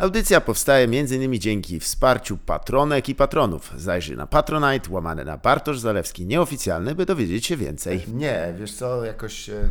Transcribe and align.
Audycja 0.00 0.40
powstaje 0.40 0.84
m.in. 0.84 1.40
dzięki 1.40 1.80
wsparciu 1.80 2.38
patronek 2.38 3.08
i 3.08 3.14
patronów. 3.14 3.72
Zajrzyj 3.76 4.16
na 4.16 4.26
Patronite, 4.26 4.90
łamane 4.90 5.24
na 5.24 5.36
Bartosz 5.36 5.78
Zalewski 5.78 6.26
nieoficjalny, 6.26 6.94
by 6.94 7.06
dowiedzieć 7.06 7.46
się 7.46 7.56
więcej. 7.56 8.02
Nie, 8.14 8.54
wiesz 8.58 8.74
co, 8.74 9.04
jakoś 9.04 9.48
e, 9.50 9.68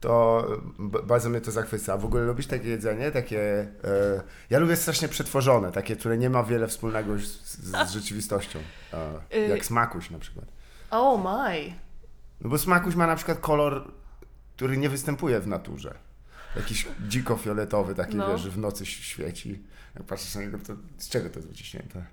to 0.00 0.44
b- 0.78 1.02
bardzo 1.02 1.30
mnie 1.30 1.40
to 1.40 1.50
zachwyca. 1.50 1.96
W 1.96 2.04
ogóle 2.04 2.22
lubisz 2.22 2.46
takie 2.46 2.68
jedzenie? 2.68 3.10
Takie. 3.10 3.40
E, 3.84 4.22
ja 4.50 4.58
lubię 4.58 4.76
strasznie 4.76 5.08
przetworzone, 5.08 5.72
takie, 5.72 5.96
które 5.96 6.18
nie 6.18 6.30
ma 6.30 6.42
wiele 6.42 6.66
wspólnego 6.68 7.18
z, 7.18 7.56
z 7.58 7.90
rzeczywistością. 7.90 8.58
E, 9.32 9.38
jak 9.48 9.64
smakuś 9.64 10.10
na 10.10 10.18
przykład. 10.18 10.44
Oh 10.90 11.22
my. 11.48 11.72
No 12.40 12.50
bo 12.50 12.58
smakuś 12.58 12.94
ma 12.94 13.06
na 13.06 13.16
przykład 13.16 13.38
kolor, 13.40 13.92
który 14.56 14.76
nie 14.76 14.88
występuje 14.88 15.40
w 15.40 15.46
naturze. 15.46 15.94
Jakiś 16.58 16.86
dziko 17.08 17.36
fioletowy, 17.36 17.94
taki 17.94 18.16
No. 18.16 18.28
wiesz, 18.28 18.48
w 18.48 18.58
nocy 18.58 18.86
świeci. 18.86 19.62
Jak 19.94 20.04
patrzysz 20.04 20.34
na 20.34 20.40
niego, 20.40 20.58
to 20.66 20.72
z 20.98 21.08
czego 21.08 21.30
to 21.30 21.36
jest 21.36 21.48
wyciśnięte? 21.48 22.04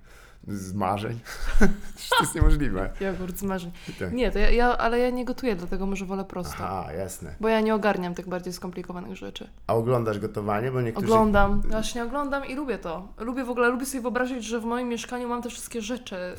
Z 0.47 0.73
marzeń? 0.73 1.19
to 2.09 2.21
jest 2.21 2.35
niemożliwe. 2.35 2.89
Jogurt 3.01 3.37
z 3.37 3.43
marzeń. 3.43 3.71
Tak. 3.99 4.13
Nie, 4.13 4.31
to 4.31 4.39
ja, 4.39 4.49
ja, 4.49 4.77
ale 4.77 4.99
ja 4.99 5.09
nie 5.09 5.25
gotuję, 5.25 5.55
dlatego 5.55 5.85
może 5.85 6.05
wolę 6.05 6.25
prosto. 6.25 6.55
Aha, 6.59 6.93
jasne. 6.93 7.35
Bo 7.39 7.47
ja 7.49 7.61
nie 7.61 7.75
ogarniam 7.75 8.15
tych 8.15 8.29
bardziej 8.29 8.53
skomplikowanych 8.53 9.15
rzeczy. 9.15 9.49
A 9.67 9.73
oglądasz 9.73 10.19
gotowanie? 10.19 10.71
Bo 10.71 10.81
niektórzy... 10.81 11.07
Oglądam, 11.07 11.61
właśnie 11.61 12.03
oglądam 12.03 12.45
i 12.45 12.55
lubię 12.55 12.77
to. 12.77 13.07
Lubię 13.17 13.43
w 13.43 13.49
ogóle, 13.49 13.69
lubię 13.69 13.85
sobie 13.85 14.01
wyobrazić, 14.01 14.43
że 14.43 14.59
w 14.59 14.65
moim 14.65 14.87
mieszkaniu 14.89 15.27
mam 15.27 15.41
te 15.41 15.49
wszystkie 15.49 15.81
rzeczy, 15.81 16.15
yy, 16.15 16.35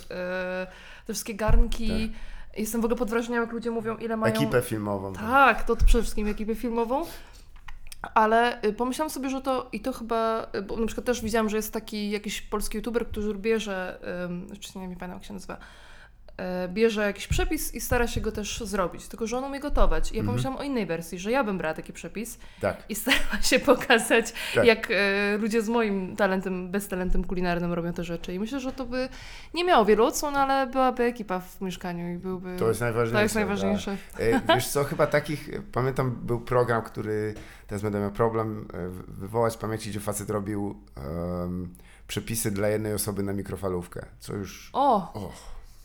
te 1.06 1.12
wszystkie 1.12 1.34
garnki. 1.34 2.12
Jestem 2.56 2.80
w 2.80 2.84
ogóle 2.84 2.98
pod 2.98 3.11
wrażeniem, 3.11 3.42
jak 3.42 3.52
ludzie 3.52 3.70
mówią, 3.70 3.97
ile 3.97 4.16
mają... 4.16 4.34
Ekipę 4.34 4.62
filmową. 4.62 5.12
Tak, 5.12 5.64
to 5.64 5.77
przede 5.77 6.02
wszystkim 6.02 6.27
ekipę 6.28 6.55
filmową. 6.55 7.05
Ale 8.15 8.62
y, 8.62 8.73
pomyślałam 8.73 9.10
sobie, 9.10 9.30
że 9.30 9.41
to 9.41 9.69
i 9.73 9.80
to 9.80 9.92
chyba, 9.92 10.47
y, 10.56 10.62
bo 10.62 10.77
na 10.77 10.87
przykład 10.87 11.06
też 11.06 11.23
widziałam, 11.23 11.48
że 11.48 11.56
jest 11.56 11.73
taki 11.73 12.10
jakiś 12.10 12.42
polski 12.42 12.77
youtuber, 12.77 13.06
który 13.09 13.34
bierze, 13.34 13.98
ym, 14.24 14.47
czy 14.60 14.78
nie, 14.78 14.88
nie 14.88 14.97
pamiętam 14.97 15.19
jak 15.19 15.25
się 15.25 15.34
nazywa, 15.34 15.56
y, 16.64 16.69
bierze 16.69 17.03
jakiś 17.03 17.27
przepis 17.27 17.75
i 17.75 17.81
stara 17.81 18.06
się 18.06 18.20
go 18.20 18.33
też 18.33 18.61
zrobić, 18.61 19.08
tylko 19.08 19.27
że 19.27 19.39
on 19.39 19.44
umie 19.44 19.61
gotować. 19.61 20.12
I 20.12 20.16
ja 20.16 20.25
pomyślałam 20.25 20.58
o 20.58 20.62
innej 20.62 20.86
wersji, 20.86 21.19
że 21.19 21.31
ja 21.31 21.44
bym 21.44 21.58
brała 21.58 21.75
taki 21.75 21.92
przepis 21.92 22.39
Tak. 22.61 22.77
i 22.89 22.94
starała 22.94 23.42
się 23.42 23.58
pokazać, 23.58 24.33
Tak. 24.55 24.64
jak 24.64 24.88
ludzie 25.38 25.62
z 25.62 25.69
moim 25.69 26.16
talentem, 26.16 26.70
bez 26.70 26.88
talentem 26.88 27.25
kulinarnym 27.25 27.72
robią 27.72 27.92
te 27.92 28.05
rzeczy. 28.05 28.34
I 28.34 28.38
myślę, 28.38 28.61
że 28.61 28.72
to 28.72 28.84
by 28.86 29.09
nie 29.55 29.64
miało 29.64 29.84
wielu 29.84 30.05
odsłon, 30.05 30.36
ale 30.36 30.66
byłaby 30.66 31.03
ekipa 31.05 31.41
w 31.41 31.61
mieszkaniu 31.61 32.14
i 32.14 32.19
byłby... 32.19 32.56
To 32.59 32.69
jest 32.69 32.81
najważniejsze. 32.81 33.16
To 33.16 33.22
jest 33.22 33.34
najważniejsze. 33.34 33.97
Tak. 34.12 34.20
E, 34.22 34.55
Wiesz 34.55 34.69
co, 34.69 34.84
chyba 34.84 35.06
takich, 35.06 35.50
pamiętam 35.72 36.11
był 36.22 36.41
program, 36.41 36.83
który, 36.83 37.34
teraz 37.67 37.83
będę 37.83 38.00
miał 38.00 38.11
problem 38.11 38.69
e, 38.72 38.89
wy- 38.89 39.03
wywołać 39.09 39.53
z 39.53 39.56
pamięci, 39.56 39.91
gdzie 39.91 40.00
facet 40.00 40.31
robił 40.31 40.75
em, 40.97 41.75
przepisy 42.09 42.50
dla 42.50 42.69
jednej 42.69 42.95
osoby 42.95 43.22
na 43.22 43.33
mikrofalówkę, 43.33 44.06
co 44.20 44.34
już, 44.34 44.70
O! 44.72 44.97
o, 45.14 45.33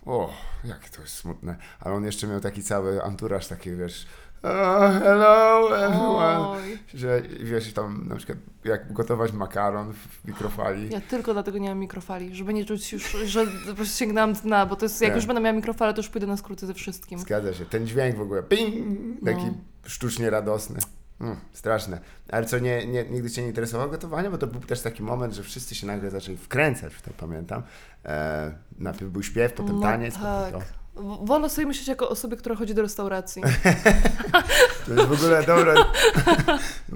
o, 0.05 0.33
jak 0.63 0.89
to 0.89 1.01
jest 1.01 1.13
smutne, 1.13 1.55
ale 1.79 1.95
on 1.95 2.05
jeszcze 2.05 2.27
miał 2.27 2.39
taki 2.39 2.63
cały 2.63 3.03
anturaż, 3.03 3.47
taki 3.47 3.75
wiesz, 3.75 4.07
oh, 4.43 4.91
hello 5.03 5.77
everyone, 5.85 6.39
Oj. 6.49 6.77
że 6.93 7.21
wiesz, 7.43 7.73
tam 7.73 8.07
na 8.07 8.15
przykład 8.15 8.37
jak 8.63 8.93
gotować 8.93 9.31
makaron 9.31 9.93
w 9.93 10.27
mikrofali, 10.27 10.89
Ja 10.89 11.01
tylko 11.01 11.33
dlatego 11.33 11.57
nie 11.57 11.69
mam 11.69 11.77
mikrofali, 11.79 12.35
żeby 12.35 12.53
nie 12.53 12.65
czuć 12.65 12.91
już, 12.93 13.11
że 13.25 13.47
po 13.69 13.75
prostu 13.75 13.97
sięgnęłam 13.97 14.33
dna, 14.33 14.65
bo 14.65 14.75
to 14.75 14.85
jest, 14.85 15.01
jak 15.01 15.11
Nie. 15.11 15.15
już 15.15 15.25
będę 15.25 15.41
miała 15.41 15.55
mikrofale, 15.55 15.93
to 15.93 15.99
już 15.99 16.09
pójdę 16.09 16.27
na 16.27 16.37
skróty 16.37 16.67
ze 16.67 16.73
wszystkim. 16.73 17.19
Zgadza 17.19 17.53
się. 17.53 17.65
Ten 17.65 17.87
dźwięk 17.87 18.15
w 18.17 18.21
ogóle, 18.21 18.43
ping, 18.43 18.99
taki 19.25 19.45
No. 19.45 19.53
sztucznie 19.85 20.29
radosny. 20.29 20.79
Mm, 21.21 21.35
straszne. 21.53 21.99
Ale 22.29 22.45
co, 22.45 22.59
nie, 22.59 22.87
nie, 22.87 23.03
nigdy 23.03 23.29
Cię 23.31 23.41
nie 23.41 23.47
interesowało 23.47 23.89
gotowanie? 23.91 24.29
Bo 24.29 24.37
to 24.37 24.47
był 24.47 24.61
też 24.61 24.81
taki 24.81 25.03
moment, 25.03 25.33
że 25.33 25.43
wszyscy 25.43 25.75
się 25.75 25.87
nagle 25.87 26.09
zaczęli 26.11 26.37
wkręcać 26.37 26.93
w 26.93 27.01
to, 27.01 27.11
pamiętam. 27.17 27.63
E, 28.05 28.51
najpierw 28.79 29.11
był 29.11 29.23
śpiew, 29.23 29.53
potem 29.53 29.75
No 29.75 29.81
taniec, 29.81 30.13
tak. 30.13 30.45
potem 30.53 30.61
to. 30.61 30.80
W- 30.95 31.25
Wolę 31.27 31.49
sobie 31.49 31.67
myśleć 31.67 31.87
jako 31.87 32.09
osobie, 32.09 32.37
która 32.37 32.55
chodzi 32.55 32.73
do 32.73 32.81
restauracji. 32.81 33.41
To 34.87 34.93
jest 34.93 35.07
w 35.07 35.11
ogóle 35.23 35.43
dobra, 35.43 35.73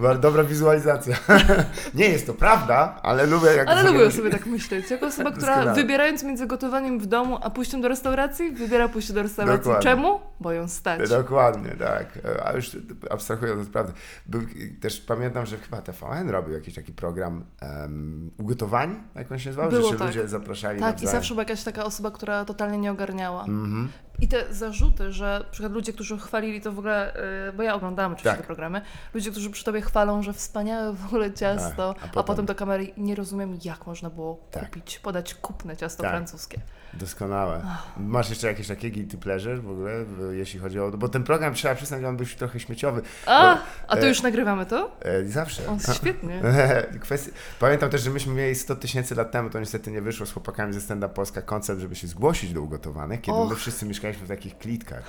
dobra 0.22 0.44
wizualizacja. 0.44 1.16
nie 1.94 2.10
jest 2.10 2.28
to 2.28 2.34
prawda, 2.34 3.00
ale 3.04 3.26
lubię 3.26 3.48
jak 3.48 3.68
Ale 3.68 3.92
lubię 3.92 4.12
sobie 4.12 4.30
tak 4.30 4.46
myśleć. 4.46 4.92
Jako 4.92 5.06
osoba, 5.08 5.32
która 5.32 5.56
Doskonale. 5.56 5.82
wybierając 5.82 6.24
między 6.24 6.48
gotowaniem 6.48 7.00
w 7.00 7.06
domu, 7.06 7.38
a 7.42 7.50
pójściem 7.50 7.82
do 7.82 7.88
restauracji, 7.88 8.52
wybiera 8.52 8.90
pójście 8.90 9.14
do 9.14 9.22
restauracji. 9.24 9.58
Dokładnie. 9.64 9.84
Czemu? 9.92 10.20
Bo 10.40 10.52
ją 10.52 10.68
stać. 10.68 11.10
Dokładnie, 11.10 11.72
tak. 11.80 12.20
A 12.46 12.54
już 12.54 12.78
abstrahując 13.10 13.62
od 13.62 13.68
prawdy. 13.68 13.94
Był, 14.26 14.42
też 14.82 15.02
pamiętam, 15.02 15.46
że 15.46 15.58
chyba 15.58 15.82
TVN 15.82 16.30
robił 16.30 16.54
jakiś 16.54 16.76
taki 16.76 16.94
program 16.94 17.46
um, 17.62 18.32
ugotowań, 18.38 19.04
jak 19.16 19.32
on 19.32 19.40
się 19.40 19.50
nazywał, 19.50 19.70
Było 19.70 19.82
że 19.84 19.90
się 19.90 19.98
tak. 20.00 20.08
ludzie 20.08 20.28
zapraszali 20.28 20.80
Tak, 20.80 21.04
i 21.04 21.08
zawsze 21.08 21.34
była 21.34 21.42
jakaś 21.44 21.64
taka 21.64 21.86
osoba, 21.86 22.12
która 22.12 22.46
totalnie 22.46 22.78
nie 22.78 22.92
ogarniała. 22.92 23.42
Mhm. 23.44 23.85
I 24.22 24.28
te 24.28 24.54
zarzuty, 24.54 25.12
że 25.12 25.40
na 25.46 25.52
przykład 25.52 25.72
ludzie, 25.72 25.94
którzy 25.94 26.18
chwalili 26.18 26.62
to 26.62 26.72
w 26.72 26.80
ogóle, 26.80 27.14
yy, 27.48 27.54
bo 27.54 27.64
ja 27.64 27.76
oglądałam 27.76 28.12
oczywiście 28.12 28.30
Tak. 28.32 28.40
te 28.40 28.46
programy, 28.46 28.82
ludzie, 29.14 29.32
którzy 29.32 29.50
przy 29.50 29.64
tobie 29.64 29.82
chwalą, 29.82 30.24
że 30.24 30.34
wspaniałe 30.34 30.94
w 30.94 31.06
ogóle 31.06 31.34
ciasto, 31.34 31.94
Tak, 31.94 32.04
a 32.04 32.06
a, 32.06 32.10
potem- 32.10 32.24
potem... 32.26 32.46
do 32.46 32.56
kamery 32.56 32.88
nie 32.98 33.16
rozumiem, 33.16 33.58
jak 33.64 33.88
można 33.88 34.10
było 34.10 34.40
Tak. 34.52 34.66
kupić, 34.66 35.00
podać 35.00 35.34
kupne 35.34 35.78
ciasto 35.78 36.04
Tak. 36.04 36.12
francuskie. 36.12 36.58
Doskonałe. 36.96 37.62
Masz 37.98 38.30
jeszcze 38.30 38.48
jakieś 38.48 38.68
takie 38.68 38.92
guilty 38.92 39.18
pleasure 39.18 39.58
w 39.58 39.70
ogóle, 39.70 39.92
jeśli 40.32 40.60
chodzi 40.60 40.80
o... 40.80 40.92
Bo 40.92 41.10
ten 41.10 41.24
program, 41.24 41.54
trzeba 41.54 41.76
przyznać, 41.76 42.04
on 42.04 42.18
był 42.18 42.26
trochę 42.26 42.60
śmieciowy. 42.60 43.02
A, 43.26 43.56
Bo, 43.56 43.62
a 43.88 43.98
to 43.98 44.06
e, 44.06 44.10
już 44.10 44.22
nagrywamy 44.22 44.66
to? 44.66 44.92
E, 45.02 45.26
zawsze. 45.26 45.68
O, 45.68 45.94
świetnie. 45.94 46.42
Kwestia... 47.02 47.32
Pamiętam 47.60 47.90
też, 47.90 48.02
że 48.02 48.10
myśmy 48.10 48.34
mieli 48.34 48.56
100 48.56 48.76
tysięcy 48.76 49.16
lat 49.16 49.32
temu, 49.32 49.50
to 49.50 49.60
niestety 49.60 49.92
nie 49.92 50.02
wyszło 50.02 50.26
z 50.26 50.32
chłopakami 50.32 50.74
ze 50.74 50.82
Stand 50.82 51.04
Up 51.04 51.14
Polska 51.14 51.42
koncept, 51.42 51.82
żeby 51.82 51.96
się 51.96 52.08
zgłosić 52.08 52.54
do 52.54 52.62
ugotowanych, 52.62 53.22
kiedy 53.22 53.38
Och. 53.38 53.50
my 53.50 53.56
wszyscy 53.56 53.86
mieszkaliśmy 53.86 54.26
w 54.26 54.30
takich 54.30 54.58
klitkach. 54.58 55.04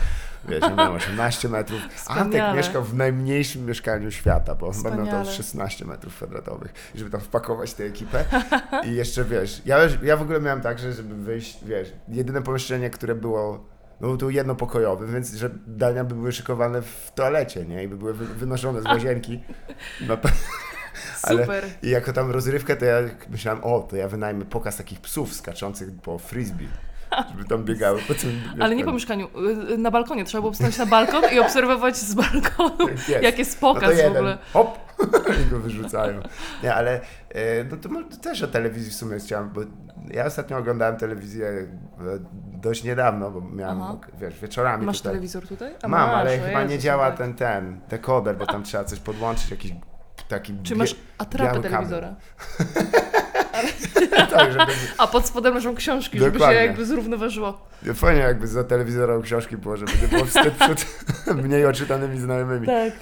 Wiesz, 0.49 0.61
ja 0.61 0.75
miałem 0.75 0.95
18 0.95 1.49
metrów. 1.49 1.81
Antek 2.07 2.43
mieszkał 2.55 2.85
w 2.85 2.95
najmniejszym 2.95 3.67
mieszkaniu 3.67 4.11
świata, 4.11 4.55
bo 4.55 4.67
miał 4.67 4.75
tam 4.83 4.93
Wspaniale. 4.93 5.33
16 5.33 5.85
metrów 5.85 6.17
kwadratowych, 6.17 6.75
żeby 6.95 7.11
tam 7.11 7.21
wpakować 7.21 7.75
tę 7.75 7.85
ekipę. 7.85 8.25
I 8.85 8.95
jeszcze, 8.95 9.25
wiesz, 9.25 9.63
ja, 9.65 9.79
ja 10.03 10.17
w 10.17 10.23
ogóle 10.23 10.41
miałem 10.41 10.61
tak, 10.61 10.79
że 10.79 10.93
żeby 10.93 11.15
wyjść, 11.15 11.65
wiesz, 11.65 11.76
jedyne 12.09 12.43
pomieszczenie, 12.43 12.91
które 12.91 13.15
było 13.15 13.65
no 14.01 14.17
tu 14.17 14.31
jednopokojowy, 14.31 15.07
więc 15.07 15.35
że 15.35 15.51
dania 15.67 16.05
by 16.05 16.15
były 16.15 16.33
szykowane 16.33 16.83
w 16.83 17.13
toalecie, 17.15 17.65
nie? 17.65 17.85
I 17.85 17.89
by 17.89 17.97
były 17.97 18.15
wy- 18.15 18.27
wynoszone 18.35 18.83
z 18.83 18.85
łazienki. 18.85 19.41
Pe- 20.01 20.29
ale- 21.23 21.41
Super. 21.43 21.65
I 21.83 21.91
jako 21.91 22.13
tam 22.13 22.31
rozrywkę, 22.31 22.77
to 22.77 22.85
ja 22.85 22.97
myślałem, 23.31 23.65
o, 23.65 23.81
to 23.81 23.97
ja 23.97 24.09
wynajmę 24.09 24.45
pokaz 24.45 24.77
takich 24.77 25.01
psów 25.01 25.35
skaczących 25.35 25.89
po 26.03 26.19
frisbee, 26.19 26.69
żeby 27.31 27.45
tam 27.45 27.65
biegały 27.65 28.01
po 28.09 28.15
tym 28.15 28.41
Ale 28.61 28.77
nie 28.77 28.85
po 28.85 28.93
mieszkaniu, 28.93 29.29
y, 29.71 29.73
y, 29.73 29.79
na 29.79 29.91
balkonie. 29.91 30.25
Trzeba 30.25 30.41
było 30.43 30.53
wstać 30.53 30.79
na 30.79 30.87
balkon 30.87 31.23
i 31.35 31.39
obserwować 31.39 31.97
z 31.97 32.15
balkonu, 32.15 32.89
Jest. 33.09 33.23
jak 33.23 33.39
jest 33.39 33.63
no 33.63 33.69
to 33.69 33.75
pokaz 33.75 33.95
w 33.95 33.97
jeden, 33.97 34.17
ogóle. 34.17 34.39
hop, 34.53 34.79
i 35.47 35.51
go 35.51 35.59
wyrzucają. 35.61 36.21
Nie, 36.63 36.75
ale 36.75 37.01
no 37.71 37.77
to 37.77 37.89
może 37.89 38.07
też 38.07 38.43
o 38.43 38.49
telewizji 38.49 38.91
w 38.91 38.95
sumie 38.95 39.19
chciałem, 39.19 39.51
bo 39.51 39.61
ja 40.11 40.27
ostatnio 40.27 40.59
oglądałem 40.59 40.97
telewizję 40.97 41.47
e, 41.49 41.67
dość 42.61 42.85
niedawno, 42.85 43.31
bo 43.31 43.41
miałem, 43.41 43.83
Aha. 43.83 43.99
wiesz, 44.21 44.41
wieczorami 44.41 44.87
Masz 44.87 44.99
tutaj. 44.99 45.13
telewizor 45.13 45.49
tutaj? 45.49 45.75
A 45.83 45.89
Mam, 45.89 46.11
masz, 46.11 46.21
ale 46.21 46.39
chyba 46.39 46.65
nie 46.65 46.79
działa 46.79 47.09
tak. 47.09 47.19
ten, 47.19 47.35
ten, 47.35 47.81
dekoder, 47.89 48.37
bo 48.37 48.47
tam 48.47 48.63
trzeba 48.63 48.85
coś 48.85 49.01
podłączyć, 49.01 49.51
jakiś 49.51 49.73
taki... 50.29 50.55
Czy 50.63 50.77
masz 50.77 50.97
atrapę 51.19 51.61
telewizora? 51.61 52.15
tak, 54.31 54.53
żeby... 54.53 54.73
A 54.99 55.07
pod 55.07 55.27
spodem 55.27 55.55
leżą 55.55 55.75
książki, 55.75 56.19
żeby 56.19 56.31
się 56.31 56.39
Dokładnie. 56.39 56.61
jakby 56.61 56.87
zrównoważyło. 56.87 57.67
Fajnie 57.95 58.21
jakby 58.21 58.47
za 58.47 58.65
telewizorem 58.65 59.23
książki 59.23 59.57
było, 59.57 59.77
żeby 59.77 59.93
nie 60.03 60.09
było 60.09 60.25
wstyd 60.25 60.55
przed 60.55 60.87
mniej 61.45 61.67
oczytanymi 61.67 62.19
znajomymi. 62.19 62.67
Tak. 62.67 62.93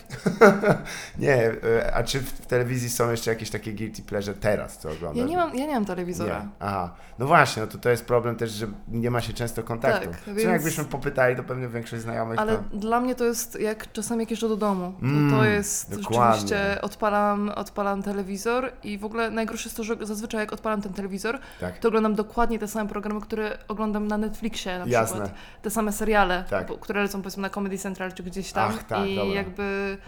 Nie, 1.18 1.34
e, 1.36 1.94
a 1.94 2.02
czy 2.02 2.20
w 2.20 2.46
telewizji 2.46 2.90
są 2.90 3.10
jeszcze 3.10 3.30
jakieś 3.30 3.50
takie 3.50 3.72
guilty 3.72 4.02
pleasure 4.02 4.34
teraz, 4.34 4.78
co 4.78 4.90
oglądasz? 4.90 5.20
Ja 5.20 5.24
nie 5.24 5.36
mam, 5.36 5.54
ja 5.54 5.66
nie 5.66 5.74
mam 5.74 5.84
telewizora. 5.84 6.38
Nie. 6.38 6.48
Aha. 6.60 6.94
No 7.18 7.26
właśnie, 7.26 7.62
no 7.62 7.68
to 7.68 7.78
to 7.78 7.90
jest 7.90 8.04
problem 8.04 8.36
też, 8.36 8.50
że 8.50 8.66
nie 8.88 9.10
ma 9.10 9.20
się 9.20 9.32
często 9.32 9.62
kontaktu. 9.62 10.08
Tak, 10.10 10.34
więc- 10.34 10.42
jakbyśmy 10.42 10.84
popytali, 10.84 11.36
to 11.36 11.42
pewnie 11.42 11.68
większość 11.68 12.02
znajomych 12.02 12.38
Ale 12.38 12.56
to... 12.56 12.62
dla 12.72 13.00
mnie 13.00 13.14
to 13.14 13.24
jest 13.24 13.60
jak 13.60 13.92
czasami 13.92 14.20
jak 14.20 14.30
jeżdżę 14.30 14.48
do 14.48 14.56
domu. 14.56 14.92
To, 15.00 15.06
Mm, 15.06 15.38
to 15.38 15.44
jest 15.44 16.00
dokładnie. 16.00 16.40
rzeczywiście, 16.40 16.82
odpalam, 17.14 17.48
odpalam 17.48 18.02
telewizor 18.02 18.72
i 18.82 18.98
w 18.98 19.04
ogóle 19.04 19.30
najgorsze 19.30 19.66
jest 19.68 19.76
to, 19.76 19.84
że 19.84 19.94
zazwyczaj 20.00 20.40
jak 20.40 20.52
odpalam 20.52 20.82
ten 20.82 20.92
telewizor, 20.92 21.38
Tak. 21.60 21.78
to 21.78 21.88
oglądam 21.88 22.14
dokładnie 22.14 22.58
te 22.58 22.68
same 22.68 22.88
programy, 22.90 23.20
które 23.20 23.58
oglądam 23.68 24.06
na 24.06 24.18
Netflixie 24.18 24.78
na 24.78 24.84
Jasne. 24.86 25.20
przykład. 25.20 25.40
Te 25.62 25.70
same 25.70 25.92
seriale, 25.92 26.44
Tak. 26.50 26.80
które 26.80 27.02
lecą 27.02 27.22
powiedzmy 27.22 27.42
na 27.42 27.50
Comedy 27.50 27.78
Central 27.78 28.12
czy 28.12 28.22
gdzieś 28.22 28.52
tam 28.52 28.72
Ach, 28.74 28.82
tak, 28.84 29.06
i 29.06 29.16
dobra. 29.16 29.34
jakby... 29.34 29.98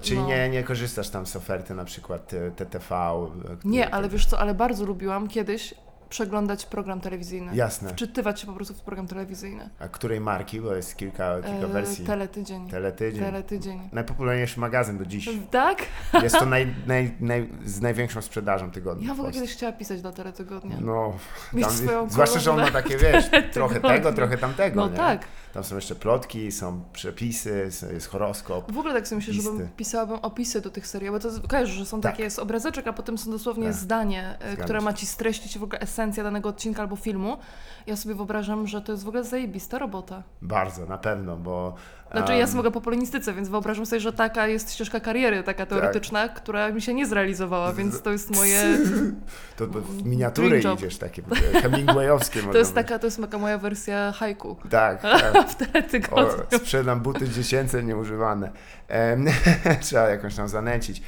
Czyli 0.00 0.20
No. 0.20 0.26
nie, 0.26 0.48
nie 0.48 0.62
korzystasz 0.62 1.08
tam 1.08 1.26
z 1.26 1.36
oferty 1.36 1.74
na 1.74 1.84
przykład 1.84 2.34
e, 2.34 2.50
TTV? 2.50 2.94
e, 2.94 3.28
Nie, 3.64 3.94
ale 3.94 4.08
wiesz 4.08 4.26
co, 4.26 4.38
ale 4.38 4.54
bardzo 4.54 4.84
lubiłam 4.84 5.28
kiedyś 5.28 5.74
przeglądać 6.08 6.66
program 6.66 7.00
telewizyjny. 7.00 7.56
Jasne. 7.56 7.90
Wczytywać 7.90 8.40
się 8.40 8.46
po 8.46 8.52
prostu 8.52 8.74
w 8.74 8.80
program 8.80 9.06
telewizyjny. 9.06 9.70
A 9.78 9.88
której 9.88 10.20
marki? 10.20 10.60
Bo 10.60 10.74
jest 10.74 10.96
kilka, 10.96 11.34
kilka 11.36 11.66
E, 11.66 11.68
wersji. 11.68 12.04
Teletydzień. 12.06 12.70
Teletydzień. 12.70 13.24
Teletydzień. 13.24 13.88
Najpopularniejszy 13.92 14.60
magazyn 14.60 14.98
do 14.98 15.06
dziś. 15.06 15.28
Tak? 15.50 15.82
Jest 16.22 16.38
to 16.38 16.46
naj, 16.56 16.74
naj, 16.86 17.14
naj, 17.20 17.48
z 17.64 17.80
największą 17.80 18.22
sprzedażą 18.22 18.70
tygodnia. 18.70 19.08
Ja 19.08 19.14
w 19.14 19.18
ogóle 19.20 19.32
kiedyś 19.32 19.52
chciała 19.52 19.72
pisać 19.72 20.02
dla 20.02 20.12
Teletygodnia. 20.12 20.76
No, 20.80 21.12
tam, 21.60 21.70
swoją 21.70 22.10
zwłaszcza, 22.10 22.38
że 22.38 22.50
on 22.52 22.60
ma 22.60 22.70
takie, 22.70 22.96
wiesz, 22.98 23.24
trochę 23.54 23.80
tego, 23.80 24.12
trochę 24.12 24.38
tamtego, 24.38 24.80
No 24.80 24.88
nie? 24.88 24.96
tak. 24.96 25.24
Tam 25.56 25.64
są 25.64 25.74
jeszcze 25.74 25.94
plotki, 25.94 26.52
są 26.52 26.80
przepisy, 26.92 27.70
jest 27.92 28.06
horoskop. 28.08 28.72
W 28.72 28.78
ogóle 28.78 28.94
tak 28.94 29.08
sobie 29.08 29.16
myślę, 29.16 29.34
żebym 29.34 29.68
pisałabym 29.76 30.18
opisy 30.18 30.60
do 30.60 30.70
tych 30.70 30.86
seriali, 30.86 31.12
bo 31.16 31.20
to 31.20 31.48
kojarzysz, 31.48 31.76
że 31.76 31.86
są 31.86 32.00
Tak. 32.00 32.12
takie, 32.12 32.22
jest 32.22 32.38
obrazeczek, 32.38 32.86
a 32.86 32.92
potem 32.92 33.18
są 33.18 33.30
dosłownie 33.30 33.64
Tak. 33.66 33.74
zdanie, 33.74 34.22
e, 34.34 34.38
Zgadzam 34.38 34.64
które 34.64 34.78
się. 34.78 34.84
ma 34.84 34.92
ci 34.92 35.06
streścić 35.06 35.58
w 35.58 35.62
ogóle 35.62 35.80
esencja 35.80 36.24
danego 36.24 36.48
odcinka 36.48 36.82
albo 36.82 36.96
filmu. 36.96 37.36
Ja 37.86 37.96
sobie 37.96 38.14
wyobrażam, 38.14 38.66
że 38.66 38.80
to 38.82 38.92
jest 38.92 39.04
w 39.04 39.08
ogóle 39.08 39.24
zajebista 39.24 39.78
robota. 39.78 40.22
Bardzo, 40.42 40.86
na 40.86 40.98
pewno, 40.98 41.36
bo... 41.36 41.74
Znaczy 42.12 42.32
ja 42.32 42.38
mogę 42.54 42.70
po 42.70 42.80
polonistyce, 42.80 43.32
więc 43.32 43.48
wyobrażam 43.48 43.86
sobie, 43.86 44.00
że 44.00 44.12
taka 44.12 44.46
jest 44.46 44.72
ścieżka 44.72 45.00
kariery, 45.00 45.36
Tak. 45.36 45.46
taka 45.46 45.66
teoretyczna, 45.66 46.28
która 46.28 46.70
mi 46.72 46.82
się 46.82 46.94
nie 46.94 47.06
zrealizowała, 47.06 47.72
więc 47.72 48.02
to 48.02 48.12
jest 48.12 48.36
moje... 48.36 48.62
To 49.56 49.66
w 49.66 50.04
miniatury 50.06 50.60
idziesz, 50.74 50.98
takie 50.98 51.22
Hemingwayowskie 51.62 52.42
To 52.52 52.58
jest 52.58 52.74
taka, 52.74 52.98
to 52.98 53.06
jest 53.06 53.20
taka 53.20 53.38
moja 53.38 53.58
wersja 53.58 54.12
haiku 54.12 54.56
Tak, 54.70 55.02
tak. 55.02 55.32
w. 56.10 56.12
O, 56.54 56.58
sprzedam 56.58 57.00
buty 57.00 57.28
dziecięce 57.28 57.82
nieużywane. 57.84 58.50
Trzeba 59.80 60.08
jakąś 60.08 60.34
tam 60.34 60.48
zanęcić. 60.48 61.02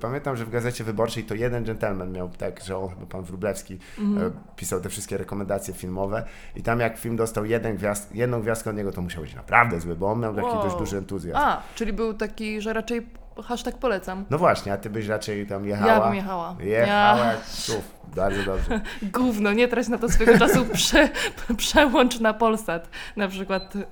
Pamiętam, 0.00 0.36
że 0.36 0.44
w 0.44 0.50
Gazecie 0.50 0.84
Wyborczej 0.84 1.24
to 1.24 1.34
jeden 1.34 1.64
gentleman 1.64 2.12
miał 2.12 2.28
tak, 2.28 2.60
że 2.64 2.78
on, 2.78 2.88
chyba 2.88 3.06
pan 3.06 3.22
Wróblewski, 3.24 3.78
Mhm. 3.98 4.26
e, 4.26 4.30
pisał 4.56 4.80
te 4.80 4.88
wszystkie 4.88 5.16
rekomendacje 5.18 5.74
filmowe 5.74 6.24
i 6.56 6.62
tam 6.62 6.80
jak 6.80 6.98
film 6.98 7.16
dostał 7.16 7.44
jeden 7.44 7.76
gwiazd, 7.76 8.14
jedną 8.14 8.40
gwiazdkę 8.40 8.70
od 8.70 8.76
niego, 8.76 8.92
to 8.92 9.02
musiał 9.02 9.22
być 9.22 9.34
naprawdę 9.34 9.80
zły, 9.80 9.96
bo 9.96 10.10
on 10.12 10.20
miał 10.20 10.34
taki 10.36 10.48
Wow. 10.48 10.62
dość 10.64 10.76
duży 10.76 10.96
entuzjazm. 10.98 11.38
A, 11.40 11.62
czyli 11.74 11.92
był 11.92 12.14
taki, 12.14 12.60
że 12.60 12.72
raczej 12.72 13.06
hashtag 13.44 13.78
polecam. 13.78 14.24
No 14.30 14.38
właśnie, 14.38 14.72
a 14.72 14.76
ty 14.76 14.90
byś 14.90 15.06
raczej 15.06 15.46
tam 15.46 15.66
jechała. 15.66 15.92
Ja 15.92 16.00
bym 16.00 16.14
jechała. 16.14 16.56
Jechała 16.60 17.18
Ja- 17.18 17.32
jak 17.32 17.44
ców. 17.46 17.96
Bardzo 18.16 18.42
dobrze. 18.42 18.80
Gówno, 19.12 19.52
nie 19.52 19.68
trać 19.68 19.88
na 19.88 19.98
to 19.98 20.08
swojego 20.08 20.38
czasu, 20.38 20.66
prze, 20.72 21.08
przełącz 21.56 22.20
na 22.20 22.34
Polsat. 22.34 22.88
Na 23.16 23.28
przykład, 23.28 23.74
yy, 23.74 23.82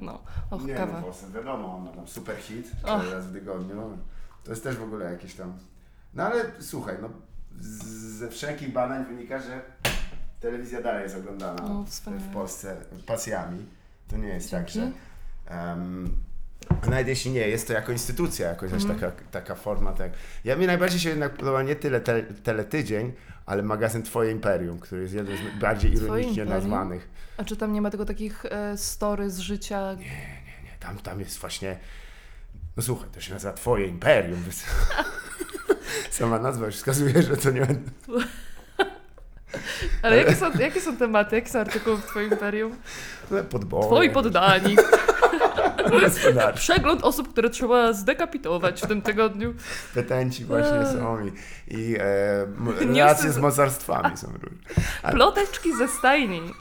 no, 0.00 0.18
och, 0.50 0.64
Nie, 0.64 0.74
kawa. 0.74 0.92
no 0.92 1.02
Polsat, 1.02 1.32
wiadomo, 1.32 1.76
on 1.76 1.84
ma 1.84 1.90
tam 1.90 2.08
super 2.08 2.36
hit, 2.36 2.70
cztery 2.82 3.10
razy 3.10 3.28
w 3.28 3.32
tygodniu. 3.32 3.98
To 4.44 4.50
jest 4.50 4.64
też 4.64 4.76
w 4.76 4.82
ogóle 4.82 5.12
jakieś 5.12 5.34
tam... 5.34 5.52
No 6.14 6.22
ale 6.22 6.44
słuchaj, 6.60 6.96
no 7.02 7.08
ze 7.60 8.28
wszelkich 8.28 8.72
badań 8.72 9.04
wynika, 9.04 9.38
że 9.40 9.60
telewizja 10.40 10.82
dalej 10.82 11.02
jest 11.02 11.16
oglądana 11.16 11.64
O, 11.64 11.84
w, 12.28 12.32
Polsce 12.34 12.76
pasjami. 13.06 13.66
To 14.08 14.16
nie 14.16 14.28
jest 14.28 14.50
tak, 14.50 14.70
Dzięki. 14.70 14.92
że... 14.92 15.11
Um, 15.50 16.16
nawet 16.90 17.08
jeśli 17.08 17.30
nie, 17.30 17.48
jest 17.48 17.66
to 17.66 17.72
jako 17.72 17.92
instytucja 17.92 18.48
jakoś 18.48 18.72
Mhm. 18.72 18.94
taka, 19.00 19.12
taka 19.30 19.54
forma. 19.54 19.92
Tak. 19.92 20.12
Ja 20.44 20.56
mi 20.56 20.66
najbardziej 20.66 21.00
się 21.00 21.08
jednak 21.08 21.36
podoba 21.36 21.62
nie 21.62 21.76
tyle 21.76 22.00
te, 22.00 22.22
teletydzień, 22.22 23.12
ale 23.46 23.62
magazyn 23.62 24.02
Twoje 24.02 24.30
Imperium, 24.30 24.78
który 24.78 25.02
jest 25.02 25.14
jeden 25.14 25.36
z 25.36 25.60
bardziej 25.60 25.92
ironicznie 25.92 26.44
nazwanych. 26.44 27.08
A 27.36 27.44
czy 27.44 27.56
tam 27.56 27.72
nie 27.72 27.80
ma 27.82 27.90
tego 27.90 28.04
takich 28.04 28.44
e, 28.44 28.76
story 28.78 29.30
z 29.30 29.38
życia? 29.38 29.94
Nie, 29.94 30.04
nie, 30.64 30.76
tam, 30.80 30.98
tam 30.98 31.20
jest 31.20 31.38
właśnie. 31.38 31.78
No 32.76 32.82
słuchaj, 32.82 33.08
to 33.12 33.20
się 33.20 33.32
nazywa 33.34 33.52
Twoje 33.52 33.86
Imperium. 33.86 34.44
Sama 36.10 36.38
nazwa 36.38 36.66
już 36.66 36.74
wskazuje, 36.74 37.22
że 37.22 37.36
to 37.36 37.50
nie 37.50 37.66
Ale 40.02 40.16
jakie 40.16 40.34
są, 40.34 40.50
jakie 40.58 40.80
są 40.80 40.96
tematy, 40.96 41.36
jakie 41.36 41.48
są 41.50 41.58
artykuły 41.58 41.96
w 41.96 42.04
Twoim 42.06 42.30
imperium? 42.30 42.72
podboje. 43.50 43.86
Twoi 43.86 44.10
poddani. 44.10 44.76
Przegląd 46.54 47.04
osób, 47.04 47.28
które 47.32 47.50
trzeba 47.50 47.92
zdekapitować 47.92 48.82
w 48.82 48.86
tym 48.86 49.02
tygodniu. 49.02 49.54
Petenci 49.94 50.44
właśnie 50.44 50.86
są 50.92 51.26
i, 51.26 51.32
i 51.68 51.96
e, 51.98 52.46
relacje 52.80 53.30
z- 53.30 53.34
z 53.34 53.38
mocarstwami 53.38 54.16
są 54.16 54.26
różne. 54.42 54.58
Ale- 55.02 55.14
Ploteczki 55.14 55.76
ze 55.76 55.88
stajni. 55.88 56.40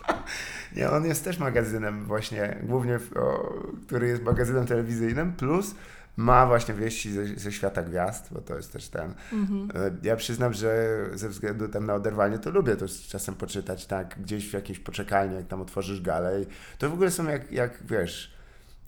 Nie, 0.75 0.89
on 0.91 1.05
jest 1.05 1.23
też 1.23 1.37
magazynem 1.39 2.05
właśnie, 2.05 2.57
głównie, 2.63 2.99
w- 2.99 3.17
o, 3.17 3.53
który 3.87 4.07
jest 4.07 4.23
magazynem 4.23 4.65
telewizyjnym, 4.65 5.33
plus 5.33 5.75
ma 6.17 6.45
właśnie 6.47 6.73
wieści 6.73 7.11
ze, 7.11 7.25
ze 7.25 7.51
świata 7.51 7.83
gwiazd, 7.83 8.27
bo 8.31 8.41
to 8.41 8.55
jest 8.55 8.73
też 8.73 8.89
ten. 8.89 9.13
Mhm. 9.33 9.69
E, 9.75 9.91
Ja 10.07 10.15
przyznam, 10.15 10.53
że 10.53 10.99
ze 11.13 11.29
względu 11.29 11.67
tam 11.67 11.85
na 11.85 11.93
oderwanie 11.93 12.39
to 12.39 12.49
lubię 12.49 12.75
to 12.75 12.85
czasem 13.09 13.35
poczytać, 13.35 13.85
tak, 13.85 14.19
gdzieś 14.21 14.49
w 14.49 14.53
jakiejś 14.53 14.79
poczekalni, 14.79 15.35
jak 15.35 15.47
tam 15.47 15.61
otworzysz 15.61 16.01
galę 16.01 16.41
i 16.41 16.45
to 16.77 16.89
w 16.89 16.93
ogóle 16.93 17.11
są 17.11 17.27
jak, 17.29 17.51
jak 17.51 17.83
wiesz, 17.85 18.33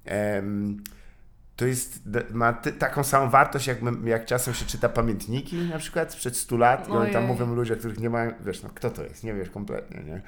em, 0.06 0.84
to 1.56 1.66
jest, 1.66 2.00
ma 2.31 2.54
ty, 2.54 2.72
taką 2.72 3.04
samą 3.04 3.30
wartość, 3.30 3.68
jak, 3.68 3.81
my- 3.81 4.10
jak 4.10 4.25
czasem 4.25 4.54
się 4.54 4.66
czyta 4.66 4.90
pamiętniki 4.90 5.56
na 5.70 5.78
przykład 5.78 6.14
sprzed 6.14 6.38
100 6.38 6.58
lat 6.58 6.88
i 6.88 6.92
oni 6.92 7.14
tam 7.14 7.24
mówią 7.25 7.56
ludzie, 7.56 7.75
których 7.75 8.00
nie 8.00 8.10
mają, 8.10 8.31
wiesz, 8.46 8.64
no 8.64 8.70
kto 8.75 8.90
to 8.90 9.04
jest, 9.04 9.24
nie 9.24 9.34
wiesz 9.34 9.50
kompletnie, 9.50 10.04
nie? 10.04 10.22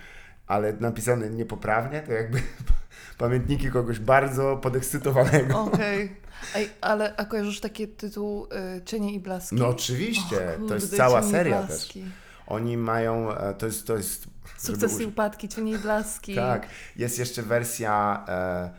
Ale 0.47 0.73
napisane 0.73 1.29
niepoprawnie, 1.29 2.01
to 2.01 2.11
jakby 2.11 2.41
pamiętniki 3.17 3.71
kogoś 3.71 3.99
bardzo 3.99 4.57
podekscytowanego. 4.57 5.61
Okej. 5.61 6.15
Ej, 6.55 6.69
ale 6.81 7.15
a 7.17 7.25
kojarzysz 7.25 7.59
taki 7.59 7.87
tytuł 7.87 8.45
y, 8.77 8.81
Cienie 8.85 9.13
i 9.13 9.19
blaski? 9.19 9.55
No 9.55 9.67
oczywiście, 9.67 10.35
Och, 10.61 10.67
to 10.67 10.73
jest 10.73 10.85
kurde, 10.85 10.97
cała 10.97 11.23
seria 11.23 11.57
też. 11.61 11.67
blaski. 11.67 12.05
Oni 12.47 12.77
mają, 12.77 13.31
e, 13.37 13.53
to 13.53 13.65
jest, 13.65 13.87
to 13.87 13.97
jest... 13.97 14.27
Sukcesy 14.57 15.03
i 15.03 15.05
upadki, 15.05 15.49
cienie 15.49 15.71
i 15.71 15.77
blaski. 15.77 16.35
Tak, 16.35 16.67
jest 16.95 17.19
jeszcze 17.19 17.43
wersja, 17.43 18.25
e, 18.27 18.69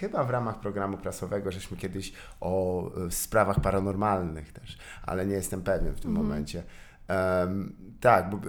chyba 0.00 0.24
w 0.24 0.30
ramach 0.30 0.60
programu 0.60 0.98
prasowego, 0.98 1.52
żeśmy 1.52 1.76
kiedyś 1.76 2.12
o 2.40 2.84
e, 3.06 3.10
sprawach 3.10 3.60
paranormalnych 3.60 4.52
też, 4.52 4.78
ale 5.02 5.26
nie 5.26 5.34
jestem 5.34 5.62
pewien 5.62 5.94
w 5.94 6.00
tym 6.00 6.10
Mhm. 6.10 6.26
momencie. 6.26 6.62
Em, 7.08 7.72
tak, 8.00 8.30
bo, 8.30 8.40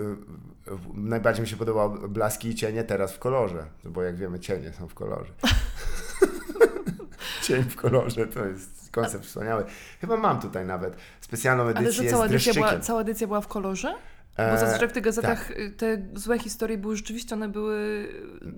najbardziej 0.94 1.42
mi 1.42 1.48
się 1.48 1.58
podobało 1.58 1.90
Blaski 1.90 2.50
i 2.50 2.56
Cienie 2.56 2.84
teraz 2.84 3.14
w 3.14 3.20
kolorze, 3.20 3.66
bo 3.84 4.04
jak 4.04 4.16
wiemy 4.16 4.40
cienie 4.40 4.74
są 4.74 4.88
w 4.88 4.94
kolorze. 4.94 5.34
Cień 7.44 7.64
w 7.64 7.76
kolorze 7.76 8.28
to 8.28 8.46
jest 8.46 8.92
koncept 8.92 9.26
wspaniały. 9.26 9.66
Chyba 10.02 10.18
mam 10.18 10.42
tutaj 10.42 10.66
nawet 10.66 10.96
specjalną 11.22 11.64
edycję 11.64 11.86
Ale 11.86 11.92
że 11.92 12.04
cała 12.04 12.28
z 12.28 12.32
edycja, 12.32 12.54
była, 12.54 12.80
cała 12.80 13.02
edycja 13.02 13.28
była 13.28 13.42
w 13.42 13.48
kolorze? 13.48 13.96
Bo 14.48 14.54
E, 14.56 14.58
zazwyczaj 14.58 14.90
w 14.90 14.92
tych 14.92 15.04
gazetach 15.04 15.48
tak. 15.48 15.58
y, 15.60 15.72
te 15.72 15.98
złe 16.14 16.40
historie 16.40 16.78
były 16.78 16.96
rzeczywiście, 16.96 17.36
one 17.36 17.50
były 17.50 18.08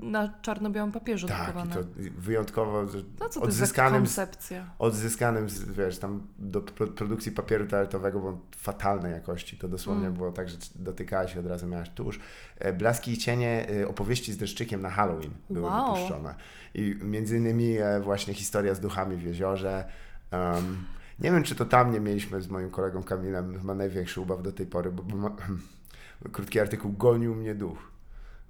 na 0.01 0.33
czarno-białym 0.42 0.92
papierze 0.92 1.28
Tak, 1.28 1.44
drukowane. 1.44 1.74
to 1.75 1.80
wyjątkowo 2.18 2.83
No 2.83 2.89
co 2.89 2.95
to 3.19 3.25
jest 3.25 3.38
odzyskanym, 3.38 4.07
z, 4.07 4.16
koncepcja? 4.16 4.66
odzyskanym 4.80 5.50
z, 5.50 5.72
wiesz, 5.72 5.98
tam 5.98 6.28
do 6.39 6.62
pro, 6.62 6.88
produkcji 6.88 7.31
papieru 7.31 7.68
toaletowego, 7.68 8.19
bo 8.19 8.38
fatalnej 8.57 9.12
jakości, 9.12 9.57
to 9.57 9.68
dosłownie 9.68 10.06
Mm. 10.06 10.18
było 10.18 10.31
tak, 10.31 10.50
że 10.50 10.57
dotykałeś 10.75 11.36
i 11.36 11.39
od 11.39 11.45
razu 11.48 11.68
miałeś 11.68 11.89
tusz. 11.89 12.19
E, 12.59 12.73
Blaski 12.73 13.11
i 13.11 13.18
cienie 13.18 13.68
e, 13.81 13.88
opowieści 13.88 14.33
z 14.33 14.38
deszczykiem 14.38 14.81
na 14.81 14.90
Halloween 14.90 15.31
były 15.50 15.66
Wow. 15.68 15.95
wypuszczone. 15.95 16.35
I 16.73 16.95
między 17.02 17.38
innymi 17.38 17.78
e, 17.78 18.00
właśnie 18.00 18.33
historia 18.33 18.76
z 18.76 18.80
duchami 18.80 19.16
w 19.18 19.23
jeziorze. 19.23 19.85
Um, 20.31 20.78
nie 21.21 21.31
wiem, 21.31 21.44
czy 21.44 21.56
to 21.56 21.66
tam 21.66 21.92
nie 21.92 21.99
mieliśmy 21.99 22.42
z 22.42 22.47
moim 22.47 22.69
kolegą 22.69 23.04
Kamilem 23.04 23.59
chyba 23.59 23.75
największy 23.75 24.21
ubaw 24.21 24.44
do 24.44 24.51
tej 24.51 24.66
pory, 24.66 24.92
bo, 24.92 25.04
bo 25.04 25.18
ma, 25.18 25.35
krótki 26.33 26.59
artykuł 26.59 26.92
Gonił 26.92 27.35
mnie 27.35 27.56
duch. 27.56 27.92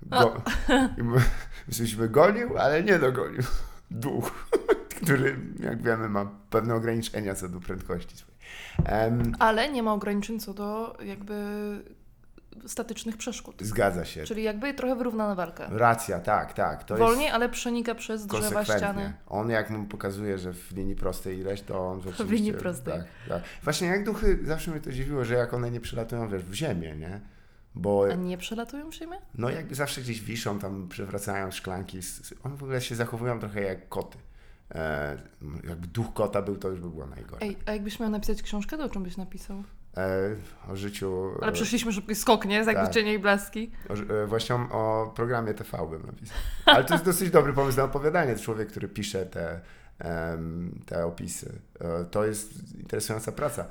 Go, 0.02 0.42
myśleliśmy 1.68 2.10
gonił, 2.10 2.58
ale 2.58 2.84
nie 2.84 3.00
dogonił. 3.00 3.42
Duch, 3.92 4.32
który 5.04 5.40
jak 5.60 5.82
wiemy 5.82 6.10
ma 6.10 6.32
pewne 6.50 6.76
ograniczenia 6.76 7.36
co 7.36 7.50
do 7.50 7.60
prędkości 7.60 8.18
swojej. 8.18 8.38
Em, 8.86 9.36
Ale 9.40 9.72
nie 9.72 9.84
ma 9.84 9.94
ograniczeń 9.94 10.40
co 10.40 10.54
do 10.54 10.98
jakby 11.04 11.36
statycznych 12.68 13.18
przeszkód. 13.18 13.56
zgadza 13.62 14.06
się. 14.06 14.24
Czyli 14.24 14.44
jakby 14.44 14.74
trochę 14.74 14.96
wyrównana 14.96 15.36
walka. 15.36 15.68
Racja, 15.70 16.20
tak, 16.20 16.54
tak. 16.54 16.84
To 16.84 16.98
Wolniej, 16.98 17.30
ale 17.30 17.50
przenika 17.50 17.96
przez 17.96 18.28
drzewa, 18.28 18.66
ściany. 18.66 19.14
On 19.28 19.50
jak 19.50 19.70
mu 19.70 19.86
pokazuje, 19.86 20.38
że 20.38 20.54
w 20.54 20.72
linii 20.72 20.96
prostej 20.96 21.40
ileś, 21.40 21.62
to 21.62 21.90
on 21.90 22.02
rzeczywiście... 22.02 22.36
linii 22.36 22.54
prostej. 22.54 22.94
Tak, 22.94 23.06
tak. 23.30 23.44
Właśnie 23.64 23.88
jak 23.88 24.04
duchy, 24.06 24.40
zawsze 24.44 24.72
mnie 24.72 24.80
to 24.80 24.92
dziwiło, 24.92 25.26
że 25.26 25.34
jak 25.34 25.54
one 25.54 25.72
nie 25.72 25.80
przylatują, 25.80 26.30
wiesz, 26.30 26.44
w 26.44 26.54
ziemię, 26.54 26.96
nie? 26.96 27.22
Bo 27.76 28.06
A 28.12 28.16
nie 28.16 28.38
przelatują 28.38 28.90
w 28.90 28.94
ziemię? 28.94 29.18
no 29.36 29.50
jakby 29.50 29.76
zawsze 29.76 30.02
gdzieś 30.02 30.22
wiszą, 30.22 30.60
tam 30.60 30.88
przewracają 30.90 31.52
szklanki. 31.52 32.00
One 32.44 32.56
w 32.56 32.64
ogóle 32.64 32.82
się 32.82 32.96
zachowują 32.96 33.40
trochę 33.40 33.62
jak 33.62 33.90
koty. 33.90 34.18
E, 34.76 35.18
jakby 35.68 35.88
duch 35.88 36.14
kota 36.14 36.42
był, 36.42 36.58
to 36.58 36.70
już 36.70 36.80
by 36.80 36.90
było 36.90 37.06
najgorzej. 37.06 37.48
Ej, 37.50 37.58
a 37.66 37.72
jakbyś 37.72 38.00
miał 38.00 38.10
napisać 38.10 38.42
książkę, 38.42 38.78
to 38.78 38.84
o 38.84 38.90
czym 38.90 39.04
byś 39.04 39.18
napisał? 39.18 39.64
E, 39.98 40.36
o 40.72 40.76
życiu... 40.76 41.32
Ale 41.42 41.52
e, 41.52 41.54
przeszliśmy 41.54 41.94
szybki 41.94 42.16
skok, 42.16 42.46
nie? 42.46 42.56
Jakby 42.56 42.74
tak. 42.74 42.94
cienie 42.94 43.14
i 43.14 43.20
blaski. 43.20 43.72
O, 43.90 43.94
e, 43.94 44.28
właśnie 44.28 44.56
o, 44.56 45.14
programie 45.16 45.54
TV 45.54 45.88
bym 45.90 46.06
napisał. 46.06 46.38
Ale 46.66 46.84
to 46.84 46.94
jest 46.94 47.06
dosyć 47.06 47.32
dobry 47.32 47.54
pomysł 47.54 47.78
na 47.78 47.84
opowiadanie. 47.84 48.36
Człowiek, 48.36 48.70
który 48.70 48.88
pisze 48.88 49.26
te, 49.26 49.62
te 50.86 51.06
opisy. 51.06 51.60
To 52.12 52.26
jest 52.26 52.74
interesująca 52.80 53.32
praca. 53.32 53.66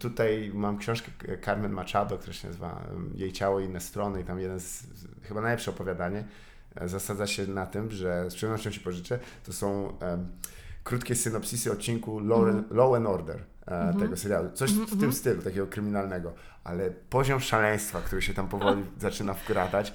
tutaj 0.00 0.50
mam 0.54 0.78
książkę 0.78 1.10
Carmen 1.44 1.72
Machado, 1.72 2.18
która 2.18 2.32
się 2.32 2.48
nazywa 2.48 2.82
Jej 3.14 3.32
ciało 3.32 3.60
i 3.60 3.64
inne 3.64 3.80
strony 3.80 4.20
i 4.20 4.24
tam 4.24 4.40
jeden 4.40 4.60
z, 4.60 4.84
chyba 5.22 5.40
najlepsze 5.40 5.70
opowiadanie 5.70 6.24
zasadza 6.84 7.26
się 7.26 7.46
na 7.46 7.66
tym, 7.66 7.90
że 7.90 8.30
z 8.30 8.34
przyjemnością 8.34 8.70
ci 8.70 8.80
pożyczę, 8.80 9.18
to 9.46 9.52
są 9.52 9.96
krótkie 10.84 11.14
synopsisy 11.14 11.72
odcinku 11.72 12.18
Law, 12.20 12.40
Mhm. 12.40 12.64
Law 12.70 12.94
and 12.94 13.06
Order 13.06 13.44
e, 13.70 13.94
tego 14.00 14.16
serialu. 14.16 14.50
Coś 14.54 14.72
w 14.72 15.00
tym 15.00 15.12
stylu, 15.12 15.42
takiego 15.42 15.66
kryminalnego. 15.66 16.34
Ale 16.64 16.90
poziom 16.90 17.40
szaleństwa, 17.40 18.00
który 18.00 18.22
się 18.22 18.34
tam 18.34 18.48
powoli 18.48 18.84
zaczyna 18.98 19.34
wkradać, 19.34 19.92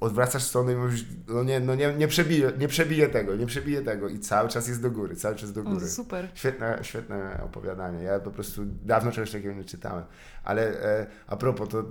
odwracasz 0.00 0.42
stronę 0.42 0.72
i 0.72 0.76
mówisz, 0.76 1.04
no 1.28 1.44
nie, 1.44 1.60
no 1.60 1.74
nie, 1.74 1.94
nie 1.94 2.08
przebije, 2.08 2.52
nie 2.58 2.68
przebije 2.68 3.08
tego, 3.08 3.36
nie 3.36 3.46
przebije 3.46 3.82
tego 3.82 4.08
i 4.08 4.18
cały 4.18 4.48
czas 4.48 4.68
jest 4.68 4.82
do 4.82 4.90
góry, 4.90 5.16
cały 5.16 5.36
czas 5.36 5.52
do 5.52 5.60
O, 5.60 5.64
góry. 5.64 5.88
super. 5.88 6.28
Świetne, 6.34 6.78
świetne 6.82 7.40
opowiadanie. 7.44 8.02
Ja 8.02 8.20
po 8.20 8.30
prostu 8.30 8.62
dawno 8.64 9.12
czegoś 9.12 9.30
takiego 9.30 9.54
nie 9.54 9.64
czytałem. 9.64 10.04
Ale 10.44 10.62
e, 10.82 11.06
a 11.26 11.36
propos, 11.36 11.68
to 11.68 11.84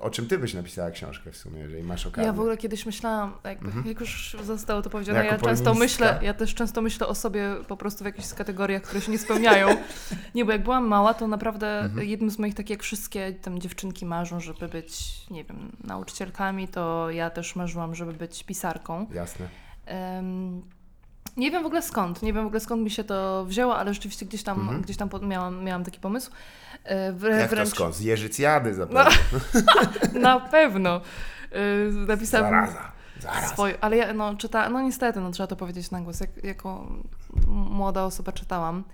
o 0.00 0.10
czym 0.10 0.26
ty 0.26 0.38
byś 0.38 0.54
napisała 0.54 0.90
książkę 0.90 1.32
w 1.32 1.36
sumie, 1.36 1.60
jeżeli 1.60 1.82
masz 1.82 2.06
okazję? 2.06 2.26
Ja 2.26 2.32
w 2.32 2.40
ogóle 2.40 2.56
kiedyś 2.56 2.86
myślałam, 2.86 3.32
jakby, 3.44 3.88
jak 3.88 4.00
już 4.00 4.36
zostało 4.42 4.82
to 4.82 4.90
powiedziane, 4.90 5.18
Jako 5.18 5.46
ja 5.46 5.54
często 5.54 5.74
myślę, 5.74 6.18
ja 6.22 6.34
też 6.34 6.54
często 6.54 6.82
myślę 6.82 7.06
o 7.06 7.14
sobie 7.14 7.54
po 7.68 7.76
prostu 7.76 8.04
w 8.04 8.06
jakichś 8.06 8.32
kategoriach, 8.32 8.82
które 8.82 9.00
się 9.00 9.12
nie 9.12 9.18
spełniają. 9.18 9.68
Nie, 10.34 10.44
bo 10.44 10.52
jak 10.52 10.62
byłam 10.62 10.86
mała, 10.86 11.14
to 11.14 11.28
naprawdę 11.28 11.90
jednym 12.00 12.30
z 12.30 12.38
moich, 12.38 12.54
tak 12.54 12.70
jak 12.70 12.82
wszystkie 12.82 13.32
tam 13.32 13.58
dziewczynki 13.58 14.06
marzą, 14.06 14.40
żeby 14.40 14.68
być, 14.68 15.24
nie 15.30 15.44
wiem, 15.44 15.72
nauczycielkami, 15.84 16.68
to 16.68 17.10
ja 17.10 17.30
też 17.30 17.56
marzyłam, 17.56 17.94
żeby 17.94 18.12
być 18.12 18.44
pisarką. 18.44 19.06
Jasne. 19.12 19.48
Em, 19.86 20.62
nie 21.36 21.50
wiem 21.50 21.62
w 21.62 21.66
ogóle 21.66 21.82
skąd, 21.82 22.22
nie 22.22 22.32
wiem 22.32 22.44
w 22.44 22.46
ogóle 22.46 22.60
skąd 22.60 22.82
mi 22.82 22.90
się 22.90 23.04
to 23.04 23.44
wzięło, 23.44 23.76
ale 23.76 23.94
rzeczywiście 23.94 24.26
gdzieś 24.26 24.42
tam, 24.42 24.80
gdzieś 24.82 24.96
tam 24.96 25.08
miałam, 25.22 25.64
miałam 25.64 25.84
taki 25.84 26.00
pomysł. 26.00 26.30
E, 26.84 27.12
wrę- 27.12 27.38
Jak 27.38 27.50
to 27.50 27.56
wręcz 27.56 27.68
skąd? 27.68 27.94
Z 27.94 28.00
Jeżycjady 28.00 28.74
zapewne. 28.84 29.10
na 30.20 30.40
pewno. 30.40 31.00
E, 31.52 31.58
Napisałam 31.92 32.50
Zaraza. 32.50 32.92
Zaraz. 33.20 33.54
ale 33.80 33.96
ja 33.96 34.12
no, 34.12 34.34
czyta, 34.36 34.68
no 34.68 34.82
niestety, 34.82 35.20
no, 35.20 35.30
trzeba 35.30 35.46
to 35.46 35.56
powiedzieć 35.56 35.90
na 35.90 36.00
głos. 36.00 36.20
Jak, 36.20 36.44
jako 36.44 36.86
młoda 37.46 38.04
osoba 38.04 38.32
czytałam 38.32 38.84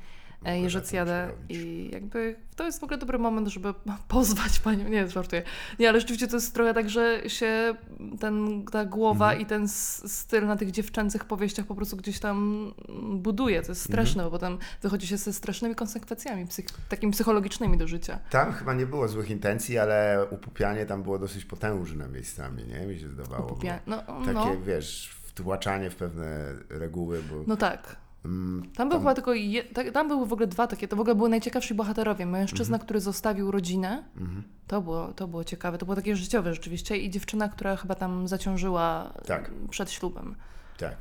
Jerzy 0.44 0.78
Boże, 0.78 0.90
Cjadę 0.90 1.28
co 1.30 1.36
robisz? 1.36 1.58
i 1.58 1.90
jakby 1.92 2.36
to 2.56 2.64
jest 2.64 2.80
w 2.80 2.84
ogóle 2.84 2.98
dobry 2.98 3.18
moment, 3.18 3.48
żeby 3.48 3.74
pozwać 4.08 4.60
panią. 4.60 4.88
Nie, 4.88 5.08
żartuję. 5.08 5.42
Nie, 5.78 5.88
ale 5.88 6.00
rzeczywiście 6.00 6.26
to 6.28 6.36
jest 6.36 6.54
trochę 6.54 6.74
tak, 6.74 6.90
że 6.90 7.22
się 7.30 7.74
ten, 8.20 8.64
ta 8.72 8.84
głowa 8.84 9.26
Mhm. 9.26 9.42
i 9.42 9.46
ten 9.46 9.68
styl 9.68 10.46
na 10.46 10.56
tych 10.56 10.70
dziewczęcych 10.70 11.24
powieściach 11.24 11.66
po 11.66 11.74
prostu 11.74 11.96
gdzieś 11.96 12.18
tam 12.18 12.66
buduje. 13.14 13.62
To 13.62 13.72
jest 13.72 13.86
Mhm. 13.86 14.06
straszne, 14.06 14.22
bo 14.24 14.30
potem 14.30 14.58
wychodzi 14.82 15.06
się 15.06 15.16
ze 15.16 15.32
strasznymi 15.32 15.74
konsekwencjami, 15.74 16.46
psych, 16.46 16.66
takimi 16.88 17.12
psychologicznymi 17.12 17.78
do 17.78 17.88
życia. 17.88 18.18
Tam 18.30 18.52
chyba 18.52 18.74
nie 18.74 18.86
było 18.86 19.08
złych 19.08 19.30
intencji, 19.30 19.78
ale 19.78 20.26
upupianie 20.30 20.86
tam 20.86 21.02
było 21.02 21.18
dosyć 21.18 21.44
potężne 21.44 22.08
miejscami, 22.08 22.64
nie? 22.66 22.86
Mi 22.86 22.98
się 22.98 23.08
zdawało. 23.08 23.46
Upupia- 23.48 23.78
No, 23.86 24.02
Takie, 24.02 24.32
no, 24.32 24.46
wiesz, 24.66 25.10
wtłaczanie 25.22 25.90
w 25.90 25.96
pewne 25.96 26.54
reguły, 26.68 27.22
bo... 27.30 27.44
no 27.46 27.56
tak. 27.56 27.96
Mm, 28.24 28.70
Tam 28.76 28.88
był 28.88 28.98
chyba 28.98 29.14
tylko 29.14 29.34
je, 29.34 29.64
tak, 29.64 29.90
tam 29.90 30.08
były 30.08 30.26
w 30.26 30.32
ogóle 30.32 30.46
dwa 30.46 30.66
takie, 30.66 30.88
to 30.88 30.96
w 30.96 31.00
ogóle 31.00 31.14
były 31.14 31.28
najciekawsi 31.28 31.74
bohaterowie. 31.74 32.26
Mężczyzna, 32.26 32.78
który 32.78 33.00
zostawił 33.00 33.50
rodzinę, 33.50 34.04
mhm. 34.16 34.42
to 34.66 34.82
było, 34.82 35.12
to 35.12 35.28
było 35.28 35.44
ciekawe, 35.44 35.78
to 35.78 35.86
było 35.86 35.96
takie 35.96 36.16
życiowe 36.16 36.54
rzeczywiście 36.54 36.96
i 36.96 37.10
dziewczyna, 37.10 37.48
która 37.48 37.76
chyba 37.76 37.94
tam 37.94 38.28
zaciążyła 38.28 39.14
Tak. 39.26 39.50
przed 39.70 39.90
ślubem, 39.90 40.34
Tak. 40.78 40.96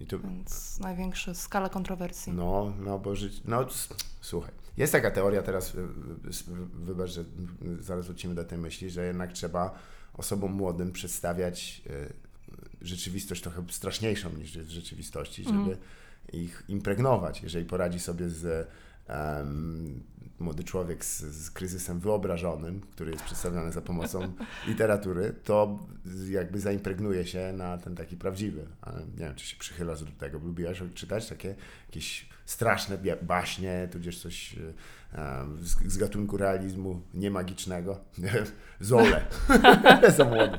I 0.00 0.06
to, 0.06 0.18
więc 0.18 0.80
największa 0.80 1.34
skala 1.34 1.68
kontrowersji. 1.68 2.32
No, 2.32 2.72
no 2.78 2.98
bo 2.98 3.16
żyć. 3.16 3.42
No, 3.44 3.66
słuchaj. 4.20 4.52
Jest 4.76 4.92
taka 4.92 5.10
teoria 5.10 5.42
teraz, 5.42 5.74
y, 5.74 5.78
y, 5.78 5.84
wybacz, 6.74 7.10
że 7.10 7.24
zaraz 7.80 8.06
wrócimy 8.06 8.34
do 8.34 8.44
tej 8.44 8.58
myśli, 8.58 8.90
że 8.90 9.06
jednak 9.06 9.32
trzeba 9.32 9.74
osobom 10.14 10.52
młodym 10.52 10.92
przedstawiać 10.92 11.82
y, 11.86 12.12
rzeczywistość 12.80 13.42
trochę 13.42 13.64
straszniejszą 13.70 14.30
niż 14.30 14.54
jest 14.54 14.68
w 14.68 14.72
rzeczywistości, 14.72 15.44
żeby 15.44 15.76
ich 16.32 16.64
impregnować. 16.68 17.42
Jeżeli 17.42 17.64
poradzi 17.64 18.00
sobie 18.00 18.28
z 18.28 18.68
em, 19.06 20.02
młody 20.38 20.64
człowiek 20.64 21.04
z, 21.04 21.20
z 21.20 21.50
kryzysem 21.50 22.00
wyobrażonym, 22.00 22.80
który 22.80 23.10
jest 23.10 23.24
przedstawiony 23.24 23.72
za 23.72 23.80
pomocą 23.80 24.32
literatury, 24.68 25.34
to 25.44 25.78
jakby 26.30 26.60
zaimpregnuje 26.60 27.26
się 27.26 27.52
na 27.52 27.78
ten 27.78 27.94
taki 27.94 28.16
prawdziwy. 28.16 28.66
Ale 28.80 29.00
nie 29.00 29.24
wiem, 29.24 29.34
czy 29.34 29.46
się 29.46 29.56
przychylasz 29.56 30.04
do 30.04 30.12
tego. 30.12 30.38
Lubiłaś 30.38 30.82
czytać 30.94 31.28
takie 31.28 31.54
jakieś 31.86 32.28
straszne 32.46 32.98
baśnie, 33.22 33.88
tudzież 33.92 34.18
coś 34.18 34.56
em, 35.12 35.58
z, 35.64 35.92
z 35.92 35.96
gatunku 35.96 36.36
realizmu 36.36 37.02
niemagicznego. 37.14 38.00
Zole. 38.80 39.26
za 40.16 40.24
młody. 40.24 40.58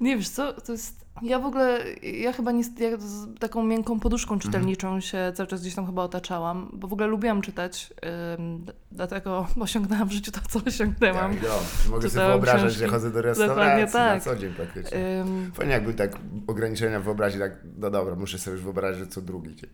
Nie 0.00 0.16
wiesz 0.16 0.28
co, 0.28 0.52
to 0.52 0.72
jest. 0.72 1.09
Ja 1.22 1.38
w 1.38 1.46
ogóle, 1.46 1.78
ja 2.02 2.32
chyba 2.32 2.52
nie, 2.52 2.62
ja 2.78 2.96
z 2.98 3.38
taką 3.38 3.64
miękką 3.64 4.00
poduszką 4.00 4.38
czytelniczą 4.38 5.00
się 5.00 5.32
cały 5.34 5.46
czas 5.46 5.60
gdzieś 5.60 5.74
tam 5.74 5.86
chyba 5.86 6.02
otaczałam, 6.02 6.70
bo 6.72 6.88
w 6.88 6.92
ogóle 6.92 7.06
lubiłam 7.08 7.42
czytać, 7.42 7.92
ym, 8.38 8.66
dlatego 8.92 9.46
osiągnęłam 9.60 10.08
w 10.08 10.12
życiu 10.12 10.32
to, 10.32 10.40
co 10.48 10.60
osiągnęłam. 10.66 11.34
Tak, 11.34 11.42
no. 11.42 11.90
Mogę 11.90 12.10
sobie 12.10 12.26
wyobrażać, 12.26 12.60
książki. 12.60 12.78
że 12.78 12.88
chodzę 12.88 13.10
do 13.10 13.22
restauracji 13.22 13.92
tak. 13.92 14.14
na 14.14 14.20
co 14.20 14.36
dzień 14.36 14.52
praktycznie. 14.54 15.20
Ym, 15.20 15.52
Fajnie 15.54 15.72
jakby 15.72 15.94
tak 15.94 16.12
ograniczenia 16.46 17.00
wyobrazić, 17.00 17.40
tak, 17.40 17.52
no 17.78 17.90
dobra, 17.90 18.14
muszę 18.14 18.38
sobie 18.38 18.54
już 18.54 18.64
wyobrazić, 18.64 18.98
że 19.00 19.06
co 19.06 19.20
drugi 19.20 19.56
dzień. 19.56 19.70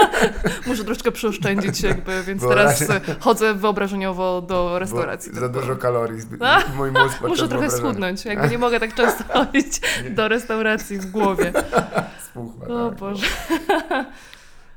muszę 0.66 0.84
troszeczkę 0.84 1.12
przeoszczędzić 1.12 1.82
jakby, 1.82 2.22
więc 2.22 2.42
teraz 2.48 2.84
chodzę 3.20 3.54
wyobrażeniowo 3.54 4.42
do 4.42 4.78
restauracji. 4.78 5.32
Bo 5.32 5.40
za 5.40 5.48
dużo 5.48 5.76
kalorii, 5.76 6.20
mój 6.76 6.90
mózg 6.90 7.20
Muszę 7.28 7.48
trochę 7.48 7.70
schudnąć, 7.70 8.24
jakby 8.24 8.48
nie 8.48 8.58
mogę 8.58 8.80
tak 8.80 8.94
często 8.94 9.24
chodzić 9.32 9.80
do 10.10 10.28
restauracji 10.28 10.69
w 10.78 11.10
głowie. 11.10 11.52
spuchła, 12.30 12.66
O 12.68 12.88
tak. 12.90 12.98
Boże. 12.98 13.26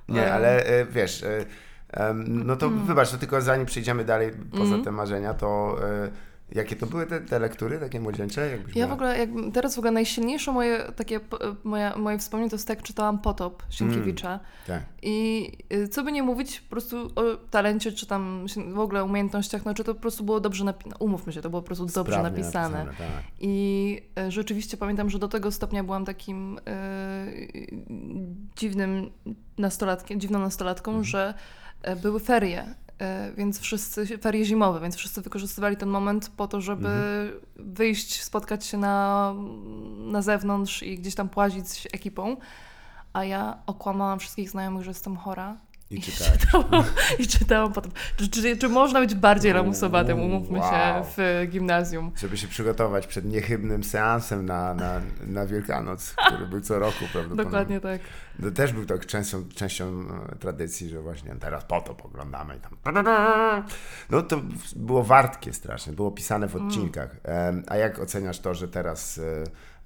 Nie, 0.10 0.34
ale 0.34 0.66
e, 0.66 0.86
wiesz, 0.86 1.24
e, 1.24 1.46
no 2.28 2.56
to 2.56 2.66
Mm. 2.68 2.86
wybacz, 2.86 3.12
to 3.12 3.18
tylko 3.18 3.42
zanim 3.42 3.66
przejdziemy 3.66 4.06
dalej 4.06 4.32
poza 4.58 4.76
te 4.84 4.92
marzenia, 4.92 5.34
to 5.34 5.78
e, 5.84 6.10
jakie 6.56 6.76
to 6.76 6.86
były 6.86 7.08
te, 7.08 7.22
te 7.22 7.40
lektury 7.40 7.80
takie 7.80 8.00
młodzieńcze? 8.00 8.50
Jakbyś 8.50 8.76
Ja 8.76 8.88
w 8.88 8.92
ogóle, 8.92 9.18
jak, 9.20 9.30
teraz 9.54 9.76
w 9.76 9.78
ogóle 9.78 9.92
najsilniejsze 9.92 10.52
moje 10.52 10.80
takie, 10.96 11.20
moja, 11.64 11.98
moje 11.98 12.18
wspomnienie 12.18 12.50
to 12.50 12.56
jest 12.56 12.68
tak, 12.68 12.82
czytałam 12.84 13.20
Potop 13.20 13.64
Sienkiewicza 13.70 14.40
Tak. 14.68 14.84
i 15.02 15.48
y, 15.74 15.88
co 15.88 16.04
by 16.04 16.12
nie 16.12 16.24
mówić 16.24 16.60
po 16.62 16.70
prostu 16.70 16.98
o 17.16 17.22
talencie, 17.50 17.92
czy 17.92 18.08
tam 18.08 18.46
w 18.74 18.80
ogóle 18.80 19.04
umiejętnościach, 19.04 19.66
no 19.66 19.74
czy 19.74 19.84
to 19.84 19.96
po 19.96 20.02
prostu 20.02 20.24
było 20.24 20.40
dobrze 20.40 20.64
napisane, 20.66 20.96
umówmy 21.00 21.34
się, 21.34 21.42
to 21.42 21.50
było 21.50 21.62
po 21.62 21.66
prostu 21.66 21.86
dobrze 21.86 22.14
Sprawnie 22.14 22.30
napisane. 22.32 22.86
tak. 22.86 22.96
I 23.40 24.02
e, 24.20 24.32
rzeczywiście 24.32 24.78
pamiętam, 24.78 25.10
że 25.10 25.20
do 25.20 25.28
tego 25.28 25.52
stopnia 25.52 25.84
byłam 25.84 26.06
takim 26.06 26.60
e, 26.68 27.26
dziwnym 28.56 29.10
nastolatkiem, 29.58 30.20
dziwną 30.20 30.40
nastolatką, 30.40 30.92
Mhm. 30.92 31.04
że 31.06 31.34
e, 31.82 31.96
były 31.96 32.20
ferie, 32.20 32.76
więc 33.38 33.60
wszyscy, 33.60 34.18
ferie 34.18 34.46
zimowe, 34.46 34.80
więc 34.80 34.96
wszyscy 34.96 35.22
wykorzystywali 35.22 35.78
ten 35.78 35.90
moment 35.90 36.30
po 36.38 36.48
to, 36.48 36.62
żeby 36.62 36.88
Mhm. 36.88 37.40
wyjść, 37.56 38.24
spotkać 38.24 38.66
się 38.66 38.78
na, 38.78 39.34
na 39.98 40.22
zewnątrz 40.22 40.84
i 40.84 40.98
gdzieś 40.98 41.16
tam 41.16 41.30
płazić 41.30 41.68
z 41.70 41.86
ekipą. 41.94 42.38
A 43.14 43.24
ja 43.24 43.58
okłamałam 43.66 44.20
wszystkich 44.20 44.50
znajomych, 44.50 44.84
że 44.84 44.90
jestem 44.92 45.18
chora. 45.18 45.58
I 45.94 46.02
czytałeś. 46.12 46.38
czytałam, 46.40 46.84
I 47.20 47.28
czytałam 47.28 47.74
potem. 47.74 47.92
Czy, 48.18 48.30
czy, 48.30 48.58
czy 48.58 48.70
można 48.70 49.00
być 49.00 49.16
bardziej 49.16 49.54
lamusowatym, 49.54 50.20
umówmy 50.22 50.60
Wow. 50.60 50.72
się, 51.04 51.10
w 51.18 51.48
gimnazjum? 51.50 52.12
Żeby 52.18 52.38
się 52.38 52.48
przygotować 52.48 53.08
przed 53.08 53.26
niechybnym 53.26 53.84
seansem 53.84 54.46
na, 54.46 54.74
na, 54.74 55.02
na 55.28 55.46
Wielkanoc, 55.46 56.16
który 56.28 56.48
był 56.48 56.62
co 56.62 56.80
roku 56.80 57.00
prawdopodobnie. 57.12 57.44
Dokładnie 57.44 57.80
tak. 57.80 58.02
To 58.42 58.52
też 58.52 58.74
był 58.74 58.86
tak 58.86 59.06
częścią, 59.06 59.44
częścią 59.56 60.06
e, 60.32 60.36
tradycji, 60.36 60.90
że 60.90 61.02
właśnie 61.02 61.36
teraz 61.36 61.64
po 61.66 61.82
to 61.82 61.96
poglądamy 61.96 62.58
i 62.58 62.60
tam. 62.60 62.78
No 64.10 64.22
to 64.22 64.42
było 64.76 65.04
wartkie 65.04 65.54
strasznie, 65.54 65.94
było 65.94 66.12
pisane 66.12 66.48
w 66.48 66.56
odcinkach. 66.56 67.16
Em, 67.24 67.64
A 67.68 67.78
jak 67.78 68.00
oceniasz 68.00 68.40
to, 68.40 68.54
że 68.54 68.68
teraz. 68.68 69.18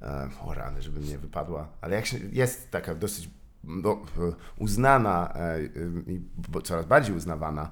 e, 0.01 0.07
e, 0.07 0.29
O 0.45 0.53
rany, 0.53 0.81
żeby 0.81 0.99
mnie 0.99 1.17
wypadła, 1.17 1.67
ale 1.81 1.95
jak 1.95 2.05
się, 2.05 2.17
jest 2.31 2.71
taka 2.71 2.95
dosyć 2.95 3.29
no, 3.67 4.01
uznana 4.57 5.33
e, 5.35 5.63
i 6.07 6.21
coraz 6.63 6.85
bardziej 6.85 7.15
uznawana 7.15 7.69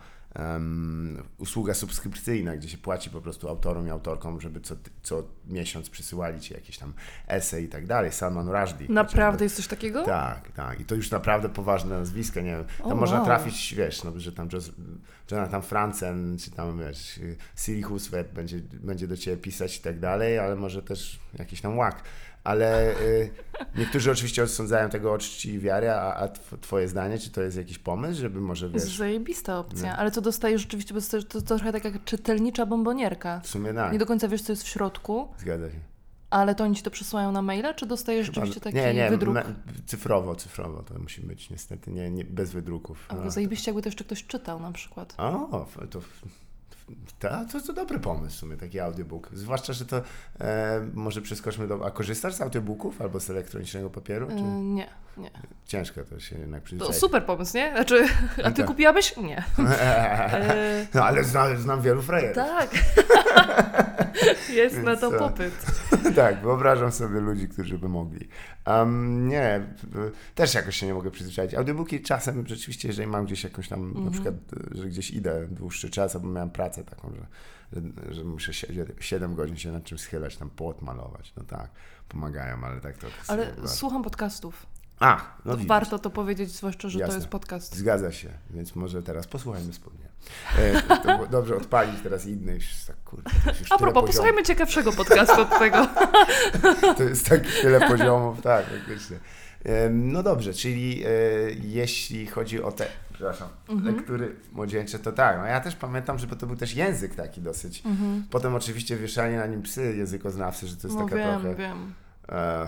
usługa 1.37 1.73
subskrypcyjna, 1.73 2.57
gdzie 2.57 2.69
się 2.69 2.77
płaci 2.77 3.09
po 3.09 3.21
prostu 3.21 3.49
autorom 3.49 3.87
i 3.87 3.89
autorkom, 3.89 4.41
żeby 4.41 4.61
co, 4.61 4.75
co 5.01 5.23
miesiąc 5.47 5.89
przysyłali 5.89 6.39
ci 6.39 6.53
jakieś 6.53 6.77
tam 6.77 6.93
esej 7.27 7.63
i 7.65 7.67
tak 7.67 7.87
dalej. 7.87 8.11
Salman 8.11 8.49
Rushdie. 8.49 8.85
Naprawdę 8.89 9.45
jest 9.45 9.55
coś 9.55 9.67
takiego? 9.67 10.03
Tak, 10.03 10.51
tak. 10.51 10.79
I 10.79 10.85
to 10.85 10.95
już 10.95 11.11
naprawdę 11.11 11.49
poważne 11.49 11.99
nazwiska, 11.99 12.41
nie 12.41 12.51
wiem. 12.51 12.65
Tam 12.77 12.91
O, 12.91 12.95
można 12.95 13.17
wow. 13.17 13.25
trafić, 13.25 13.73
wiesz, 13.77 14.03
no, 14.03 14.11
że 14.17 14.31
tam 14.31 14.49
Jonathan 15.31 15.61
Franzen, 15.61 16.37
czy 16.39 16.51
tam, 16.51 16.79
wiesz, 16.79 17.19
Siri 17.57 17.81
Husvet 17.81 18.33
będzie, 18.33 18.59
będzie 18.73 19.07
do 19.07 19.17
ciebie 19.17 19.37
pisać 19.37 19.77
i 19.77 19.81
tak 19.81 19.99
dalej, 19.99 20.39
ale 20.39 20.55
może 20.55 20.83
też 20.83 21.19
jakiś 21.39 21.61
tam 21.61 21.77
łak. 21.77 22.03
Ale 22.43 22.91
y, 23.01 23.29
niektórzy 23.77 24.11
oczywiście 24.11 24.43
osądzają 24.43 24.89
tego 24.89 25.13
o 25.13 25.17
czci 25.17 25.53
i 25.53 25.59
wiary, 25.59 25.89
a, 25.89 26.13
a 26.15 26.27
tw- 26.27 26.59
twoje 26.61 26.87
zdanie, 26.87 27.17
czy 27.19 27.29
to 27.29 27.41
jest 27.41 27.57
jakiś 27.57 27.79
pomysł, 27.79 28.21
żeby 28.21 28.41
może, 28.41 28.69
To 28.69 28.73
jest 28.73 28.87
wiesz... 28.87 28.97
zajebista 28.97 29.59
opcja, 29.59 29.97
ale 29.97 30.11
to 30.11 30.21
dostajesz 30.21 30.61
rzeczywiście, 30.61 30.93
bo 30.93 30.99
to, 31.01 31.41
to 31.41 31.41
trochę 31.41 31.71
tak 31.71 31.85
jak 31.85 32.03
czytelnicza 32.03 32.65
bombonierka. 32.65 33.39
W 33.39 33.47
sumie 33.47 33.73
tak, 33.73 33.91
Nie 33.93 33.99
do 33.99 34.05
końca 34.05 34.27
wiesz, 34.27 34.41
co 34.41 34.51
jest 34.51 34.63
w 34.63 34.67
środku, 34.67 35.27
zgadza 35.39 35.71
się. 35.71 35.94
Ale 36.35 36.55
to 36.55 36.63
oni 36.63 36.75
ci 36.75 36.83
to 36.83 36.91
przesyłają 36.91 37.31
na 37.31 37.41
maila, 37.41 37.73
czy 37.73 37.85
dostajesz 37.85 38.25
rzeczywiście 38.25 38.61
taki 38.61 38.75
nie, 38.77 38.93
nie, 38.93 39.09
wydruk? 39.09 39.33
me- 39.35 39.53
cyfrowo, 39.85 40.35
cyfrowo 40.35 40.83
to 40.83 40.99
musi 40.99 41.21
być 41.21 41.49
niestety, 41.49 41.91
nie, 41.91 42.09
nie 42.11 42.25
bez 42.25 42.51
wydruków. 42.51 43.05
Albo 43.09 43.23
No. 43.23 43.31
zajebiście, 43.31 43.71
jakby 43.71 43.81
to 43.81 43.87
jeszcze 43.89 44.03
ktoś 44.03 44.25
czytał 44.25 44.59
na 44.59 44.71
przykład. 44.71 45.13
O, 45.17 45.65
to, 45.91 45.99
f- 45.99 46.21
to, 47.19 47.61
to, 47.67 47.73
dobry 47.73 47.99
pomysł 47.99 48.35
w 48.35 48.39
sumie, 48.39 48.57
taki 48.57 48.79
audiobook. 48.79 49.29
Zwłaszcza, 49.33 49.73
że 49.73 49.85
to 49.85 50.01
e, 50.39 50.87
może 50.93 51.21
przeskoczmy 51.21 51.67
do... 51.67 51.85
A 51.85 51.91
korzystasz 51.91 52.33
z 52.33 52.41
audiobooków 52.41 53.01
albo 53.01 53.19
z 53.19 53.29
elektronicznego 53.29 53.89
papieru? 53.89 54.27
Czy 54.27 54.33
Y, 54.33 54.41
nie, 54.41 54.87
nie. 55.17 55.31
ciężko 55.65 56.03
to 56.03 56.19
się 56.19 56.39
jednak 56.39 56.61
To 56.61 56.65
przyzwyczaić? 56.65 56.97
super 56.99 57.25
pomysł, 57.25 57.57
nie? 57.57 57.71
Znaczy, 57.71 58.05
a 58.43 58.51
ty 58.51 58.57
tak. 58.57 58.65
kupiłabyś? 58.65 59.17
Nie. 59.17 59.43
No 60.93 61.03
ale 61.05 61.23
znam, 61.23 61.57
znam 61.57 61.81
wielu 61.81 62.01
frajerów. 62.01 62.35
tak. 62.35 62.69
jest 64.49 64.75
na 64.77 64.83
Więc 64.91 64.99
to 65.01 65.11
co? 65.11 65.17
popyt. 65.19 65.65
tak, 66.15 66.41
wyobrażam 66.41 66.91
sobie 66.91 67.19
ludzi, 67.19 67.47
którzy 67.49 67.77
by 67.77 67.89
mogli. 67.89 68.27
Um, 68.67 69.27
nie, 69.27 69.61
też 70.35 70.53
jakoś 70.53 70.77
się 70.77 70.85
nie 70.85 70.93
mogę 70.93 71.11
przyzwyczaić. 71.11 71.53
Audiobooki 71.53 72.01
czasem 72.01 72.47
rzeczywiście, 72.47 72.87
jeżeli 72.87 73.07
mam 73.07 73.25
gdzieś 73.25 73.43
jakąś 73.43 73.67
tam, 73.69 73.79
Mhm. 73.83 74.05
na 74.05 74.11
przykład, 74.11 74.33
y, 74.73 74.77
że 74.77 74.85
gdzieś 74.87 75.11
idę 75.11 75.47
dłuższy 75.47 75.89
czas, 75.89 76.15
albo 76.15 76.27
miałem 76.27 76.49
pracę 76.49 76.83
taką, 76.83 77.11
że, 77.15 77.25
że, 77.81 78.13
że 78.13 78.23
muszę 78.23 78.51
7 78.99 79.35
godzin 79.35 79.57
się 79.57 79.71
nad 79.71 79.83
czymś 79.83 80.01
schylać, 80.01 80.37
tam 80.37 80.49
płot 80.49 80.81
malować, 80.81 81.33
no 81.37 81.43
tak, 81.43 81.69
pomagają, 82.09 82.63
ale 82.63 82.81
tak 82.81 82.97
to... 82.97 83.07
Ale 83.27 83.53
słucham 83.67 84.03
podcastów. 84.03 84.65
A, 84.99 85.21
no 85.45 85.53
widzisz. 85.53 85.67
Warto 85.69 85.99
to 85.99 86.09
powiedzieć, 86.09 86.51
zwłaszcza, 86.51 86.89
że 86.89 86.99
Jasne. 86.99 87.13
to 87.13 87.17
jest 87.19 87.27
podcast. 87.27 87.75
Zgadza 87.75 88.11
się, 88.11 88.29
więc 88.49 88.75
może 88.75 89.03
teraz 89.03 89.27
posłuchajmy 89.27 89.71
wspólnie. 89.73 90.05
E, 90.59 90.81
to 90.97 91.27
dobrze 91.27 91.55
odpalić 91.55 92.01
teraz 92.03 92.25
inny, 92.25 92.53
już 92.53 92.65
tak 92.87 92.95
kurde. 93.03 93.31
to 93.45 93.49
już 93.59 93.71
A 93.71 93.77
propos, 93.77 94.05
posłuchajmy 94.05 94.43
ciekawszego 94.43 94.91
podcastu 94.91 95.41
od 95.41 95.59
tego. 95.59 95.87
To 96.97 97.03
jest 97.03 97.29
tak 97.29 97.41
tyle 97.61 97.79
poziomów, 97.89 98.41
tak, 98.41 98.65
faktycznie. 98.65 99.17
Em, 99.63 100.11
No 100.11 100.23
dobrze, 100.23 100.53
czyli 100.53 101.03
e, 101.05 101.09
jeśli 101.63 102.27
chodzi 102.27 102.63
o 102.63 102.71
te, 102.71 102.87
przepraszam, 103.13 103.47
Mhm. 103.69 103.95
lektury 103.95 104.35
młodzieńcze, 104.51 104.99
to 104.99 105.11
tak, 105.11 105.37
no 105.37 105.45
ja 105.45 105.59
też 105.61 105.75
pamiętam, 105.75 106.19
że 106.19 106.27
to 106.27 106.47
był 106.47 106.55
też 106.55 106.73
język 106.75 107.15
taki 107.15 107.41
dosyć. 107.41 107.83
Potem 108.31 108.55
oczywiście 108.55 108.97
wieszanie 108.97 109.37
na 109.37 109.45
nim 109.47 109.61
psy 109.61 109.95
językoznawcy, 109.97 110.67
że 110.67 110.77
to 110.77 110.87
jest 110.87 110.97
Mhm. 110.99 111.09
No 111.09 111.17
taka 111.17 111.31
wiem, 111.31 111.41
trochę 111.41 111.55
wiem. 111.55 111.93
e, 112.29 112.67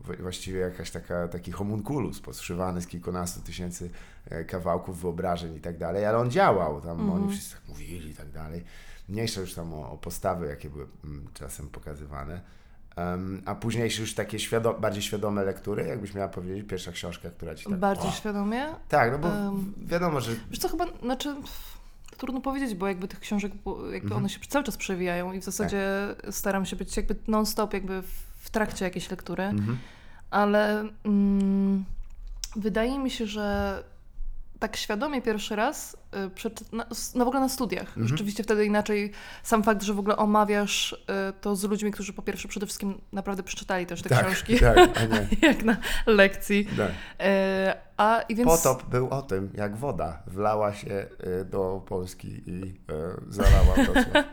właściwie 0.00 0.58
jakaś 0.60 0.90
taka, 0.90 1.28
taki 1.28 1.52
homunculus 1.52 2.20
podszywany 2.20 2.80
z 2.82 2.86
kilkunastu 2.86 3.40
tysięcy 3.40 3.90
e, 4.30 4.44
kawałków 4.44 5.00
wyobrażeń 5.00 5.54
i 5.56 5.60
tak 5.60 5.78
dalej, 5.78 6.04
ale 6.06 6.18
on 6.18 6.30
działał, 6.30 6.80
tam 6.80 7.00
Mhm. 7.00 7.10
oni 7.22 7.32
wszyscy 7.32 7.52
tak 7.54 7.68
mówili 7.68 8.10
i 8.10 8.14
tak 8.14 8.30
dalej. 8.30 8.64
Mniejsze 9.08 9.40
już 9.40 9.54
tam 9.54 9.74
o, 9.74 9.90
o 9.92 9.96
postawy, 9.98 10.46
jakie 10.46 10.70
były 10.70 10.86
mm, 11.04 11.28
czasem 11.34 11.68
pokazywane. 11.68 12.40
Em, 12.96 13.42
a 13.46 13.54
późniejsze 13.54 14.00
już 14.00 14.14
takie 14.14 14.38
świado- 14.38 14.80
bardziej 14.80 15.02
świadome 15.02 15.44
lektury, 15.44 15.86
jakbyś 15.86 16.14
miała 16.14 16.28
powiedzieć, 16.28 16.66
pierwsza 16.68 16.92
książka, 16.92 17.30
która 17.30 17.54
ci 17.54 17.64
tak... 17.70 17.78
Bardziej 17.78 18.08
o, 18.08 18.12
świadomie. 18.12 18.66
Tak, 18.88 19.12
no 19.12 19.18
bo 19.18 19.28
Em, 19.28 19.72
wiadomo, 19.86 20.20
że... 20.20 20.32
Wiesz 20.50 20.58
co, 20.58 20.68
chyba, 20.68 20.86
znaczy, 21.02 21.34
trudno 22.16 22.40
powiedzieć, 22.40 22.74
bo 22.74 22.88
jakby 22.88 23.08
tych 23.08 23.20
książek, 23.20 23.52
jakby 23.92 23.96
Mhm. 23.96 24.12
one 24.12 24.28
się 24.28 24.38
cały 24.48 24.64
czas 24.64 24.76
przewijają 24.76 25.32
i 25.32 25.40
w 25.40 25.44
zasadzie 25.44 25.82
staram 26.30 26.66
się 26.66 26.76
być 26.76 26.96
jakby 26.96 27.16
non-stop 27.28 27.72
jakby 27.74 28.02
w, 28.02 28.27
w 28.48 28.50
trakcie 28.50 28.84
jakiejś 28.84 29.10
lektury, 29.10 29.42
Mhm. 29.42 29.78
ale 30.30 30.88
mm, 31.04 31.84
wydaje 32.56 32.98
mi 32.98 33.10
się, 33.10 33.26
że 33.26 33.78
tak 34.58 34.76
świadomie 34.76 35.22
pierwszy 35.22 35.56
raz, 35.56 35.96
y, 36.72 36.76
na, 36.76 36.86
no 37.14 37.24
w 37.24 37.28
ogóle 37.28 37.40
na 37.40 37.48
studiach. 37.48 37.88
Mhm. 37.88 38.08
Rzeczywiście 38.08 38.42
wtedy 38.42 38.64
inaczej 38.66 39.12
sam 39.42 39.62
fakt, 39.62 39.82
że 39.82 39.94
w 39.94 39.98
ogóle 39.98 40.16
omawiasz 40.16 40.92
y, 40.92 40.96
to 41.40 41.56
z 41.56 41.64
ludźmi, 41.64 41.90
którzy 41.92 42.12
po 42.12 42.22
pierwsze 42.22 42.48
przede 42.48 42.66
wszystkim 42.66 43.00
naprawdę 43.12 43.42
przeczytali 43.42 43.86
też 43.86 44.02
te 44.02 44.08
Tak, 44.08 44.26
książki, 44.26 44.58
tak, 44.60 44.78
jak 45.42 45.64
na 45.64 45.76
lekcji. 46.06 46.66
Tak. 46.76 46.92
A 47.96 48.20
i 48.28 48.34
więc... 48.34 48.48
Potop 48.50 48.84
był 48.90 49.08
o 49.10 49.22
tym, 49.22 49.50
jak 49.54 49.76
woda 49.76 50.22
wlała 50.26 50.74
się 50.74 51.06
do 51.50 51.82
Polski 51.88 52.42
i 52.46 52.74
zalała 53.28 53.74
Wrocław. 53.84 54.24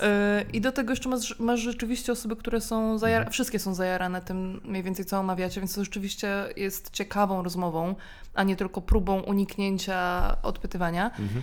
Yy, 0.00 0.06
I 0.52 0.60
do 0.60 0.72
tego 0.72 0.92
jeszcze 0.92 1.08
masz, 1.08 1.38
masz 1.38 1.60
rzeczywiście 1.60 2.12
osoby, 2.12 2.36
które 2.36 2.60
są 2.60 2.98
zajarane, 2.98 3.20
Mhm. 3.22 3.32
wszystkie 3.32 3.58
są 3.58 3.74
zajarane 3.74 4.20
tym 4.20 4.60
mniej 4.64 4.82
więcej, 4.82 5.04
co 5.04 5.18
omawiacie, 5.20 5.60
więc 5.60 5.74
to 5.74 5.84
rzeczywiście 5.84 6.44
jest 6.56 6.90
ciekawą 6.90 7.42
rozmową, 7.42 7.94
a 8.34 8.42
nie 8.42 8.56
tylko 8.56 8.80
próbą 8.80 9.20
uniknięcia 9.20 10.36
odpytywania. 10.42 11.04
Mhm. 11.10 11.42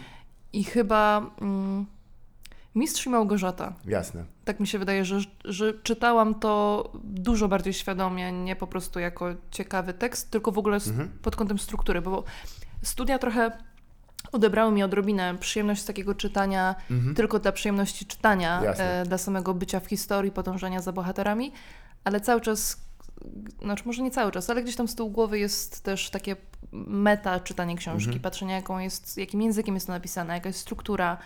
I 0.54 0.64
chyba 0.64 1.32
mm, 1.42 1.86
Mistrz 2.76 3.06
i 3.06 3.10
Małgorzata. 3.10 3.74
Jasne. 3.86 4.26
Tak 4.46 4.60
mi 4.60 4.68
się 4.68 4.80
wydaje, 4.80 5.06
że, 5.06 5.20
że 5.46 5.74
czytałam 5.74 6.36
to 6.36 6.84
dużo 7.04 7.48
bardziej 7.48 7.74
świadomie, 7.74 8.32
nie 8.32 8.56
po 8.56 8.68
prostu 8.68 9.00
jako 9.00 9.26
ciekawy 9.52 9.94
tekst, 9.94 10.32
tylko 10.32 10.52
w 10.52 10.58
ogóle 10.58 10.76
Mhm. 10.76 11.10
pod 11.22 11.36
kątem 11.36 11.60
struktury, 11.60 12.02
bo 12.02 12.24
studia 12.84 13.20
trochę 13.20 13.52
odebrały 14.36 14.72
mi 14.72 14.84
odrobinę 14.84 15.38
przyjemność 15.40 15.82
z 15.82 15.86
takiego 15.86 16.16
czytania 16.16 16.76
Mhm. 16.92 17.16
tylko 17.16 17.40
dla 17.40 17.52
przyjemności 17.52 18.06
czytania, 18.06 18.62
e, 18.64 19.04
dla 19.06 19.18
samego 19.18 19.54
bycia 19.54 19.80
w 19.80 19.86
historii, 19.88 20.32
podążania 20.32 20.82
za 20.82 20.92
bohaterami, 20.92 21.52
ale 22.04 22.22
cały 22.22 22.42
czas, 22.42 22.78
znaczy 23.62 23.84
może 23.86 24.04
nie 24.04 24.12
cały 24.12 24.32
czas, 24.32 24.50
ale 24.50 24.64
gdzieś 24.64 24.76
tam 24.76 24.88
z 24.88 24.96
tyłu 24.96 25.10
głowy 25.10 25.40
jest 25.40 25.84
też 25.84 26.10
takie 26.10 26.36
meta 26.72 27.40
czytanie 27.40 27.76
książki, 27.78 28.06
Mhm. 28.10 28.22
patrzenia 28.22 28.56
jaką 28.56 28.80
jest, 28.80 29.18
jakim 29.18 29.42
językiem 29.42 29.76
jest 29.76 29.88
to 29.88 29.94
napisane, 29.94 30.34
jaka 30.34 30.50
jest 30.50 30.60
struktura, 30.60 31.18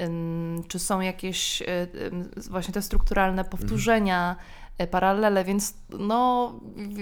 ym, 0.00 0.62
czy 0.68 0.78
są 0.78 1.00
jakieś 1.00 1.62
y, 1.62 1.66
ym, 2.12 2.30
właśnie 2.50 2.74
te 2.74 2.82
strukturalne 2.82 3.44
powtórzenia, 3.44 4.36
y, 4.82 4.86
paralele, 4.86 5.44
więc 5.44 5.74
no, 5.90 6.52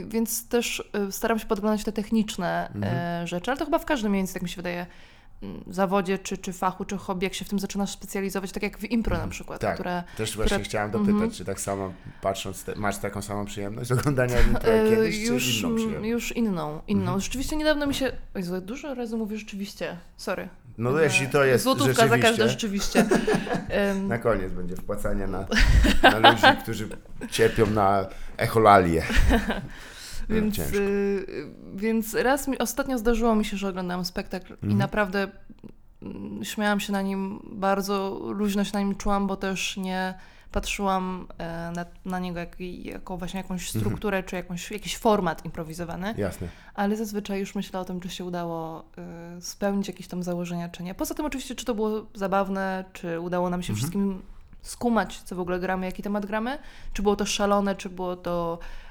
więc 0.06 0.48
też 0.48 0.90
y, 1.08 1.12
staram 1.12 1.38
się 1.38 1.46
podglądać 1.46 1.84
te 1.84 1.92
techniczne 1.92 2.70
Mhm. 2.74 3.26
rzeczy, 3.26 3.50
ale 3.50 3.58
to 3.58 3.64
chyba 3.64 3.78
w 3.78 3.84
każdym 3.84 4.12
miejscu, 4.12 4.34
tak 4.34 4.42
mi 4.42 4.48
się 4.48 4.56
wydaje, 4.56 4.86
zawodzie, 5.66 6.18
czy, 6.18 6.38
czy 6.38 6.52
fachu, 6.52 6.84
czy 6.84 6.96
hobby, 6.98 7.24
jak 7.24 7.34
się 7.34 7.44
w 7.44 7.48
tym 7.48 7.58
zaczynasz 7.58 7.90
specjalizować, 7.90 8.52
tak 8.52 8.62
jak 8.62 8.78
w 8.78 8.84
impro 8.84 9.18
na 9.18 9.28
przykład, 9.28 9.60
Tak. 9.60 9.74
które 9.74 10.02
Też 10.16 10.36
właśnie 10.36 10.56
które- 10.56 10.64
chciałam 10.64 10.90
dopytać, 10.90 11.12
Mhm. 11.14 11.30
czy 11.30 11.44
tak 11.44 11.60
samo 11.60 11.92
patrząc, 12.22 12.64
te, 12.64 12.74
masz 12.76 12.98
taką 12.98 13.22
samą 13.22 13.44
przyjemność 13.44 13.92
oglądania 13.92 14.40
impro 14.40 14.70
jak 14.72 14.86
e, 14.86 14.90
kiedyś, 14.90 15.20
już, 15.22 15.44
czy 15.44 15.58
inną 15.66 15.76
przyjemność? 15.76 16.10
już 16.10 16.32
inną, 16.36 16.80
inną. 16.88 17.02
Mhm. 17.02 17.20
Rzeczywiście 17.20 17.56
niedawno 17.56 17.86
mi 17.86 17.94
się, 17.94 18.12
oj, 18.34 18.42
dużo 18.62 18.94
razy 18.94 19.16
mówię 19.16 19.36
rzeczywiście, 19.36 19.96
sorry. 20.16 20.48
No 20.78 21.00
E, 21.00 21.04
jeśli 21.04 21.26
to 21.28 21.44
jest 21.44 21.64
Złotówka 21.64 22.08
za 22.08 22.18
każde 22.18 22.48
rzeczywiście, 22.48 23.06
na 24.08 24.18
koniec 24.18 24.52
będzie 24.52 24.76
wpłacanie 24.76 25.26
na, 25.26 25.46
na 26.02 26.18
ludzi, 26.30 26.42
którzy 26.62 26.88
cierpią 27.30 27.66
na 27.66 28.06
echolalię. 28.36 29.02
Więc, 30.28 30.56
ciężko. 30.56 30.76
y, 30.78 31.26
więc 31.74 32.14
raz 32.14 32.48
mi, 32.48 32.58
ostatnio 32.58 32.98
zdarzyło 32.98 33.34
mi 33.34 33.44
się, 33.44 33.56
że 33.56 33.68
oglądałam 33.68 34.04
spektakl 34.04 34.52
i 34.52 34.54
Mhm. 34.54 34.78
naprawdę 34.78 35.28
mm, 36.02 36.44
śmiałam 36.44 36.80
się 36.80 36.92
na 36.92 37.02
nim, 37.02 37.40
bardzo 37.52 38.20
luźno 38.34 38.64
się 38.64 38.70
na 38.74 38.80
nim 38.80 38.94
czułam, 38.94 39.26
bo 39.26 39.36
też 39.36 39.76
nie 39.76 40.14
patrzyłam 40.52 41.26
e, 41.38 41.72
na, 41.76 41.84
na 42.04 42.18
niego 42.18 42.38
jak, 42.38 42.56
jako 42.60 43.16
właśnie 43.16 43.38
jakąś 43.40 43.66
Mhm. 43.66 43.84
strukturę, 43.84 44.22
czy 44.22 44.36
jakąś, 44.36 44.70
jakiś 44.70 44.96
format 44.96 45.44
improwizowany, 45.44 46.14
Jasne. 46.16 46.48
ale 46.74 46.96
zazwyczaj 46.96 47.40
już 47.40 47.54
myślę 47.54 47.80
o 47.80 47.84
tym, 47.84 48.00
czy 48.00 48.08
się 48.08 48.24
udało 48.24 48.84
y, 49.38 49.40
spełnić 49.40 49.88
jakieś 49.88 50.06
tam 50.08 50.22
założenia, 50.22 50.68
czy 50.68 50.82
nie. 50.82 50.94
Poza 50.94 51.14
tym 51.14 51.26
oczywiście, 51.26 51.54
czy 51.54 51.64
to 51.64 51.74
było 51.74 52.06
zabawne, 52.14 52.84
czy 52.92 53.20
udało 53.20 53.50
nam 53.50 53.62
się 53.62 53.72
Mhm. 53.72 53.76
wszystkim 53.78 54.22
skumać, 54.62 55.22
co 55.22 55.36
w 55.36 55.40
ogóle 55.40 55.60
gramy, 55.60 55.86
jaki 55.86 56.02
temat 56.02 56.26
gramy, 56.26 56.58
czy 56.92 57.02
było 57.02 57.16
to 57.16 57.26
szalone, 57.26 57.74
czy 57.74 57.88
było 57.90 58.16
to 58.16 58.58
y, 58.62 58.83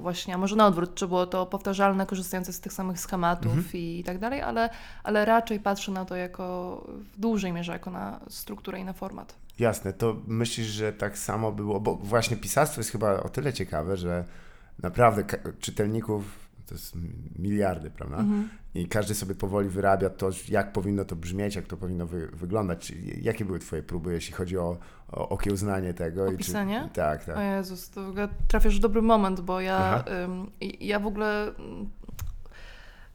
właśnie, 0.00 0.34
a 0.34 0.38
może 0.38 0.56
na 0.56 0.66
odwrót, 0.66 0.94
czy 0.94 1.08
było 1.08 1.26
to 1.26 1.46
powtarzalne, 1.46 2.06
korzystające 2.06 2.52
z 2.52 2.60
tych 2.60 2.72
samych 2.72 3.00
schematów 3.00 3.52
Mhm. 3.52 3.64
i, 3.74 3.98
i 4.00 4.04
tak 4.04 4.18
dalej, 4.18 4.40
ale, 4.42 4.70
ale 5.02 5.24
raczej 5.24 5.60
patrzę 5.60 5.92
na 5.92 6.04
to 6.04 6.16
jako 6.16 6.84
w 6.88 7.20
dużej 7.20 7.52
mierze 7.52 7.72
jako 7.72 7.90
na 7.90 8.20
strukturę 8.28 8.80
i 8.80 8.84
na 8.84 8.92
format. 8.92 9.34
Jasne, 9.58 9.92
to 9.92 10.16
myślisz, 10.26 10.66
że 10.66 10.92
tak 10.92 11.18
samo 11.18 11.52
było, 11.52 11.80
bo 11.80 11.94
właśnie 11.94 12.36
pisarstwo 12.36 12.80
jest 12.80 12.90
chyba 12.90 13.20
o 13.22 13.28
tyle 13.28 13.52
ciekawe, 13.52 13.96
że 13.96 14.24
naprawdę 14.82 15.24
czytelników 15.60 16.47
to 16.68 16.74
jest 16.74 16.96
miliardy, 17.38 17.90
prawda? 17.90 18.16
Mhm. 18.16 18.48
I 18.74 18.88
każdy 18.88 19.14
sobie 19.14 19.34
powoli 19.34 19.68
wyrabia 19.68 20.10
to, 20.10 20.30
jak 20.48 20.72
powinno 20.72 21.04
to 21.04 21.16
brzmieć, 21.16 21.56
jak 21.56 21.66
to 21.66 21.76
powinno 21.76 22.06
wy, 22.06 22.26
wyglądać. 22.32 22.86
Czyli 22.86 23.24
Jakie 23.24 23.44
były 23.44 23.58
Twoje 23.58 23.82
próby, 23.82 24.12
jeśli 24.12 24.32
chodzi 24.34 24.58
o, 24.58 24.78
o 25.12 25.28
okiełznanie 25.28 25.94
tego? 25.94 26.30
i 26.30 26.34
Opisanie? 26.34 26.82
Czy, 26.88 26.94
tak, 26.94 27.24
tak. 27.24 27.36
O 27.36 27.40
Jezus, 27.40 27.90
to 27.90 28.02
w 28.04 28.08
ogóle 28.08 28.28
trafiasz 28.48 28.76
w 28.76 28.80
dobry 28.80 29.02
moment, 29.02 29.40
bo 29.40 29.60
ja, 29.60 30.04
ym, 30.24 30.50
i- 30.60 30.86
ja 30.86 31.00
w 31.00 31.06
ogóle 31.06 31.52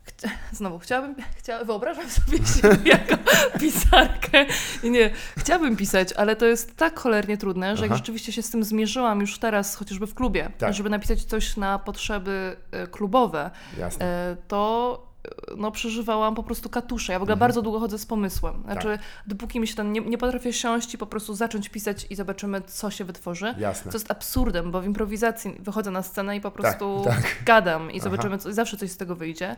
chcia- 0.05 0.29
znowu 0.57 0.79
chciałabym, 0.79 1.15
chcia, 1.37 1.63
wyobrażam 1.63 2.09
sobie 2.09 2.37
siebie 2.61 2.91
jako 2.91 3.17
pisarkę 3.59 4.45
i 4.83 4.91
nie, 4.91 5.09
chciałabym 5.37 5.77
pisać, 5.77 6.13
ale 6.13 6.35
to 6.35 6.45
jest 6.45 6.75
tak 6.77 6.99
cholernie 6.99 7.37
trudne, 7.37 7.77
że 7.77 7.83
jak 7.83 7.91
Aha. 7.91 7.97
rzeczywiście 7.97 8.31
się 8.31 8.41
z 8.41 8.49
tym 8.49 8.63
zmierzyłam 8.63 9.21
już 9.21 9.39
teraz, 9.39 9.75
chociażby 9.75 10.07
w 10.07 10.13
klubie, 10.13 10.51
Tak. 10.57 10.73
żeby 10.73 10.89
napisać 10.89 11.23
coś 11.23 11.57
na 11.57 11.79
potrzeby 11.79 12.55
e, 12.71 12.87
klubowe, 12.87 13.51
Jasne. 13.77 14.05
e, 14.05 14.37
to 14.47 15.13
no, 15.57 15.71
przeżywałam 15.71 16.35
po 16.35 16.43
prostu 16.43 16.69
katusze. 16.69 17.13
Ja 17.13 17.19
w 17.19 17.21
ogóle 17.21 17.37
bardzo 17.37 17.61
długo 17.61 17.79
chodzę 17.79 17.97
z 17.97 18.05
pomysłem. 18.05 18.63
Znaczy, 18.63 18.99
dopóki 19.27 19.59
mi 19.59 19.67
się 19.67 19.75
ten 19.75 19.91
nie, 19.91 20.01
nie 20.01 20.17
potrafię 20.17 20.53
siąść 20.53 20.93
i 20.93 20.97
po 20.97 21.05
prostu 21.05 21.33
zacząć 21.35 21.69
pisać 21.69 22.07
i 22.09 22.15
zobaczymy, 22.15 22.61
co 22.61 22.91
się 22.91 23.05
wytworzy. 23.05 23.55
Jasne. 23.57 23.91
Co 23.91 23.95
jest 23.95 24.11
absurdem, 24.11 24.71
bo 24.71 24.81
w 24.81 24.85
improwizacji 24.85 25.55
wychodzę 25.59 25.91
na 25.91 26.03
scenę 26.03 26.37
i 26.37 26.41
po 26.41 26.51
prostu 26.51 27.01
tak. 27.05 27.43
gadam 27.45 27.91
i 27.91 27.99
zobaczymy, 27.99 28.37
co, 28.37 28.49
i 28.49 28.53
zawsze 28.53 28.77
coś 28.77 28.91
z 28.91 28.97
tego 28.97 29.15
wyjdzie. 29.15 29.55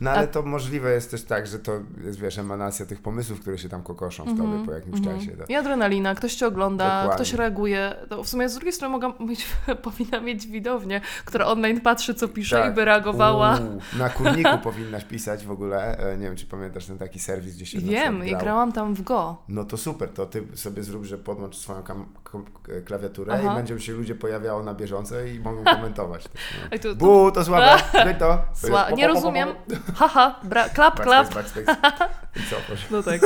No 0.00 0.10
ale 0.10 0.28
to 0.28 0.42
możliwe 0.42 0.92
jest 0.92 1.10
też 1.10 1.24
tak, 1.24 1.46
że 1.46 1.58
to 1.58 1.72
jest, 2.04 2.20
wiesz, 2.20 2.38
emanacja 2.38 2.86
tych 2.86 3.02
pomysłów, 3.02 3.40
które 3.40 3.58
się 3.58 3.68
tam 3.68 3.82
kokoszą 3.82 4.24
w 4.24 4.38
tobie 4.38 4.64
po 4.66 4.72
jakimś 4.72 5.00
czasie. 5.00 5.30
Tak? 5.36 5.50
I 5.50 5.54
adrenalina, 5.54 6.14
ktoś 6.14 6.34
cię 6.34 6.46
ogląda, 6.46 6.84
Dokładnie. 6.84 7.14
ktoś 7.14 7.32
reaguje. 7.34 7.94
To 8.08 8.24
w 8.24 8.28
sumie 8.28 8.48
z 8.48 8.54
drugiej 8.54 8.72
strony 8.72 8.92
mogę 8.92 9.12
mieć, 9.24 9.46
powinna 9.82 10.20
mieć 10.20 10.46
widownię, 10.46 11.00
która 11.24 11.46
online 11.46 11.80
patrzy, 11.80 12.14
co 12.14 12.28
pisze 12.28 12.56
Tak. 12.56 12.72
i 12.72 12.74
by 12.74 12.84
reagowała. 12.84 13.58
Uuu, 13.58 13.80
na 13.98 14.08
kurniku 14.08 14.58
powinnaś 14.62 15.04
pisać 15.04 15.44
w 15.46 15.50
ogóle. 15.50 15.98
E, 15.98 16.16
Nie 16.16 16.26
wiem, 16.26 16.36
czy 16.36 16.46
pamiętasz 16.46 16.86
ten 16.86 16.98
taki 16.98 17.18
serwis, 17.18 17.54
gdzie 17.56 17.66
się 17.66 17.78
Wiem, 17.78 18.26
i 18.26 18.36
grałam 18.36 18.72
tam 18.72 18.94
w 18.94 19.02
Go. 19.02 19.36
No 19.48 19.64
to 19.64 19.76
super, 19.76 20.08
to 20.08 20.26
ty 20.26 20.42
sobie 20.54 20.82
zrób, 20.82 21.04
że 21.04 21.18
podłącz 21.18 21.56
swoją 21.56 21.82
kom- 21.82 22.44
klawiaturę 22.84 23.32
Aha. 23.38 23.52
i 23.52 23.56
będzie 23.56 23.80
się 23.80 23.92
ludzie 23.92 24.14
pojawiało 24.14 24.62
na 24.62 24.74
bieżąco 24.74 25.20
i 25.20 25.40
mogą 25.40 25.64
komentować. 25.76 26.22
też, 26.28 26.32
no. 26.72 26.78
To, 26.78 26.88
to, 26.88 26.94
Bu, 26.94 27.30
to 27.32 27.44
słabe, 27.44 27.76
to. 28.18 28.38
Sła, 28.54 28.90
nie 28.90 29.08
rozumiem. 29.08 29.48
Haha, 29.94 30.40
bra, 30.44 30.68
klap, 30.68 31.00
klap. 31.00 31.34
Backspace, 31.34 31.62
backspace. 31.62 32.06
I 32.40 32.50
co, 32.50 32.56
proszę. 32.66 32.86
No 32.90 33.02
tak. 33.02 33.20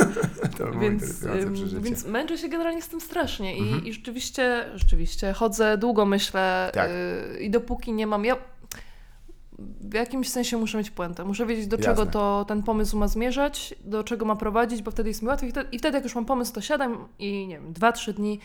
To 0.57 0.71
Więc, 0.79 1.25
więc 1.81 2.05
męczę 2.05 2.37
się 2.37 2.49
generalnie 2.49 2.81
z 2.81 2.87
tym 2.87 3.01
strasznie 3.01 3.57
i, 3.57 3.61
Mhm. 3.61 3.85
i 3.85 3.93
rzeczywiście, 3.93 4.65
rzeczywiście 4.75 5.33
chodzę, 5.33 5.77
długo 5.77 6.05
myślę 6.05 6.71
Tak. 6.73 6.89
y, 7.35 7.39
i 7.39 7.49
dopóki 7.49 7.93
nie 7.93 8.07
mam, 8.07 8.25
ja 8.25 8.35
w 9.81 9.93
jakimś 9.93 10.29
sensie 10.29 10.57
muszę 10.57 10.77
mieć 10.77 10.89
puentę, 10.91 11.23
muszę 11.25 11.45
wiedzieć 11.45 11.67
do 11.67 11.77
czego 11.77 11.89
Jasne. 12.01 12.11
to 12.11 12.45
ten 12.47 12.63
pomysł 12.63 12.97
ma 12.97 13.07
zmierzać, 13.07 13.75
do 13.85 14.03
czego 14.03 14.25
ma 14.25 14.35
prowadzić, 14.35 14.81
bo 14.81 14.91
wtedy 14.91 15.09
jest 15.09 15.21
mi 15.21 15.27
łatwiej 15.27 15.49
I 15.49 15.51
wtedy, 15.51 15.69
i 15.71 15.79
wtedy 15.79 15.97
jak 15.97 16.03
już 16.03 16.15
mam 16.15 16.25
pomysł, 16.25 16.53
to 16.53 16.61
siadam 16.61 17.07
i 17.19 17.47
nie 17.47 17.55
wiem, 17.59 17.73
dwa, 17.73 17.91
trzy 17.91 18.13
dni 18.13 18.39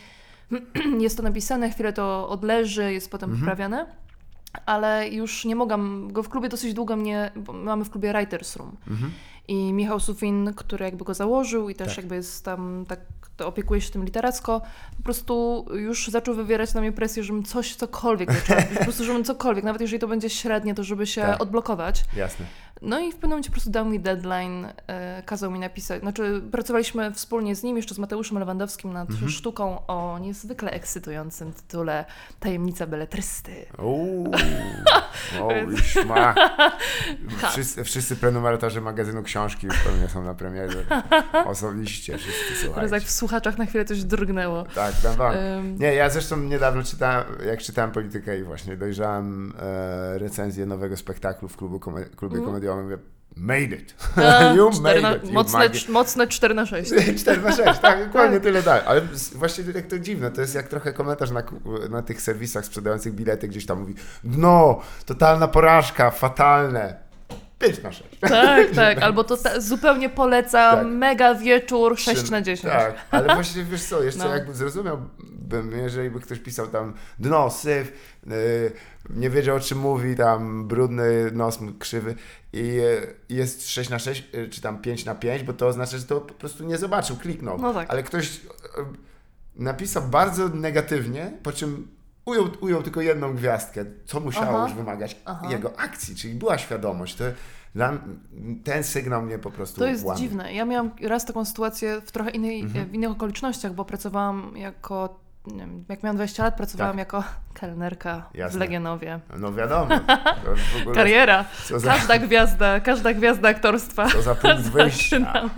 jest 0.99 1.17
to 1.17 1.23
napisane, 1.23 1.69
chwilę 1.69 1.93
to 1.93 2.29
odleży, 2.29 2.93
jest 2.93 3.11
potem 3.11 3.29
Mhm. 3.29 3.39
poprawiane. 3.41 3.85
Ale 4.65 5.09
już 5.09 5.45
nie 5.45 5.55
mogłam, 5.55 6.11
go 6.13 6.23
w 6.23 6.29
klubie 6.29 6.49
dosyć 6.49 6.73
długo 6.73 6.95
mnie, 6.95 7.31
bo 7.35 7.53
mamy 7.53 7.85
w 7.85 7.89
klubie 7.89 8.13
Writers 8.13 8.55
Room. 8.55 8.77
Mhm. 8.87 9.11
I 9.47 9.73
Michał 9.73 9.99
Sufin, 9.99 10.53
który 10.55 10.85
jakby 10.85 11.05
go 11.05 11.13
założył 11.13 11.69
i 11.69 11.75
też 11.75 11.87
Tak. 11.87 11.97
jakby 11.97 12.15
jest 12.15 12.45
tam, 12.45 12.85
tak 12.87 12.99
to 13.37 13.47
opiekuje 13.47 13.81
się 13.81 13.91
tym 13.91 14.05
literacko, 14.05 14.61
po 14.97 15.03
prostu 15.03 15.65
już 15.73 16.07
zaczął 16.07 16.35
wywierać 16.35 16.73
na 16.73 16.81
mnie 16.81 16.91
presję, 16.91 17.23
żebym 17.23 17.43
coś, 17.43 17.75
cokolwiek 17.75 18.31
zaczęła, 18.33 18.61
po 18.77 18.83
prostu 18.83 19.03
żebym 19.03 19.23
cokolwiek, 19.23 19.63
nawet 19.63 19.81
jeżeli 19.81 19.99
to 19.99 20.07
będzie 20.07 20.29
średnie, 20.29 20.75
to 20.75 20.83
żeby 20.83 21.07
się 21.07 21.21
Tak. 21.21 21.41
odblokować. 21.41 22.05
Jasne. 22.15 22.45
No 22.81 22.99
i 22.99 23.11
w 23.11 23.15
pewnym 23.15 23.29
momencie 23.29 23.49
po 23.49 23.53
prostu 23.53 23.69
dał 23.69 23.85
mi 23.85 23.99
deadline, 23.99 24.67
e, 24.87 25.23
kazał 25.25 25.51
mi 25.51 25.59
napisać, 25.59 26.01
znaczy 26.01 26.41
pracowaliśmy 26.51 27.13
wspólnie 27.13 27.55
z 27.55 27.63
nim, 27.63 27.77
jeszcze 27.77 27.95
z 27.95 27.97
Mateuszem 27.99 28.39
Lewandowskim 28.39 28.93
nad 28.93 29.09
Mhm. 29.09 29.29
sztuką 29.31 29.87
o 29.87 30.19
niezwykle 30.19 30.71
ekscytującym 30.71 31.53
tytule 31.53 32.05
Tajemnica 32.39 32.87
beletrysty. 32.87 33.51
Uuu, 33.83 34.31
holy 35.39 35.77
szma. 35.77 36.35
Wszyscy, 37.51 37.83
wszyscy 37.83 38.15
prenumeratorzy 38.15 38.81
magazynu 38.81 39.23
książki 39.23 39.67
już 39.67 39.77
pewnie 39.79 40.09
są 40.09 40.23
na 40.23 40.33
premierze. 40.33 40.85
Osobiście 41.45 42.17
wszyscy 42.17 42.69
Teraz 42.75 42.91
jak 42.91 43.03
w 43.03 43.11
słuchaczach 43.11 43.57
na 43.57 43.65
chwilę 43.65 43.85
coś 43.85 44.03
drgnęło. 44.03 44.63
Tak, 44.75 44.93
tam 45.03 45.15
wam. 45.15 45.35
Ym, 45.35 45.75
Nie, 45.79 45.93
ja 45.93 46.09
zresztą 46.09 46.37
niedawno 46.37 46.83
czytałem, 46.83 47.23
jak 47.45 47.59
czytałem 47.61 47.91
politykę 47.91 48.39
i 48.39 48.43
właśnie 48.43 48.77
dojrzałem 48.77 49.53
e, 49.59 50.17
recenzję 50.19 50.65
nowego 50.65 50.97
spektaklu 50.97 51.47
w 51.47 51.57
klubu 51.57 51.79
klubie 51.79 52.05
Mhm. 52.37 52.43
Mówię, 52.65 52.97
made 53.35 53.75
it. 53.75 53.95
A, 54.15 54.53
you 54.55 54.71
made 54.81 55.01
na, 55.01 55.15
it. 55.15 55.23
You 55.23 55.33
mocne, 55.33 55.69
cz- 55.69 55.89
mocne 55.89 56.27
4 56.27 56.53
na 56.53 56.65
6. 56.65 56.91
4 57.17 57.41
na 57.41 57.51
6, 57.51 57.79
tak, 57.79 58.05
dokładnie 58.05 58.39
tyle 58.39 58.63
dalej. 58.63 58.83
Ale 58.85 59.01
właśnie 59.35 59.63
jak 59.75 59.87
to 59.87 59.99
dziwne, 59.99 60.31
to 60.31 60.41
jest 60.41 60.55
jak 60.55 60.67
trochę 60.67 60.93
komentarz 60.93 61.31
na, 61.31 61.43
na 61.89 62.01
tych 62.01 62.21
serwisach 62.21 62.65
sprzedających 62.65 63.13
bilety, 63.13 63.47
gdzieś 63.47 63.65
tam 63.65 63.79
mówi, 63.79 63.95
no, 64.23 64.81
totalna 65.05 65.47
porażka, 65.47 66.11
fatalne. 66.11 67.04
5 67.59 67.83
na 67.83 67.91
6. 67.91 68.09
Tak, 68.19 68.71
tak. 68.75 69.01
Albo 69.03 69.23
to 69.23 69.37
ta, 69.37 69.59
zupełnie 69.59 70.09
polecam. 70.09 70.75
Tak. 70.77 70.87
Mega 70.87 71.35
wieczór 71.35 71.99
6 71.99 72.29
na 72.29 72.41
10. 72.41 72.73
Tak, 72.73 72.95
ale 73.11 73.35
właśnie 73.35 73.63
wiesz 73.63 73.83
co, 73.83 74.03
jeszcze 74.03 74.23
No. 74.23 74.35
jakby 74.35 74.53
zrozumiałbym, 74.53 75.71
jeżeli 75.71 76.09
by 76.09 76.19
ktoś 76.19 76.39
pisał 76.39 76.67
tam 76.67 76.93
dno, 77.19 77.49
syf, 77.49 77.91
yy, 78.27 78.33
nie 79.09 79.29
wiedział 79.29 79.55
o 79.55 79.59
czym 79.59 79.77
mówi, 79.77 80.15
tam 80.15 80.67
brudny 80.67 81.31
nos 81.31 81.59
krzywy 81.79 82.15
i 82.53 82.67
yy, 82.67 83.15
jest 83.29 83.69
6 83.69 83.89
na 83.89 83.99
6 83.99 84.23
yy, 84.33 84.49
czy 84.49 84.61
tam 84.61 84.81
5 84.81 85.05
na 85.05 85.15
5, 85.15 85.43
bo 85.43 85.53
to 85.53 85.67
oznacza, 85.67 85.97
że 85.97 86.03
to 86.03 86.21
po 86.21 86.33
prostu 86.33 86.63
nie 86.63 86.77
zobaczył, 86.77 87.15
kliknął. 87.17 87.57
No 87.57 87.73
tak. 87.73 87.89
Ale 87.89 88.03
ktoś 88.03 88.43
yy, 88.43 88.49
napisał 89.55 90.03
bardzo 90.03 90.49
negatywnie, 90.49 91.31
po 91.43 91.51
czym 91.51 91.94
ujął, 92.25 92.47
ujął 92.61 92.83
tylko 92.83 93.01
jedną 93.01 93.33
gwiazdkę, 93.35 93.85
co 94.05 94.19
musiało 94.19 94.57
Aha. 94.57 94.63
już 94.67 94.73
wymagać 94.73 95.15
Aha. 95.25 95.47
jego 95.49 95.79
akcji, 95.79 96.15
czyli 96.15 96.33
była 96.33 96.57
świadomość. 96.57 97.15
To, 97.15 97.23
ten 98.63 98.83
sygnał 98.83 99.21
mnie 99.21 99.39
po 99.39 99.51
prostu 99.51 99.79
To 99.79 99.87
jest 99.87 100.03
łamie. 100.03 100.19
dziwne. 100.19 100.53
Ja 100.53 100.65
miałam 100.65 100.91
raz 101.01 101.25
taką 101.25 101.45
sytuację 101.45 102.01
w 102.05 102.11
trochę 102.11 102.29
innej, 102.29 102.61
Mhm. 102.61 102.85
w 102.89 102.93
innych 102.93 103.09
okolicznościach, 103.11 103.73
bo 103.73 103.85
pracowałam 103.85 104.53
jako, 104.57 105.19
nie 105.47 105.57
wiem, 105.59 105.85
jak 105.89 106.03
miałam 106.03 106.15
20 106.15 106.43
lat, 106.43 106.55
pracowałam 106.57 106.91
Tak. 106.93 106.99
jako 106.99 107.23
kelnerka 107.53 108.29
w 108.33 108.37
Jasne. 108.37 108.59
Legionowie. 108.59 109.19
No 109.39 109.53
wiadomo. 109.53 109.95
W 110.75 110.81
ogóle, 110.81 110.95
Kariera. 111.01 111.45
za, 111.77 111.91
Każda 111.93 112.19
gwiazda, 112.19 112.79
każda 112.79 113.13
gwiazda 113.13 113.49
aktorstwa 113.49 114.07
co 114.09 114.21
za 114.21 114.35
punkt 114.35 114.61
wyjścia. 114.73 115.49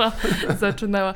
zaczynała. 0.59 1.13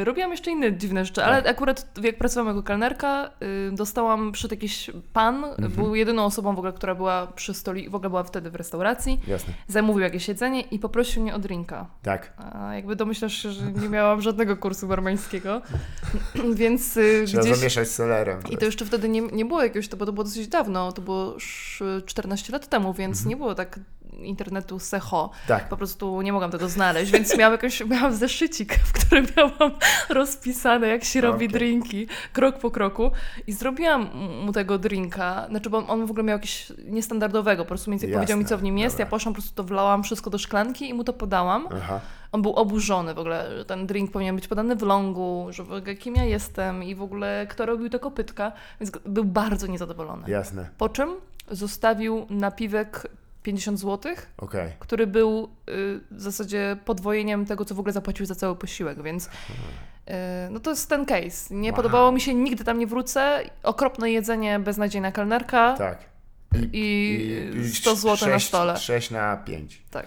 Y, 0.00 0.04
Robiłam 0.04 0.30
jeszcze 0.30 0.50
inne 0.50 0.76
dziwne 0.76 1.04
rzeczy, 1.04 1.24
ale 1.24 1.42
Tak. 1.42 1.50
akurat 1.50 1.98
jak 2.02 2.16
pracowałam 2.18 2.56
jako 2.56 2.66
kelnerka, 2.66 3.30
y, 3.70 3.72
dostałam 3.72 4.32
przed 4.32 4.50
jakiś 4.50 4.90
pan, 5.12 5.44
Mhm. 5.44 5.72
był 5.72 5.94
jedyną 5.94 6.24
osobą 6.24 6.54
w 6.54 6.58
ogóle, 6.58 6.72
która 6.72 6.94
była 6.94 7.26
przy 7.26 7.54
stoli, 7.54 7.88
w 7.90 7.94
ogóle 7.94 8.10
była 8.10 8.22
wtedy 8.24 8.50
w 8.50 8.54
restauracji, 8.54 9.20
Jasne. 9.26 9.54
zamówił 9.68 10.02
jakieś 10.02 10.28
jedzenie 10.28 10.60
i 10.60 10.78
poprosił 10.78 11.22
mnie 11.22 11.34
o 11.34 11.38
drinka. 11.38 11.86
Tak. 12.02 12.32
A 12.54 12.74
jakby 12.74 12.96
domyślasz 12.96 13.34
się, 13.42 13.50
że 13.50 13.72
nie 13.72 13.88
miałam 13.88 14.20
żadnego 14.20 14.56
kursu 14.56 14.86
barmańskiego, 14.88 15.62
więc 16.54 16.96
y, 16.96 17.24
Trzeba 17.26 17.42
gdzieś... 17.42 17.56
zamieszać 17.56 17.88
z 17.88 17.94
selerem. 17.94 18.40
I 18.50 18.56
to 18.56 18.64
jeszcze 18.64 18.84
wtedy 18.86 19.08
nie, 19.08 19.20
nie 19.20 19.44
było 19.44 19.62
jakiegoś, 19.62 19.88
to, 19.88 19.96
bo 19.96 20.06
to 20.06 20.12
było 20.12 20.24
dosyć 20.24 20.48
dawno, 20.48 20.92
to 20.92 21.02
było 21.02 21.32
już 21.32 21.82
14 22.06 22.52
lat 22.52 22.66
temu, 22.68 22.94
więc 22.94 23.16
Mhm. 23.16 23.28
nie 23.28 23.36
było 23.36 23.54
tak 23.54 23.80
internetu 24.18 24.78
secho. 24.78 25.30
Tak. 25.46 25.68
Po 25.68 25.76
prostu 25.76 26.22
nie 26.22 26.32
mogłam 26.32 26.50
tego 26.50 26.68
znaleźć, 26.68 27.12
więc 27.12 27.38
miałam 27.38 27.52
jakąś, 27.52 27.84
miałam 27.84 28.14
zeszycik, 28.14 28.74
w 28.74 28.92
którym 28.92 29.26
miałam 29.36 29.72
rozpisane, 30.08 30.88
jak 30.88 31.04
się 31.04 31.20
robi 31.20 31.46
Okej. 31.46 31.48
drinki, 31.48 32.06
krok 32.32 32.58
po 32.58 32.70
kroku 32.70 33.10
i 33.46 33.52
zrobiłam 33.52 34.10
mu 34.44 34.52
tego 34.52 34.78
drinka, 34.78 35.46
znaczy 35.50 35.70
bo 35.70 35.86
on, 35.86 36.06
w 36.06 36.10
ogóle 36.10 36.24
miał 36.24 36.38
jakieś 36.38 36.72
niestandardowego, 36.84 37.62
po 37.64 37.68
prostu 37.68 37.90
mniej 37.90 38.00
więcej 38.00 38.14
powiedział 38.14 38.38
mi, 38.38 38.44
co 38.44 38.58
w 38.58 38.62
nim 38.62 38.78
jest, 38.78 38.96
dobra. 38.96 39.04
ja 39.04 39.10
poszłam, 39.10 39.34
po 39.34 39.40
prostu 39.40 39.54
to 39.54 39.64
wlałam 39.64 40.02
wszystko 40.02 40.30
do 40.30 40.38
szklanki 40.38 40.88
i 40.88 40.94
mu 40.94 41.04
to 41.04 41.12
podałam. 41.12 41.68
Aha. 41.76 42.00
On 42.32 42.42
był 42.42 42.52
oburzony 42.52 43.14
w 43.14 43.18
ogóle, 43.18 43.58
że 43.58 43.64
ten 43.64 43.86
drink 43.86 44.12
powinien 44.12 44.36
być 44.36 44.48
podany 44.48 44.76
w 44.76 44.82
longu, 44.82 45.46
że 45.50 45.64
w 45.64 45.72
ogóle 45.72 45.94
kim 45.94 46.14
ja 46.14 46.24
jestem 46.24 46.84
i 46.84 46.94
w 46.94 47.02
ogóle 47.02 47.46
kto 47.50 47.66
robił 47.66 47.88
te 47.88 47.98
kopytka, 47.98 48.52
więc 48.80 48.92
był 49.06 49.24
bardzo 49.24 49.66
niezadowolony. 49.66 50.30
Jasne. 50.30 50.68
Po 50.78 50.88
czym 50.88 51.10
zostawił 51.50 52.26
napiwek 52.30 53.08
50 53.42 53.78
zł, 53.80 54.14
Okej. 54.38 54.72
który 54.78 55.06
był 55.06 55.44
y, 55.44 56.00
w 56.10 56.20
zasadzie 56.20 56.76
podwojeniem 56.84 57.46
tego, 57.46 57.64
co 57.64 57.74
w 57.74 57.78
ogóle 57.80 57.92
zapłacił 57.92 58.26
za 58.26 58.34
cały 58.34 58.56
posiłek, 58.56 59.02
więc 59.02 59.26
y, 59.26 59.30
no 60.50 60.60
to 60.60 60.70
jest 60.70 60.88
ten 60.88 61.06
case. 61.06 61.54
Nie 61.54 61.70
Wow. 61.70 61.76
podobało 61.76 62.12
mi 62.12 62.20
się, 62.20 62.34
nigdy 62.34 62.64
tam 62.64 62.78
nie 62.78 62.86
wrócę. 62.86 63.40
Okropne 63.62 64.10
jedzenie, 64.10 64.58
beznadziejna 64.58 65.12
kelnerka 65.12 65.74
Tak. 65.78 66.11
I, 66.72 67.70
100 67.74 67.96
zł 67.96 68.28
na 68.30 68.38
stole. 68.40 68.76
6 68.76 69.10
na 69.10 69.36
5. 69.36 69.82
Tak. 69.90 70.06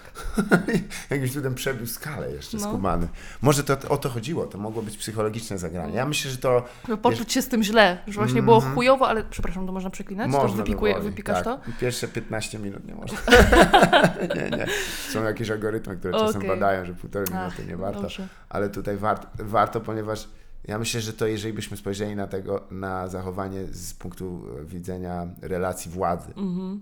Jakbyś 1.09 1.33
tu 1.33 1.41
ten 1.41 1.55
przebił 1.55 1.87
skalę 1.87 2.31
jeszcze 2.31 2.57
No. 2.57 2.63
skumany. 2.63 3.07
Może 3.41 3.63
to 3.63 3.77
o 3.89 3.97
to 3.97 4.09
chodziło, 4.09 4.45
to 4.45 4.57
mogło 4.57 4.81
być 4.81 4.97
psychologiczne 4.97 5.57
zagranie. 5.57 5.95
Ja 5.95 6.05
myślę, 6.05 6.31
że 6.31 6.37
to 6.37 6.65
Żeby 6.87 6.97
poczuć 6.97 7.33
się 7.33 7.41
z 7.41 7.47
tym 7.47 7.63
źle, 7.63 7.97
że 8.07 8.13
właśnie 8.13 8.41
było 8.41 8.55
Mhm. 8.55 8.75
chujowo, 8.75 9.07
ale 9.07 9.23
przepraszam, 9.23 9.65
to 9.65 9.71
można 9.71 9.89
przeklinać? 9.89 10.31
to 10.31 10.37
można 10.37 10.57
wypikuje, 10.57 10.93
by 10.93 10.99
woli. 10.99 11.11
wypikasz 11.11 11.43
tak. 11.43 11.65
to? 11.65 11.71
Pierwsze 11.81 12.07
15 12.07 12.59
minut 12.59 12.87
nie 12.87 12.95
można. 12.95 13.17
nie, 14.35 14.57
nie. 14.57 14.65
Są 15.09 15.23
jakieś 15.23 15.49
algorytmy, 15.51 15.97
które 15.97 16.13
czasem 16.19 16.37
Okej. 16.37 16.49
badają, 16.49 16.85
że 16.85 16.93
półtorej 16.93 17.27
Ach, 17.33 17.41
minuty 17.57 17.71
nie 17.71 17.77
warto. 17.77 18.01
dobrze. 18.01 18.27
ale 18.49 18.69
tutaj 18.69 18.97
warto, 18.97 19.27
warto, 19.39 19.81
ponieważ 19.81 20.27
ja 20.67 20.79
myślę, 20.79 21.01
że 21.01 21.13
to 21.13 21.27
jeżeli 21.27 21.53
byśmy 21.53 21.77
spojrzeli 21.77 22.15
na 22.15 22.27
tego, 22.27 22.63
na 22.71 23.07
zachowanie 23.07 23.65
z 23.71 23.93
punktu 23.93 24.47
widzenia 24.65 25.27
relacji 25.41 25.91
władzy, 25.91 26.33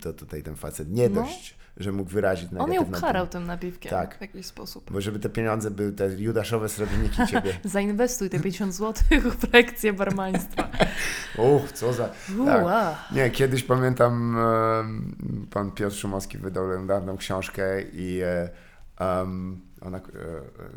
to 0.02 0.14
tutaj 0.14 0.44
ten 0.44 0.56
facet 0.56 0.92
nie. 0.92 1.10
No. 1.10 1.22
dość, 1.22 1.58
że 1.78 1.92
mógł 1.92 2.10
wyrazić 2.10 2.50
On 2.52 2.58
ją 2.60 2.68
negatywną... 2.68 3.02
karał 3.02 3.28
tym 3.28 3.46
napiwkiem 3.46 3.90
Tak. 3.90 4.18
w 4.18 4.22
jakiś 4.22 4.46
sposób. 4.46 4.92
Bo 4.92 5.02
żeby 5.02 5.20
te 5.20 5.30
pieniądze 5.30 5.72
były 5.72 5.92
te 5.92 6.08
judaszowe 6.08 6.70
srebrniki 6.70 7.28
ciebie. 7.28 7.60
Zainwestuj 7.64 8.30
te 8.30 8.40
50 8.40 8.74
zł 8.74 9.04
w 9.32 9.54
lekcję 9.54 9.94
barmaństwa. 9.94 10.70
Uch, 11.56 11.72
co 11.72 11.94
za... 11.94 12.10
Tak. 12.46 12.66
Nie, 13.12 13.30
kiedyś 13.30 13.64
pamiętam, 13.64 14.38
pan 15.52 15.72
Piotr 15.72 15.96
Szumowski 15.96 16.38
wydał 16.38 16.68
legendarną 16.68 17.18
książkę 17.18 17.82
i 17.94 18.22
Um, 19.00 19.62
ona, 19.86 19.98
e, 19.98 20.02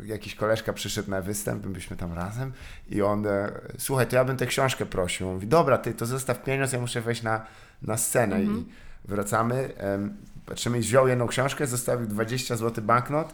jakiś 0.05 0.35
koleżka 0.35 0.73
przyszedł 0.73 1.09
na 1.09 1.21
występ, 1.21 1.67
byliśmy 1.67 1.97
tam 1.97 2.13
razem 2.13 2.53
i 2.89 3.01
on, 3.01 3.27
e, 3.27 3.51
słuchaj, 3.77 4.07
to 4.07 4.15
ja 4.15 4.25
bym 4.25 4.37
tę 4.37 4.45
książkę 4.45 4.85
prosił. 4.85 5.27
On 5.27 5.33
mówi, 5.33 5.47
dobra, 5.47 5.77
ty 5.77 5.93
to 5.93 6.05
zostaw 6.05 6.43
pieniądz, 6.43 6.73
ja 6.73 6.79
muszę 6.79 7.01
wejść 7.01 7.23
na, 7.23 7.45
na 7.81 7.97
scenę 7.97 8.43
i 8.43 8.65
wracamy, 9.05 9.75
em, 9.77 10.17
patrzymy, 10.45 10.79
wziął 10.79 11.07
jedną 11.07 11.27
książkę, 11.27 11.67
zostawił 11.67 12.07
20 12.07 12.55
zł 12.55 12.83
banknot, 12.83 13.33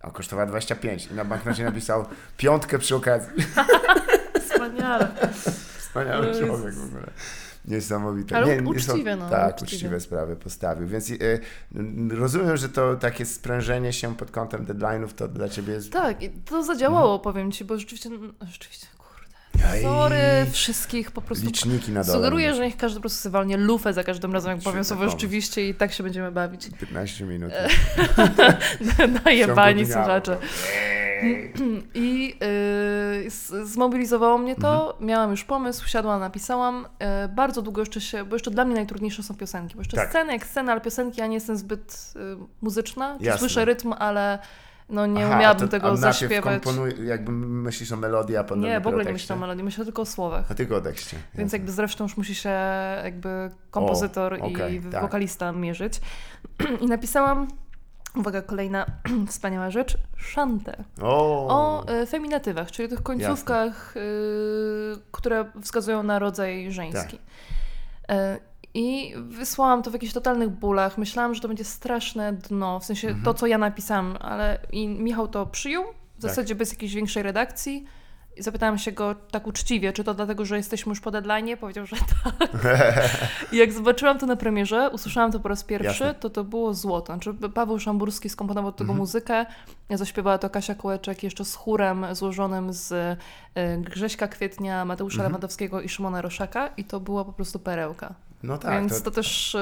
a 0.00 0.10
kosztowała 0.10 0.46
25 0.46 1.06
i 1.06 1.14
na 1.14 1.24
banknocie 1.24 1.64
napisał 1.70 2.06
piątkę 2.36 2.78
przy 2.78 2.96
okazji. 2.96 3.32
Wspaniale. 4.40 5.08
Wspaniały 5.78 6.26
człowiek 6.46 6.74
w 6.74 6.84
ogóle. 6.84 7.06
Niesamowite. 7.64 8.36
Ale 8.36 8.56
nie, 8.62 8.68
uczciwe, 8.68 9.16
no, 9.16 9.30
Tak, 9.30 9.54
uczciwe. 9.62 9.76
uczciwe 9.76 10.00
sprawy 10.00 10.36
postawił. 10.36 10.88
Więc 10.88 11.10
y, 11.10 11.40
n- 11.74 12.12
rozumiem, 12.12 12.56
że 12.56 12.68
to 12.68 12.96
takie 12.96 13.26
sprężenie 13.26 13.92
się 13.92 14.16
pod 14.16 14.30
kątem 14.30 14.66
deadline'ów 14.66 15.08
to 15.12 15.28
dla 15.28 15.48
ciebie 15.48 15.72
jest... 15.72 15.92
Tak, 15.92 16.22
i 16.22 16.30
to 16.30 16.62
zadziałało, 16.62 17.18
powiem 17.18 17.52
ci, 17.52 17.64
bo 17.64 17.78
rzeczywiście, 17.78 18.10
no, 18.10 18.46
rzeczywiście, 18.46 18.86
Sorry 19.82 20.16
wszystkich, 20.52 21.10
po 21.10 21.22
prostu 21.22 21.46
Liczniki 21.46 21.92
na 21.92 22.04
dole. 22.04 22.14
sugeruję, 22.18 22.54
że 22.54 22.64
niech 22.64 22.76
każdy 22.76 22.96
po 22.96 23.00
prostu 23.00 23.18
sobie 23.22 23.32
walnie 23.32 23.56
lufę 23.56 23.92
za 23.92 24.04
każdym 24.04 24.32
razem, 24.32 24.52
jak 24.52 24.60
powiem 24.62 24.84
słowo 24.84 25.08
rzeczywiście 25.08 25.68
i 25.68 25.74
tak 25.74 25.92
się 25.92 26.02
będziemy 26.02 26.32
bawić. 26.32 26.68
15 26.80 27.24
minut. 27.24 27.52
Najebani 29.24 29.86
słuchacze. 29.86 30.36
I 31.94 32.34
y, 33.22 33.66
zmobilizowało 33.66 34.38
mnie 34.38 34.56
to, 34.56 34.90
Mhm. 34.90 35.06
miałam 35.06 35.30
już 35.30 35.44
pomysł, 35.44 35.88
siadłam, 35.88 36.20
napisałam. 36.20 36.86
Y, 37.24 37.28
bardzo 37.28 37.62
długo 37.62 37.82
jeszcze 37.82 38.00
się, 38.00 38.24
bo 38.24 38.34
jeszcze 38.36 38.50
dla 38.50 38.64
mnie 38.64 38.74
najtrudniejsze 38.74 39.22
są 39.22 39.34
piosenki, 39.34 39.74
bo 39.74 39.80
jeszcze 39.80 39.96
Tak. 39.96 40.10
sceny 40.10 40.32
jak 40.32 40.46
sceny, 40.46 40.72
ale 40.72 40.80
piosenki 40.80 41.20
ja 41.20 41.26
nie 41.26 41.34
jestem 41.34 41.56
zbyt 41.56 42.12
y, 42.16 42.36
muzyczna. 42.62 43.16
Jasne. 43.20 43.38
Słyszę 43.38 43.64
rytm, 43.64 43.92
ale 43.98 44.38
no 44.88 45.06
nie 45.06 45.26
Aha, 45.26 45.36
umiałabym 45.36 45.68
to- 45.68 45.70
tego 45.70 45.96
zaśpiewać. 45.96 46.62
komponuj, 46.62 47.06
jakby 47.06 47.32
myślisz 47.32 47.92
o 47.92 47.96
melodii, 47.96 48.36
a 48.36 48.44
potem 48.44 48.60
Nie, 48.60 48.80
w 48.80 48.86
ogóle 48.86 49.04
nie 49.04 49.12
myślę 49.12 49.36
o 49.36 49.38
melodii, 49.38 49.64
myślę 49.64 49.84
tylko 49.84 50.02
o 50.02 50.06
słowach. 50.06 50.50
A 50.50 50.54
tylko 50.54 50.76
o 50.76 50.80
tekście. 50.80 51.16
Więc 51.34 51.52
jakby 51.52 51.72
zresztą 51.72 52.04
już 52.04 52.16
musi 52.16 52.34
się 52.34 52.50
jakby 53.04 53.50
kompozytor 53.70 54.34
okej, 54.34 54.74
i 54.74 54.80
tak. 54.80 55.02
wokalista 55.02 55.52
mierzyć. 55.52 56.00
I 56.82 56.86
napisałam, 56.86 57.48
uwaga, 58.16 58.42
kolejna 58.42 58.86
wspaniała 59.28 59.70
rzecz, 59.70 59.96
szantę. 60.16 60.84
O, 61.02 61.46
O 61.48 61.92
y, 62.02 62.06
feminatywach, 62.06 62.70
czyli 62.70 62.88
tych 62.88 63.02
końcówkach, 63.02 63.96
y, 63.96 64.00
które 65.12 65.44
wskazują 65.62 66.02
na 66.02 66.18
rodzaj 66.18 66.72
żeński. 66.72 67.18
Tak. 68.06 68.16
I 68.74 69.14
wysłałam 69.28 69.82
to 69.82 69.90
w 69.90 69.92
jakichś 69.92 70.12
totalnych 70.12 70.48
bólach. 70.50 70.98
Myślałam, 70.98 71.34
że 71.34 71.40
to 71.40 71.48
będzie 71.48 71.64
straszne 71.64 72.32
dno, 72.32 72.80
w 72.80 72.84
sensie 72.84 73.08
Mhm. 73.08 73.24
to, 73.24 73.34
co 73.34 73.46
ja 73.46 73.58
napisałam, 73.58 74.16
ale 74.20 74.58
i 74.72 74.88
Michał 74.88 75.28
to 75.28 75.46
przyjął, 75.46 75.84
w 75.84 76.22
Tak. 76.22 76.30
zasadzie 76.30 76.54
bez 76.54 76.70
jakiejś 76.72 76.94
większej 76.94 77.22
redakcji. 77.22 77.84
I 78.36 78.42
zapytałam 78.42 78.78
się 78.78 78.92
go 78.92 79.14
tak 79.14 79.46
uczciwie, 79.46 79.92
czy 79.92 80.04
to 80.04 80.14
dlatego, 80.14 80.44
że 80.44 80.56
jesteśmy 80.56 80.90
już 80.90 81.00
po 81.00 81.10
deadline? 81.10 81.56
Powiedział, 81.56 81.86
że 81.86 81.96
tak. 81.96 82.50
I 83.52 83.56
jak 83.56 83.72
zobaczyłam 83.72 84.18
to 84.18 84.26
na 84.26 84.36
premierze, 84.36 84.90
usłyszałam 84.92 85.32
to 85.32 85.40
po 85.40 85.48
raz 85.48 85.64
pierwszy, 85.64 86.04
Jasne. 86.04 86.14
to 86.20 86.30
to 86.30 86.44
było 86.44 86.74
złoto. 86.74 87.12
Znaczy, 87.12 87.34
Paweł 87.54 87.78
Szamburski 87.78 88.28
skomponował 88.28 88.70
do 88.72 88.76
tego 88.78 88.84
Mhm. 88.92 88.98
muzykę, 88.98 89.46
zaśpiewała 89.90 90.38
to 90.38 90.50
Kasia 90.50 90.74
Kołeczek 90.74 91.22
jeszcze 91.22 91.44
z 91.44 91.54
chórem 91.54 92.06
złożonym 92.12 92.72
z 92.72 92.92
y, 92.92 93.16
Grześka 93.78 94.28
Kwietnia, 94.28 94.84
Mateusza 94.84 95.14
Mhm. 95.16 95.30
Lewandowskiego 95.32 95.80
i 95.80 95.88
Szymona 95.88 96.22
Roszaka 96.22 96.68
i 96.76 96.84
to 96.84 97.00
była 97.00 97.24
po 97.24 97.32
prostu 97.32 97.58
perełka. 97.58 98.14
No 98.44 98.58
tak. 98.58 98.80
Więc 98.80 98.98
to, 98.98 99.04
to, 99.04 99.10
też... 99.10 99.54
y, 99.54 99.58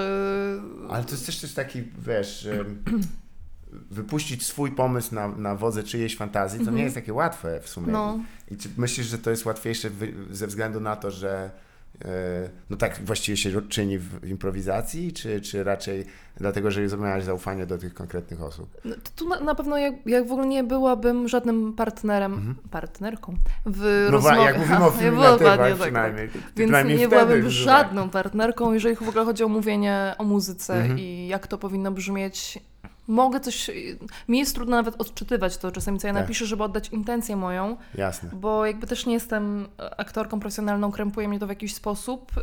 Ale 0.90 1.04
to 1.04 1.10
jest 1.10 1.26
też, 1.26 1.40
też 1.40 1.54
taki, 1.54 1.82
wiesz, 2.06 2.48
wypuścić 3.90 4.46
swój 4.46 4.72
pomysł 4.72 5.14
na, 5.14 5.28
na 5.28 5.54
wodze 5.54 5.82
czyjejś 5.82 6.16
fantazji, 6.16 6.64
to 6.64 6.70
nie 6.70 6.82
jest 6.82 6.94
takie 6.94 7.12
łatwe 7.12 7.60
w 7.60 7.68
sumie. 7.68 7.86
Mhm. 7.86 8.18
No. 8.18 8.24
I 8.50 8.56
czy 8.56 8.68
myślisz, 8.76 9.06
że 9.06 9.18
to 9.18 9.30
jest 9.30 9.44
łatwiejsze 9.44 9.90
ze 10.30 10.46
względu 10.46 10.80
na 10.80 10.96
to, 10.96 11.10
że 11.10 11.50
no 12.70 12.76
tak 12.76 13.00
właściwie 13.04 13.36
się 13.36 13.62
czyni 13.68 13.98
w 13.98 14.28
improwizacji, 14.28 15.12
czy, 15.12 15.40
czy 15.40 15.64
raczej 15.64 16.04
dlatego, 16.36 16.70
że 16.70 16.82
miałaś 16.98 17.24
zaufanie 17.24 17.66
do 17.66 17.78
tych 17.78 17.94
konkretnych 17.94 18.42
osób? 18.42 18.76
No, 18.84 18.94
Tu 19.16 19.28
na, 19.28 19.40
na 19.40 19.54
pewno 19.54 19.78
jak, 19.78 19.94
jak 20.06 20.28
w 20.28 20.32
ogóle 20.32 20.46
nie 20.46 20.64
byłabym 20.64 21.28
żadnym 21.28 21.72
partnerem, 21.72 22.54
partnerką 22.70 23.34
w 23.66 23.82
Mhm. 23.84 24.04
No 24.04 24.10
rozmowie. 24.10 24.42
jak 24.42 24.58
mówimy 24.58 24.84
o 24.84 24.90
feminatywach 24.90 25.58
ładnie 25.58 25.74
tak, 25.74 25.82
przynajmniej. 25.82 26.28
Więc 26.34 26.52
przynajmniej 26.56 26.98
nie 26.98 27.08
byłabym 27.08 27.50
żadną 27.50 28.10
partnerką, 28.10 28.72
jeżeli 28.72 28.96
w 28.96 29.08
ogóle 29.08 29.24
chodzi 29.24 29.44
o 29.44 29.48
mówienie 29.48 30.14
o 30.18 30.24
muzyce 30.24 30.74
Mhm. 30.74 30.98
i 30.98 31.26
jak 31.28 31.46
to 31.46 31.58
powinno 31.58 31.90
brzmieć. 31.92 32.58
Mogę 33.12 33.40
coś. 33.40 33.70
Mi 34.28 34.38
jest 34.38 34.54
trudno 34.54 34.76
nawet 34.76 34.94
odczytywać 35.00 35.56
to 35.58 35.72
czasami, 35.72 35.98
co 35.98 36.06
ja 36.06 36.12
Tak. 36.14 36.22
napiszę, 36.22 36.46
żeby 36.46 36.62
oddać 36.64 36.88
intencję 36.88 37.36
moją, 37.36 37.76
jasne. 37.94 38.30
bo 38.32 38.66
jakby 38.66 38.86
też 38.86 39.06
nie 39.06 39.14
jestem 39.14 39.68
aktorką 39.96 40.40
profesjonalną, 40.40 40.92
krępuje 40.92 41.28
mnie 41.28 41.38
to 41.38 41.46
w 41.46 41.48
jakiś 41.48 41.74
sposób. 41.74 42.32
Yy, 42.36 42.42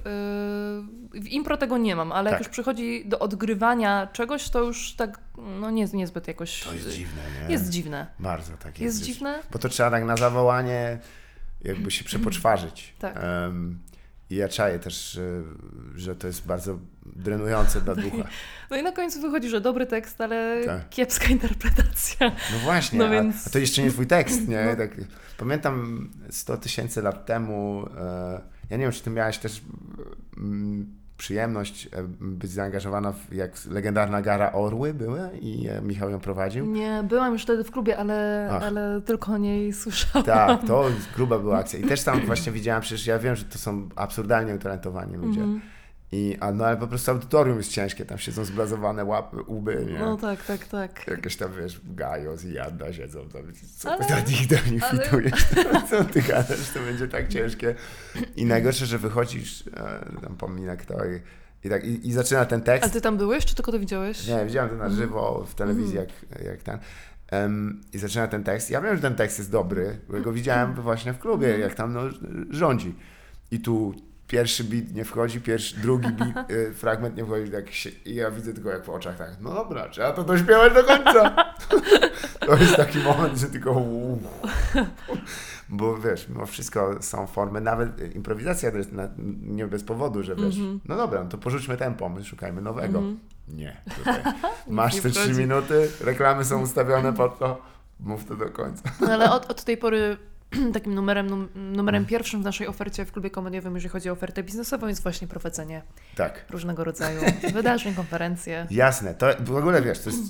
W 1.22 1.28
impro 1.28 1.58
tego 1.58 1.78
nie 1.78 1.96
mam, 1.96 2.12
ale 2.12 2.30
Tak. 2.30 2.40
jak 2.40 2.48
już 2.48 2.50
przychodzi 2.52 3.04
do 3.06 3.20
odgrywania 3.20 4.08
czegoś, 4.14 4.50
to 4.50 4.64
już 4.64 4.94
tak, 4.94 5.20
no 5.60 5.70
nie, 5.72 5.86
niezbyt 5.94 6.28
jakoś. 6.28 6.64
To 6.64 6.74
jest 6.74 6.90
dziwne, 6.90 7.22
nie? 7.48 7.52
Jest 7.54 7.70
dziwne. 7.70 8.08
Bardzo 8.20 8.52
tak 8.58 8.66
jest. 8.80 8.82
Jest 8.82 9.02
dziwne? 9.02 9.40
Bo 9.52 9.60
to 9.60 9.70
trzeba 9.70 9.92
tak 9.92 10.04
na 10.06 10.18
zawołanie 10.18 10.98
jakby 11.62 11.92
się 11.92 12.04
przepoczwarzyć. 12.04 12.94
Tak. 13.00 13.18
Em, 13.18 13.80
I 14.30 14.36
ja 14.36 14.48
czaję 14.48 14.80
też, 14.80 15.16
y, 15.16 15.44
że 15.96 16.16
to 16.16 16.28
jest 16.28 16.46
bardzo 16.46 16.80
drenujące 17.06 17.82
dla 17.82 17.96
ducha. 17.96 18.24
No 18.70 18.78
i 18.78 18.84
na 18.84 18.92
końcu 18.92 19.22
wychodzi, 19.22 19.50
że 19.50 19.62
dobry 19.62 19.86
tekst, 19.86 20.22
ale 20.22 20.62
Tak. 20.66 20.90
kiepska 20.90 21.26
interpretacja. 21.28 22.30
No 22.54 22.60
właśnie, 22.64 23.00
No 23.00 23.06
a- 23.06 23.10
więc- 23.10 23.48
a, 23.48 23.50
to 23.50 23.60
jeszcze 23.60 23.84
nie 23.84 23.92
twój 23.92 24.08
tekst, 24.08 24.48
nie? 24.48 24.66
No. 24.66 24.76
Tak, 24.76 24.92
pamiętam 25.38 26.10
100 26.30 26.58
tysięcy 26.58 27.02
lat 27.02 27.26
temu, 27.26 27.86
e, 27.98 28.42
ja 28.70 28.78
nie 28.78 28.84
wiem, 28.84 28.92
czy 28.92 29.04
ty 29.04 29.10
miałaś 29.10 29.38
też 29.38 29.62
mm, 30.38 30.99
przyjemność 31.20 31.88
e, 31.88 31.90
być 32.20 32.52
zaangażowana 32.52 33.12
w, 33.12 33.34
jak 33.34 33.66
legendarna 33.66 34.22
gara 34.22 34.52
Orły 34.52 34.94
były 34.94 35.30
i 35.42 35.68
Michał 35.82 36.10
ją 36.10 36.20
prowadził. 36.20 36.66
Nie, 36.66 37.04
byłam 37.10 37.34
już 37.34 37.44
wtedy 37.44 37.64
w 37.64 37.72
klubie, 37.72 37.98
ale, 37.98 38.50
Ach. 38.52 38.64
ale 38.64 39.02
tylko 39.02 39.32
o 39.32 39.38
niej 39.38 39.74
słyszałam. 39.74 40.26
Tak, 40.26 40.68
to 40.68 40.86
gruba 41.16 41.40
była 41.40 41.58
akcja. 41.58 41.80
I 41.80 41.84
też 41.84 42.04
tam 42.04 42.26
właśnie 42.26 42.52
widziałam, 42.52 42.82
przecież 42.82 43.08
ja 43.08 43.20
wiem, 43.20 43.36
że 43.36 43.46
to 43.46 43.58
są 43.58 43.90
absurdalnie 43.96 44.56
utalentowani 44.56 45.16
ludzie. 45.16 45.42
Mhm. 45.42 45.62
I, 46.12 46.38
a, 46.40 46.52
no 46.52 46.66
ale 46.66 46.78
po 46.78 46.88
prostu 46.88 47.12
audytorium 47.12 47.58
jest 47.58 47.72
ciężkie, 47.72 48.06
tam 48.06 48.18
siedzą 48.18 48.46
zblazowane 48.46 49.06
łapy, 49.06 49.38
łby, 49.48 49.86
nie? 49.92 50.00
No 50.00 50.18
tak, 50.18 50.44
tak, 50.46 50.68
tak. 50.68 51.08
Jakieś 51.08 51.36
tam, 51.36 51.52
wiesz, 51.62 51.82
Gajos 51.84 52.46
i 52.46 52.54
Jadda 52.54 52.94
siedzą 52.94 53.30
tam, 53.30 53.42
co 53.78 53.92
Ale- 53.92 54.06
ty 54.06 54.14
do 54.14 54.30
nich, 54.32 54.48
do 54.48 54.72
nich 54.72 54.84
ale- 54.84 55.04
fitujesz, 55.04 55.46
co 55.90 56.04
ty 56.04 56.22
gadasz, 56.22 56.70
to 56.74 56.80
będzie 56.80 57.08
tak 57.08 57.28
ciężkie. 57.28 57.76
I 58.36 58.46
najgorsze, 58.46 58.86
że 58.86 58.98
wychodzisz, 58.98 59.64
e, 59.68 60.22
tam 60.22 60.36
pominek 60.38 60.86
to 60.86 60.96
i, 61.64 61.70
tak, 61.70 61.84
i, 61.86 62.08
i 62.08 62.14
zaczyna 62.14 62.46
ten 62.46 62.60
A 62.60 62.64
tekst. 62.64 62.94
ty 62.94 63.02
tam 63.02 63.18
byłeś, 63.18 63.46
czy 63.46 63.56
tylko 63.56 63.72
to 63.72 63.80
widziałeś? 63.80 64.28
Nie, 64.28 64.46
widziałem 64.46 64.70
to 64.70 64.76
na 64.76 64.86
Mhm. 64.86 65.02
żywo 65.02 65.46
w 65.50 65.56
telewizji, 65.56 65.96
jak, 65.96 66.10
jak 66.46 66.64
ten. 66.64 66.80
Em, 67.32 67.82
I 67.94 67.98
zaczyna 67.98 68.28
ten 68.28 68.44
tekst. 68.44 68.70
Ja 68.70 68.82
wiem, 68.82 68.96
że 68.96 69.02
ten 69.02 69.16
tekst 69.16 69.38
jest 69.38 69.52
dobry, 69.52 70.00
bo 70.10 70.22
go 70.22 70.34
widziałem 70.34 70.74
właśnie 70.74 71.14
w 71.14 71.20
klubie, 71.20 71.46
Mhm. 71.48 71.62
jak 71.62 71.76
tam 71.76 71.94
no, 71.94 72.02
rządzi. 72.50 72.96
I 73.52 73.60
tu 73.60 73.94
pierwszy 74.30 74.64
beat 74.64 74.92
nie 74.94 75.06
wchodzi, 75.06 75.42
pierwszy, 75.42 75.78
drugi 75.78 76.08
beat, 76.12 76.52
y, 76.52 76.74
fragment 76.74 77.18
nie 77.18 77.26
wchodzi, 77.26 77.52
tak 77.52 77.72
się, 77.72 77.90
i 78.06 78.16
ja 78.16 78.32
widzę 78.32 78.54
tylko 78.54 78.70
jak 78.70 78.86
w 78.86 78.90
oczach 78.90 79.18
tak, 79.18 79.30
no 79.42 79.54
dobra, 79.54 79.90
trzeba 79.90 80.12
to 80.12 80.24
dośpiewać 80.24 80.74
do 80.74 80.84
końca. 80.84 81.36
to 82.48 82.56
jest 82.58 82.76
taki 82.76 83.00
moment, 83.00 83.38
że 83.38 83.48
tylko 83.48 83.72
uuu. 83.72 84.22
Bo 85.70 85.98
wiesz, 85.98 86.30
mimo 86.30 86.46
wszystko 86.46 86.96
są 87.02 87.28
formy, 87.28 87.62
nawet 87.62 88.16
improwizacja 88.16 88.72
to 88.72 88.78
jest 88.78 88.92
na, 88.92 89.10
nie 89.42 89.68
bez 89.68 89.84
powodu, 89.84 90.24
że 90.24 90.36
wiesz, 90.36 90.58
Mhm. 90.58 90.80
no 90.86 90.96
dobra, 90.98 91.24
no 91.24 91.30
to 91.30 91.38
porzućmy 91.38 91.78
ten 91.78 91.94
pomysł, 91.96 92.30
szukajmy 92.30 92.62
nowego. 92.62 92.98
Mhm. 93.00 93.20
Nie. 93.48 93.82
Tutaj. 93.98 94.22
Masz 94.68 94.96
nie 94.96 95.02
te 95.02 95.10
trzy 95.10 95.34
minuty, 95.34 95.90
reklamy 96.02 96.46
są 96.46 96.62
ustawione 96.62 97.14
pod 97.14 97.40
to, 97.40 97.62
mów 98.00 98.26
to 98.26 98.36
do 98.36 98.50
końca. 98.50 98.84
No, 99.02 99.08
ale 99.14 99.32
od, 99.32 99.52
od 99.52 99.64
tej 99.64 99.78
pory 99.78 100.18
takim 100.74 100.94
numerem, 100.96 101.28
num, 101.28 101.48
numerem 101.56 102.02
Mhm. 102.02 102.06
pierwszym 102.06 102.42
w 102.42 102.44
naszej 102.46 102.68
ofercie 102.68 103.06
w 103.06 103.12
klubie 103.12 103.30
komediowym, 103.30 103.76
jeżeli 103.76 103.90
chodzi 103.92 104.10
o 104.10 104.14
ofertę 104.14 104.44
biznesową, 104.44 104.88
jest 104.88 105.04
właśnie 105.04 105.28
prowadzenie 105.28 105.82
Tak. 106.16 106.46
różnego 106.50 106.84
rodzaju 106.84 107.22
wydarzeń, 107.54 107.94
konferencje. 107.96 108.68
Jasne, 108.72 109.14
to 109.14 109.28
w 109.40 109.56
ogóle 109.56 109.82
wiesz, 109.82 110.00
to 110.00 110.10
jest 110.10 110.24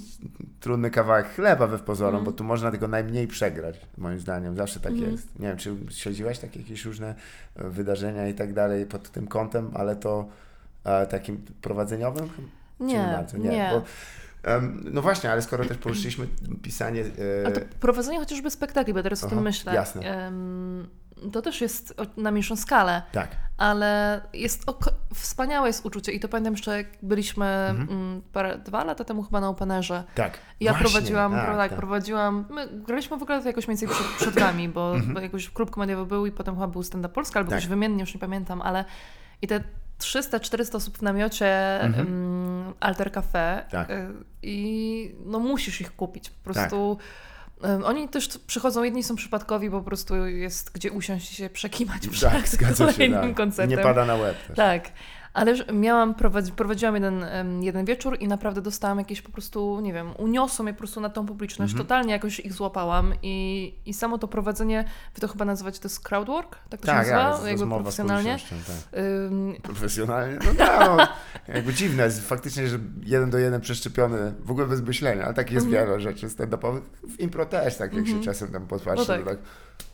trudny 0.60 0.92
kawałek 0.92 1.28
chleba 1.36 1.68
we 1.68 1.80
pozorom, 1.80 2.16
Mhm. 2.16 2.26
bo 2.26 2.32
tu 2.32 2.44
można 2.44 2.72
tego 2.72 2.88
najmniej 2.88 3.28
przegrać, 3.28 3.80
moim 3.98 4.20
zdaniem, 4.20 4.56
zawsze 4.56 4.80
tak 4.80 4.92
Mhm. 4.92 5.12
jest. 5.12 5.40
Nie 5.40 5.48
wiem, 5.48 5.58
czy 5.58 5.76
śledziłaś 5.90 6.40
takie 6.40 6.60
jakieś 6.60 6.86
różne 6.86 7.16
e, 7.56 7.70
wydarzenia 7.70 8.28
i 8.28 8.34
tak 8.34 8.54
dalej 8.54 8.86
pod 8.86 9.10
tym 9.12 9.28
kątem, 9.28 9.72
ale 9.74 9.96
to 9.96 10.28
e, 10.84 11.06
takim 11.08 11.46
prowadzeniowym? 11.62 12.30
Nie, 12.80 12.98
bardzo? 13.16 13.38
nie. 13.38 13.70
Bo, 13.74 13.82
no 14.84 15.02
właśnie, 15.02 15.32
ale 15.32 15.42
skoro 15.42 15.66
też 15.66 15.78
poruszyliśmy 15.78 16.28
pisanie... 16.64 17.04
Ale 17.46 17.56
to 17.56 17.62
prowadzenie 17.80 18.20
chociażby 18.20 18.52
spektakli, 18.52 18.94
bo 18.94 19.04
teraz 19.04 19.24
o 19.24 19.30
tym 19.30 19.42
myślę. 19.42 19.74
jasne. 19.74 20.32
To 21.32 21.42
też 21.42 21.62
jest 21.62 21.94
na 22.18 22.32
mniejszą 22.32 22.56
skalę, 22.56 23.02
Tak. 23.12 23.30
ale 23.58 24.22
jest 24.34 24.64
wspaniałe 25.14 25.68
jest 25.68 25.86
uczucie 25.86 26.12
i 26.12 26.20
to 26.20 26.28
pamiętam 26.30 26.54
jeszcze 26.54 26.78
jak 26.78 26.88
byliśmy 27.02 27.46
Mhm. 27.46 27.90
mm, 27.90 28.22
parę, 28.34 28.58
dwa 28.58 28.84
lata 28.84 29.04
temu 29.04 29.24
chyba 29.24 29.40
na 29.42 29.50
Openerze. 29.50 30.04
Tak. 30.16 30.38
Ja 30.60 30.72
Właśnie, 30.72 30.90
prowadziłam, 30.90 31.32
tak, 31.34 31.58
tak. 31.70 31.76
prowadziłam, 31.76 32.46
my 32.50 32.68
graliśmy 32.86 33.18
w 33.18 33.24
ogóle 33.24 33.42
to 33.42 33.48
jakoś 33.48 33.68
mniej 33.68 33.78
więcej 33.78 33.98
przed, 33.98 34.08
przed 34.18 34.40
wami, 34.40 34.70
bo, 34.70 34.96
Mhm. 34.96 35.14
bo 35.14 35.20
jakoś 35.20 35.50
klub 35.50 35.72
komediowy 35.72 36.06
był 36.06 36.26
i 36.26 36.32
potem 36.32 36.56
chyba 36.56 36.68
był 36.68 36.84
stand-up 36.84 37.14
Polska, 37.14 37.40
albo 37.40 37.50
Tak. 37.50 37.58
jakoś 37.60 37.70
wymiennie, 37.70 38.00
już 38.02 38.14
nie 38.14 38.20
pamiętam, 38.20 38.62
ale 38.62 38.86
i 39.42 39.48
te 39.48 39.64
300-400 40.00 40.76
osób 40.76 40.98
w 40.98 41.02
namiocie 41.02 41.82
mm, 41.82 42.74
Alter 42.80 43.12
Cafe 43.12 43.64
Mhm. 43.64 43.70
Tak. 43.88 43.90
y, 43.90 44.08
i 44.44 45.16
no 45.26 45.40
musisz 45.40 45.82
ich 45.82 45.96
kupić, 45.96 46.30
po 46.30 46.44
prostu 46.44 46.98
y, 47.82 47.86
oni 47.86 48.10
też 48.10 48.28
przychodzą, 48.48 48.84
jedni 48.84 49.04
są 49.04 49.16
przypadkowi, 49.16 49.70
bo 49.70 49.80
po 49.80 49.86
prostu 49.86 50.28
jest 50.28 50.72
gdzie 50.72 50.92
usiąść 50.92 51.32
i 51.32 51.36
się 51.36 51.50
przekimać 51.50 52.08
przed 52.08 52.32
Tak, 52.32 52.48
się. 52.48 52.58
kolejnym 52.76 53.22
Tak. 53.22 53.36
koncertem. 53.36 53.78
Nie 53.78 53.84
pada 53.84 54.06
na 54.06 54.16
łeb 54.16 54.38
też. 54.48 54.58
Tak. 54.58 54.90
Ale 55.34 55.56
miałam, 55.74 56.16
prowadzi, 56.16 56.52
prowadziłam 56.52 56.96
jeden, 56.96 57.26
jeden 57.62 57.86
wieczór 57.86 58.18
i 58.20 58.28
naprawdę 58.28 58.62
dostałam 58.62 58.98
jakieś 58.98 59.22
po 59.22 59.32
prostu, 59.32 59.80
nie 59.82 59.94
wiem, 59.94 60.12
uniosło 60.18 60.64
mnie 60.64 60.74
po 60.74 60.78
prostu 60.80 61.02
na 61.02 61.10
tą 61.10 61.26
publiczność, 61.26 61.72
Mhm. 61.74 61.88
totalnie 61.88 62.14
jakoś 62.14 62.40
ich 62.40 62.54
złapałam 62.54 63.14
i, 63.24 63.74
i 63.86 63.94
samo 63.94 64.18
to 64.18 64.28
prowadzenie, 64.28 64.86
wy 65.16 65.22
to 65.22 65.28
chyba 65.28 65.46
nazywacie, 65.46 65.80
to 65.80 65.86
jest 65.88 66.00
crowdwork? 66.08 66.58
Tak 66.70 66.80
to 66.82 66.86
Tak, 66.88 67.06
się 67.06 67.12
tak, 67.12 67.24
nazywa? 67.24 67.30
jest 67.30 67.44
Jakby 67.48 67.60
rozmowa 67.62 67.80
z 67.82 67.84
profesjonalnie. 67.84 68.38
tak. 68.68 69.00
Ym, 69.32 69.56
Profesjonalnie? 69.64 70.40
No 70.46 70.52
tak, 70.66 70.80
no, 70.98 71.08
jakby 71.54 71.74
dziwne 71.74 72.04
jest 72.04 72.28
faktycznie, 72.28 72.68
że 72.68 72.80
jeden 73.04 73.30
do 73.30 73.38
jeden 73.38 73.62
przeszczepiony, 73.62 74.34
w 74.40 74.52
ogóle 74.52 74.68
bez 74.68 74.82
myślenia, 74.82 75.26
ale 75.26 75.34
tak 75.34 75.52
jest 75.52 75.66
Mhm. 75.66 75.86
wiele 75.88 76.00
rzeczy 76.02 76.28
stand-upowych. 76.28 76.82
W 77.04 77.20
impro 77.20 77.46
też, 77.46 77.78
tak 77.78 77.94
jak 77.94 78.08
się 78.08 78.22
czasem 78.22 78.52
tam 78.52 78.68
podpatrzy, 78.68 79.06
No 79.08 79.18
tak. 79.18 79.26
tak, 79.26 79.38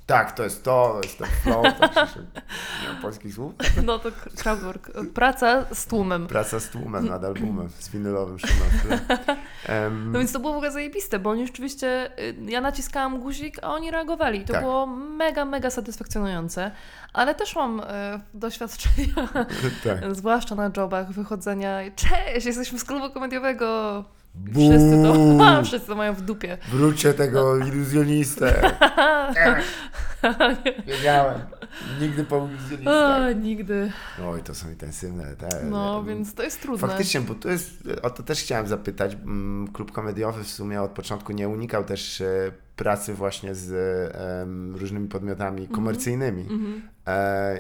tak, 0.06 0.32
to 0.32 0.44
jest 0.44 0.64
to, 0.64 0.90
to 1.02 1.08
jest 1.08 1.18
ten 1.18 1.28
flow, 1.28 1.66
tak 1.80 1.94
się, 1.94 2.20
nie 2.84 2.88
mam 2.94 3.02
polskich 3.02 3.34
słów. 3.34 3.54
no 3.86 4.00
to 4.00 4.10
crowdwork. 4.36 4.92
Praca 5.14 5.66
z 5.74 5.86
tłumem. 5.86 6.28
Praca 6.28 6.60
z 6.60 6.70
tłumem 6.70 7.06
nad 7.08 7.24
albumem, 7.24 7.70
z 7.80 7.90
winylowym 7.90 8.38
tle. 8.38 9.00
Em, 9.68 10.12
No 10.12 10.20
więc 10.20 10.32
to 10.32 10.40
było 10.40 10.54
w 10.54 10.56
ogóle 10.56 10.72
zajebiste, 10.72 11.20
bo 11.20 11.30
oni 11.30 11.48
rzeczywiście, 11.48 12.12
y, 12.20 12.36
ja 12.46 12.62
naciskałam 12.62 13.20
guzik, 13.20 13.58
a 13.62 13.74
oni 13.74 13.92
reagowali. 13.92 14.46
To 14.46 14.54
Tak. 14.54 14.62
było 14.62 14.86
mega, 14.88 15.46
mega 15.46 15.70
satysfakcjonujące. 15.70 16.72
Ale 17.14 17.36
też 17.36 17.56
mam 17.56 17.80
y, 17.80 17.84
doświadczenia 18.34 19.14
tak. 19.84 20.16
Zwłaszcza 20.16 20.56
na 20.56 20.72
jobach, 20.78 21.12
wychodzenia. 21.12 21.80
Cześć, 21.96 22.46
jesteśmy 22.46 22.80
z 22.80 22.84
klubu 22.84 23.10
komediowego. 23.10 24.04
Wszyscy 24.54 25.04
to, 25.04 25.64
wszyscy 25.66 25.88
to 25.88 25.96
mają 25.96 26.14
w 26.14 26.22
dupie. 26.22 26.58
Wróćcie 26.72 27.14
tego 27.14 27.58
iluzjonistę. 27.58 28.72
Wiedziałem. 30.88 31.40
Nigdy 32.02 32.24
po 32.24 32.36
O, 32.36 32.48
iluzjonistę. 32.48 33.36
nigdy. 33.42 33.92
Oj, 34.28 34.44
to 34.44 34.56
są 34.56 34.70
intensywne 34.70 35.36
te. 35.36 35.50
No, 35.70 36.04
więc 36.04 36.34
to 36.34 36.44
jest 36.44 36.62
trudne. 36.62 36.88
Faktycznie, 36.88 37.22
bo 37.22 37.36
to 37.36 37.50
jest, 37.50 37.84
o 38.02 38.10
to 38.10 38.24
też 38.24 38.42
chciałem 38.42 38.68
zapytać. 38.68 39.14
Mm, 39.14 39.68
Klub 39.74 39.92
komediowy 39.92 40.44
w 40.44 40.48
sumie 40.50 40.82
od 40.82 40.92
początku 40.92 41.34
nie 41.34 41.50
unikał 41.50 41.84
też 41.84 42.22
e, 42.22 42.52
pracy 42.76 43.14
właśnie 43.14 43.56
z 43.56 43.72
em, 44.44 44.76
różnymi 44.76 45.08
podmiotami 45.08 45.68
komercyjnymi. 45.68 46.42
Mhm. 46.42 46.82
E, 46.88 46.95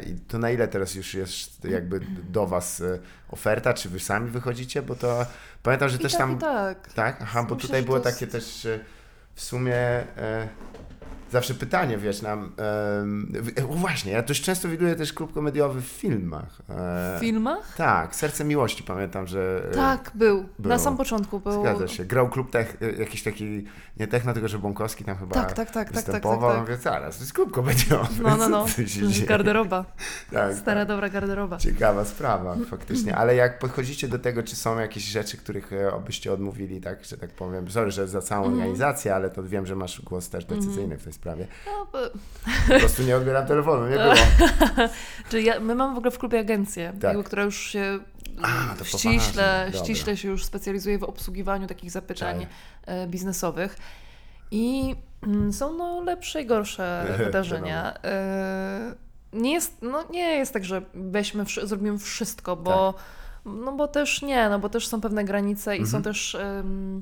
I 0.07 0.15
to 0.27 0.37
na 0.39 0.51
ile 0.51 0.67
teraz 0.67 0.95
już 0.95 1.13
jest 1.13 1.65
jakby 1.65 1.99
do 2.29 2.47
Was 2.47 2.81
e, 2.81 2.99
oferta, 3.29 3.73
czy 3.73 3.89
Wy 3.89 3.99
sami 3.99 4.29
wychodzicie? 4.29 4.81
Bo 4.81 4.95
to 4.95 5.25
pamiętam, 5.63 5.89
że 5.89 5.95
I 5.95 5.99
też 5.99 6.11
tak, 6.11 6.19
tam. 6.21 6.35
i 6.35 6.37
tak. 6.37 6.93
Tak? 6.93 7.17
Aha, 7.21 7.43
bo 7.43 7.55
Myślę, 7.55 7.67
tutaj 7.67 7.83
było 7.83 7.97
jest- 7.97 8.09
takie 8.09 8.27
też 8.27 8.65
e, 8.65 8.79
w 9.35 9.41
sumie 9.41 9.75
e, 9.75 10.47
zawsze 11.35 11.53
pytanie, 11.53 11.97
wiesz, 11.97 12.21
nam. 12.21 12.51
e, 13.57 13.61
właśnie, 13.69 14.11
ja 14.11 14.21
dość 14.21 14.43
często 14.43 14.69
widuję 14.69 14.95
też 14.95 15.13
klub 15.13 15.33
komediowy 15.33 15.81
w 15.81 15.85
filmach. 15.85 16.61
E, 16.69 17.17
W 17.17 17.19
filmach? 17.19 17.75
tak, 17.77 18.15
Serce 18.15 18.43
Miłości 18.45 18.83
pamiętam, 18.83 19.27
że. 19.27 19.61
e, 19.71 19.75
Tak, 19.75 20.11
był. 20.15 20.45
było. 20.59 20.69
Na 20.75 20.79
sam 20.79 20.97
początku 20.97 21.39
był. 21.39 21.61
Zgadza 21.61 21.87
się. 21.87 22.05
Grał 22.05 22.29
klub 22.29 22.51
tech, 22.51 22.77
e, 22.81 22.91
jakiś 22.91 23.23
taki, 23.23 23.65
nie 23.99 24.07
techno, 24.07 24.33
tylko 24.33 24.47
że 24.47 24.59
Bąkowski 24.59 25.03
tam 25.03 25.17
chyba 25.17 25.33
Tak, 25.35 25.53
tak, 25.53 25.55
tak, 25.55 25.65
tak, 25.65 25.73
tak, 25.73 25.85
tak, 25.93 25.95
występował. 26.05 26.51
tak. 26.51 26.59
Mówię, 26.59 26.77
zaraz, 26.77 27.15
to 27.17 27.21
jest 27.23 27.33
klub 27.33 27.51
komediowy. 27.51 28.07
No, 28.23 28.37
no, 28.37 28.49
no. 28.49 28.65
Garderoba. 29.27 29.85
Tak, 30.31 30.53
Stara, 30.55 30.81
tak. 30.81 30.87
dobra 30.87 31.09
garderoba. 31.09 31.57
Ciekawa 31.57 32.05
sprawa, 32.05 32.55
faktycznie. 32.69 33.15
Ale 33.15 33.35
jak 33.35 33.59
podchodzicie 33.59 34.07
do 34.07 34.19
tego, 34.19 34.43
czy 34.43 34.55
są 34.55 34.79
jakieś 34.79 35.03
rzeczy, 35.03 35.37
których 35.37 35.71
byście 36.05 36.33
odmówili, 36.33 36.81
tak, 36.81 37.05
że 37.05 37.17
tak 37.17 37.29
powiem, 37.29 37.69
sorry, 37.71 37.91
że 37.91 38.07
za 38.07 38.21
całą 38.21 38.45
Mhm. 38.45 38.61
organizację, 38.61 39.15
ale 39.15 39.29
to 39.29 39.43
wiem, 39.43 39.65
że 39.65 39.75
masz 39.75 40.01
głos 40.01 40.29
też 40.29 40.45
decyzyjny 40.45 40.97
w 40.97 41.03
tej 41.03 41.13
sprawie. 41.13 41.24
No, 41.65 41.87
bo, 41.93 41.97
Po 42.73 42.79
prostu 42.79 43.03
nie 43.03 43.17
odbieram 43.17 43.45
telefonu, 43.47 43.87
nie 43.87 43.95
było. 43.97 44.13
czy 45.29 45.41
ja, 45.41 45.59
my 45.59 45.75
mamy 45.75 45.95
w 45.95 45.97
ogóle 45.97 46.11
w 46.11 46.17
klubie 46.19 46.39
agencję, 46.39 46.93
Tak. 46.93 47.03
jakby, 47.03 47.23
która 47.23 47.43
już 47.43 47.59
się 47.59 47.99
A, 48.41 48.83
ściśle, 48.85 49.71
ściśle 49.83 50.17
się 50.17 50.27
już 50.27 50.45
specjalizuje 50.45 50.97
w 50.99 51.03
obsługiwaniu 51.03 51.67
takich 51.67 51.91
zapytań 51.91 52.35
Czaję. 52.35 52.47
e, 53.03 53.07
biznesowych. 53.07 53.77
I 54.51 54.95
mm, 55.23 55.53
są 55.53 55.73
no 55.77 56.01
lepsze 56.01 56.41
i 56.41 56.45
gorsze 56.45 57.05
wydarzenia. 57.25 57.93
E, 58.03 58.93
Nie 59.33 59.53
jest, 59.53 59.77
no, 59.81 60.03
nie 60.11 60.35
jest 60.37 60.53
tak, 60.53 60.65
że 60.65 60.81
weźmy, 60.93 61.45
zrobimy 61.63 61.97
wszystko, 61.97 62.55
bo, 62.55 62.93
Tak. 62.93 63.03
no 63.45 63.71
bo 63.71 63.87
też 63.87 64.21
nie, 64.21 64.49
no 64.49 64.59
bo 64.59 64.69
też 64.69 64.87
są 64.87 65.01
pewne 65.01 65.23
granice 65.25 65.77
i 65.77 65.79
Mhm. 65.79 65.91
są 65.91 66.03
też 66.03 66.35
em, 66.35 67.01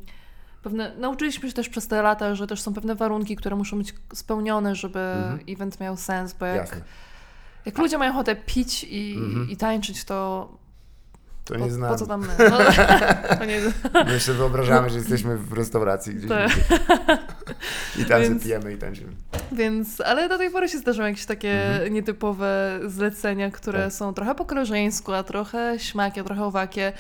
pewne, 0.63 0.91
nauczyliśmy 0.97 1.49
się 1.49 1.55
też 1.55 1.69
przez 1.69 1.87
te 1.87 2.01
lata, 2.01 2.35
że 2.35 2.47
też 2.47 2.61
są 2.61 2.73
pewne 2.73 2.95
warunki, 2.95 3.35
które 3.35 3.55
muszą 3.55 3.77
być 3.77 3.93
spełnione, 4.13 4.75
żeby 4.75 4.99
Mhm. 4.99 5.39
event 5.49 5.79
miał 5.79 5.97
sens, 5.97 6.33
bo 6.33 6.45
jak, 6.45 6.55
Jasne. 6.57 6.81
jak 7.65 7.77
ludzie 7.77 7.97
mają 7.97 8.11
ochotę 8.11 8.35
pić 8.35 8.83
i, 8.89 9.15
Mhm. 9.17 9.49
i 9.49 9.57
tańczyć, 9.57 10.03
to 10.05 10.49
To 11.45 11.53
po, 11.53 11.59
nie 11.59 11.71
znam. 11.71 11.89
po 11.91 11.95
co 11.97 12.07
tam 12.07 12.21
my? 12.21 12.27
No, 12.49 12.57
to 13.39 13.45
nie, 13.45 13.61
My 14.05 14.13
jeszcze 14.13 14.33
wyobrażamy, 14.33 14.89
że 14.89 14.97
jesteśmy 14.97 15.37
w 15.37 15.53
restauracji 15.53 16.15
gdzieś 16.15 16.29
Tak. 16.29 16.51
I 17.99 18.05
tam 18.05 18.19
Więc- 18.21 18.29
Więc... 18.29 18.43
pijemy 18.43 18.73
i 18.73 18.77
tańczymy. 18.77 19.11
Więc, 19.51 20.01
ale 20.01 20.29
do 20.29 20.37
tej 20.37 20.49
pory 20.51 20.69
się 20.69 20.77
zdarzają 20.77 21.07
jakieś 21.09 21.25
takie 21.25 21.67
Mhm. 21.71 21.93
nietypowe 21.93 22.79
zlecenia, 22.85 23.51
które 23.51 23.83
Tak. 23.83 23.93
są 23.93 24.13
trochę 24.13 24.35
po 24.35 24.45
koleżeńsku, 24.45 25.13
a 25.13 25.23
trochę 25.23 25.75
śmakie, 25.79 26.23
trochę 26.23 26.43
owakie. 26.45 26.93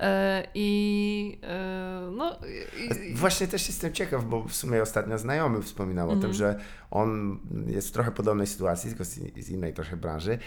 E, 0.00 0.46
I 0.54 1.38
e, 1.42 2.10
no. 2.16 2.38
I, 2.78 3.10
i, 3.10 3.14
Właśnie 3.14 3.48
też 3.48 3.68
jestem 3.68 3.92
ciekaw, 3.92 4.24
bo 4.24 4.44
w 4.44 4.54
sumie 4.54 4.82
ostatnio 4.82 5.18
znajomy 5.18 5.62
wspominał 5.62 6.06
o 6.08 6.16
tym, 6.16 6.30
Mhm. 6.30 6.34
że 6.34 6.58
on 6.90 7.38
jest 7.66 7.88
w 7.88 7.92
trochę 7.92 8.10
podobnej 8.10 8.46
sytuacji, 8.46 8.90
tylko 8.90 9.04
z, 9.04 9.48
innej 9.50 9.74
trochę 9.74 9.96
branży 9.96 10.38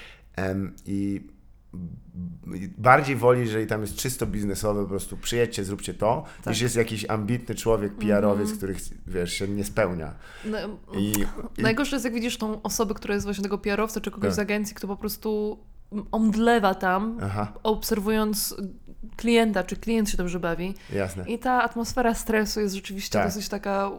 i 0.85 1.27
bardziej 2.77 3.15
woli, 3.15 3.39
jeżeli 3.41 3.67
tam 3.67 3.81
jest 3.81 3.95
czysto 3.95 4.25
biznesowe, 4.27 4.83
po 4.83 4.89
prostu 4.89 5.17
przyjedźcie, 5.17 5.63
zróbcie 5.63 5.93
to, 5.93 6.23
Tak. 6.43 6.53
niż 6.53 6.61
jest 6.61 6.75
jakiś 6.75 7.05
ambitny 7.09 7.55
człowiek, 7.55 7.93
PR-owiec, 7.95 8.41
Mhm. 8.51 8.57
który, 8.57 8.75
wiesz, 9.07 9.33
się 9.33 9.47
nie 9.47 9.63
spełnia. 9.63 10.13
no, 10.45 10.57
I, 10.99 11.13
i 11.57 11.61
Najgorsze 11.61 11.95
jest, 11.95 12.05
jak 12.05 12.13
widzisz 12.13 12.37
tą 12.37 12.61
osobę, 12.61 12.93
która 12.93 13.13
jest 13.13 13.25
właśnie 13.25 13.43
tego 13.43 13.57
PR-owca 13.57 14.01
czy 14.01 14.11
kogoś 14.11 14.27
Tak. 14.27 14.35
z 14.35 14.39
agencji, 14.39 14.75
kto 14.75 14.87
po 14.87 14.95
prostu 14.97 15.59
omdlewa 16.11 16.75
tam, 16.75 17.17
Aha, 17.23 17.53
obserwując 17.63 18.55
klienta, 19.17 19.63
czy 19.63 19.75
klient 19.75 20.09
się 20.09 20.17
dobrze 20.17 20.39
bawi. 20.39 20.73
jasne. 20.93 21.23
I 21.27 21.39
ta 21.39 21.63
atmosfera 21.63 22.13
stresu 22.13 22.59
jest 22.59 22.75
rzeczywiście 22.75 23.19
Tak. 23.19 23.27
dosyć 23.27 23.49
taka. 23.49 23.91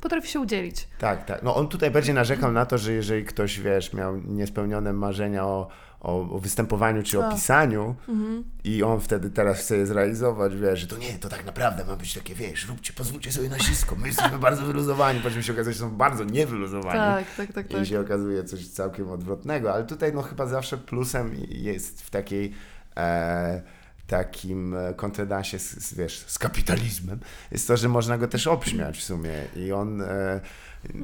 Potrafi 0.00 0.28
się 0.28 0.40
udzielić. 0.40 0.88
Tak, 0.98 1.24
tak. 1.24 1.42
No 1.42 1.56
on 1.56 1.68
tutaj 1.68 1.90
bardziej 1.90 2.14
narzekał 2.14 2.52
na 2.52 2.66
to, 2.66 2.78
że 2.78 2.92
jeżeli 2.92 3.24
ktoś, 3.24 3.60
wiesz, 3.60 3.92
miał 3.92 4.16
niespełnione 4.16 4.92
marzenia 4.92 5.44
o, 5.46 5.68
o, 6.00 6.20
o 6.34 6.38
występowaniu 6.38 7.02
czy 7.02 7.18
o 7.18 7.26
A. 7.26 7.32
pisaniu 7.32 7.94
Mhm. 8.08 8.44
i 8.64 8.82
on 8.82 9.00
wtedy 9.00 9.30
teraz 9.30 9.58
chce 9.58 9.76
je 9.76 9.86
zrealizować, 9.86 10.56
wiesz, 10.56 10.80
że 10.80 10.86
to 10.86 10.96
nie, 10.98 11.12
to 11.18 11.28
tak 11.28 11.44
naprawdę 11.46 11.84
ma 11.84 11.96
być 11.96 12.14
takie, 12.14 12.34
wiesz, 12.34 12.68
róbcie, 12.68 12.92
pozwólcie 12.92 13.32
sobie 13.32 13.48
na 13.48 13.58
sisko, 13.58 13.96
my 13.96 14.06
jesteśmy 14.06 14.38
bardzo 14.38 14.62
wyluzowani, 14.62 15.20
po 15.20 15.30
czym 15.30 15.42
się 15.42 15.52
okazuje, 15.52 15.74
że 15.74 15.80
są 15.80 15.90
bardzo 15.90 16.24
niewyluzowani. 16.24 16.98
Tak, 16.98 17.24
tak, 17.36 17.52
tak, 17.52 17.68
tak. 17.68 17.82
I 17.82 17.86
się 17.86 18.00
okazuje 18.00 18.44
coś 18.44 18.68
całkiem 18.68 19.10
odwrotnego, 19.10 19.74
ale 19.74 19.84
tutaj 19.84 20.12
no 20.14 20.22
chyba 20.22 20.46
zawsze 20.46 20.78
plusem 20.78 21.30
jest 21.48 22.02
w 22.02 22.10
takiej 22.10 22.52
e, 22.96 23.62
takim 24.06 24.74
e, 24.74 24.94
kontredansie 24.94 25.58
z, 25.58 25.70
z, 25.70 25.94
wiesz, 25.94 26.24
z 26.26 26.38
kapitalizmem, 26.38 27.18
jest 27.50 27.68
to, 27.68 27.76
że 27.76 27.88
można 27.88 28.18
go 28.18 28.28
też 28.28 28.46
obśmiać 28.46 28.98
w 28.98 29.02
sumie 29.04 29.32
i 29.56 29.72
on 29.72 30.02
e, 30.02 30.40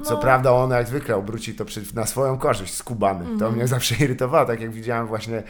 co 0.03 0.13
No. 0.13 0.19
prawda 0.19 0.51
on 0.51 0.71
jak 0.71 0.87
zwykle 0.87 1.15
obróci 1.15 1.53
to 1.55 1.65
przy, 1.65 1.81
na 1.95 2.05
swoją 2.05 2.37
korzyść, 2.37 2.73
skubany. 2.73 3.25
To 3.25 3.31
Mhm. 3.31 3.55
mnie 3.55 3.67
zawsze 3.67 3.95
irytowało, 3.95 4.45
tak 4.45 4.61
jak 4.61 4.71
widziałem 4.71 5.07
właśnie 5.07 5.37
e, 5.37 5.43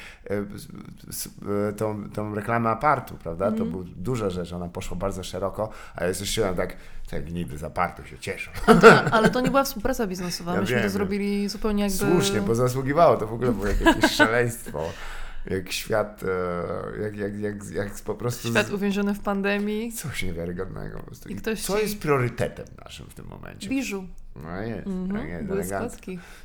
s- 1.09 1.29
e, 1.69 1.73
tą, 1.73 2.09
tą 2.09 2.35
reklamę 2.35 2.69
apartu, 2.69 3.15
prawda? 3.23 3.45
To 3.45 3.51
Mhm. 3.51 3.71
była 3.71 3.83
duża 3.95 4.29
rzecz, 4.29 4.53
ona 4.53 4.67
poszła 4.67 4.97
bardzo 4.97 5.23
szeroko, 5.23 5.69
a 5.95 6.05
ja 6.05 6.13
słyszałem 6.13 6.55
tak, 6.55 6.75
tak 7.09 7.31
niby 7.31 7.57
z 7.57 7.63
apartu 7.63 8.05
się 8.05 8.19
cieszą. 8.19 8.51
Tak, 8.81 9.07
ale 9.11 9.29
to 9.29 9.41
nie 9.41 9.49
była 9.49 9.63
współpraca 9.63 10.07
biznesowa. 10.07 10.53
Ja 10.55 10.61
Myśmy 10.61 10.75
wiem, 10.75 10.83
to 10.85 10.89
zrobili 10.89 11.49
zupełnie 11.49 11.83
jakby. 11.83 11.97
Słusznie, 11.97 12.41
bo 12.41 12.55
zasługiwało, 12.55 13.17
to 13.17 13.27
w 13.27 13.33
ogóle 13.33 13.51
było 13.51 13.67
jakieś 13.67 14.11
szaleństwo. 14.11 14.83
Jak 15.45 15.71
świat, 15.71 16.23
e, 16.23 17.01
jak, 17.01 17.17
jak, 17.17 17.39
jak, 17.39 17.55
jak 17.71 17.93
po 18.05 18.15
prostu... 18.15 18.47
z- 18.47 18.51
Świat 18.51 18.71
uwięziony 18.71 19.13
w 19.13 19.19
pandemii. 19.19 19.91
Coś 19.93 20.23
niewiarygodnego 20.23 20.97
po 20.97 21.03
prostu. 21.03 21.29
I 21.29 21.35
ktoś 21.35 21.61
co 21.61 21.75
ci- 21.77 21.81
jest 21.83 21.99
priorytetem 21.99 22.65
naszym 22.83 23.05
w 23.09 23.13
tym 23.13 23.25
momencie? 23.27 23.69
Biżu. 23.69 24.07
No 24.43 24.61
jest, 24.61 24.87
Mhm, 24.87 25.09
tak 25.11 25.29
jest. 25.29 25.47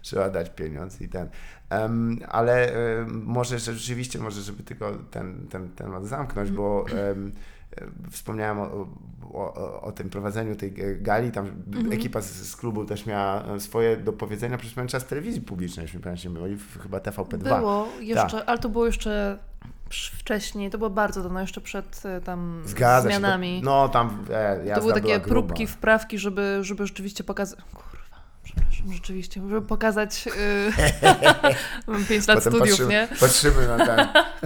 Trzeba 0.02 0.30
dać 0.30 0.50
pieniądz 0.50 1.00
i 1.00 1.08
ten. 1.08 1.28
Em, 1.70 2.18
ale 2.28 2.72
em, 2.98 3.22
może 3.24 3.58
że 3.58 3.74
rzeczywiście, 3.74 4.18
może 4.18 4.42
żeby 4.42 4.62
tylko 4.62 4.92
ten, 5.10 5.46
ten 5.48 5.68
temat 5.68 6.06
zamknąć, 6.06 6.50
bo 6.50 6.84
e, 6.92 7.14
wspomniałem 8.10 8.58
o, 8.58 8.86
o, 9.32 9.80
o, 9.82 9.92
tym 9.92 10.10
prowadzeniu 10.10 10.56
tej 10.56 10.74
gali, 11.00 11.32
tam 11.32 11.46
Mhm. 11.46 11.92
ekipa 11.92 12.20
z, 12.20 12.26
z 12.32 12.56
klubu 12.56 12.84
też 12.84 13.06
miała 13.06 13.44
e, 13.44 13.60
swoje 13.60 13.96
do 13.96 14.12
powiedzenia 14.12 14.58
przez 14.58 14.72
pewien 14.74 14.88
czas 14.88 15.06
telewizji 15.06 15.40
publicznej, 15.40 15.84
jeśli 15.84 16.00
pamiętam, 16.00 16.34
byli 16.34 16.58
chyba 16.82 16.98
TVP2. 16.98 17.58
Było 17.58 17.88
jeszcze, 18.00 18.36
Tak. 18.38 18.44
ale 18.48 18.58
to 18.58 18.68
było 18.68 18.86
jeszcze 18.86 19.38
wcześniej, 20.18 20.70
to 20.70 20.78
było 20.78 20.90
bardzo 20.90 21.22
dawno, 21.22 21.40
jeszcze 21.40 21.60
przed 21.60 22.02
e, 22.06 22.20
tam 22.20 22.62
Zgadza 22.64 23.10
się. 23.10 23.16
zmianami. 23.16 23.60
To, 23.60 23.70
no 23.70 23.88
tam 23.88 24.24
e, 24.30 24.74
to 24.74 24.80
były 24.80 24.92
takie 24.92 25.20
gruba. 25.20 25.28
próbki, 25.28 25.66
wprawki, 25.66 26.18
żeby, 26.18 26.58
żeby 26.60 26.86
rzeczywiście 26.86 27.24
pokazać... 27.24 27.58
Przepraszam, 28.46 28.92
rzeczywiście, 28.92 29.40
żeby 29.48 29.62
pokazać... 29.62 30.26
Yy... 30.26 30.32
Mam 31.92 32.04
5 32.04 32.28
lat 32.28 32.38
Potem 32.38 32.52
studiów, 32.52 32.68
patrzymy, 32.78 32.92
nie? 32.92 33.08
patrzymy 33.20 33.68
na 33.68 33.86
ten, 33.86 33.96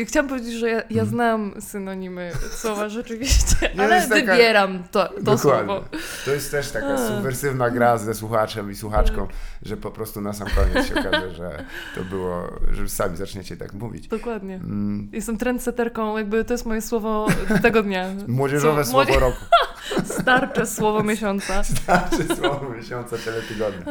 I 0.00 0.06
Chciałam 0.06 0.28
powiedzieć, 0.28 0.54
że 0.54 0.68
ja, 0.68 0.82
ja 0.90 1.04
znam 1.04 1.54
synonimy 1.60 2.32
słowa 2.50 2.88
rzeczywiście. 2.88 3.56
Nie, 3.74 3.82
ale 3.84 4.02
taka- 4.08 4.14
wybieram 4.14 4.82
to, 4.90 5.08
to 5.08 5.14
Dokładnie. 5.22 5.38
słowo. 5.40 5.84
To 6.24 6.30
jest 6.30 6.50
też 6.50 6.70
taka 6.70 7.08
subwersywna 7.08 7.70
gra 7.70 7.98
ze 7.98 8.14
słuchaczem 8.14 8.70
i 8.70 8.74
słuchaczką, 8.74 9.28
że 9.62 9.76
po 9.76 9.90
prostu 9.90 10.20
na 10.20 10.32
sam 10.32 10.48
koniec 10.56 10.88
się 10.88 10.94
okaże, 10.94 11.34
że 11.34 11.64
to 11.94 12.04
było, 12.04 12.52
że 12.72 12.88
sami 12.88 13.16
zaczniecie 13.16 13.56
tak 13.56 13.72
mówić. 13.72 14.08
Dokładnie. 14.08 14.54
Mm, 14.54 15.08
Jestem 15.12 15.38
trendseterką, 15.38 16.18
jakby 16.18 16.44
to 16.44 16.54
jest 16.54 16.66
moje 16.66 16.82
słowo 16.82 17.26
tego 17.62 17.82
dnia. 17.82 18.11
Młodzieżowe 18.28 18.84
Co- 18.84 18.90
słowo 18.90 19.04
młodzie- 19.12 19.20
roku. 19.20 19.38
Starcze 20.20 20.66
słowo 20.66 21.02
miesiąca. 21.02 21.64
Starsze 21.64 22.36
słowo 22.36 22.68
miesiąca, 22.70 23.16
teletygodnia. 23.24 23.84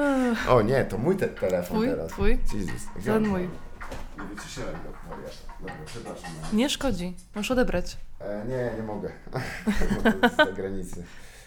O 0.50 0.62
nie, 0.62 0.86
to 0.86 0.98
mój 0.98 1.16
te 1.18 1.28
telefon 1.28 1.78
Twój? 1.78 1.88
teraz. 1.88 2.12
Twój? 2.12 2.40
Jezus. 2.54 2.82
Ten 3.06 3.28
mój. 3.28 3.42
Nie 3.42 4.24
wyciszyłem 4.36 4.74
go, 4.74 5.10
wariata. 5.10 5.36
Dobra, 5.60 5.74
przepraszam. 5.86 6.32
Nie 6.54 6.70
szkodzi. 6.70 7.14
Możesz 7.36 7.52
odebrać. 7.52 7.98
E, 8.20 8.46
nie, 8.48 8.72
nie 8.78 8.84
mogę. 8.84 9.12
Bo 10.04 10.12
to 10.12 10.44
jest 10.44 10.54
granicy. 10.56 11.04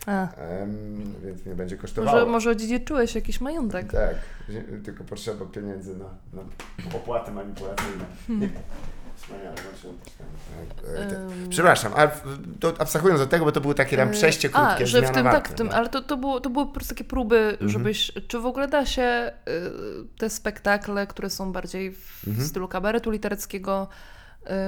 Em, 0.07 1.14
więc 1.25 1.47
mnie 1.47 1.55
będzie 1.55 1.77
kosztowało. 1.77 2.16
może, 2.16 2.27
może 2.33 2.51
odziedziczyłeś 2.51 3.14
jakiś 3.14 3.41
majątek. 3.41 3.93
Tak, 3.93 4.14
tylko 4.85 5.05
potrzeba 5.05 5.45
pieniędzy 5.47 5.97
na, 5.97 6.05
na 6.33 6.43
opłaty 6.97 7.33
manipulacyjne. 7.33 8.05
Hmm. 8.27 8.49
Wspaniale, 8.49 8.64
e, 10.97 11.16
Ym. 11.16 11.49
Przepraszam, 11.49 11.93
ale 11.97 12.11
to 12.61 12.75
abstrahując 12.79 13.20
od 13.20 13.31
tego, 13.31 13.45
bo 13.45 13.53
to 13.53 13.61
były 13.61 13.75
takie 13.75 13.97
tam 13.97 14.09
Yy, 14.09 14.14
przejście 14.14 14.49
krótkie, 14.49 14.85
A, 14.85 14.87
że 14.87 15.03
w 15.03 15.11
tym, 15.11 15.25
warty, 15.25 15.39
tak, 15.43 15.49
w 15.49 15.55
tym, 15.55 15.66
no. 15.66 15.72
ale 15.72 15.89
to, 15.89 16.03
to, 16.03 16.16
było, 16.16 16.41
to 16.41 16.51
były 16.51 16.66
po 16.66 16.72
prostu 16.72 16.95
takie 16.95 17.05
próby, 17.05 17.57
żebyś, 17.61 18.12
czy 18.29 18.39
w 18.39 18.47
ogóle 18.47 18.68
da 18.68 18.87
się 18.87 19.33
y, 19.49 20.18
te 20.18 20.31
spektakle, 20.31 21.07
które 21.07 21.31
są 21.31 21.53
bardziej 21.53 21.93
w 21.93 22.29
Mhm. 22.29 22.49
stylu 22.49 22.68
kabaretu 22.68 23.11
literackiego, 23.11 23.89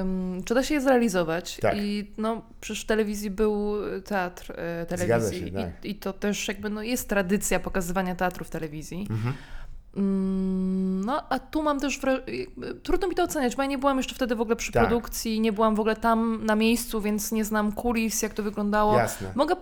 ym, 0.00 0.42
czy 0.44 0.54
da 0.54 0.62
się 0.62 0.74
je 0.74 0.80
zrealizować? 0.80 1.56
Tak. 1.56 1.74
I 1.76 2.12
no, 2.18 2.42
przecież 2.60 2.84
w 2.84 2.86
telewizji 2.86 3.30
był 3.30 3.74
teatr 4.04 4.52
y, 4.82 4.86
telewizji 4.86 5.38
się, 5.46 5.52
tak. 5.52 5.84
i, 5.84 5.90
i 5.90 5.94
to 5.94 6.12
też 6.12 6.48
jakby 6.48 6.70
no, 6.70 6.82
jest 6.82 7.08
tradycja 7.08 7.60
pokazywania 7.60 8.14
teatru 8.14 8.44
w 8.44 8.50
telewizji. 8.50 9.06
Mhm. 9.10 9.34
Mm, 9.96 11.04
No, 11.06 11.22
a 11.28 11.38
tu 11.38 11.62
mam 11.62 11.80
też. 11.80 12.00
Trudno 12.82 13.08
mi 13.08 13.14
to 13.14 13.22
oceniać, 13.22 13.56
bo 13.56 13.62
ja 13.62 13.68
nie 13.68 13.78
byłam 13.78 13.96
jeszcze 13.96 14.14
wtedy 14.14 14.36
w 14.36 14.40
ogóle 14.40 14.56
przy 14.56 14.72
Tak. 14.72 14.86
produkcji, 14.88 15.40
nie 15.40 15.52
byłam 15.52 15.74
w 15.74 15.80
ogóle 15.80 15.96
tam 15.96 16.40
na 16.46 16.56
miejscu, 16.56 17.00
więc 17.00 17.32
nie 17.32 17.44
znam 17.44 17.72
kulis, 17.72 18.22
jak 18.22 18.34
to 18.34 18.42
wyglądało. 18.42 18.96
Jasne, 18.98 19.32
Mogę, 19.34 19.56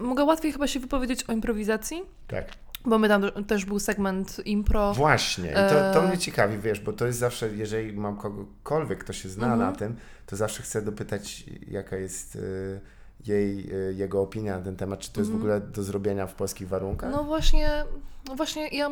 mogę 0.00 0.24
łatwiej 0.24 0.52
chyba 0.52 0.66
się 0.66 0.80
wypowiedzieć 0.80 1.24
o 1.24 1.32
improwizacji, 1.32 2.02
tak. 2.28 2.44
bo 2.84 2.98
my 2.98 3.08
tam 3.08 3.22
też 3.46 3.64
był 3.64 3.78
segment 3.78 4.46
impro. 4.46 4.94
Właśnie, 4.94 5.50
i 5.50 5.54
to, 5.54 5.92
to 5.94 6.04
E. 6.04 6.08
mnie 6.08 6.18
ciekawi, 6.18 6.58
wiesz, 6.58 6.80
bo 6.80 6.92
to 6.92 7.06
jest 7.06 7.18
zawsze, 7.18 7.48
jeżeli 7.48 7.92
mam 7.92 8.16
kogokolwiek, 8.16 8.98
kto 9.04 9.12
się 9.12 9.28
zna 9.28 9.46
Mhm. 9.52 9.60
na 9.72 9.76
tym, 9.78 9.96
to 10.26 10.36
zawsze 10.36 10.62
chcę 10.62 10.82
dopytać, 10.82 11.44
jaka 11.68 11.96
jest 11.96 12.36
y, 12.36 12.80
jej, 13.26 13.70
y, 13.90 13.94
jego 13.94 14.20
opinia 14.22 14.58
na 14.58 14.64
ten 14.64 14.76
temat, 14.76 15.00
czy 15.00 15.12
to 15.12 15.20
jest 15.20 15.30
w 15.32 15.34
ogóle 15.36 15.60
do 15.60 15.82
zrobienia 15.82 16.26
w 16.26 16.34
polskich 16.34 16.68
warunkach? 16.68 17.08
Mhm. 17.08 17.24
No 17.24 17.28
właśnie, 17.28 17.84
no 18.28 18.34
właśnie, 18.34 18.68
ja 18.68 18.90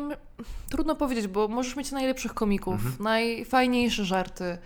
trudno 0.69 0.95
powiedzieć, 0.95 1.27
bo 1.27 1.47
możesz 1.47 1.75
mieć 1.75 1.91
najlepszych 1.91 2.33
komików, 2.33 2.73
Mhm. 2.73 2.95
najfajniejsze 2.99 4.05
żarty, 4.05 4.57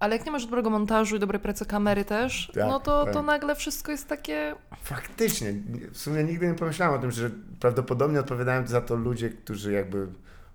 ale 0.00 0.16
jak 0.16 0.26
nie 0.26 0.32
masz 0.32 0.44
dobrego 0.46 0.70
montażu 0.70 1.16
i 1.16 1.18
dobrej 1.18 1.40
pracy 1.40 1.66
kamery 1.66 2.04
też, 2.04 2.50
Tak, 2.54 2.68
no 2.68 2.80
to, 2.80 3.04
tak. 3.04 3.14
to 3.14 3.22
nagle 3.22 3.54
wszystko 3.54 3.92
jest 3.92 4.08
takie. 4.08 4.54
Faktycznie, 4.82 5.54
w 5.92 5.98
sumie 5.98 6.24
nigdy 6.24 6.46
nie 6.48 6.54
pomyślałem 6.54 6.94
o 6.98 6.98
tym, 6.98 7.10
że 7.10 7.30
prawdopodobnie 7.60 8.20
odpowiadają 8.20 8.66
za 8.66 8.80
to 8.80 8.94
ludzie, 8.96 9.30
którzy 9.30 9.72
jakby 9.72 10.06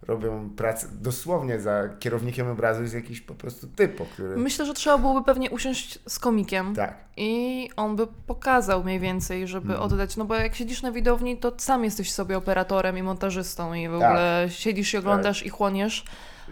robią 0.01 0.49
pracę, 0.49 0.87
dosłownie 1.01 1.59
za 1.59 1.89
kierownikiem 1.99 2.47
obrazu 2.47 2.81
jest 2.81 2.93
jakiś 2.95 3.21
po 3.21 3.35
prostu 3.35 3.67
typo, 3.67 4.05
który... 4.05 4.37
Myślę, 4.37 4.65
że 4.65 4.73
trzeba 4.73 4.97
byłoby 4.97 5.25
pewnie 5.25 5.49
usiąść 5.49 5.99
z 6.07 6.19
komikiem. 6.19 6.75
Tak, 6.75 6.95
I 7.17 7.69
on 7.75 7.95
by 7.95 8.07
pokazał 8.27 8.83
mniej 8.83 8.99
więcej, 8.99 9.47
żeby 9.47 9.73
Mhm. 9.73 9.81
oddać, 9.91 10.17
no 10.17 10.25
bo 10.25 10.35
jak 10.35 10.55
siedzisz 10.55 10.81
na 10.81 10.91
widowni, 10.91 11.37
to 11.37 11.51
sam 11.57 11.83
jesteś 11.83 12.11
sobie 12.11 12.37
operatorem 12.37 12.97
i 12.97 13.03
montażystą 13.03 13.73
i 13.73 13.87
w 13.89 13.99
Tak. 13.99 14.09
ogóle 14.09 14.45
siedzisz 14.49 14.93
i 14.93 14.97
oglądasz 14.97 15.45
i 15.45 15.49
chłoniesz, 15.49 16.05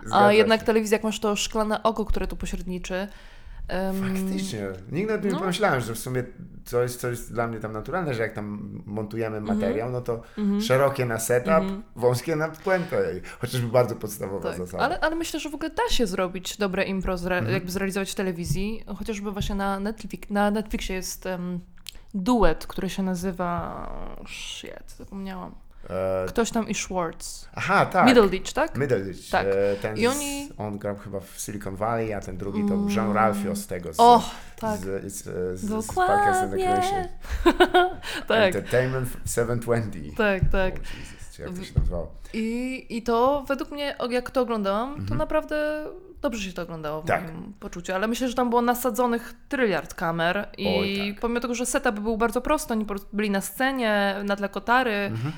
zgadza 0.05 0.25
a 0.25 0.33
jednak 0.33 0.59
się. 0.59 0.65
telewizja, 0.65 0.95
jak 0.95 1.03
masz 1.03 1.19
to 1.19 1.35
szklane 1.35 1.83
oko, 1.83 2.05
które 2.05 2.27
tu 2.27 2.35
pośredniczy. 2.35 3.07
Faktycznie. 3.67 4.67
Nigdy 4.91 5.13
o 5.13 5.17
tym 5.17 5.25
nie 5.25 5.33
no. 5.33 5.39
pomyślałem, 5.39 5.81
że 5.81 5.93
w 5.93 5.99
sumie 5.99 6.23
jest, 6.81 7.01
to 7.01 7.09
jest 7.09 7.33
dla 7.33 7.47
mnie 7.47 7.59
tam 7.59 7.71
naturalne, 7.73 8.13
że 8.13 8.21
jak 8.21 8.33
tam 8.33 8.79
montujemy 8.85 9.41
materiał, 9.41 9.91
no 9.91 10.01
to 10.01 10.21
mhm. 10.37 10.61
szerokie 10.61 11.05
na 11.05 11.19
setup, 11.19 11.53
Mhm. 11.53 11.83
wąskie 11.95 12.35
na 12.35 12.49
puentę. 12.49 12.97
Chociażby 13.41 13.67
bardzo 13.67 13.95
podstawowa 13.95 14.49
Tak, 14.49 14.57
zasada. 14.57 14.83
ale, 14.83 14.99
ale 14.99 15.15
myślę, 15.15 15.39
że 15.39 15.49
w 15.49 15.55
ogóle 15.55 15.69
da 15.69 15.89
się 15.89 16.07
zrobić 16.07 16.57
dobre 16.57 16.83
impro, 16.83 17.17
zre, 17.17 17.35
Mhm. 17.37 17.53
jakby 17.53 17.71
zrealizować 17.71 18.11
w 18.11 18.15
telewizji. 18.15 18.83
Chociażby 18.97 19.31
właśnie 19.31 19.55
na, 19.55 19.79
Netflix, 19.79 20.29
na 20.29 20.51
Netflixie 20.51 20.95
jest 20.95 21.25
em, 21.25 21.59
duet, 22.13 22.67
który 22.67 22.89
się 22.89 23.03
nazywa... 23.03 24.15
Shit, 24.27 24.91
zapomniałam. 24.97 25.55
E, 25.89 26.25
Ktoś 26.27 26.51
tam 26.51 26.67
i 26.69 26.75
Schwartz. 26.75 27.47
aha, 27.55 27.85
tak. 27.85 28.05
Middleditch, 28.05 28.53
tak? 28.53 28.77
Middleditch. 28.77 29.29
Tak. 29.29 29.45
E, 29.47 29.75
ten 29.81 29.97
I 29.97 30.01
z- 30.05 30.07
oni- 30.07 30.49
On 30.57 30.77
grał 30.77 30.95
chyba 30.95 31.19
w 31.19 31.33
Silicon 31.39 31.75
Valley, 31.75 32.13
a 32.13 32.21
ten 32.21 32.37
drugi 32.37 32.65
to 32.67 32.73
Mm. 32.73 32.89
Jean 32.89 33.13
Ralphio 33.13 33.55
z 33.55 33.67
tego. 33.67 33.93
Z, 33.93 33.99
O, 33.99 34.23
tak. 34.59 34.79
z, 34.79 35.13
z, 35.13 35.23
z, 35.23 35.59
z 35.59 35.69
Dokładnie. 35.69 36.15
Parks 36.15 36.39
and 36.39 36.53
Recreation. 36.53 37.07
tak, 38.27 38.55
Entertainment 38.55 39.09
720. 39.25 39.99
tak, 40.17 40.41
tak. 40.51 40.73
O, 40.73 40.77
Jesus, 40.77 41.14
czy 41.35 41.41
jak 41.41 41.51
to 41.53 41.63
się 41.63 41.73
nazywało? 41.79 42.11
I, 42.33 42.85
I 42.89 43.03
to 43.03 43.45
według 43.47 43.71
mnie, 43.71 43.95
jak 44.09 44.31
to 44.31 44.41
oglądałam, 44.41 44.93
to 44.93 44.99
Mhm. 45.01 45.17
naprawdę 45.17 45.85
dobrze 46.21 46.41
się 46.49 46.53
to 46.53 46.61
oglądało 46.61 47.01
w 47.01 47.05
Tak. 47.05 47.23
moim 47.23 47.53
poczuciu. 47.59 47.93
Ale 47.93 48.07
myślę, 48.07 48.29
że 48.29 48.33
tam 48.35 48.49
było 48.49 48.61
nasadzonych 48.61 49.33
tryliard 49.49 49.93
kamer 49.93 50.49
i 50.57 50.67
Oj, 50.67 51.11
tak. 51.13 51.21
pomimo 51.21 51.39
tego, 51.39 51.55
że 51.55 51.65
setup 51.65 51.99
był 51.99 52.17
bardzo 52.17 52.41
prosty, 52.41 52.73
oni 52.73 52.83
po 52.85 52.87
prostu 52.89 53.07
byli 53.13 53.29
na 53.29 53.41
scenie, 53.41 54.15
na 54.23 54.35
tle 54.35 54.49
kotary 54.49 54.91
Mhm. 54.91 55.33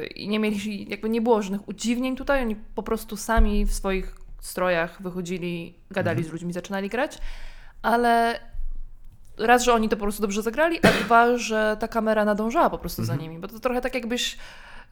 yy, 0.00 0.06
i 0.06 0.28
nie 0.28 0.38
mieli, 0.38 0.90
jakby 0.90 1.08
nie 1.08 1.20
było 1.20 1.42
żadnych 1.42 1.68
udziwnień 1.68 2.16
tutaj, 2.16 2.42
oni 2.42 2.56
po 2.56 2.82
prostu 2.82 3.16
sami 3.16 3.66
w 3.66 3.72
swoich 3.72 4.14
strojach 4.40 5.02
wychodzili, 5.02 5.74
gadali 5.90 6.18
Mhm. 6.18 6.28
z 6.30 6.32
ludźmi, 6.32 6.52
zaczynali 6.52 6.88
grać, 6.88 7.18
ale 7.82 8.40
raz, 9.38 9.62
że 9.64 9.72
oni 9.74 9.88
to 9.88 9.96
po 9.96 10.02
prostu 10.02 10.22
dobrze 10.22 10.42
zagrali, 10.42 10.78
a 10.82 10.88
dwa, 11.04 11.38
że 11.38 11.76
ta 11.80 11.88
kamera 11.88 12.24
nadążała 12.24 12.70
po 12.70 12.78
prostu 12.78 13.04
za 13.04 13.12
Mhm. 13.12 13.30
nimi, 13.30 13.40
bo 13.42 13.48
to 13.48 13.60
trochę 13.60 13.80
tak 13.80 13.94
jakbyś 13.94 14.36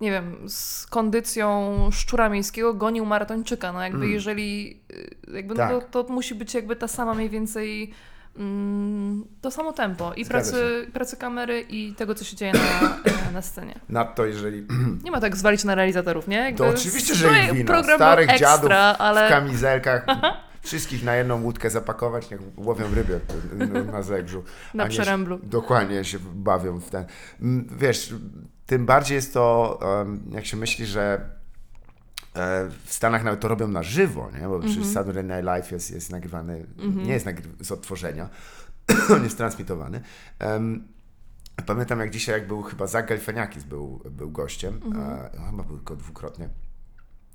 nie 0.01 0.11
wiem, 0.11 0.37
z 0.49 0.87
kondycją 0.87 1.73
szczura 1.93 2.29
miejskiego 2.29 2.75
gonił 2.75 3.05
maratończyka, 3.07 3.73
no 3.73 3.83
jakby 3.83 3.99
Mm. 3.99 4.11
jeżeli 4.13 4.81
y, 4.93 5.17
jakby 5.35 5.55
Tak. 5.55 5.71
no 5.73 5.81
to, 5.81 6.05
to 6.05 6.13
musi 6.13 6.35
być 6.35 6.55
jakby 6.55 6.77
ta 6.77 6.89
sama 6.89 7.15
mniej 7.15 7.31
więcej 7.31 7.91
mm, 8.39 9.25
to 9.41 9.51
samo 9.51 9.73
tempo 9.73 10.15
i 10.15 10.25
Zgadza 10.25 10.51
pracy, 10.53 10.87
pracy 10.93 11.17
kamery 11.17 11.61
i 11.69 11.95
tego, 11.95 12.15
co 12.15 12.25
się 12.25 12.37
dzieje 12.37 12.53
na, 12.53 13.31
na 13.33 13.43
scenie. 13.43 13.75
Nadto 13.89 14.27
jeżeli 14.27 14.67
Nie 15.05 15.11
ma 15.11 15.21
tak 15.21 15.37
zwalić 15.37 15.65
na 15.65 15.75
realizatorów, 15.75 16.29
nie? 16.29 16.37
Jakby 16.37 16.59
To 16.59 16.67
oczywiście, 16.69 17.15
że 17.15 17.29
stroje- 17.29 17.45
ich 17.45 17.53
wina. 17.53 17.83
Starych 17.83 18.31
ekstra, 18.31 18.49
dziadów 18.49 18.71
ale 18.99 19.27
w 19.27 19.31
kamizelkach, 19.31 20.07
wszystkich 20.63 21.05
na 21.05 21.17
jedną 21.17 21.43
łódkę 21.43 21.71
zapakować, 21.71 22.31
niech 22.31 22.41
łowią 22.57 22.85
ryby 22.95 23.21
na- 23.93 24.03
zegrzu. 24.03 24.43
na 24.75 24.87
przeręblu. 24.87 25.39
Dokładnie 25.43 26.05
się 26.05 26.19
bawią 26.35 26.81
w 26.81 26.91
ten. 26.91 27.05
Mm, 27.43 27.69
Wiesz, 27.79 28.15
tym 28.67 28.87
bardziej 28.87 29.15
jest 29.15 29.35
to, 29.35 29.81
jak 30.31 30.47
się 30.47 30.57
myśli, 30.57 30.87
że 30.87 31.31
e, 32.35 32.69
w 32.85 32.93
Stanach 32.93 33.25
nawet 33.25 33.41
to 33.41 33.49
robią 33.49 33.69
na 33.69 33.83
żywo, 33.83 34.31
nie? 34.41 34.49
bo 34.49 34.59
przecież 34.59 34.77
Mhm. 34.77 34.95
Saturday 34.95 35.25
Night 35.25 35.45
Live 35.45 35.73
jest, 35.73 35.91
jest 35.91 36.11
nagrywany, 36.11 36.67
nie 36.79 37.13
jest 37.13 37.27
nagry- 37.27 37.65
z 37.65 37.73
odtworzenia, 37.73 38.29
on 39.17 39.25
jest 39.25 39.37
transmitowany. 39.37 40.01
Em, 40.39 40.89
Pamiętam 41.67 42.01
jak 42.01 42.11
dzisiaj, 42.11 42.35
jak 42.41 42.49
był 42.49 42.63
chyba 42.63 42.87
Zach 42.87 43.07
był, 43.69 44.03
był 44.11 44.31
gościem, 44.31 44.81
Mhm. 44.85 45.11
e, 45.35 45.51
chyba 45.51 45.63
był 45.63 45.77
tylko 45.77 45.97
dwukrotnie. 45.97 46.49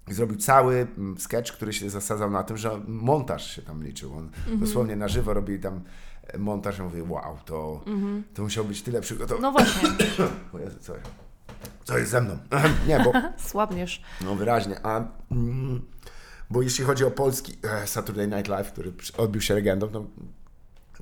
zrobił 0.08 0.38
cały 0.38 0.88
mm, 0.98 1.18
sketch, 1.18 1.52
który 1.52 1.74
się 1.74 1.90
zasadzał 1.90 2.32
na 2.32 2.44
tym, 2.44 2.58
że 2.58 2.82
montaż 2.88 3.56
się 3.56 3.62
tam 3.62 3.84
liczył. 3.84 4.14
On 4.18 4.32
dosłownie 4.58 4.96
na 4.96 5.08
żywo 5.08 5.34
robili 5.34 5.60
tam 5.60 5.82
montaż 6.38 6.80
i 6.80 6.82
mówię, 6.82 7.04
wow, 7.04 7.38
to, 7.46 7.84
to 8.34 8.42
musiał 8.44 8.66
być 8.66 8.82
tyle 8.82 9.02
przygotowane. 9.02 9.42
No 9.42 9.52
właśnie, 9.52 9.90
O 10.54 10.60
Jezu, 10.60 10.78
co, 10.80 10.94
co 11.84 11.98
jest 11.98 12.12
ze 12.12 12.22
mną? 12.22 12.38
Nie, 12.88 13.00
bo 13.00 13.12
słabniesz. 13.50 14.02
no 14.22 14.36
wyraźnie. 14.36 14.80
A, 14.84 15.04
mm, 15.32 15.82
bo 16.50 16.62
jeśli 16.62 16.86
chodzi 16.86 17.06
o 17.06 17.12
polski 17.12 17.58
e, 17.64 17.88
Saturday 17.88 18.28
Night 18.28 18.48
Live, 18.48 18.72
który 18.72 18.94
odbił 19.18 19.42
się 19.42 19.54
legendą, 19.54 19.88
to 19.88 20.06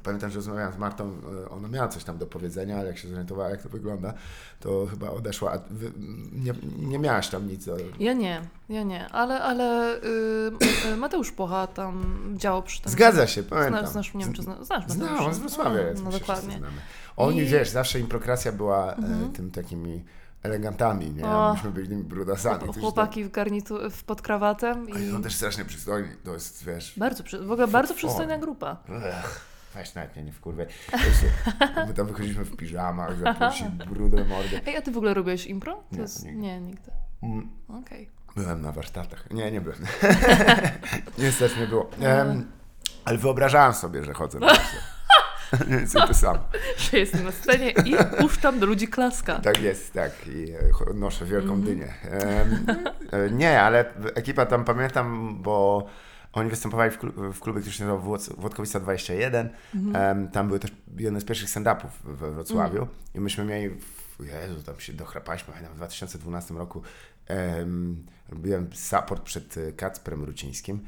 pamiętam, 0.04 0.30
że 0.30 0.36
rozmawiałem 0.36 0.74
z 0.74 0.78
Martą, 0.78 1.12
e, 1.45 1.50
ona 1.50 1.68
miała 1.68 1.88
coś 1.88 2.04
tam 2.04 2.18
do 2.18 2.28
powiedzenia, 2.28 2.78
ale 2.78 2.88
jak 2.88 2.98
się 2.98 3.08
zorientowała, 3.08 3.50
jak 3.50 3.62
to 3.62 3.70
wygląda, 3.70 4.14
to 4.60 4.86
chyba 4.86 5.10
odeszła. 5.10 5.52
A 5.52 5.58
wy, 5.70 5.91
nie, 6.32 6.54
nie 6.78 7.00
miałaś 7.00 7.28
tam 7.28 7.48
nic 7.48 7.66
do... 7.66 7.78
Ja 8.00 8.14
nie, 8.14 8.41
ja 8.70 8.84
nie, 8.84 9.10
ale, 9.10 9.41
ale 9.41 9.95
y, 9.95 10.89
y, 10.93 10.98
Mateusz 10.98 11.32
Pocha 11.32 11.68
tam 11.68 12.04
działał 12.38 12.64
przy 12.64 12.82
tym. 12.82 12.91
Zgadza 12.91 13.28
się, 13.28 13.43
pamiętam. 13.43 13.80
Znasz, 13.80 13.91
znasz, 13.91 14.14
nie 14.14 14.26
wiem, 14.26 14.34
czy 14.34 14.43
zna, 14.43 14.64
znasz 14.64 14.88
Znam, 14.88 15.00
Mateusza? 15.00 15.26
on 15.26 15.34
z 15.34 15.39
Wrocławia 15.39 15.82
jest. 15.82 16.04
No 16.04 16.12
się 16.12 16.18
wszyscy 16.18 16.34
dokładnie. 16.34 16.68
Oni, 17.18 17.38
I- 17.38 17.45
wiesz, 17.45 17.70
zawsze 17.70 18.00
improkracja 18.00 18.52
była 18.52 18.93
e, 18.93 18.98
tym 19.34 19.52
takimi 19.52 20.04
elegantami, 20.43 21.12
nie? 21.12 21.26
O. 21.26 21.54
Myśmy 21.54 21.72
byli 21.72 21.88
tymi 21.88 22.04
brudasami. 22.04 22.74
Chłopaki 22.74 23.24
w 23.24 23.32
garnitu, 23.32 23.78
w 23.91 24.04
pod 24.04 24.22
krawatem 24.22 24.89
i 24.89 25.12
Są 25.12 25.22
też 25.24 25.36
strasznie 25.36 25.66
przystojni, 25.66 26.10
to 26.24 26.34
jest, 26.34 26.66
wiesz... 26.66 26.93
bardzo, 26.98 27.24
w 27.24 27.52
ogóle 27.52 27.68
bardzo 27.68 27.93
przystojna 27.93 28.38
grupa. 28.38 28.78
Ech, 28.89 29.57
weź 29.78 29.95
nawet 29.95 30.15
mnie 30.15 30.25
nie 30.25 30.32
wkurwaj. 30.32 30.65
My 31.88 31.93
tam 31.93 32.07
wychodziliśmy 32.07 32.45
w 32.45 32.55
piżamach, 32.57 33.17
zapuści 33.19 33.63
brudę 33.89 34.25
mordę. 34.25 34.59
Ej, 34.65 34.78
a 34.78 34.82
ty 34.82 34.91
w 34.91 34.97
ogóle 34.97 35.13
robiłeś 35.13 35.45
impro? 35.45 35.73
To 35.73 35.95
Nie, 35.95 36.01
jest... 36.01 36.25
nigdy. 36.25 36.41
nie, 36.41 36.61
nigdy. 36.61 36.91
Mm, 37.23 37.49
Okej. 37.67 38.09
Byłem 38.36 38.61
na 38.61 38.71
warsztatach. 38.71 39.32
Nie, 39.32 39.51
nie 39.51 39.61
byłem. 39.61 39.80
Niestety 41.17 41.59
nie 41.61 41.67
było. 41.67 41.89
Em, 42.01 42.51
ale 43.05 43.17
wyobrażałem 43.17 43.73
sobie, 43.73 44.03
że 44.03 44.13
chodzę 44.13 44.39
na 44.39 44.47
akcję. 44.47 44.80
Mniej 45.67 45.80
więcej 45.80 46.01
to 46.07 46.13
samo. 46.13 46.39
Że 46.78 46.99
jestem 46.99 47.23
na 47.23 47.32
scenie 47.32 47.69
i 47.71 47.95
puszczam 48.19 48.59
do 48.59 48.65
ludzi 48.65 48.88
klaska. 48.88 49.39
Tak 49.39 49.61
jest, 49.61 49.93
tak. 49.93 50.11
I 50.28 50.51
e, 50.51 50.93
noszę 50.93 51.25
wielką 51.25 51.61
dynię. 51.61 51.93
Em, 52.03 52.65
e, 53.11 53.30
nie, 53.32 53.61
ale 53.61 53.86
ekipa 54.15 54.45
tam 54.45 54.65
pamiętam, 54.65 55.38
bo 55.41 55.88
oni 56.40 56.50
występowali 56.50 56.92
w, 56.92 56.98
w 57.34 57.40
klubie, 57.40 57.60
który 57.62 57.74
się 57.76 57.86
nazywał 57.86 58.12
Włod- 58.12 58.36
Włodkowica 58.38 58.80
21. 58.80 59.50
Em, 59.96 60.28
tam 60.28 60.48
były 60.48 60.60
też 60.60 60.72
jedne 60.98 61.22
z 61.22 61.26
pierwszych 61.26 61.50
stand-upów 61.50 61.90
we 62.04 62.32
Wrocławiu. 62.32 62.88
I 63.16 63.20
myśmy 63.20 63.46
mieli, 63.46 63.76
Jezu, 64.20 64.64
tam 64.64 64.80
się 64.80 64.94
dochrapaliśmy, 64.94 65.48
pamiętam, 65.54 65.74
w 65.74 65.78
2012 65.78 66.54
roku 66.54 66.82
robiłem 68.30 68.69
support 68.73 69.23
przed 69.23 69.57
e, 69.57 69.71
Kacprem 69.71 70.23
Rucińskim 70.23 70.80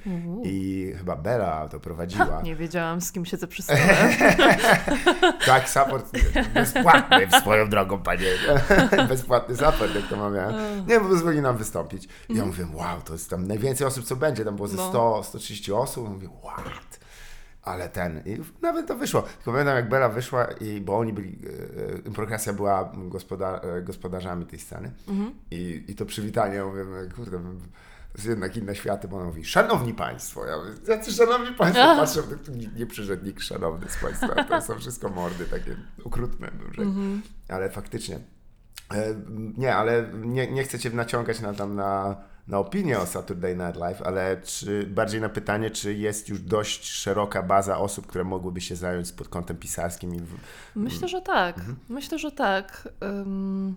i 0.43 0.87
chyba 0.97 1.15
Bela 1.15 1.67
to 1.69 1.79
prowadziła. 1.79 2.41
Nie 2.41 2.55
wiedziałam, 2.55 3.01
z 3.01 3.11
kim 3.11 3.25
siedzę 3.25 3.47
przy 3.47 3.61
stole. 3.63 3.79
Tak, 5.45 5.69
support 5.69 6.11
bezpłatny 6.53 7.27
swoją 7.41 7.69
drogą, 7.69 8.01
panie. 8.03 8.27
Bezpłatny 9.09 9.55
support, 9.55 9.95
jak 9.95 10.07
to 10.07 10.17
mawiałem. 10.17 10.87
Nie, 10.87 10.99
bo 10.99 11.09
pozwoli 11.09 11.41
nam 11.41 11.57
wystąpić. 11.57 12.07
I 12.29 12.35
ja 12.35 12.45
mówię, 12.45 12.67
wow, 12.73 13.01
to 13.01 13.13
jest 13.13 13.29
tam 13.29 13.47
najwięcej 13.47 13.87
osób, 13.87 14.05
co 14.05 14.15
będzie. 14.15 14.45
Tam 14.45 14.55
było 14.55 14.67
ze 14.67 14.77
No. 14.77 14.89
100, 14.89 15.23
130 15.23 15.73
osób. 15.73 16.09
Mówię, 16.09 16.29
what? 16.43 16.99
Ale 17.63 17.89
ten, 17.89 18.23
i 18.25 18.37
nawet 18.61 18.87
to 18.87 18.95
wyszło. 18.95 19.21
Tylko 19.21 19.51
pamiętam, 19.51 19.75
jak 19.75 19.89
Bela 19.89 20.09
wyszła, 20.09 20.45
i, 20.45 20.81
bo 20.81 20.97
oni 20.97 21.13
byli, 21.13 21.39
e, 22.47 22.49
e, 22.49 22.53
była 22.53 22.91
gospoda, 22.95 23.59
e, 23.59 23.81
gospodarzami 23.81 24.45
tej 24.45 24.59
sceny. 24.59 24.91
I, 25.51 25.83
I 25.87 25.95
to 25.95 26.05
przywitanie, 26.05 26.63
mówię, 26.63 26.85
no, 26.85 27.15
kurde, 27.15 27.39
jest 28.15 28.27
jednak 28.27 28.57
inne 28.57 28.75
światy, 28.75 29.07
bo 29.07 29.17
ona 29.17 29.25
mówi, 29.25 29.45
szanowni 29.45 29.93
państwo, 29.93 30.45
ja 30.45 30.57
mówię, 30.57 30.71
jacy 30.87 31.11
szanowni 31.11 31.55
państwo, 31.55 31.95
patrzę, 31.95 32.23
to 32.45 32.51
nikt 32.51 32.75
nie 32.75 32.85
przyszedł 32.85 33.25
nikt 33.25 33.43
szanowny 33.43 33.89
z 33.89 33.97
państwa, 33.97 34.43
to 34.43 34.61
są 34.61 34.79
wszystko 34.79 35.09
mordy 35.09 35.45
takie 35.45 35.75
okrutne, 36.03 36.51
bym 36.51 36.73
rzekł. 36.73 36.91
Ale 37.49 37.69
faktycznie, 37.69 38.19
e, 38.93 39.15
nie, 39.57 39.75
ale 39.75 40.11
nie, 40.13 40.51
nie 40.51 40.63
chcę 40.63 40.79
cię 40.79 40.89
naciągać 40.89 41.41
na, 41.41 41.53
tam 41.53 41.75
na, 41.75 42.15
na 42.49 42.59
opinię 42.59 42.99
o 42.99 43.05
Saturday 43.05 43.55
Night 43.55 43.75
Live, 43.75 44.01
ale 44.01 44.41
czy, 44.43 44.87
bardziej 44.87 45.21
na 45.21 45.29
pytanie, 45.29 45.71
czy 45.71 45.93
jest 45.93 46.29
już 46.29 46.39
dość 46.41 46.85
szeroka 46.85 47.43
baza 47.43 47.77
osób, 47.77 48.07
które 48.07 48.23
mogłyby 48.23 48.61
się 48.61 48.75
zająć 48.75 49.11
pod 49.11 49.29
kątem 49.29 49.57
pisarskim 49.57 50.25
w, 50.25 50.35
Myślę, 50.75 51.07
że 51.07 51.21
tak. 51.21 51.57
Mhm. 51.57 51.77
Myślę, 51.89 52.19
że 52.19 52.31
tak. 52.31 52.89
Ym, 53.03 53.75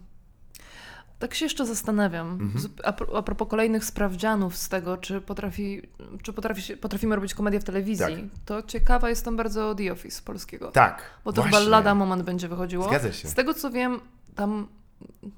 tak 1.18 1.34
się 1.34 1.44
jeszcze 1.44 1.66
zastanawiam. 1.66 2.30
Mhm. 2.32 2.74
A, 2.84 3.16
a 3.18 3.22
propos 3.22 3.48
kolejnych 3.48 3.84
sprawdzianów 3.84 4.56
z 4.56 4.68
tego, 4.68 4.96
czy, 4.96 5.20
potrafi, 5.20 5.82
czy 6.22 6.32
potrafi 6.32 6.76
potrafimy 6.76 7.16
robić 7.16 7.34
komedię 7.34 7.60
w 7.60 7.64
telewizji, 7.64 8.06
Tak. 8.06 8.40
to 8.44 8.62
ciekawa 8.62 9.08
jestem 9.08 9.36
bardzo 9.36 9.74
The 9.74 9.92
Office 9.92 10.22
polskiego. 10.22 10.70
tak, 10.70 11.02
Bo 11.24 11.32
to 11.32 11.42
właśnie. 11.42 11.58
chyba 11.58 11.70
lada 11.70 11.94
moment 11.94 12.22
będzie 12.22 12.48
wychodziło. 12.48 12.88
Zgadza 12.88 13.12
się. 13.12 13.28
Z 13.28 13.34
tego 13.34 13.54
co 13.54 13.70
wiem, 13.70 14.00
tam 14.34 14.66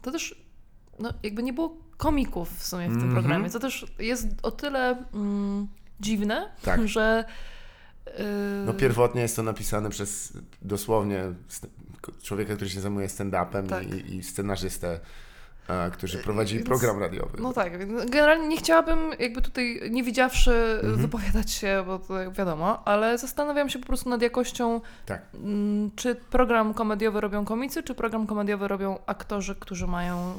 to 0.03 0.11
też 0.11 0.44
no, 0.99 1.11
jakby 1.23 1.43
nie 1.43 1.53
było 1.53 1.77
komików 1.97 2.59
w 2.59 2.67
sumie 2.67 2.85
w 2.87 2.93
tym 2.93 2.97
Mhm. 3.03 3.13
programie, 3.15 3.51
co 3.51 3.59
też 3.61 3.87
jest 3.99 4.27
o 4.43 4.51
tyle 4.51 5.05
mm, 5.15 5.69
dziwne, 6.01 6.51
Tak. 6.63 6.89
że 6.89 7.25
yy, 8.07 8.13
No 8.67 8.73
pierwotnie 8.75 9.23
jest 9.23 9.37
to 9.37 9.43
napisane 9.43 9.91
przez 9.91 10.33
dosłownie 10.63 11.23
człowieka, 12.23 12.55
który 12.55 12.71
się 12.71 12.81
zajmuje 12.81 13.07
stand-upem 13.09 13.67
Tak. 13.69 13.85
i, 13.95 14.17
i 14.17 14.23
scenarzystę, 14.23 15.01
e, 15.69 15.91
którzy 15.91 16.19
prowadzili 16.19 16.59
Więc- 16.59 16.69
program 16.69 16.99
radiowy. 16.99 17.39
No 17.43 17.53
tak, 17.53 17.79
więc 17.79 18.11
generalnie 18.11 18.49
nie 18.49 18.57
chciałabym 18.57 18.99
jakby 19.19 19.43
tutaj, 19.43 19.81
nie 19.91 20.03
widziawszy, 20.03 20.53
Mhm. 20.83 20.97
wypowiadać 20.97 21.51
się, 21.51 21.83
bo 21.87 21.99
to 21.99 22.33
wiadomo, 22.33 22.85
ale 22.89 23.19
zastanawiam 23.19 23.69
się 23.71 23.79
po 23.79 23.87
prostu 23.87 24.11
nad 24.11 24.23
jakością, 24.23 24.81
Tak. 25.07 25.23
mm, 25.35 25.91
czy 25.97 26.15
program 26.15 26.75
komediowy 26.75 27.21
robią 27.21 27.45
komicy, 27.45 27.83
czy 27.83 27.95
program 27.95 28.27
komediowy 28.27 28.69
robią 28.69 28.99
aktorzy, 29.07 29.55
którzy 29.55 29.87
mają 29.87 30.35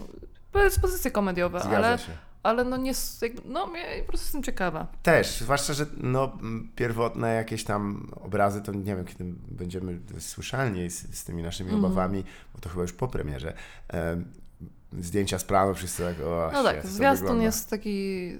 predyspozycje 0.55 1.11
komediowe, 1.11 1.59
Zgadza 1.59 1.77
ale, 1.77 1.97
się. 1.97 2.11
ale 2.43 2.63
no 2.63 2.77
nie, 2.77 2.91
no 3.45 3.75
ja 3.75 4.01
po 4.03 4.07
prostu 4.07 4.25
jestem 4.25 4.43
ciekawa. 4.43 4.87
Też, 5.03 5.39
zwłaszcza, 5.41 5.73
że 5.73 5.85
no, 5.97 6.37
pierwotne 6.75 7.33
jakieś 7.33 7.63
tam 7.63 8.11
obrazy, 8.21 8.61
to 8.61 8.71
nie 8.71 8.95
wiem, 8.95 9.05
kiedy 9.05 9.23
będziemy 9.47 9.99
słyszalni 10.19 10.89
z, 10.89 11.15
z 11.19 11.23
tymi 11.23 11.43
naszymi 11.43 11.69
Mhm. 11.69 11.85
obawami, 11.85 12.23
bo 12.53 12.59
to 12.61 12.69
chyba 12.69 12.81
już 12.81 12.93
po 12.93 13.07
premierze. 13.07 13.53
E, 13.93 14.17
zdjęcia 14.99 15.39
z 15.39 15.43
planu, 15.43 15.73
wszyscy 15.73 16.03
tak, 16.03 16.15
o, 16.27 16.49
No 16.53 16.63
tak, 16.63 16.87
zwiastun 16.87 17.41
jest 17.41 17.69
taki, 17.69 18.31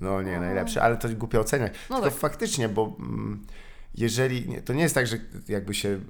No 0.00 0.22
nie, 0.22 0.40
najlepsze, 0.40 0.82
ale 0.82 0.96
to 0.96 1.08
głupio 1.08 1.40
oceniać. 1.40 1.72
No 1.90 1.96
Tylko 1.96 2.10
tak. 2.10 2.18
faktycznie, 2.20 2.68
bo 2.68 2.96
mm, 2.98 3.46
jeżeli, 3.94 4.48
nie, 4.48 4.62
to 4.62 4.72
nie 4.72 4.82
jest 4.82 4.94
tak, 4.94 5.06
że 5.06 5.16
jakby 5.48 5.74
się 5.74 6.00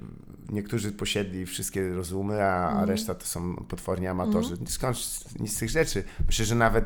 niektórzy 0.50 0.92
posiedli 0.92 1.46
wszystkie 1.46 1.88
rozumy, 1.88 2.42
a, 2.44 2.64
Mhm. 2.66 2.82
a 2.82 2.86
reszta 2.86 3.14
to 3.14 3.26
są 3.26 3.56
potworni 3.56 4.06
amatorzy. 4.06 4.56
Skąd 4.66 4.96
nic 5.40 5.56
z 5.56 5.58
tych 5.58 5.70
rzeczy? 5.70 6.04
Myślę, 6.26 6.44
że 6.44 6.54
nawet 6.54 6.84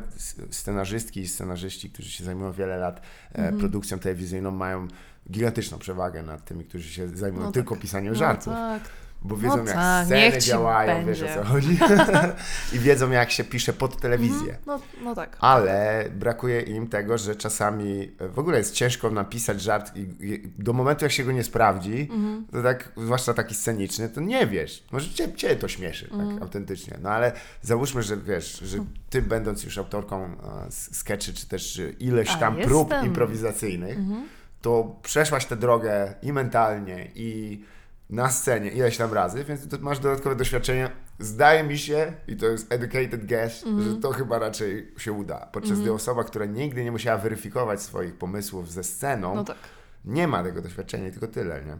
scenarzystki 0.51 1.19
i 1.19 1.27
scenarzyści, 1.27 1.89
którzy 1.89 2.09
się 2.11 2.23
zajmują 2.23 2.51
wiele 2.51 2.77
lat 2.77 3.01
Mhm. 3.33 3.55
e, 3.55 3.59
produkcją 3.59 3.99
telewizyjną, 3.99 4.51
mają 4.51 4.87
gigantyczną 5.31 5.77
przewagę 5.77 6.23
nad 6.23 6.45
tymi, 6.45 6.65
którzy 6.65 6.89
się 6.89 7.07
zajmują 7.07 7.45
No 7.45 7.51
tylko 7.51 7.75
tak. 7.75 7.81
pisaniem 7.81 8.13
no 8.13 8.19
żartów. 8.19 8.53
tak, 8.53 8.83
Bo 9.21 9.37
wiedzą, 9.37 9.57
jak 9.57 9.73
tak, 9.75 10.05
sceny 10.05 10.41
działają, 10.41 11.05
wiesz 11.05 11.21
o 11.21 11.25
będzie. 11.25 11.39
co 11.39 11.43
chodzi. 11.45 11.79
I 12.73 12.79
wiedzą, 12.79 13.11
jak 13.11 13.31
się 13.31 13.43
pisze 13.43 13.73
pod 13.73 14.01
telewizję. 14.01 14.57
no, 14.65 14.79
no 15.03 15.15
tak. 15.15 15.37
Ale 15.39 16.05
brakuje 16.15 16.61
im 16.61 16.87
tego, 16.87 17.17
że 17.17 17.35
czasami 17.35 18.11
w 18.19 18.39
ogóle 18.39 18.57
jest 18.57 18.73
ciężko 18.73 19.09
napisać 19.11 19.61
żart 19.61 19.91
i, 19.95 19.99
i 20.19 20.47
do 20.63 20.73
momentu, 20.73 21.05
jak 21.05 21.11
się 21.11 21.23
go 21.23 21.31
nie 21.31 21.43
sprawdzi, 21.43 22.07
Mhm. 22.11 22.45
to 22.51 22.63
tak, 22.63 22.91
zwłaszcza 22.97 23.33
taki 23.33 23.55
sceniczny, 23.55 24.09
to 24.09 24.21
nie 24.21 24.47
wiesz. 24.47 24.83
Może 24.91 25.09
cię, 25.09 25.33
cię 25.33 25.55
to 25.55 25.67
śmieszy, 25.67 26.09
Mhm. 26.11 26.33
tak 26.33 26.41
autentycznie. 26.41 26.97
No 27.01 27.09
ale 27.09 27.31
załóżmy, 27.61 28.03
że 28.03 28.17
wiesz, 28.17 28.59
że 28.59 28.77
ty 29.09 29.21
będąc 29.21 29.63
już 29.63 29.77
autorką 29.77 30.23
e, 30.25 30.67
s- 30.67 30.89
skeczy, 30.97 31.33
czy 31.33 31.47
też 31.47 31.79
e, 31.79 31.89
ileś 31.89 32.35
tam 32.35 32.55
prób 32.55 32.93
improwizacyjnych, 33.03 33.97
Mhm. 33.97 34.27
to 34.61 34.95
przeszłaś 35.03 35.45
tę 35.45 35.55
drogę 35.55 36.13
i 36.21 36.33
mentalnie, 36.33 37.07
i 37.15 37.61
na 38.09 38.29
scenie 38.29 38.69
ileś 38.71 38.97
tam 38.97 39.13
razy, 39.13 39.43
więc 39.43 39.79
masz 39.79 39.99
dodatkowe 39.99 40.35
doświadczenie. 40.35 40.91
Zdaje 41.19 41.63
mi 41.63 41.77
się, 41.77 42.13
i 42.27 42.35
to 42.37 42.45
jest 42.45 42.73
educated 42.73 43.25
guess, 43.25 43.63
Mhm. 43.65 43.89
że 43.89 44.01
to 44.01 44.11
chyba 44.11 44.39
raczej 44.39 44.91
się 44.97 45.11
uda. 45.11 45.49
Podczas 45.51 45.79
gdy 45.79 45.93
osoba, 45.93 46.23
która 46.23 46.45
nigdy 46.45 46.83
nie 46.83 46.91
musiała 46.91 47.17
weryfikować 47.17 47.81
swoich 47.81 48.15
pomysłów 48.17 48.71
ze 48.71 48.83
sceną, 48.83 49.35
No 49.35 49.43
tak. 49.43 49.57
nie 50.05 50.27
ma 50.27 50.43
tego 50.43 50.61
doświadczenia 50.61 51.07
i 51.07 51.11
tylko 51.11 51.27
tyle, 51.27 51.61
nie? 51.65 51.77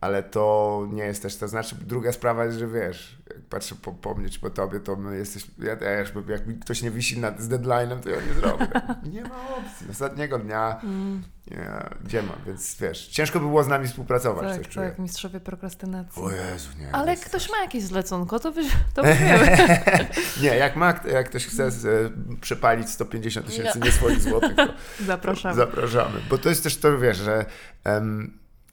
Ale 0.00 0.22
to 0.22 0.86
nie 0.92 1.02
jest 1.02 1.22
też, 1.22 1.36
to 1.36 1.48
znaczy 1.48 1.76
druga 1.86 2.12
sprawa 2.12 2.44
jest, 2.44 2.58
że 2.58 2.66
wiesz, 2.68 3.18
jak 3.30 3.40
patrzę 3.42 3.74
po, 3.82 3.92
po 3.92 4.14
mnie 4.14 4.30
czy 4.30 4.40
po 4.40 4.50
tobie, 4.50 4.80
to 4.80 4.96
my 4.96 5.16
jesteś, 5.18 5.46
ja 5.58 5.76
też, 5.76 6.12
bo 6.12 6.32
jak 6.32 6.46
mi 6.46 6.54
ktoś 6.54 6.82
nie 6.82 6.90
wisi 6.90 7.18
nad, 7.18 7.40
z 7.40 7.48
deadline'em, 7.48 8.00
to 8.00 8.10
ja 8.10 8.16
nie 8.28 8.34
zrobię. 8.34 8.66
Nie 9.12 9.22
ma 9.22 9.48
opcji. 9.56 9.86
Ostatniego 9.90 10.38
dnia 10.38 10.80
Mm, 10.82 11.22
nie, 11.50 11.70
gdzie 12.04 12.22
ma, 12.22 12.32
więc 12.46 12.76
wiesz, 12.80 13.06
ciężko 13.08 13.40
by 13.40 13.46
było 13.46 13.64
z 13.64 13.68
nami 13.68 13.86
współpracować, 13.88 14.48
tak, 14.48 14.56
coś 14.56 14.68
czuję. 14.68 14.88
tak, 14.88 14.98
mistrzowie 14.98 15.40
prokrastynacji. 15.40 16.22
O 16.22 16.30
Jezu, 16.30 16.68
nie. 16.78 16.94
Ale 16.94 17.10
jest- 17.10 17.24
ktoś 17.24 17.50
ma 17.50 17.58
jakieś 17.58 17.82
zleconko, 17.84 18.38
to, 18.40 18.52
weź, 18.52 18.66
to 18.94 19.02
weźmiemy. 19.02 19.58
Nie, 20.42 20.48
jak 20.56 20.76
ma, 20.76 21.00
jak 21.12 21.28
ktoś 21.28 21.46
chce 21.46 21.64
e, 21.66 21.70
przepalić 22.40 22.90
150 22.90 23.46
tysięcy 23.46 23.80
nie 23.80 23.92
swoich 23.92 24.20
złotych, 24.22 24.56
to 24.56 24.66
Zapraszamy. 25.06 25.54
zapraszamy. 25.54 26.20
Bo 26.30 26.38
to 26.38 26.48
jest 26.48 26.62
też 26.62 26.76
to, 26.76 26.98
wiesz, 26.98 27.16
że 27.16 27.44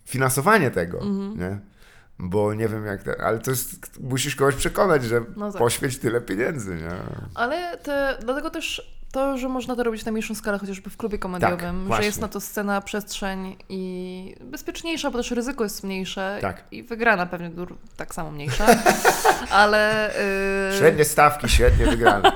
finansowanie 0.06 0.72
tego, 0.72 1.02
Mhm. 1.02 1.40
nie? 1.40 1.60
Bo 2.20 2.54
nie 2.54 2.68
wiem 2.68 2.86
jak, 2.86 3.04
te, 3.04 3.22
ale 3.22 3.40
to 3.40 3.52
jest, 3.52 4.00
musisz 4.00 4.36
kogoś 4.36 4.56
przekonać, 4.56 5.04
że 5.04 5.22
No 5.36 5.52
tak. 5.52 5.60
poświęć 5.60 5.98
tyle 5.98 6.22
pieniędzy, 6.22 6.76
nie? 6.76 6.92
Ale 7.36 7.78
te, 7.78 8.18
dlatego 8.22 8.50
też 8.50 8.95
to, 9.12 9.38
że 9.38 9.50
można 9.50 9.76
to 9.76 9.84
robić 9.84 10.06
na 10.06 10.12
mniejszą 10.12 10.36
skalę, 10.36 10.58
chociażby 10.60 10.90
w 10.90 10.98
klubie 10.98 11.18
komediowym, 11.18 11.60
że 11.60 11.66
Tak, 11.80 11.88
właśnie. 11.88 12.06
jest 12.06 12.22
na 12.22 12.28
to 12.28 12.40
scena, 12.42 12.82
przestrzeń 12.82 13.56
i 13.70 14.36
bezpieczniejsza, 14.42 15.12
bo 15.12 15.18
też 15.18 15.32
ryzyko 15.32 15.64
jest 15.64 15.84
mniejsze 15.84 16.38
Tak. 16.42 16.64
i 16.72 16.84
wygrana 16.84 17.26
pewnie 17.26 17.52
tak 17.98 18.16
samo 18.16 18.32
mniejsza, 18.32 18.66
ale... 19.50 20.12
Yy, 20.72 20.78
Średnie 20.78 21.06
stawki, 21.06 21.50
świetnie 21.50 21.86
wygrane. 21.86 22.32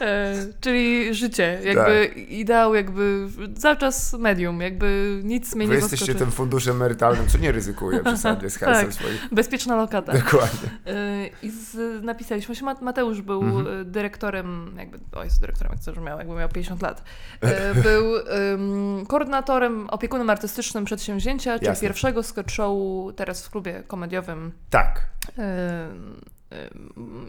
E, 0.00 0.34
czyli 0.60 1.14
życie, 1.14 1.60
jakby 1.64 2.08
Tak. 2.08 2.18
ideał, 2.28 2.74
jakby 2.74 3.26
cały 3.58 3.76
czas 3.76 4.12
medium, 4.12 4.60
jakby 4.60 5.20
nic 5.24 5.54
mnie 5.54 5.66
Wy 5.66 5.72
nie 5.72 5.78
jesteście 5.80 6.06
zaskoczy. 6.06 6.18
tym 6.24 6.30
funduszem 6.30 6.76
emerytalnym, 6.76 7.28
co 7.28 7.38
nie 7.38 7.52
ryzykuje 7.52 8.00
przesadnie 8.04 8.50
z 8.54 8.58
Tak. 8.58 8.92
swoich. 8.92 9.28
Bezpieczna 9.32 9.76
lokata. 9.76 10.12
Dokładnie. 10.12 10.68
E, 10.86 11.26
I 11.42 11.50
z, 11.50 12.04
napisaliśmy 12.04 12.56
się, 12.56 12.64
Ma- 12.64 12.76
Mateusz 12.80 13.22
był 13.22 13.42
Mhm. 13.42 13.90
dyrektorem, 13.92 14.74
jakby, 14.78 14.98
o 15.18 15.24
jest 15.24 15.40
dyrektorem, 15.40 15.72
jak 15.72 15.80
coś 15.98 16.06
miał, 16.06 16.18
jakby 16.18 16.34
miał 16.34 16.48
50 16.48 16.82
lat. 16.82 17.02
E, 17.40 17.74
Był 17.74 18.16
em, 18.16 19.06
koordynatorem, 19.06 19.90
opiekunem 19.90 20.30
artystycznym 20.30 20.84
przedsięwzięcia, 20.84 21.54
czyli 21.58 21.66
Jasne. 21.66 21.88
pierwszego 21.88 22.22
sketch 22.22 22.50
showu 22.54 23.12
teraz 23.16 23.46
w 23.46 23.50
klubie 23.50 23.82
komediowym 23.86 24.52
Tak. 24.70 25.08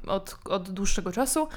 od, 0.07 0.35
od 0.45 0.69
dłuższego 0.71 1.11
czasu. 1.11 1.47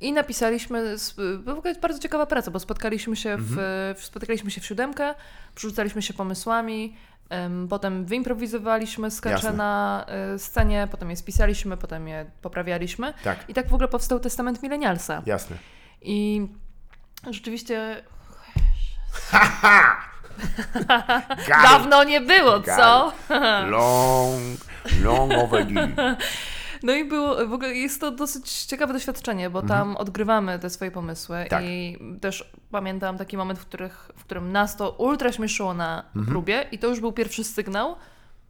I 0.00 0.12
napisaliśmy, 0.12 0.96
była 1.38 1.54
w 1.54 1.58
ogóle 1.58 1.74
bardzo 1.74 1.98
ciekawa 1.98 2.26
praca, 2.26 2.50
bo 2.50 2.60
spotkaliśmy 2.60 3.16
się 3.16 3.36
w, 3.36 3.50
Mhm. 3.52 3.96
spotykaliśmy 3.96 4.50
się 4.50 4.60
w 4.60 4.66
siódemkę, 4.66 5.14
przerzucaliśmy 5.54 6.02
się 6.02 6.14
pomysłami, 6.14 6.96
em, 7.28 7.68
potem 7.68 8.04
wyimprowizowaliśmy 8.04 9.10
skacze 9.10 9.52
na 9.52 10.06
y, 10.34 10.38
scenie, 10.38 10.88
potem 10.90 11.10
je 11.10 11.16
spisaliśmy, 11.16 11.76
potem 11.76 12.08
je 12.08 12.26
poprawialiśmy. 12.42 13.14
Tak, 13.24 13.38
I 13.48 13.54
tak 13.54 13.68
w 13.68 13.74
ogóle 13.74 13.88
powstał 13.88 14.20
Testament 14.20 14.62
Milenialsa. 14.62 15.22
jasne. 15.26 15.56
I 16.02 16.46
rzeczywiście 17.30 18.02
dawno 21.48 22.04
nie 22.04 22.20
było, 22.20 22.60
co? 22.60 23.12
Long, 23.68 24.58
long 25.02 25.32
overdue. 25.32 25.88
No 26.82 26.92
i 26.92 27.04
było, 27.04 27.46
w 27.46 27.52
ogóle 27.52 27.74
jest 27.74 28.00
to 28.00 28.10
dosyć 28.10 28.52
ciekawe 28.64 28.92
doświadczenie, 28.92 29.50
bo 29.50 29.62
tam 29.62 29.96
odgrywamy 29.96 30.58
te 30.58 30.70
swoje 30.70 30.90
pomysły 30.90 31.36
Mhm. 31.36 31.48
Tak. 31.50 31.64
i 31.64 31.98
też 32.20 32.50
pamiętam 32.70 33.18
taki 33.18 33.36
moment, 33.36 33.58
w, 33.58 33.66
których, 33.66 34.10
w 34.16 34.24
którym 34.24 34.52
nas 34.52 34.76
to 34.76 34.90
ultra 34.90 35.32
śmieszyło 35.32 35.74
na 35.74 36.02
Mhm. 36.06 36.26
próbie 36.26 36.66
i 36.72 36.78
to 36.78 36.86
już 36.86 37.00
był 37.00 37.12
pierwszy 37.12 37.44
sygnał, 37.44 37.96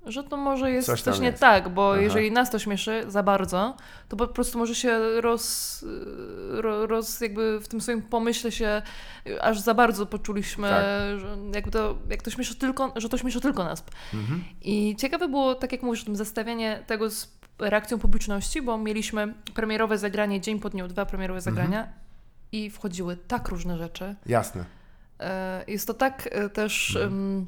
że 0.06 0.24
to 0.24 0.36
może 0.36 0.70
jest 0.70 0.86
Coś 0.86 1.02
coś, 1.02 1.18
nie 1.20 1.26
jest. 1.26 1.40
tak, 1.40 1.68
bo 1.68 1.92
Aha. 1.92 2.00
jeżeli 2.00 2.32
nas 2.32 2.50
to 2.50 2.58
śmieszy 2.58 3.04
za 3.08 3.22
bardzo, 3.22 3.76
to 4.08 4.16
po 4.16 4.28
prostu 4.28 4.58
może 4.58 4.74
się 4.74 5.20
roz, 5.20 5.84
ro, 6.50 6.86
roz 6.86 7.20
jakby 7.20 7.60
w 7.60 7.68
tym 7.68 7.80
swoim 7.80 8.02
pomyśle 8.02 8.52
się 8.52 8.82
aż 9.40 9.58
za 9.60 9.74
bardzo 9.74 10.06
poczuliśmy, 10.06 10.68
Tak. 10.68 10.84
że 11.20 11.36
jakby 11.54 11.70
to, 11.70 11.98
jak 12.10 12.22
to 12.22 12.30
śmieszy 12.30 12.54
tylko, 12.54 12.92
że 12.96 13.08
to 13.08 13.18
śmieszy 13.18 13.40
tylko 13.40 13.64
nas. 13.64 13.84
Mhm. 14.14 14.44
I 14.62 14.96
ciekawe 14.98 15.28
było, 15.28 15.54
tak 15.54 15.72
jak 15.72 15.82
mówisz, 15.82 16.02
o 16.02 16.04
tym 16.04 16.16
zestawienie 16.16 16.82
tego 16.86 17.10
z 17.10 17.36
reakcją 17.58 17.98
publiczności, 17.98 18.62
bo 18.62 18.78
mieliśmy 18.78 19.34
premierowe 19.54 19.98
zagranie 19.98 20.40
dzień 20.40 20.60
po 20.60 20.70
dniu, 20.70 20.88
dwa 20.88 21.06
premierowe 21.06 21.40
zagrania 21.40 21.88
i 22.52 22.70
wchodziły 22.70 23.16
tak 23.16 23.48
różne 23.48 23.78
rzeczy. 23.78 24.14
Jasne. 24.26 24.64
E, 25.20 25.64
Jest 25.68 25.86
to 25.86 25.94
tak 25.94 26.28
e, 26.32 26.48
też 26.48 26.96
em, 26.96 27.46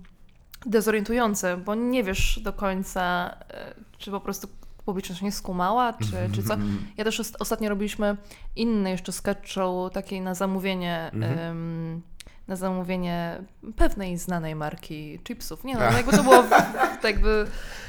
dezorientujące, 0.66 1.56
bo 1.56 1.74
nie 1.74 2.04
wiesz 2.04 2.40
do 2.42 2.52
końca, 2.52 3.34
e, 3.50 3.74
czy 3.98 4.10
po 4.10 4.20
prostu 4.20 4.48
publiczność 4.84 5.22
nie 5.22 5.32
skumała, 5.32 5.92
czy, 5.92 6.34
czy 6.34 6.42
co. 6.42 6.56
Ja 6.96 7.04
też 7.04 7.20
ost- 7.20 7.36
ostatnio 7.38 7.68
robiliśmy 7.68 8.16
inny 8.56 8.90
jeszcze 8.90 9.12
sketch 9.12 9.48
show, 9.48 9.92
takiej 9.92 10.20
na 10.20 10.34
zamówienie, 10.34 11.10
em, 11.22 12.02
na 12.48 12.56
zamówienie 12.56 13.38
pewnej 13.76 14.18
znanej 14.18 14.54
marki 14.54 15.20
chipsów. 15.24 15.64
Nie 15.64 15.74
no, 15.74 15.80
no 15.90 15.96
jakby 15.96 16.12
to 16.16 16.22
było 16.22 16.42
w, 16.42 16.50
to 17.02 17.06
jakby, 17.08 17.46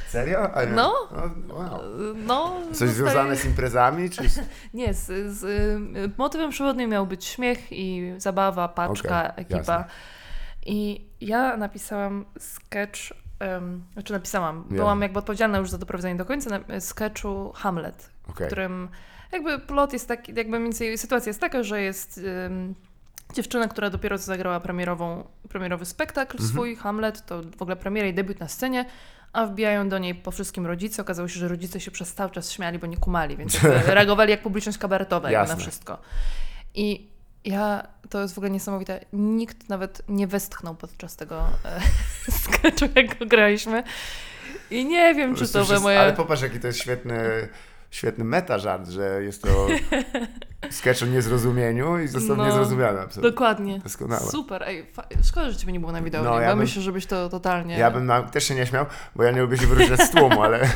Serio? 0.09 0.49
No. 0.75 0.91
O, 0.91 1.53
wow. 1.53 1.79
no... 2.15 2.55
Coś 2.73 2.89
zostaje- 2.89 2.93
związane 2.93 3.35
z 3.35 3.45
imprezami? 3.45 4.09
Czy. 4.09 4.21
Nie, 4.73 4.93
z, 4.93 5.05
z 5.37 5.43
y, 5.43 6.11
motywem 6.17 6.49
przewodnim 6.49 6.89
miał 6.89 7.07
być 7.07 7.25
śmiech 7.25 7.71
i 7.71 8.13
zabawa, 8.17 8.67
paczka, 8.67 9.29
Okej, 9.31 9.43
ekipa. 9.43 9.57
jasne. 9.57 9.85
I 10.65 11.07
ja 11.21 11.57
napisałam 11.57 12.25
sketch, 12.39 12.99
um, 13.41 13.83
znaczy 13.93 14.13
napisałam, 14.13 14.65
Ja. 14.69 14.75
byłam 14.77 15.01
jakby 15.01 15.19
odpowiedzialna 15.19 15.57
już 15.57 15.69
za 15.69 15.77
doprowadzenie 15.77 16.15
do 16.15 16.25
końca 16.25 16.59
na, 16.67 16.79
sketchu 16.79 17.51
Hamlet, 17.55 18.09
w 18.27 18.29
Okej. 18.29 18.47
którym 18.47 18.89
jakby 19.31 19.59
plot 19.59 19.93
jest 19.93 20.07
taki, 20.07 20.33
jakby 20.35 20.59
mniej 20.59 20.63
więcej 20.63 20.97
sytuacja 20.97 21.29
jest 21.29 21.41
taka, 21.41 21.63
że 21.63 21.81
jest 21.81 22.17
ym, 22.45 22.75
dziewczyna, 23.33 23.67
która 23.67 23.89
dopiero 23.89 24.17
co 24.17 24.23
zagrała 24.25 24.59
premierową, 24.59 25.23
premierowy 25.49 25.85
spektakl 25.85 26.37
Mhm. 26.37 26.49
swój, 26.49 26.75
Hamlet, 26.75 27.25
to 27.25 27.41
w 27.57 27.61
ogóle 27.61 27.75
premiera 27.75 28.07
i 28.07 28.13
debiut 28.13 28.39
na 28.39 28.47
scenie, 28.47 28.85
a 29.33 29.45
wbijają 29.45 29.89
do 29.89 29.97
niej 29.97 30.15
po 30.15 30.31
wszystkim 30.31 30.65
rodzice. 30.65 31.01
Okazało 31.01 31.27
się, 31.27 31.39
że 31.39 31.47
rodzice 31.47 31.79
się 31.79 31.91
przez 31.91 32.13
cały 32.13 32.31
czas 32.31 32.51
śmiali, 32.51 32.79
bo 32.79 32.87
nie 32.87 32.97
kumali, 32.97 33.37
więc 33.37 33.59
reagowali 33.87 34.31
jak 34.31 34.41
publiczność 34.41 34.77
kabaretowa 34.77 35.31
na 35.31 35.55
wszystko. 35.55 35.97
I 36.75 37.09
ja, 37.45 37.87
to 38.09 38.21
jest 38.21 38.33
w 38.33 38.37
ogóle 38.37 38.51
niesamowite, 38.51 39.05
nikt 39.13 39.69
nawet 39.69 40.01
nie 40.07 40.27
westchnął 40.27 40.75
podczas 40.75 41.15
tego 41.15 41.49
e, 41.65 41.81
sketchu, 42.43 42.85
jak 42.95 43.19
go 43.19 43.25
graliśmy. 43.25 43.83
I 44.71 44.85
nie 44.85 45.15
wiem, 45.15 45.35
czy 45.35 45.47
to 45.47 45.65
wszyscy- 45.65 45.83
moje... 45.83 45.99
Ale 45.99 46.13
popatrz, 46.13 46.41
jaki 46.41 46.59
to 46.59 46.67
jest 46.67 46.79
świetny, 46.79 47.49
świetny 47.91 48.23
meta 48.23 48.57
żart, 48.59 48.87
że 48.89 49.23
jest 49.23 49.41
to 49.43 49.49
sketch 50.71 51.03
o 51.03 51.05
niezrozumieniu 51.05 51.99
i 51.99 52.07
został 52.07 52.35
No, 52.37 52.45
niezrozumiany 52.45 52.99
absolutnie. 53.01 53.31
Dokładnie. 53.31 53.79
Doskonałe. 53.79 54.31
Super, 54.31 54.63
ej, 54.63 54.85
szkoda, 55.23 55.49
że 55.51 55.57
ciebie 55.57 55.73
nie 55.73 55.79
było 55.79 55.91
na 55.91 56.01
wideo, 56.01 56.23
No, 56.23 56.39
ja 56.39 56.47
bo 56.47 56.51
bym- 56.55 56.59
myślę, 56.59 56.81
żebyś 56.81 57.05
to 57.05 57.29
totalnie... 57.29 57.77
Ja 57.77 57.91
bym 57.91 58.05
na, 58.05 58.21
też 58.23 58.43
się 58.43 58.55
nie 58.55 58.65
śmiał, 58.65 58.85
bo 59.15 59.23
ja 59.23 59.31
nie 59.31 59.41
lubię 59.41 59.57
się 59.57 59.67
wyróżniać 59.67 60.01
z 60.01 60.11
tłumu, 60.11 60.41
ale, 60.43 60.59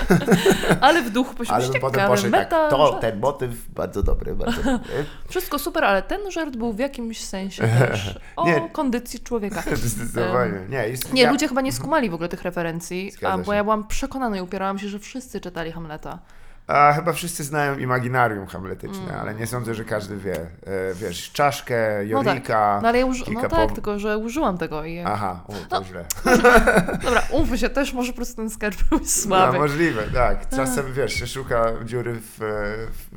Ale 0.81 1.01
w 1.01 1.09
duchu 1.09 1.29
ale 1.29 1.37
poświęcić 1.37 1.71
bym 1.71 1.81
potem 1.81 2.07
poszedł 2.07 2.31
tak, 2.31 2.41
meta, 2.41 2.69
to, 2.69 2.87
żart. 2.87 3.01
ten 3.01 3.19
motyw 3.19 3.69
bardzo 3.69 4.03
dobry, 4.03 4.35
bardzo 4.35 4.63
dobry. 4.63 5.05
Wszystko 5.29 5.59
super, 5.59 5.83
ale 5.83 6.01
ten 6.01 6.31
żart 6.31 6.55
był 6.57 6.73
w 6.73 6.79
jakimś 6.79 7.21
sensie 7.25 7.63
też 7.67 8.19
o 8.35 8.45
Nie. 8.45 8.69
kondycji 8.69 9.19
człowieka. 9.19 9.63
Zdecydowanie. 9.73 10.59
Nie, 10.69 10.87
jest, 10.87 11.13
Nie, 11.13 11.21
ja, 11.21 11.31
ludzie 11.31 11.47
chyba 11.47 11.61
nie 11.61 11.71
skumali 11.71 12.09
w 12.09 12.13
ogóle 12.13 12.29
tych 12.29 12.41
referencji, 12.41 13.11
Zgadza 13.11 13.33
a, 13.33 13.37
bo 13.37 13.51
się. 13.51 13.55
ja 13.55 13.63
byłam 13.63 13.87
przekonana 13.87 14.37
i 14.37 14.41
upierałam 14.41 14.79
się, 14.79 14.87
że 14.89 14.99
wszyscy 14.99 15.41
czytali 15.41 15.71
Hamleta. 15.71 16.19
A 16.67 16.93
chyba 16.93 17.13
wszyscy 17.13 17.43
znają 17.43 17.77
imaginarium 17.77 18.47
hamletyczne, 18.47 19.03
Mm. 19.03 19.19
ale 19.21 19.35
nie 19.35 19.47
sądzę, 19.47 19.73
że 19.75 19.83
każdy 19.85 20.17
wie. 20.17 20.35
E, 20.35 20.93
wiesz, 20.93 21.31
czaszkę, 21.31 21.75
No 22.11 22.17
tak. 22.17 22.27
Jorika. 22.27 22.79
No 22.83 22.89
ale 22.89 22.99
ja 22.99 23.05
uży... 23.05 23.23
no 23.33 23.49
tak, 23.49 23.71
tylko 23.71 23.99
że 23.99 24.17
użyłam 24.17 24.57
tego 24.57 24.85
i... 24.85 24.99
Aha, 24.99 25.43
o, 25.47 25.53
to 25.69 25.79
No. 25.79 25.85
źle. 25.85 26.05
Dobra, 27.03 27.21
umówmy 27.31 27.57
się, 27.57 27.69
też 27.69 27.93
może 27.93 28.11
po 28.11 28.15
prostu 28.15 28.35
ten 28.35 28.49
sketch 28.49 28.83
był 28.89 29.05
słaby. 29.05 29.53
No, 29.53 29.59
możliwe, 29.59 30.03
tak. 30.13 30.49
Czasem, 30.49 30.93
wiesz, 30.93 31.13
się 31.13 31.27
szuka 31.27 31.65
dziury 31.85 32.13
w, 32.21 32.37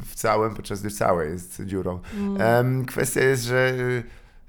w, 0.06 0.14
całym, 0.14 0.54
podczas 0.54 0.80
gdy 0.80 0.90
całe 0.90 1.26
jest 1.26 1.62
dziurą. 1.64 2.00
Mm. 2.18 2.40
Em, 2.40 2.84
kwestia 2.84 3.20
jest, 3.20 3.44
że 3.44 3.68
y, 3.70 4.02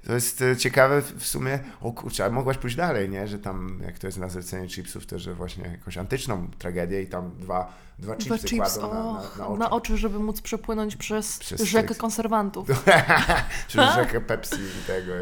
to 0.08 0.14
jest 0.14 0.40
y, 0.42 0.56
ciekawe 0.56 1.02
w 1.02 1.26
sumie, 1.26 1.58
o 1.80 1.92
kurczę, 1.92 2.24
a 2.24 2.30
mogłaś 2.30 2.58
pójść 2.58 2.76
dalej, 2.76 3.08
nie? 3.08 3.26
Że 3.28 3.38
tam, 3.38 3.80
jak 3.84 3.98
to 3.98 4.06
jest 4.06 4.18
na 4.18 4.28
zlecenie 4.28 4.68
chipsów, 4.68 5.06
to 5.06 5.18
że 5.18 5.34
właśnie 5.34 5.64
jakąś 5.68 5.98
antyczną 5.98 6.48
tragedię 6.58 7.02
i 7.02 7.06
tam 7.06 7.30
dwa, 7.38 7.72
dwa 7.98 8.16
chipsy 8.16 8.28
Dwa 8.38 8.48
chips, 8.48 8.78
kładą 8.78 8.94
na, 8.94 9.02
na, 9.04 9.12
na 9.38 9.46
oczy. 9.48 9.58
na 9.58 9.70
oczy, 9.70 9.96
żeby 9.96 10.18
móc 10.18 10.40
przepłynąć 10.40 10.96
przez, 10.96 11.38
Przez 11.38 11.62
rzekę 11.62 11.88
seks. 11.88 12.00
konserwantów. 12.00 12.68
Czy 13.68 13.78
rzekę 13.94 14.20
Pepsi 14.20 14.56
i 14.82 14.86
tego. 14.86 15.12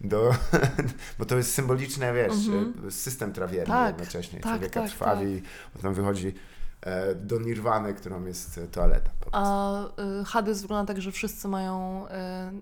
Do, 0.00 0.34
bo 1.18 1.24
to 1.24 1.36
jest 1.36 1.54
symboliczne, 1.54 2.12
wiesz, 2.14 2.32
Mhm. 2.32 2.90
system 2.90 3.32
trawierny 3.32 3.74
Tak, 3.74 3.98
jednocześnie. 3.98 4.40
tak, 4.40 4.52
Człowieka 4.52 4.80
tak, 4.80 4.90
trwawi, 4.90 5.42
potem 5.72 5.94
wychodzi 5.94 6.28
e, 6.28 6.32
do 7.14 7.38
nirwany, 7.38 7.94
którą 7.94 8.24
jest 8.24 8.58
e, 8.58 8.66
toaleta. 8.66 9.10
A 9.32 9.80
y, 10.20 10.24
Hades 10.24 10.62
wygląda 10.62 10.94
tak, 10.94 11.02
że 11.02 11.12
wszyscy 11.12 11.48
mają 11.48 12.06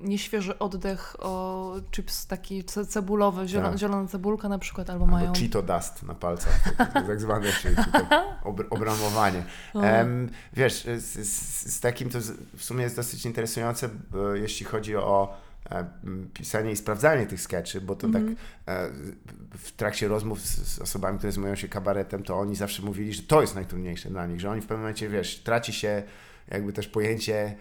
nieświeży 0.01 0.59
oddech 0.59 1.17
o 1.19 1.75
chips 1.91 2.27
taki 2.27 2.65
ce 2.65 2.87
cebulowy, 2.87 3.49
zielona, 3.49 3.69
Tak. 3.71 3.79
zielona 3.79 4.09
cebulka 4.09 4.49
na 4.49 4.59
przykład, 4.59 4.91
albo 4.91 5.07
mają... 5.07 5.27
Albo 5.27 5.41
Cheeto 5.41 5.63
dust 5.63 6.03
na 6.03 6.15
palcach, 6.15 6.75
tak, 6.77 6.93
tak 6.93 7.21
zwane, 7.21 7.53
czyli 7.53 7.77
tutaj 7.77 8.03
ob, 8.45 8.61
obramowanie. 8.71 9.45
Em, 9.75 10.31
wiesz, 10.53 10.85
z, 10.85 11.29
z, 11.29 11.75
z 11.75 11.81
takim 11.81 12.11
to 12.11 12.19
w 12.57 12.65
sumie 12.65 12.83
jest 12.83 12.97
dosyć 12.97 13.27
interesujące, 13.27 13.89
jeśli 14.35 14.67
chodzi 14.67 14.97
o 14.97 15.35
e, 15.35 15.48
pisanie 16.35 16.73
i 16.73 16.77
sprawdzanie 16.77 17.27
tych 17.27 17.41
sketchy, 17.41 17.81
bo 17.81 17.97
to 17.97 18.07
Mhm. 18.07 18.37
tak 18.37 18.37
e, 18.75 18.91
w 19.59 19.73
trakcie 19.73 20.09
rozmów 20.09 20.41
z, 20.41 20.79
osobami, 20.79 21.19
które 21.19 21.33
zajmują 21.33 21.55
się 21.55 21.69
kabaretem, 21.69 22.23
to 22.23 22.39
oni 22.39 22.57
zawsze 22.57 22.83
mówili, 22.83 23.13
że 23.15 23.23
to 23.23 23.41
jest 23.41 23.55
najtrudniejsze 23.55 24.11
dla 24.11 24.27
nich, 24.27 24.41
że 24.41 24.51
oni 24.51 24.61
w 24.61 24.65
pewnym 24.65 24.81
momencie, 24.81 25.09
wiesz, 25.09 25.39
traci 25.39 25.73
się 25.73 26.03
jakby 26.49 26.73
też 26.73 26.89
pojęcie, 26.89 27.57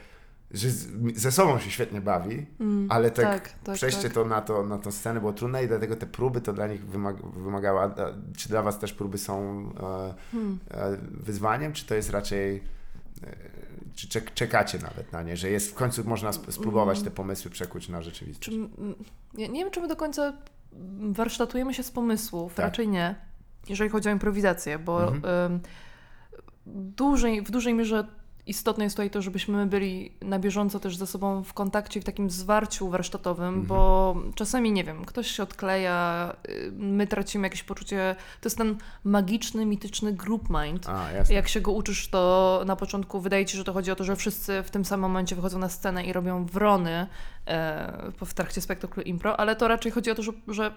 że 0.51 0.70
ze 1.16 1.32
sobą 1.32 1.60
się 1.60 1.72
świetnie 1.72 2.01
bawi, 2.01 2.45
ale 2.89 3.12
tak, 3.12 3.26
tak, 3.26 3.49
tak, 3.64 3.76
przejście 3.76 4.03
tak. 4.03 4.14
to 4.14 4.26
na 4.26 4.41
to, 4.41 4.64
na 4.64 4.78
tą 4.78 4.91
scenę 4.91 5.20
było 5.20 5.34
trudne 5.34 5.64
i 5.64 5.68
dlatego 5.68 5.95
te 5.95 6.05
próby 6.05 6.41
to 6.41 6.53
dla 6.53 6.68
nich 6.68 6.86
wymag, 6.86 7.16
wymagały. 7.22 7.91
Czy 8.38 8.49
dla 8.49 8.62
Was 8.62 8.80
też 8.80 8.93
próby 8.93 9.18
są 9.18 9.60
e, 9.80 10.14
Hmm. 10.32 10.60
e, 10.72 10.97
wyzwaniem, 11.12 11.74
czy 11.74 11.86
to 11.86 11.95
jest 11.95 12.10
raczej. 12.10 12.64
E, 13.24 13.36
czy 13.95 14.07
czek, 14.07 14.34
czekacie 14.34 14.80
nawet 14.80 15.11
na 15.11 15.24
nie, 15.24 15.38
że 15.38 15.49
jest 15.49 15.72
w 15.72 15.74
końcu 15.74 16.03
można 16.09 16.30
sp- 16.38 16.51
spróbować 16.51 17.01
te 17.01 17.11
pomysły 17.11 17.51
przekuć 17.51 17.89
na 17.89 18.01
rzeczywistość? 18.01 18.49
Czy, 18.49 18.55
m, 18.55 18.95
nie, 19.34 19.49
nie 19.49 19.63
wiem, 19.63 19.72
czy 19.72 19.82
my 19.82 19.88
do 19.88 19.95
końca 19.95 20.34
warsztatujemy 21.11 21.74
się 21.74 21.84
z 21.84 21.91
pomysłów, 21.91 22.53
Tak. 22.53 22.65
raczej 22.65 22.88
nie, 22.88 23.15
jeżeli 23.70 23.89
chodzi 23.89 24.09
o 24.09 24.11
improwizację, 24.11 24.80
bo 24.80 25.07
Mhm. 25.13 25.59
w 27.43 27.51
dużej 27.51 27.74
mierze 27.74 28.07
istotne 28.50 28.84
jest 28.84 28.95
tutaj 28.95 29.10
to, 29.10 29.22
żebyśmy 29.22 29.66
byli 29.66 30.12
na 30.22 30.39
bieżąco 30.39 30.80
też 30.80 30.98
ze 30.98 31.08
sobą 31.08 31.43
w 31.43 31.54
kontakcie, 31.54 32.02
w 32.02 32.04
takim 32.04 32.30
zwarciu 32.30 32.89
warsztatowym, 32.89 33.48
Mhm. 33.48 33.66
bo 33.66 34.16
czasami, 34.36 34.72
nie 34.72 34.84
wiem, 34.84 35.06
ktoś 35.06 35.28
się 35.32 35.43
odkleja, 35.43 36.34
y, 36.50 36.72
my 36.72 37.08
tracimy 37.08 37.45
jakieś 37.45 37.64
poczucie, 37.64 38.16
to 38.41 38.48
jest 38.48 38.58
ten 38.58 38.78
magiczny, 39.04 39.66
mityczny 39.66 40.14
group 40.14 40.43
mind, 40.50 40.89
A, 40.89 41.06
jak 41.34 41.48
się 41.48 41.62
go 41.62 41.72
uczysz, 41.72 42.08
to 42.10 42.64
na 42.66 42.76
początku 42.76 43.20
wydaje 43.22 43.45
ci 43.45 43.52
się, 43.52 43.58
że 43.58 43.64
to 43.64 43.74
chodzi 43.74 43.91
o 43.91 43.95
to, 43.95 44.04
że 44.04 44.16
wszyscy 44.16 44.64
w 44.64 44.72
tym 44.72 44.86
samym 44.86 45.02
momencie 45.02 45.36
wychodzą 45.36 45.60
na 45.60 45.70
scenę 45.70 46.06
i 46.06 46.14
robią 46.14 46.45
wrony 46.45 47.08
e, 47.48 48.12
w 48.26 48.34
trakcie 48.34 48.62
spektaklu 48.62 49.04
impro, 49.04 49.39
ale 49.39 49.56
to 49.56 49.68
raczej 49.68 49.91
chodzi 49.91 50.12
o 50.12 50.16
to, 50.16 50.24
że, 50.24 50.32
że 50.48 50.74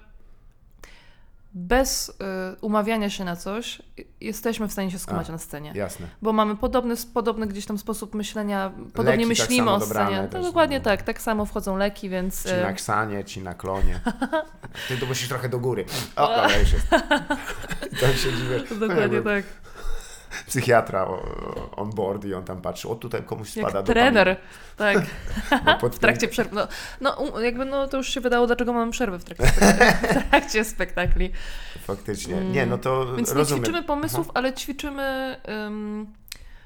bez 1.54 2.12
e, 2.20 2.56
umawiania 2.60 3.10
się 3.10 3.24
na 3.24 3.36
coś 3.36 3.82
y, 3.98 4.04
jesteśmy 4.20 4.68
w 4.68 4.72
stanie 4.72 4.90
się 4.90 4.98
skumać 4.98 5.28
A, 5.28 5.32
na 5.32 5.38
scenie. 5.38 5.72
Jasne. 5.74 6.06
Bo 6.22 6.32
mamy 6.32 6.56
podobny, 6.56 6.94
podobny 7.14 7.46
gdzieś 7.46 7.66
tam 7.66 7.78
sposób 7.78 8.14
myślenia, 8.14 8.72
podobnie 8.94 9.26
Leki 9.26 9.36
tak 9.36 9.48
myślimy 9.48 9.66
samo 9.66 9.74
o 9.74 9.80
scenie. 9.80 10.28
To 10.30 10.42
dokładnie 10.42 10.78
no. 10.78 10.84
tak, 10.84 11.02
tak 11.02 11.22
samo 11.22 11.46
wchodzą 11.46 11.76
leki, 11.76 12.08
więc... 12.08 12.42
Ci 12.42 12.50
e, 12.50 12.62
na 12.62 12.72
ksanie, 12.72 13.24
ci 13.24 13.40
na 13.40 13.54
klonie. 13.54 14.00
Ty 14.88 14.98
to 14.98 15.06
musisz 15.06 15.28
trochę 15.28 15.48
do 15.48 15.58
góry. 15.58 15.84
O, 16.16 16.28
dobra, 16.28 16.58
już 16.58 16.72
jest. 16.72 16.90
Tam 18.00 18.12
siedzi 18.16 18.42
wiesz, 18.50 18.78
Dokładnie 18.78 19.02
jakby 19.02 19.22
tak. 19.22 19.44
Psychiatra 20.46 21.06
on 21.76 21.90
board 21.90 22.24
i 22.24 22.34
on 22.34 22.44
tam 22.44 22.62
patrzy, 22.62 22.88
o 22.88 22.94
tutaj 22.94 23.22
komuś 23.22 23.48
spada 23.48 23.78
Jak 23.78 23.86
trener, 23.86 24.36
tak. 24.76 24.98
No, 25.66 25.78
pod 25.78 25.96
W 25.96 25.98
trakcie 25.98 26.28
przerwy. 26.28 26.56
No, 26.56 26.68
no 27.00 27.40
jakby 27.40 27.64
no 27.64 27.88
to 27.88 27.96
już 27.96 28.08
się 28.08 28.20
wydało, 28.20 28.46
dlaczego 28.46 28.72
mamy 28.72 28.92
przerwę 28.92 29.18
w 29.18 29.24
trakcie, 29.24 29.46
spektakli. 29.46 30.08
w 30.08 30.28
trakcie 30.30 30.64
spektakli. 30.64 31.30
Faktycznie. 31.86 32.40
Nie, 32.40 32.66
no 32.66 32.78
to 32.78 33.00
Mm. 33.02 33.16
Więc 33.16 33.28
nie 33.28 33.34
rozumiem. 33.34 33.64
ćwiczymy 33.64 33.82
pomysłów, 33.82 34.30
ale 34.34 34.52
ćwiczymy. 34.54 35.36
ym, 35.66 36.06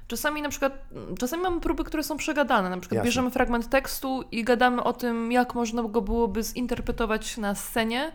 czasami 0.07 0.43
na 0.43 0.49
przykład, 0.49 0.73
czasami 1.19 1.43
mamy 1.43 1.61
próby, 1.61 1.85
które 1.85 2.03
są 2.03 2.17
przegadane. 2.17 2.71
Na 2.71 2.77
przykład 2.79 2.97
Jasne. 2.97 3.09
bierzemy 3.09 3.31
fragment 3.31 3.71
tekstu 3.71 4.25
i 4.33 4.45
gadamy 4.45 4.83
o 4.83 4.93
tym, 4.93 5.33
jak 5.33 5.55
można 5.55 5.83
go 5.83 6.01
byłoby 6.01 6.43
zinterpretować 6.43 7.37
na 7.37 7.55
scenie. 7.55 8.13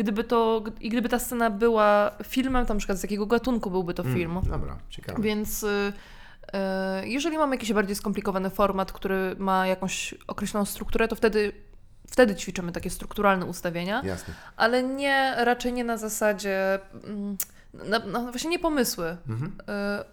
Gdyby 0.00 0.24
to, 0.24 0.62
i 0.80 0.88
gdyby 0.88 1.08
ta 1.08 1.18
scena 1.18 1.50
była 1.50 2.10
filmem, 2.24 2.66
to 2.66 2.74
na 2.74 2.78
przykład 2.78 2.98
z 2.98 3.02
jakiego 3.02 3.26
gatunku 3.26 3.70
byłby 3.70 3.94
to 3.94 4.02
Mm, 4.02 4.14
film. 4.14 4.40
Dobra, 4.50 4.78
ciekawe. 4.90 5.22
Więc 5.22 5.62
y, 5.62 5.92
y, 7.02 7.08
jeżeli 7.08 7.38
mamy 7.38 7.56
jakiś 7.56 7.72
bardziej 7.72 7.96
skomplikowany 7.96 8.50
format, 8.50 8.92
który 8.92 9.36
ma 9.38 9.66
jakąś 9.66 10.14
określoną 10.26 10.64
strukturę, 10.66 11.08
to 11.08 11.16
wtedy, 11.16 11.52
wtedy 12.10 12.34
ćwiczymy 12.34 12.72
takie 12.72 12.90
strukturalne 12.90 13.46
ustawienia, 13.46 14.02
Jasne. 14.04 14.34
ale 14.56 14.82
nie, 14.82 15.34
raczej 15.38 15.72
nie 15.72 15.84
na 15.84 15.96
zasadzie, 15.96 16.78
mm, 17.04 17.36
na, 17.74 17.98
na, 17.98 18.20
właśnie 18.20 18.50
nie 18.50 18.58
pomysły. 18.58 19.16
Mhm. 19.28 19.52
Y, 20.00 20.04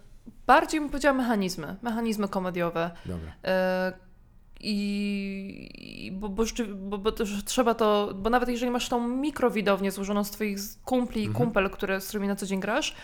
bardziej 0.48 0.80
bym 0.80 0.90
powiedziała 0.90 1.18
mechanizmy, 1.18 1.76
mechanizmy 1.82 2.28
komediowe. 2.28 2.92
Dobra. 3.06 3.32
I, 4.60 6.12
bo, 6.14 6.30
bo, 6.30 6.44
bo, 6.76 6.98
bo 6.98 7.12
też 7.12 7.44
trzeba 7.46 7.74
to, 7.74 8.14
bo 8.16 8.30
nawet 8.30 8.50
jeżeli 8.50 8.72
masz 8.72 8.90
tą 8.90 9.08
mikrowidownię 9.08 9.92
złożoną 9.92 10.24
z 10.24 10.32
twoich 10.32 10.60
kumpli 10.86 11.22
i 11.24 11.28
Mhm. 11.28 11.46
kumpel, 11.46 11.70
które, 11.70 12.02
z 12.02 12.08
którymi 12.08 12.28
na 12.28 12.36
co 12.36 12.46
dzień 12.46 12.60
grasz, 12.60 12.96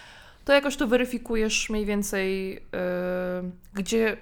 to 0.45 0.53
jakoś 0.53 0.75
to 0.75 0.87
weryfikujesz 0.87 1.69
mniej 1.69 1.85
więcej, 1.85 2.53
yy, 2.53 2.59
gdzie, 3.73 4.17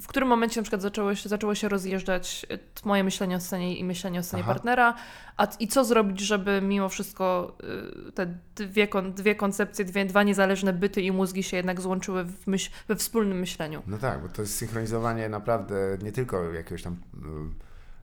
w 0.00 0.06
którym 0.06 0.28
momencie 0.28 0.60
na 0.60 0.62
przykład 0.62 0.82
zaczęło 0.82 1.14
się, 1.14 1.28
zaczęło 1.28 1.54
się 1.54 1.68
rozjeżdżać 1.68 2.46
y, 2.52 2.58
moje 2.84 3.04
myślenie 3.04 3.36
o 3.36 3.40
scenie 3.40 3.76
i 3.76 3.84
myślenie 3.84 4.20
o 4.20 4.22
scenie 4.22 4.42
Aha. 4.42 4.52
partnera, 4.54 4.94
a, 5.36 5.44
i 5.60 5.68
co 5.68 5.84
zrobić, 5.84 6.20
żeby 6.20 6.60
mimo 6.62 6.88
wszystko 6.88 7.56
y, 8.08 8.12
te 8.12 8.34
dwie, 8.56 8.88
dwie 9.14 9.34
koncepcje, 9.34 9.84
dwie, 9.84 10.04
dwa 10.04 10.22
niezależne 10.22 10.72
byty 10.72 11.02
i 11.02 11.12
mózgi 11.12 11.42
się 11.42 11.56
jednak 11.56 11.80
złączyły 11.80 12.24
w 12.24 12.46
myśl, 12.46 12.70
we 12.88 12.96
wspólnym 12.96 13.38
myśleniu. 13.38 13.82
No 13.86 13.98
tak, 13.98 14.22
bo 14.22 14.28
to 14.28 14.42
jest 14.42 14.54
synchronizowanie 14.54 15.28
naprawdę 15.28 15.98
nie 16.02 16.12
tylko 16.12 16.52
jakiegoś 16.52 16.82
tam, 16.82 16.96
mm, 17.14 17.54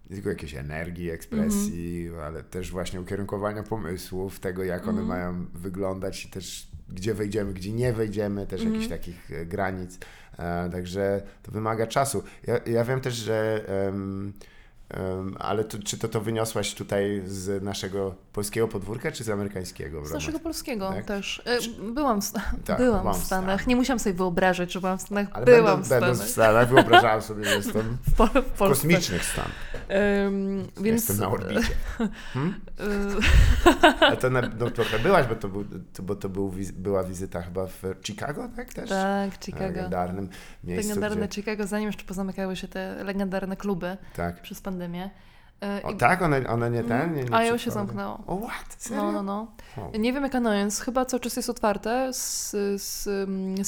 nie 0.10 0.16
tylko 0.16 0.30
jakiejś 0.30 0.56
energii, 0.56 1.10
ekspresji, 1.10 2.06
Mhm. 2.08 2.26
ale 2.26 2.44
też 2.44 2.72
właśnie 2.72 3.02
ukierunkowania 3.02 3.64
pomysłów, 3.64 4.40
tego 4.40 4.64
jak 4.64 4.88
one 4.88 5.02
Mhm. 5.02 5.08
mają 5.08 5.46
wyglądać 5.54 6.26
i 6.26 6.30
też 6.30 6.68
gdzie 6.90 7.14
wejdziemy, 7.14 7.54
gdzie 7.54 7.74
nie 7.74 7.94
wejdziemy, 7.94 8.48
też 8.48 8.62
Mhm. 8.62 8.74
jakichś 8.74 8.90
takich 8.90 9.32
e, 9.32 9.46
granic. 9.46 10.00
E, 10.38 10.70
także 10.70 11.22
to 11.44 11.52
wymaga 11.52 11.88
czasu. 11.88 12.24
Ja, 12.48 12.58
ja 12.66 12.84
wiem 12.84 13.02
też, 13.02 13.14
że 13.14 13.62
em, 13.88 14.34
em, 14.90 15.36
ale 15.40 15.64
to, 15.64 15.78
czy 15.80 15.98
to 15.98 16.08
to 16.08 16.22
wyniosłaś 16.22 16.74
tutaj 16.74 17.22
z 17.26 17.64
naszego 17.64 18.16
polskiego 18.34 18.68
podwórka, 18.68 19.12
czy 19.12 19.24
z 19.24 19.30
amerykańskiego? 19.30 20.06
Z 20.06 20.12
naszego 20.12 20.40
polskiego 20.40 20.90
Tak? 20.90 21.06
też. 21.06 21.42
E, 21.46 21.58
Byłam 21.92 22.22
w, 22.22 22.32
Tak, 22.66 22.78
byłam 22.78 23.00
byłam 23.02 23.16
w 23.16 23.22
w 23.22 23.26
Stanach. 23.26 23.46
Stanach. 23.46 23.68
Nie 23.68 23.76
musiałam 23.76 24.00
sobie 24.00 24.16
wyobrażać, 24.16 24.72
że 24.74 24.80
byłam 24.82 24.98
w 24.98 25.02
Stanach. 25.02 25.28
Ale 25.32 25.46
byłam 25.46 25.64
będąc, 25.66 25.88
w 25.88 25.90
będąc 25.90 26.22
w 26.22 26.30
Stanach. 26.30 26.50
Stanach, 26.52 26.70
wyobrażałam 26.70 27.22
sobie, 27.22 27.46
że 27.46 27.56
jestem 27.56 27.98
W, 28.18 28.30
w 28.56 28.60
kosmicznych 28.60 29.26
Stanach. 29.26 29.52
Ym, 30.28 30.68
więc, 30.82 31.10
Jestem 31.10 31.18
na 31.18 31.30
orbicie. 31.30 31.60
y, 31.60 32.06
A 34.12 34.16
to 34.16 34.30
na, 34.30 34.42
no, 34.42 34.72
trochę 34.72 35.00
byłaś, 35.00 35.28
bo 35.28 35.36
to, 35.36 35.48
był, 35.48 35.66
to, 35.94 36.04
bo 36.04 36.16
to 36.16 36.30
był, 36.30 36.54
była 36.74 37.04
wizyta 37.04 37.42
chyba 37.42 37.68
w 37.68 37.84
Chicago, 38.04 38.50
tak 38.56 38.74
też? 38.74 38.90
tak, 38.90 39.32
Chicago. 39.46 39.66
Legendarnym 39.66 40.30
miejscu, 40.64 40.90
Legendarne 40.90 41.28
gdzie, 41.28 41.36
Chicago, 41.42 41.68
zanim 41.68 41.88
jeszcze 41.88 42.04
pozamykały 42.04 42.56
się 42.56 42.68
te 42.68 43.04
legendarne 43.04 43.58
kluby 43.58 43.98
tak. 44.16 44.42
przez 44.42 44.62
pandemię. 44.62 45.10
Y, 45.80 45.84
O 45.84 45.92
i- 45.92 45.96
tak? 45.98 46.22
One, 46.22 46.48
one 46.48 46.72
nie 46.72 46.84
ten? 46.84 47.14
Nie, 47.16 47.24
nie 47.24 47.36
A 47.36 47.44
ja 47.44 47.58
się 47.58 47.72
zamknęło. 47.72 48.24
O 48.28 48.38
what? 48.38 48.76
Serio? 48.78 49.04
No, 49.04 49.12
no, 49.12 49.24
no. 49.24 49.48
O. 49.78 49.98
Nie 49.98 50.14
wiem 50.14 50.24
jak 50.24 50.36
Annoyance, 50.36 50.84
chyba 50.86 51.06
cały 51.06 51.22
czas 51.22 51.36
jest 51.36 51.50
otwarte, 51.50 52.14
z, 52.14 52.52
z 52.82 53.08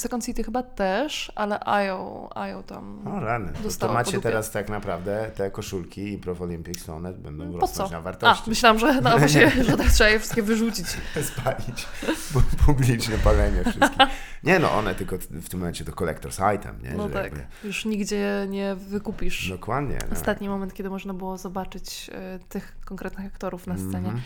Second 0.00 0.24
City 0.24 0.44
chyba 0.44 0.62
też, 0.62 1.32
ale 1.34 1.64
IO, 1.64 2.30
IO 2.34 2.62
tam... 2.62 3.08
O 3.08 3.20
rany. 3.20 3.52
To, 3.62 3.86
to 3.86 3.92
macie 3.92 4.20
teraz 4.20 4.50
tak 4.50 4.68
naprawdę 4.68 5.30
te 5.36 5.50
koszulki 5.50 6.12
i 6.12 6.18
Pro 6.18 6.36
Olympics, 6.40 6.84
to 6.84 6.94
one 6.96 7.12
będą 7.12 7.52
Po 7.52 7.58
rosnąć 7.58 7.88
co? 7.88 7.92
na 7.92 7.98
A, 7.98 8.00
wartości. 8.00 8.50
myślałam, 8.50 8.78
że, 8.78 9.00
no, 9.00 9.18
właśnie, 9.18 9.50
że 9.68 9.76
tak 9.76 9.86
trzeba 9.86 10.10
je 10.10 10.18
wszystkie 10.18 10.42
wyrzucić. 10.42 10.86
Spalić. 11.36 11.86
Pu- 12.32 12.66
Publiczne 12.66 13.18
palenie 13.18 13.62
wszystkich. 13.64 13.98
Nie 14.44 14.58
no, 14.58 14.72
one 14.72 14.94
tylko 14.94 15.16
w 15.30 15.48
tym 15.48 15.60
momencie 15.60 15.84
to 15.84 15.92
collector's 15.92 16.54
item, 16.56 16.82
nie? 16.82 16.90
No 16.90 17.08
Że 17.08 17.14
tak, 17.14 17.24
jakby- 17.24 17.46
już 17.64 17.84
nigdzie 17.84 18.46
nie 18.48 18.74
wykupisz. 18.74 19.48
Dokładnie. 19.50 19.98
no. 20.10 20.12
Ostatni 20.16 20.48
moment, 20.48 20.74
kiedy 20.74 20.90
można 20.90 21.14
było 21.14 21.38
zobaczyć 21.38 21.87
y, 21.92 22.38
tych 22.48 22.76
konkretnych 22.84 23.26
aktorów 23.26 23.66
na 23.66 23.76
scenie. 23.76 23.96
Mhm. 23.96 24.20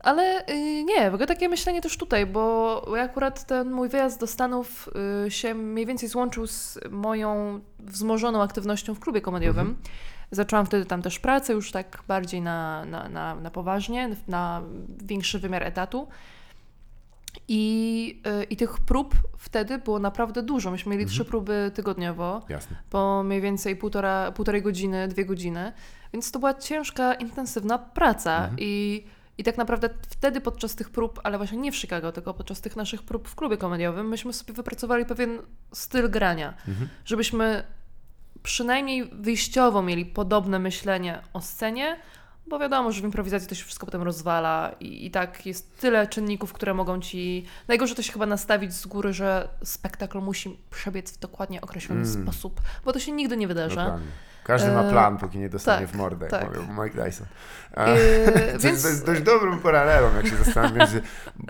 Ale 0.00 0.48
y, 0.48 0.84
nie, 0.84 1.10
w 1.10 1.14
ogóle 1.14 1.26
takie 1.26 1.48
myślenie 1.48 1.80
też 1.80 1.96
tutaj, 1.96 2.26
bo 2.26 2.86
akurat 3.00 3.46
ten 3.46 3.70
mój 3.70 3.88
wyjazd 3.88 4.20
do 4.20 4.26
Stanów 4.26 4.88
y, 5.26 5.30
się 5.30 5.54
mniej 5.54 5.86
więcej 5.86 6.08
złączył 6.08 6.46
z 6.46 6.78
moją 6.90 7.60
wzmożoną 7.78 8.42
aktywnością 8.42 8.94
w 8.94 9.00
klubie 9.00 9.20
komediowym. 9.20 9.66
Mhm. 9.66 9.86
Zaczęłam 10.30 10.66
wtedy 10.66 10.84
tam 10.84 11.02
też 11.02 11.18
pracę, 11.18 11.52
już 11.52 11.72
tak 11.72 12.02
bardziej 12.08 12.40
na, 12.40 12.84
na, 12.84 13.08
na, 13.08 13.34
na 13.34 13.50
poważnie, 13.50 14.16
na 14.28 14.62
większy 15.04 15.38
wymiar 15.38 15.62
etatu. 15.62 16.08
I, 17.48 18.22
y, 18.42 18.44
I 18.44 18.56
tych 18.56 18.80
prób 18.80 19.14
wtedy 19.38 19.78
było 19.78 19.98
naprawdę 19.98 20.42
dużo. 20.42 20.70
Myśmy 20.70 20.96
mieli 20.96 21.06
trzy 21.10 21.24
próby 21.24 21.70
tygodniowo 21.74 22.42
Jasne. 22.48 22.76
po 22.90 23.22
mniej 23.22 23.40
więcej 23.40 23.76
półtora, 23.76 24.32
półtorej 24.32 24.62
godziny, 24.62 25.08
dwie 25.08 25.24
godziny, 25.24 25.72
więc 26.12 26.30
to 26.30 26.38
była 26.38 26.54
ciężka, 26.54 27.14
intensywna 27.14 27.78
praca 27.78 28.36
Mhm. 28.36 28.56
i 28.60 29.04
I 29.38 29.44
tak 29.44 29.58
naprawdę 29.58 29.88
wtedy 30.08 30.40
podczas 30.40 30.74
tych 30.74 30.90
prób, 30.90 31.20
ale 31.24 31.38
właśnie 31.38 31.58
nie 31.58 31.72
w 31.72 31.76
Chicago, 31.76 32.12
tylko 32.12 32.34
podczas 32.34 32.60
tych 32.60 32.76
naszych 32.76 33.02
prób 33.02 33.28
w 33.28 33.34
klubie 33.34 33.56
komediowym, 33.56 34.08
myśmy 34.08 34.32
sobie 34.32 34.54
wypracowali 34.54 35.04
pewien 35.04 35.38
styl 35.72 36.10
grania, 36.10 36.54
żebyśmy 37.04 37.64
przynajmniej 38.42 39.10
wyjściowo 39.12 39.82
mieli 39.82 40.06
podobne 40.06 40.58
myślenie 40.58 41.18
o 41.32 41.40
scenie, 41.40 41.96
bo 42.46 42.58
wiadomo, 42.58 42.92
że 42.92 43.00
w 43.00 43.04
improwizacji 43.04 43.48
to 43.48 43.54
się 43.54 43.64
wszystko 43.64 43.86
potem 43.86 44.02
rozwala 44.02 44.74
i, 44.80 45.06
i 45.06 45.10
tak 45.10 45.46
jest 45.46 45.80
tyle 45.80 46.06
czynników, 46.06 46.52
które 46.52 46.74
mogą 46.74 47.00
ci... 47.00 47.44
Najgorzej 47.68 47.96
to 47.96 48.02
się 48.02 48.12
chyba 48.12 48.26
nastawić 48.26 48.74
z 48.74 48.86
góry, 48.86 49.12
że 49.12 49.48
spektakl 49.64 50.18
musi 50.18 50.58
przebiec 50.70 51.12
w 51.12 51.18
dokładnie 51.18 51.60
określony 51.60 52.00
Mm. 52.00 52.22
sposób, 52.22 52.60
bo 52.84 52.92
to 52.92 52.98
się 52.98 53.12
nigdy 53.12 53.36
nie 53.36 53.48
wydarzy. 53.48 53.76
Dokładnie. 53.76 54.06
Każdy 54.44 54.72
ma 54.72 54.82
E, 54.82 54.90
plan, 54.90 55.18
póki 55.18 55.38
nie 55.38 55.48
dostanie 55.48 55.86
tak, 55.86 55.96
w 55.96 55.98
mordę, 55.98 56.28
tak. 56.28 56.46
mówił 56.46 56.62
Mike 56.84 57.04
Tyson. 57.04 57.26
Yy, 57.76 58.52
to, 58.52 58.58
więc 58.58 58.82
to 58.82 58.88
jest 58.88 59.06
dość 59.06 59.22
dobrą 59.22 59.58
paralelą, 59.58 60.16
jak 60.16 60.26
się 60.26 60.36
zastanawiam 60.36 60.78
między 60.78 61.02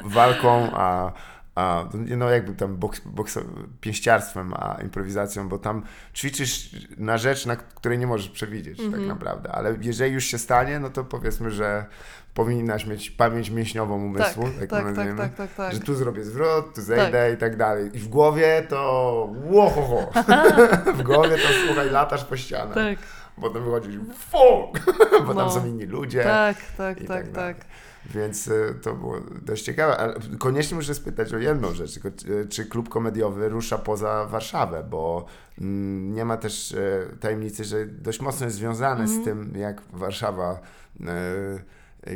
walką 0.05 0.71
a, 0.75 1.13
a 1.55 1.85
no 1.93 2.31
jakby 2.31 2.55
tam 2.55 2.77
boks, 2.77 3.01
boks, 3.05 3.39
pięściarstwem 3.81 4.55
a 4.55 4.79
improwizacją, 4.83 5.49
bo 5.49 5.59
tam 5.59 5.83
ćwiczysz 6.15 6.71
na 6.97 7.19
rzecz, 7.19 7.47
na 7.47 7.57
której 7.57 7.99
nie 7.99 8.07
możesz 8.07 8.29
przewidzieć 8.29 8.77
tak 8.79 8.87
Mhm. 8.87 9.07
naprawdę, 9.07 9.53
ale 9.53 9.77
jeżeli 9.81 10.13
już 10.15 10.25
się 10.25 10.39
stanie, 10.39 10.81
no 10.81 10.91
to 10.91 11.05
powiedzmy, 11.05 11.51
że 11.51 11.87
powinnaś 12.35 12.87
mieć 12.87 13.11
pamięć 13.11 13.51
mięśniową 13.51 13.95
tak, 13.99 14.05
umysłu, 14.07 14.45
tak, 14.45 14.55
tak, 14.61 14.71
tak, 14.71 14.85
nazwiemy. 14.97 15.19
tak, 15.19 15.35
tak, 15.35 15.55
tak. 15.55 15.73
Że 15.73 15.81
tu 15.81 15.95
zrobię 15.95 16.25
zwrot, 16.25 16.75
tu 16.75 16.83
zejdę 16.83 17.33
i 17.33 17.37
tak 17.37 17.57
dalej. 17.57 17.91
I 17.95 17.99
w 17.99 18.09
głowie 18.09 18.67
to 18.69 19.33
łohoho. 19.45 20.13
w 20.99 21.03
głowie 21.03 21.37
to 21.39 21.49
słuchaj, 21.67 21.91
latasz 21.91 22.25
po 22.25 22.37
ścianach. 22.37 22.75
Tak, 22.75 22.99
Potem 23.41 23.65
wychodzisz 23.65 23.97
fuck, 24.19 24.95
bo 25.27 25.35
No. 25.35 25.41
tam 25.41 25.51
są 25.51 25.67
inni 25.67 25.85
ludzie. 25.87 26.23
tak, 26.25 26.57
tak, 26.77 26.99
tak, 26.99 27.07
tak 27.09 27.29
tak. 27.29 27.57
Więc 28.15 28.49
y, 28.49 28.75
to 28.83 28.95
było 28.95 29.21
dość 29.43 29.65
ciekawe. 29.65 29.97
Ale 29.97 30.15
koniecznie 30.39 30.77
muszę 30.77 30.95
spytać 30.95 31.35
o 31.35 31.39
jedną 31.39 31.75
rzecz. 31.75 31.93
Tylko, 31.93 32.09
y, 32.09 32.49
czy 32.49 32.67
klub 32.67 32.89
komediowy 32.89 33.49
rusza 33.49 33.79
poza 33.79 34.27
Warszawę? 34.27 34.85
Bo 34.91 35.27
mm, 35.61 36.15
nie 36.15 36.25
ma 36.25 36.37
też 36.37 36.73
y, 36.73 37.17
tajemnicy, 37.21 37.65
że 37.65 37.87
dość 37.87 38.21
mocno 38.21 38.47
jest 38.47 38.57
związane 38.57 39.03
Mhm. 39.05 39.23
z 39.23 39.25
tym, 39.25 39.53
jak 39.57 39.83
Warszawa 39.93 40.61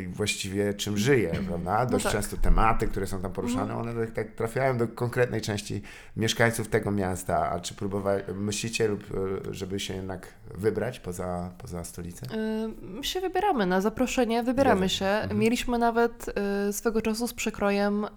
właściwie 0.07 0.73
czym 0.73 0.97
żyje, 0.97 1.31
prawda? 1.47 1.85
Dość 1.85 2.03
tak. 2.03 2.13
często 2.13 2.37
tematy, 2.37 2.87
które 2.87 3.07
są 3.07 3.21
tam 3.21 3.31
poruszane, 3.31 3.77
one 3.77 3.93
tak, 3.93 4.11
tak 4.11 4.31
trafiają 4.31 4.77
do 4.77 4.87
konkretnej 4.87 5.41
części 5.41 5.81
mieszkańców 6.17 6.67
tego 6.67 6.91
miasta. 6.91 7.49
A 7.49 7.59
czy 7.59 7.73
próbowali, 7.75 8.23
myślicie 8.35 8.87
lub 8.87 9.03
żeby 9.51 9.79
się 9.79 9.93
jednak 9.95 10.27
wybrać 10.55 10.99
poza, 10.99 11.51
poza 11.57 11.83
stolicę? 11.83 12.25
Y, 12.25 12.69
My 12.81 13.03
się 13.03 13.21
wybieramy 13.21 13.65
na 13.65 13.81
zaproszenie, 13.81 14.43
wybieramy 14.43 14.79
Zgadza 14.79 14.95
się. 14.95 15.05
Mhm. 15.05 15.39
Mieliśmy 15.39 15.77
nawet 15.77 16.25
y, 16.69 16.73
swego 16.73 17.01
czasu 17.01 17.27
z 17.27 17.33
przekrojem 17.33 18.05
y, 18.05 18.07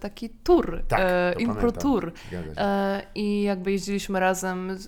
taki 0.00 0.30
tour, 0.30 0.82
Tak, 0.88 1.00
y, 1.38 1.42
impro 1.42 1.72
tour. 1.72 2.12
I 3.14 3.42
jakby 3.42 3.72
jeździliśmy 3.72 4.20
razem, 4.20 4.78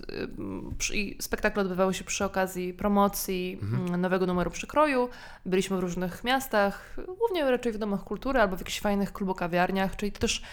przy, 0.77 0.97
i 0.97 1.17
spektakle 1.21 1.61
odbywały 1.61 1.93
się 1.93 2.03
przy 2.03 2.25
okazji 2.25 2.73
promocji 2.73 3.59
Mhm. 3.61 3.87
mm, 3.87 4.01
nowego 4.01 4.25
numeru 4.25 4.51
przekroju. 4.51 5.09
Byliśmy 5.45 5.77
w 5.77 5.79
różnych 5.79 6.23
miastach, 6.23 6.95
głównie 7.19 7.51
raczej 7.51 7.71
w 7.71 7.77
domach 7.77 8.03
kultury 8.03 8.39
albo 8.39 8.55
w 8.55 8.59
jakichś 8.59 8.79
fajnych 8.79 9.13
klubokawiarniach, 9.13 9.95
czyli 9.95 10.11
też 10.11 10.43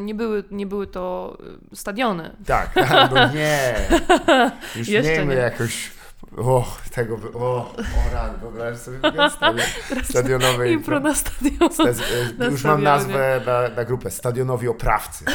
nie 0.00 0.14
były, 0.14 0.44
nie 0.50 0.66
były 0.66 0.86
to 0.86 1.36
stadiony. 1.74 2.36
Tak, 2.46 2.74
tak, 2.74 3.10
no 3.14 3.32
nie. 3.34 3.74
Już 4.76 4.88
Jeszcze 4.88 5.12
miejmy 5.12 5.34
nie. 5.34 5.47
Jakoś. 5.52 5.90
O, 6.36 6.76
tego. 6.94 7.16
by- 7.16 7.32
O, 7.32 7.40
o 7.74 8.14
ran, 8.14 8.36
wyobraź 8.40 8.78
sobie 8.78 8.98
stadion, 9.36 9.66
stadionowej. 10.04 10.72
Impro 10.72 11.00
na 11.00 11.14
stadionie. 11.14 11.72
Sta- 11.74 11.84
na 12.38 12.44
już 12.46 12.64
mam 12.64 12.80
stadionie. 12.80 12.82
nazwę 12.84 13.40
na, 13.46 13.68
na 13.76 13.84
grupę. 13.84 14.10
Stadionowi 14.10 14.68
oprawcy. 14.68 15.24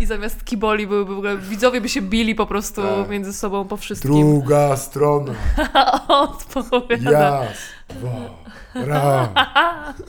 I 0.00 0.06
zamiast 0.06 0.44
kiboli 0.44 0.86
byłyby 0.86 1.14
w 1.14 1.18
ogóle, 1.18 1.36
widzowie 1.38 1.80
by 1.80 1.88
się 1.88 2.02
bili 2.02 2.34
po 2.34 2.46
prostu 2.46 2.82
Tak. 2.82 3.08
między 3.08 3.32
sobą 3.32 3.64
po 3.68 3.76
wszystkim. 3.76 4.10
Druga 4.10 4.76
strona. 4.76 5.32
Odpowiada. 6.08 7.10
Jas. 7.10 7.58
Dwa. 7.88 8.46
Ram. 8.86 9.28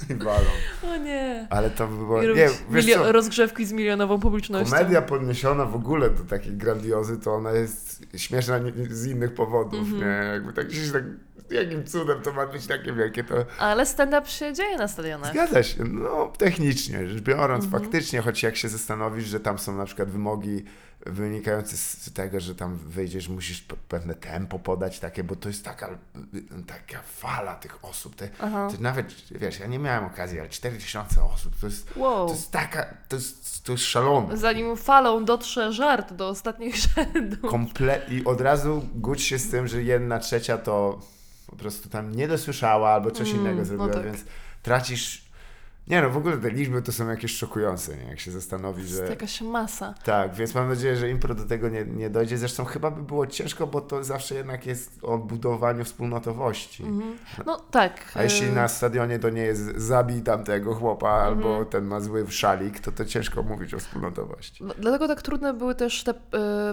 I 0.09 0.15
walą. 0.15 0.45
O 0.93 0.97
nie. 0.97 1.47
Ale 1.49 1.69
to 1.69 1.87
by 1.87 1.95
było. 1.97 2.23
Nie, 2.23 2.49
wiesz 2.69 2.85
co? 2.93 3.11
rozgrzewki 3.11 3.65
z 3.65 3.71
milionową 3.71 4.19
publicznością. 4.19 4.73
Komedia 4.77 5.01
podniesiona 5.01 5.65
w 5.65 5.75
ogóle 5.75 6.09
do 6.09 6.23
takiej 6.23 6.53
grandiozy, 6.53 7.17
to 7.17 7.33
ona 7.35 7.51
jest 7.51 8.05
śmieszna 8.15 8.59
z 8.89 9.05
innych 9.07 9.33
powodów, 9.33 9.79
Mhm. 9.79 9.99
nie? 10.01 10.27
Jakby 10.33 10.53
tak 10.53 10.67
gdzieś 10.67 10.91
tak, 10.91 11.03
jakim 11.51 11.85
cudem 11.85 12.21
to 12.21 12.33
ma 12.33 12.47
być 12.47 12.67
takie 12.67 12.93
wielkie, 12.93 13.23
to 13.23 13.35
Ale 13.59 13.85
stand-up 13.85 14.29
się 14.29 14.53
dzieje 14.53 14.77
na 14.77 14.87
stadionach. 14.87 15.31
zgadza 15.31 15.63
się, 15.63 15.83
no 15.83 16.31
technicznie 16.37 17.07
rzecz 17.07 17.21
biorąc, 17.21 17.65
Mhm. 17.65 17.83
faktycznie, 17.83 18.21
choć 18.21 18.43
jak 18.43 18.55
się 18.55 18.69
zastanowisz, 18.69 19.25
że 19.25 19.39
tam 19.39 19.59
są 19.59 19.77
na 19.77 19.85
przykład 19.85 20.09
wymogi 20.09 20.63
wynikające 21.05 21.77
z 21.77 22.13
tego, 22.13 22.39
że 22.39 22.55
tam 22.55 22.75
wyjdziesz, 22.77 23.27
musisz 23.29 23.63
pe- 23.67 23.75
pewne 23.89 24.15
tempo 24.15 24.59
podać 24.59 24.99
takie, 24.99 25.23
bo 25.23 25.35
to 25.35 25.47
jest 25.49 25.65
taka, 25.65 25.89
taka 26.67 27.01
fala 27.01 27.55
tych 27.55 27.85
osób, 27.85 28.15
te, 28.15 28.27
to 28.39 28.69
nawet, 28.79 29.15
wiesz, 29.31 29.59
ja 29.59 29.67
nie 29.67 29.79
miałem 29.79 30.05
okazji, 30.05 30.39
ale 30.39 30.49
4000 30.49 31.23
osób, 31.23 31.53
to 31.61 31.65
jest, 31.67 31.89
Wow. 31.95 32.27
to 32.27 32.33
jest 32.33 32.51
taka, 32.51 32.85
to 33.09 33.15
jest, 33.15 33.63
to 33.63 33.71
jest 33.71 33.83
szalone. 33.83 34.37
Zanim 34.37 34.77
falą 34.77 35.25
dotrze 35.25 35.73
żart 35.73 36.13
do 36.13 36.27
ostatnich 36.29 36.75
rzędów. 36.95 37.51
Komple- 37.51 38.11
I 38.13 38.25
od 38.25 38.41
razu 38.41 38.85
gódź 38.95 39.21
się 39.23 39.39
z 39.39 39.49
tym, 39.49 39.67
że 39.67 39.83
jedna 39.83 40.19
trzecia 40.19 40.57
to 40.57 40.99
po 41.47 41.55
prostu 41.55 41.89
tam 41.89 42.15
nie 42.15 42.27
dosłyszała 42.27 42.89
albo 42.89 43.11
coś 43.11 43.29
Mm, 43.29 43.41
innego 43.41 43.59
no 43.59 43.65
zrobiła, 43.65 43.89
tak. 43.93 44.03
więc 44.05 44.23
tracisz. 44.63 45.26
Nie 45.87 46.01
no, 46.01 46.09
w 46.09 46.17
ogóle 46.17 46.37
te 46.37 46.49
liczby 46.49 46.81
to 46.81 46.91
są 46.91 47.09
jakieś 47.09 47.37
szokujące, 47.37 47.97
nie? 47.97 48.03
jak 48.03 48.19
się 48.19 48.31
zastanowi, 48.31 48.83
To 48.83 48.89
że. 48.89 48.95
jest 48.97 49.09
jakaś 49.09 49.41
masa. 49.41 49.93
Tak, 50.03 50.33
więc 50.35 50.55
mam 50.55 50.69
nadzieję, 50.69 50.95
że 50.95 51.09
impro 51.09 51.35
do 51.35 51.45
tego 51.45 51.69
nie, 51.69 51.85
nie 51.85 52.09
dojdzie. 52.09 52.37
Zresztą 52.37 52.65
chyba 52.65 52.91
by 52.91 53.03
było 53.03 53.27
ciężko, 53.27 53.67
bo 53.67 53.81
to 53.81 54.03
zawsze 54.03 54.35
jednak 54.35 54.65
jest 54.65 54.99
o 55.01 55.17
budowaniu 55.17 55.83
wspólnotowości. 55.85 56.83
Mhm. 56.83 57.17
No 57.45 57.57
tak. 57.71 58.11
A 58.15 58.23
jeśli 58.23 58.47
y, 58.47 58.51
na 58.51 58.67
stadionie 58.67 59.19
to 59.19 59.29
nie 59.29 59.41
jest 59.41 59.77
zabij 59.77 60.21
tamtego 60.21 60.75
chłopa 60.75 61.09
albo 61.09 61.47
Mhm. 61.49 61.65
ten 61.65 61.85
ma 61.85 61.99
zły 61.99 62.25
szalik, 62.31 62.79
to 62.79 62.91
to 62.91 63.05
ciężko 63.05 63.43
mówić 63.43 63.73
o 63.73 63.79
wspólnotowości. 63.79 64.63
no, 64.63 64.73
Dlatego 64.79 65.07
tak 65.07 65.21
trudne 65.21 65.53
były 65.53 65.75
też 65.75 66.03
te 66.03 66.11
y, 66.11 66.15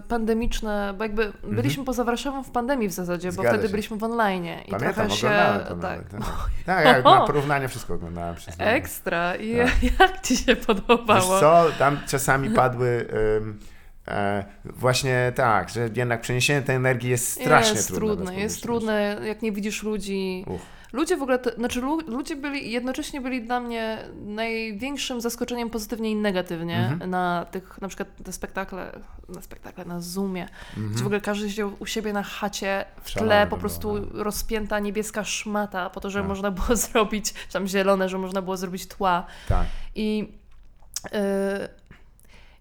pandemiczne, 0.08 0.94
bo 0.98 1.04
jakby 1.04 1.32
byliśmy 1.42 1.84
poza 1.84 2.04
Warszawą 2.04 2.42
w 2.44 2.50
pandemii 2.50 2.88
w 2.88 2.92
zasadzie, 2.92 3.28
bo 3.28 3.32
Mhm. 3.32 3.42
Zgadza 3.44 3.50
wtedy 3.54 3.68
się. 3.68 3.72
byliśmy 3.72 3.96
w 3.96 4.04
online. 4.04 4.44
I 4.66 4.70
Pamiętam, 4.70 4.94
trochę 4.94 5.10
się. 5.10 5.30
to 5.68 5.74
tak. 5.76 5.82
nawet. 5.82 6.08
Tak, 6.10 6.20
tak 6.66 6.84
jak 6.86 7.04
na 7.04 7.26
porównanie 7.26 7.68
wszystko 7.68 7.94
oglądałem 7.94 8.34
przez 8.34 8.54
Ekstra. 8.78 9.03
I 9.36 9.56
Tak. 9.56 9.82
jak 10.00 10.20
ci 10.20 10.36
się 10.36 10.56
Wiesz 10.56 10.66
podobało? 10.66 11.40
co, 11.40 11.66
tam 11.78 11.98
czasami 12.08 12.50
padły 12.50 13.06
ym, 13.36 13.58
e, 14.08 14.44
właśnie 14.64 15.32
tak, 15.34 15.68
że 15.70 15.88
jednak 15.96 16.20
przeniesienie 16.20 16.62
tej 16.62 16.76
energii 16.76 17.10
jest 17.10 17.28
strasznie 17.32 17.76
jest 17.76 17.94
trudne. 17.94 18.16
trudne, 18.24 18.40
jest 18.40 18.62
trudne, 18.62 19.16
jak 19.24 19.42
nie 19.42 19.52
widzisz 19.52 19.82
ludzi. 19.82 20.44
Uch. 20.46 20.60
Ludzie 20.94 21.16
w 21.16 21.22
ogóle, 21.22 21.38
te, 21.38 21.50
znaczy 21.50 21.80
lu, 21.80 21.98
ludzie 22.06 22.36
byli, 22.36 22.70
jednocześnie 22.70 23.20
byli 23.20 23.42
dla 23.42 23.60
mnie 23.60 23.98
największym 24.26 25.20
zaskoczeniem 25.20 25.70
pozytywnie 25.70 26.10
i 26.10 26.16
negatywnie 26.16 26.76
Mhm. 26.92 27.10
na 27.10 27.46
tych, 27.50 27.80
na 27.80 27.88
przykład 27.88 28.08
te 28.24 28.32
spektakle, 28.32 29.00
na 29.28 29.42
spektakle, 29.42 29.84
na 29.84 30.00
Zoomie, 30.00 30.42
Mhm. 30.76 30.92
gdzie 30.94 31.02
w 31.02 31.06
ogóle 31.06 31.20
każdy 31.20 31.50
siedział 31.50 31.72
u 31.78 31.86
siebie 31.86 32.12
na 32.12 32.22
chacie, 32.22 32.84
w 33.02 33.12
tle 33.14 33.46
po 33.46 33.56
to 33.56 33.60
prostu 33.60 33.92
było, 33.92 34.06
no. 34.14 34.24
rozpięta 34.24 34.78
niebieska 34.78 35.24
szmata 35.24 35.90
po 35.90 36.00
to, 36.00 36.10
że 36.10 36.18
Tak. 36.18 36.28
można 36.28 36.50
było 36.50 36.76
zrobić, 36.86 37.32
czy 37.32 37.52
tam 37.52 37.66
zielone, 37.66 38.08
że 38.08 38.18
można 38.18 38.42
było 38.42 38.56
zrobić 38.56 38.86
tła. 38.86 39.26
Tak. 39.48 39.66
I, 39.94 40.32
yy, 41.04 41.18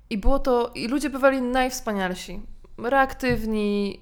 I 0.09 0.17
było 0.17 0.39
to, 0.39 0.71
i 0.75 0.87
ludzie 0.87 1.09
bywali 1.09 1.41
najwspanialsi, 1.41 2.41
reaktywni, 2.77 3.99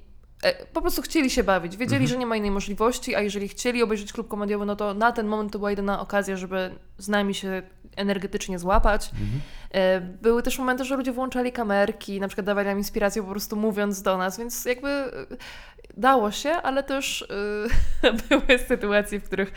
po 0.74 0.82
prostu 0.82 1.02
chcieli 1.02 1.30
się 1.30 1.44
bawić, 1.44 1.78
wiedzieli, 1.78 1.96
Mhm. 2.04 2.08
że 2.10 2.18
nie 2.18 2.26
ma 2.26 2.36
innej 2.36 2.52
możliwości, 2.52 3.16
a 3.16 3.22
jeżeli 3.22 3.48
chcieli 3.48 3.84
obejrzeć 3.84 4.14
klub 4.14 4.28
komediowy, 4.28 4.66
no 4.66 4.76
to 4.76 4.94
na 4.94 5.12
ten 5.12 5.28
moment 5.28 5.52
to 5.54 5.60
była 5.60 5.70
jedyna 5.70 6.00
okazja, 6.02 6.38
żeby 6.38 6.76
z 6.98 7.08
nami 7.10 7.34
się 7.36 7.62
energetycznie 7.96 8.60
złapać. 8.60 9.10
Mhm. 9.12 9.42
E, 9.72 10.02
Były 10.02 10.44
też 10.44 10.60
momenty, 10.60 10.86
że 10.86 10.96
ludzie 10.96 11.12
włączali 11.12 11.52
kamerki, 11.52 12.20
na 12.20 12.28
przykład 12.28 12.46
dawali 12.46 12.68
nam 12.68 12.78
inspirację 12.78 13.22
po 13.24 13.30
prostu 13.30 13.56
mówiąc 13.56 14.02
do 14.02 14.18
nas, 14.18 14.38
więc 14.38 14.66
jakby 14.66 14.90
e, 14.90 15.12
dało 15.98 16.32
się, 16.32 16.50
ale 16.52 16.84
też 16.84 17.26
e, 18.04 18.12
były 18.30 18.60
sytuacje, 18.68 19.20
w 19.20 19.24
których 19.24 19.50
e, 19.50 19.54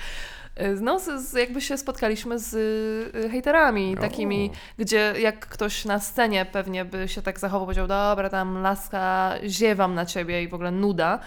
no, 0.81 1.01
z, 1.01 1.05
z, 1.29 1.33
jakby 1.33 1.61
się 1.61 1.79
spotkaliśmy 1.79 2.39
z 2.39 2.55
e, 3.25 3.29
hejterami, 3.29 3.97
takimi, 4.01 4.51
gdzie 4.79 5.15
jak 5.21 5.47
ktoś 5.47 5.85
na 5.85 6.01
scenie 6.01 6.47
pewnie 6.53 6.85
by 6.85 7.09
się 7.09 7.23
tak 7.23 7.39
zachował, 7.41 7.67
powiedział, 7.67 7.87
dobra, 7.87 8.31
tam 8.31 8.63
laska, 8.63 9.35
ziewam 9.47 9.95
na 9.95 10.07
ciebie 10.07 10.43
i 10.43 10.49
w 10.49 10.55
ogóle 10.55 10.71
nuda, 10.71 11.19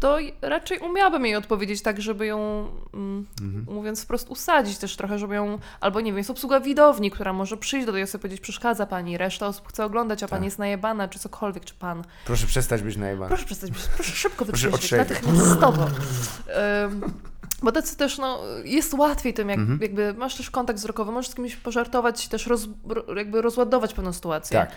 to 0.00 0.18
raczej 0.42 0.78
umiałabym 0.78 1.26
jej 1.26 1.36
odpowiedzieć 1.36 1.82
tak, 1.82 2.00
żeby 2.02 2.26
ją, 2.26 2.68
mm, 2.94 3.26
Mhm. 3.42 3.66
mówiąc 3.76 4.02
wprost, 4.04 4.28
usadzić 4.28 4.78
też 4.78 4.96
trochę, 4.96 5.18
żeby 5.18 5.34
ją, 5.34 5.58
albo 5.80 6.00
nie 6.00 6.10
wiem, 6.12 6.18
jest 6.18 6.30
obsługa 6.30 6.60
widowni, 6.60 7.10
która 7.10 7.32
może 7.32 7.56
przyjść 7.56 7.86
do 7.86 7.92
tej 7.92 8.02
osoby 8.02 8.18
i 8.18 8.22
powiedzieć, 8.22 8.40
przeszkadza 8.40 8.86
pani, 8.86 9.18
reszta 9.18 9.46
osób 9.46 9.68
chce 9.68 9.84
oglądać, 9.84 10.22
a 10.22 10.28
pani 10.28 10.40
Tak. 10.40 10.44
jest 10.44 10.58
najebana, 10.58 11.08
czy 11.08 11.18
cokolwiek, 11.18 11.64
czy 11.64 11.74
pan. 11.74 12.04
Proszę 12.24 12.46
przestać 12.46 12.82
być 12.82 12.96
najebany. 12.96 13.28
Proszę 13.28 13.44
przestać, 13.44 13.70
być- 13.70 13.88
proszę 13.94 14.12
szybko 14.12 14.44
otrzeźwieć. 14.44 14.90
natychmiastowo. 14.92 15.82
Ym, 16.84 17.00
Bo 17.62 17.72
tacy 17.72 17.96
też, 17.96 18.18
no, 18.18 18.38
jest 18.64 18.94
łatwiej 18.94 19.34
tym, 19.34 19.48
jak, 19.48 19.58
Mhm. 19.58 19.78
jakby 19.82 20.14
masz 20.14 20.34
też 20.34 20.50
kontakt 20.50 20.78
wzrokowy, 20.78 21.12
możesz 21.12 21.30
z 21.30 21.34
kimś 21.34 21.56
pożartować, 21.56 22.28
też 22.28 22.46
roz, 22.46 22.68
ro- 22.88 23.14
jakby 23.16 23.42
rozładować 23.42 23.94
pewną 23.94 24.12
sytuację. 24.12 24.58
Tak. 24.60 24.70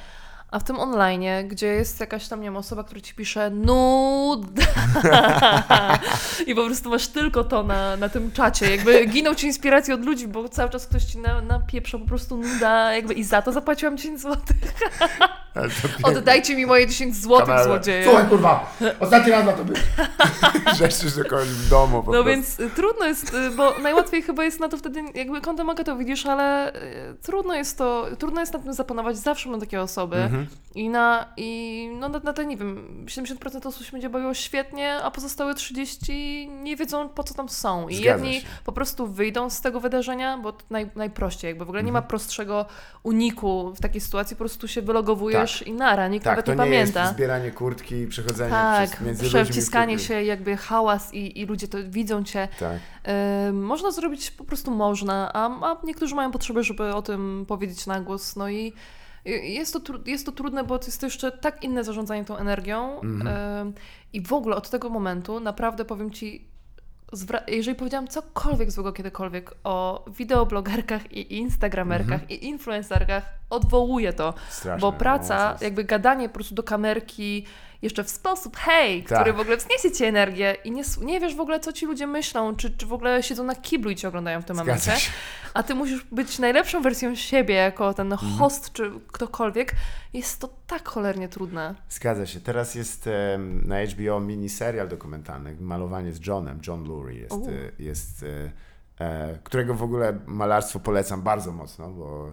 A 0.51 0.59
w 0.59 0.63
tym 0.63 0.79
online, 0.79 1.47
gdzie 1.47 1.67
jest 1.67 1.99
jakaś 1.99 2.27
tam, 2.27 2.39
nie 2.41 2.47
wiem, 2.47 2.57
osoba, 2.57 2.83
która 2.83 3.01
ci 3.01 3.15
pisze 3.15 3.49
nuda 3.49 4.63
i 6.47 6.55
po 6.55 6.65
prostu 6.65 6.89
masz 6.89 7.07
tylko 7.07 7.43
to 7.43 7.63
na, 7.63 7.97
na 7.97 8.09
tym 8.09 8.31
czacie, 8.31 8.75
jakby 8.75 9.05
giną 9.05 9.35
ci 9.35 9.47
inspiracje 9.47 9.93
od 9.93 10.05
ludzi, 10.05 10.27
bo 10.27 10.49
cały 10.49 10.69
czas 10.69 10.87
ktoś 10.87 11.03
ci 11.03 11.17
na, 11.17 11.41
napieprza 11.41 11.97
po 11.99 12.05
prostu 12.05 12.37
nuda, 12.37 12.93
jakby 12.93 13.13
i 13.13 13.23
za 13.23 13.41
to 13.41 13.51
zapłaciłam 13.51 13.97
10 13.97 14.21
zł. 14.21 14.35
Ale 15.55 15.69
to 15.69 15.87
piękne. 15.87 16.19
Oddajcie 16.19 16.55
mi 16.55 16.65
moje 16.65 16.87
10 16.87 17.15
zł, 17.15 17.37
Kamerę. 17.39 17.63
złodzieje. 17.63 18.03
Słuchaj, 18.03 18.25
kurwa, 18.27 18.77
ostatni 18.99 19.31
raz 19.31 19.45
na 19.45 19.53
to 19.53 19.65
być. 19.65 19.77
Rzeczy, 20.77 21.09
że 21.09 21.23
kogoś 21.23 21.47
w 21.47 21.69
domu 21.69 22.03
po 22.03 22.11
No 22.11 22.23
prostu. 22.23 22.29
więc 22.29 22.59
y, 22.59 22.69
trudno 22.69 23.05
jest, 23.05 23.33
y, 23.33 23.49
bo 23.51 23.75
najłatwiej 23.79 24.21
chyba 24.21 24.43
jest 24.43 24.59
na 24.59 24.69
to 24.69 24.77
wtedy, 24.77 25.01
jakby 25.15 25.41
kątem 25.41 25.69
oka 25.69 25.83
to 25.83 25.95
widzisz, 25.97 26.25
ale 26.25 26.73
y, 26.75 27.15
trudno 27.21 27.55
jest 27.55 27.77
to, 27.77 28.05
trudno 28.19 28.39
jest 28.41 28.53
na 28.53 28.59
tym 28.59 28.73
zapanować, 28.73 29.17
zawsze 29.17 29.49
mam 29.49 29.59
takie 29.59 29.81
osoby 29.81 30.29
Mhm. 30.39 30.57
i 30.75 30.89
na, 30.89 31.25
i 31.37 31.89
no 31.99 32.09
na, 32.09 32.19
na 32.19 32.33
te, 32.33 32.45
nie 32.45 32.57
wiem, 32.57 33.05
70% 33.05 33.67
osób 33.67 33.85
się 33.85 33.91
będzie 33.91 34.09
bawiło 34.09 34.33
świetnie, 34.33 34.95
a 34.95 35.11
pozostałe 35.11 35.55
30 35.55 36.49
nie 36.63 36.75
wiedzą 36.75 37.09
po 37.09 37.23
co 37.23 37.33
tam 37.33 37.49
są 37.49 37.89
i 37.89 37.95
Zgadza 37.95 38.25
jedni 38.25 38.41
się. 38.41 38.47
po 38.65 38.71
prostu 38.71 39.07
wyjdą 39.07 39.49
z 39.49 39.61
tego 39.61 39.79
wydarzenia, 39.79 40.37
bo 40.37 40.51
to 40.53 40.63
naj, 40.69 40.89
najprościej, 40.95 41.49
jakby 41.49 41.65
w 41.65 41.69
ogóle 41.69 41.83
nie 41.83 41.89
Mhm. 41.89 42.03
ma 42.03 42.07
prostszego 42.09 42.65
uniku 43.03 43.73
w 43.75 43.79
takiej 43.81 44.01
sytuacji, 44.01 44.35
po 44.35 44.39
prostu 44.39 44.67
się 44.67 44.81
wylogowujesz 44.81 45.61
i 45.61 45.73
nara, 45.73 46.07
nikt 46.07 46.23
Tak, 46.25 46.31
nawet 46.31 46.45
to 46.45 46.51
nie 46.51 46.55
nie 46.57 46.63
pamięta. 46.63 47.01
jest 47.01 47.13
zbieranie 47.13 47.51
kurtki 47.51 47.95
i 47.95 48.07
przechodzenie 48.07 48.49
Tak, 48.49 48.89
przez, 48.89 49.01
między 49.01 49.19
którzy- 49.29 49.99
się, 50.07 50.23
jakby 50.23 50.57
hałas 50.57 51.13
i, 51.13 51.39
i 51.41 51.45
ludzie 51.45 51.67
to 51.67 51.77
widzą 51.89 52.23
cię. 52.23 52.47
Tak. 52.59 52.79
E, 53.03 53.51
można 53.53 53.91
zrobić, 53.91 54.31
po 54.31 54.43
prostu 54.43 54.71
można, 54.71 55.33
a, 55.33 55.45
a 55.71 55.77
niektórzy 55.83 56.15
mają 56.15 56.31
potrzebę, 56.31 56.63
żeby 56.63 56.93
o 56.95 57.01
tym 57.01 57.45
powiedzieć 57.47 57.87
na 57.87 58.01
głos. 58.01 58.35
No 58.35 58.49
i 58.49 58.73
jest 59.29 59.73
to, 59.73 59.79
jest 60.05 60.25
to 60.25 60.31
trudne, 60.31 60.63
bo 60.63 60.75
jest 60.75 60.99
to 60.99 61.05
jeszcze 61.05 61.31
tak 61.31 61.63
inne 61.63 61.83
zarządzanie 61.83 62.25
tą 62.25 62.37
energią. 62.37 63.01
Mhm. 63.01 63.73
I 64.13 64.21
w 64.21 64.33
ogóle 64.33 64.55
od 64.55 64.69
tego 64.69 64.89
momentu 64.89 65.39
naprawdę 65.39 65.85
powiem 65.85 66.11
Ci, 66.11 66.47
jeżeli 67.47 67.77
powiedziałam 67.77 68.07
cokolwiek 68.07 68.71
złego 68.71 68.93
kiedykolwiek 68.93 69.53
o 69.63 70.05
wideoblogerkach 70.07 71.11
i 71.11 71.37
instagramerkach 71.37 72.31
i 72.31 72.45
influencerkach, 72.47 73.23
odwołuję 73.49 74.13
to. 74.13 74.33
Straszne. 74.49 74.81
Bo 74.81 74.91
no, 74.91 74.97
praca, 74.97 75.45
to 75.45 75.51
jest- 75.51 75.63
jakby 75.63 75.83
gadanie 75.83 76.29
po 76.29 76.35
prostu 76.35 76.55
do 76.55 76.63
kamerki 76.63 77.45
jeszcze 77.81 78.03
w 78.03 78.09
sposób 78.09 78.57
hej, 78.57 79.03
Tak. 79.03 79.19
który 79.19 79.33
w 79.33 79.39
ogóle 79.39 79.57
wzniesie 79.57 79.91
ci 79.91 80.03
energię 80.05 80.55
i 80.63 80.71
nie, 80.71 80.83
nie 81.01 81.19
wiesz 81.19 81.35
w 81.35 81.39
ogóle, 81.39 81.59
co 81.59 81.73
ci 81.73 81.85
ludzie 81.85 82.07
myślą, 82.07 82.55
czy, 82.55 82.71
czy 82.77 82.85
w 82.85 82.93
ogóle 82.93 83.23
siedzą 83.23 83.43
na 83.43 83.55
kiblu 83.55 83.91
i 83.91 83.95
cię 83.95 84.07
oglądają 84.07 84.41
w 84.41 84.45
tym 84.45 84.55
Zgadza 84.55 84.71
momencie. 84.71 85.05
się. 85.05 85.11
A 85.53 85.63
ty 85.63 85.75
musisz 85.75 86.03
być 86.11 86.39
najlepszą 86.39 86.81
wersją 86.81 87.15
siebie 87.15 87.53
jako 87.55 87.93
ten 87.93 88.11
Mhm. 88.13 88.31
host 88.33 88.73
czy 88.73 88.91
ktokolwiek. 89.11 89.71
Jest 90.13 90.39
to 90.41 90.49
tak 90.67 90.87
cholernie 90.89 91.29
trudne. 91.29 91.75
Zgadza 91.89 92.25
się. 92.25 92.39
Teraz 92.39 92.75
jest 92.75 93.09
na 93.65 93.75
HBO 93.85 94.19
miniserial 94.19 94.87
dokumentalny, 94.87 95.55
malowanie 95.59 96.13
z 96.13 96.27
Johnem. 96.27 96.59
John 96.67 96.83
Lurie 96.83 97.19
jest, 97.19 97.33
U. 97.33 97.47
e, 97.49 97.51
jest 97.83 98.23
e, 98.99 99.05
e, 99.05 99.39
którego 99.43 99.73
w 99.75 99.83
ogóle 99.83 100.19
malarstwo 100.25 100.79
polecam 100.79 101.21
bardzo 101.21 101.51
mocno, 101.51 101.89
bo 101.89 102.31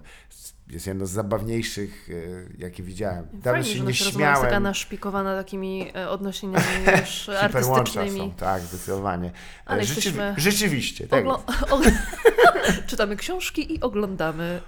jest 0.71 0.87
jedno 0.87 1.07
z 1.07 1.11
zabawniejszych, 1.11 2.09
e, 2.11 2.15
jakie 2.59 2.83
widziałem. 2.83 3.27
Dawno 3.33 3.43
Fajnie, 3.53 3.65
się 3.65 3.79
że 3.79 3.85
nie 3.85 3.91
rozmowa 3.91 4.01
jest 4.01 4.13
taka 4.13 4.49
śmiałem. 4.49 4.63
naszpikowana 4.63 5.37
takimi 5.37 5.91
e, 5.97 6.09
odnosieniami 6.11 6.65
już 7.01 7.29
artystycznymi. 7.29 8.19
są, 8.21 8.31
tak, 8.31 8.63
zdecydowanie. 8.63 9.31
Ale 9.67 9.79
E, 9.83 9.85
jesteśmy- 9.85 10.35
Rzeczywiście, 10.37 11.09
tak. 11.09 11.25
Og- 11.25 11.91
Czytamy 12.87 13.17
książki 13.17 13.75
i 13.75 13.81
oglądamy 13.81 14.61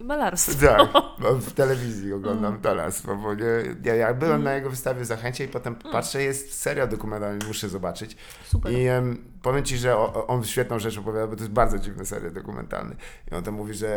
y, 0.00 0.04
malarstwo. 0.04 0.66
Tak, 0.66 0.88
bo 1.18 1.34
w 1.34 1.52
telewizji 1.52 2.12
oglądam 2.12 2.50
Mm. 2.52 2.60
talarstwo, 2.62 3.16
bo 3.16 3.34
nie, 3.34 3.44
ja, 3.84 3.94
ja 3.94 4.14
byłem 4.14 4.42
na 4.44 4.54
jego 4.54 4.70
wystawie 4.70 5.00
w 5.02 5.06
Zachęcie 5.06 5.44
i 5.44 5.48
potem 5.48 5.74
patrzę, 5.74 6.22
jest 6.22 6.60
serial 6.60 6.88
dokumentalny, 6.88 7.46
muszę 7.46 7.68
zobaczyć. 7.68 8.16
Super. 8.44 8.72
I 8.72 8.86
em, 8.86 9.24
powiem 9.42 9.64
Ci, 9.64 9.78
że 9.78 9.96
on 10.26 10.44
świetną 10.44 10.78
rzecz 10.78 10.98
opowiada, 10.98 11.26
bo 11.26 11.36
to 11.36 11.42
jest 11.42 11.52
bardzo 11.52 11.78
dziwny 11.78 12.06
serial 12.06 12.32
dokumentalny. 12.32 12.96
I 13.32 13.34
on 13.34 13.42
tam 13.42 13.54
mówi, 13.54 13.74
że 13.74 13.88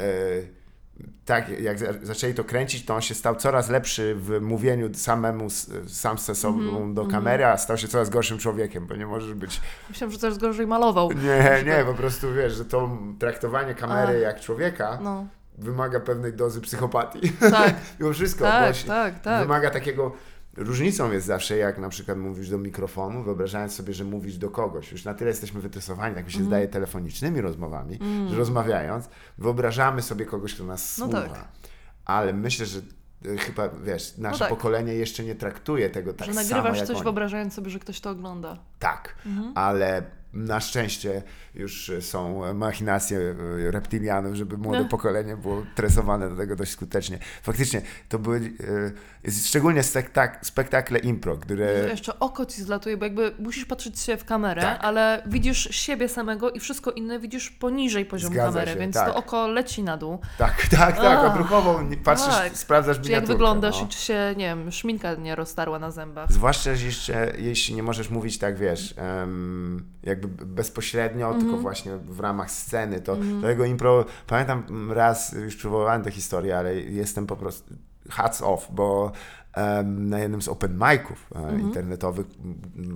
e, 0.00 0.04
tak, 1.24 1.48
jak 1.60 1.78
za- 1.78 1.92
zaczęli 2.02 2.34
to 2.34 2.44
kręcić, 2.44 2.84
to 2.84 2.94
on 2.94 3.00
się 3.00 3.14
stał 3.14 3.36
coraz 3.36 3.68
lepszy 3.68 4.14
w 4.18 4.40
mówieniu 4.40 4.94
samemu, 4.94 5.46
sam 5.86 6.18
ze 6.18 6.34
sobą 6.34 6.58
Mhm, 6.60 6.94
do 6.94 7.06
kamery, 7.06 7.44
a 7.46 7.56
stał 7.56 7.78
się 7.78 7.88
coraz 7.88 8.10
gorszym 8.10 8.38
człowiekiem, 8.38 8.86
bo 8.86 8.96
nie 8.96 9.06
możesz 9.06 9.34
być... 9.34 9.60
Myślałam, 9.90 10.12
że 10.12 10.18
coraz 10.18 10.38
gorzej 10.38 10.66
malował. 10.66 11.12
Nie, 11.12 11.62
nie, 11.66 11.84
po 11.84 11.94
prostu 11.94 12.34
wiesz, 12.34 12.52
że 12.52 12.64
to 12.64 12.98
traktowanie 13.18 13.74
kamery 13.74 14.12
A. 14.16 14.20
jak 14.20 14.40
człowieka 14.40 14.98
No, 15.02 15.26
wymaga 15.58 16.00
pewnej 16.00 16.32
dozy 16.32 16.60
psychopatii. 16.60 17.32
tak, 17.50 17.74
Mimo 18.00 18.12
wszystko, 18.12 18.44
tak, 18.44 18.76
tak, 18.86 19.18
tak. 19.20 19.42
wymaga 19.42 19.70
takiego. 19.70 20.12
Różnicą 20.58 21.12
jest 21.12 21.26
zawsze, 21.26 21.56
jak 21.56 21.78
na 21.78 21.88
przykład 21.88 22.18
mówisz 22.18 22.50
do 22.50 22.58
mikrofonu, 22.58 23.22
wyobrażając 23.22 23.72
sobie, 23.74 23.94
że 23.94 24.04
mówisz 24.04 24.36
do 24.38 24.50
kogoś. 24.50 24.92
Już 24.92 25.04
na 25.04 25.14
tyle 25.14 25.30
jesteśmy 25.30 25.60
wytresowani, 25.60 26.14
tak 26.14 26.26
mi 26.26 26.32
się 26.32 26.44
zdaje, 26.44 26.68
telefonicznymi 26.68 27.40
rozmowami, 27.40 27.98
że 28.30 28.36
rozmawiając, 28.36 29.08
wyobrażamy 29.38 30.02
sobie 30.02 30.26
kogoś, 30.26 30.54
kto 30.54 30.64
nas 30.64 30.98
Mm. 30.98 31.10
No 31.10 31.18
słucha. 31.20 31.34
tak. 31.34 31.48
Ale 32.04 32.32
myślę, 32.32 32.66
że 32.66 32.80
e, 33.26 33.36
chyba, 33.36 33.68
wiesz, 33.68 34.16
nasze 34.18 34.38
tak. 34.38 34.48
pokolenie 34.48 34.94
jeszcze 34.94 35.24
nie 35.24 35.34
traktuje 35.34 35.90
tego 35.90 36.12
tak 36.14 36.28
że 36.28 36.34
samo 36.34 36.48
nagrywasz 36.48 36.78
jak 36.78 36.86
coś, 36.86 36.96
oni. 36.96 37.04
wyobrażając 37.04 37.54
sobie, 37.54 37.70
że 37.70 37.78
ktoś 37.78 38.00
to 38.00 38.10
ogląda. 38.10 38.58
Tak, 38.78 39.14
Mhm. 39.26 39.52
ale 39.54 40.02
na 40.32 40.60
szczęście 40.60 41.22
już 41.54 41.92
są 42.00 42.54
machinacje 42.54 43.18
e, 43.18 43.70
reptilianów, 43.70 44.34
żeby 44.34 44.56
młode 44.58 44.82
No. 44.82 44.88
pokolenie 44.88 45.36
było 45.36 45.62
tresowane 45.74 46.30
do 46.30 46.36
tego 46.36 46.56
dość 46.56 46.72
skutecznie. 46.72 47.18
Faktycznie 47.42 47.82
to 48.08 48.18
były 48.18 48.52
e, 49.26 49.30
szczególnie 49.30 49.82
spektak 49.82 50.38
spektakle 50.46 50.98
impro, 50.98 51.36
które 51.36 51.88
Jeszcze 51.88 52.18
oko 52.18 52.46
ci 52.46 52.62
zlatuje, 52.62 52.96
bo 52.96 53.04
jakby 53.04 53.32
musisz 53.38 53.64
patrzeć 53.64 54.00
się 54.00 54.16
w 54.16 54.24
kamerę, 54.24 54.62
Tak. 54.62 54.78
ale 54.84 55.22
widzisz 55.26 55.68
siebie 55.70 56.08
samego 56.08 56.50
i 56.50 56.60
wszystko 56.60 56.90
inne 56.90 57.18
widzisz 57.18 57.50
poniżej 57.50 58.04
poziomu 58.06 58.34
Zgadza 58.34 58.52
kamery, 58.52 58.72
się, 58.72 58.78
więc 58.78 58.94
tak. 58.94 59.08
to 59.08 59.14
oko 59.16 59.48
leci 59.48 59.82
na 59.82 59.96
dół. 59.96 60.18
tak, 60.38 60.66
tak, 60.70 60.96
tak, 60.96 61.36
nie- 61.90 61.96
patrzysz, 61.96 62.28
tak. 62.34 62.56
sprawdzasz 62.56 63.00
Czy 63.00 63.10
jak 63.10 63.26
wyglądasz 63.26 63.80
no. 63.80 63.86
i 63.86 63.88
czy 63.88 63.98
się, 63.98 64.34
nie 64.36 64.44
wiem, 64.44 64.72
szminka 64.72 65.14
nie 65.14 65.34
roztarła 65.34 65.78
na 65.78 65.90
zębach. 65.90 66.32
Zwłaszcza 66.32 66.74
że 66.74 66.86
jeszcze, 66.86 67.32
jeśli 67.38 67.74
nie 67.74 67.82
możesz 67.82 68.10
mówić 68.10 68.38
tak, 68.38 68.58
wiesz, 68.58 68.94
em, 68.96 69.86
jakby 70.22 70.46
bezpośrednio, 70.46 71.26
Mhm. 71.26 71.44
tylko 71.44 71.58
właśnie 71.62 71.96
w 71.96 72.20
ramach 72.20 72.50
sceny, 72.50 73.00
to 73.00 73.16
do 73.16 73.46
tego 73.46 73.64
impro, 73.64 74.04
pamiętam 74.26 74.62
mm, 74.68 74.92
raz, 74.92 75.32
już 75.32 75.56
przywołałem 75.56 76.02
tę 76.02 76.10
historię, 76.10 76.58
ale 76.58 76.74
jestem 76.80 77.26
po 77.26 77.36
prostu 77.36 77.74
hats 78.10 78.42
off, 78.42 78.68
bo 78.72 79.12
em, 79.54 80.08
na 80.08 80.18
jednym 80.18 80.42
z 80.42 80.48
open 80.48 80.72
miców 80.78 81.26
e, 81.34 81.38
Mhm. 81.38 81.60
internetowych 81.60 82.26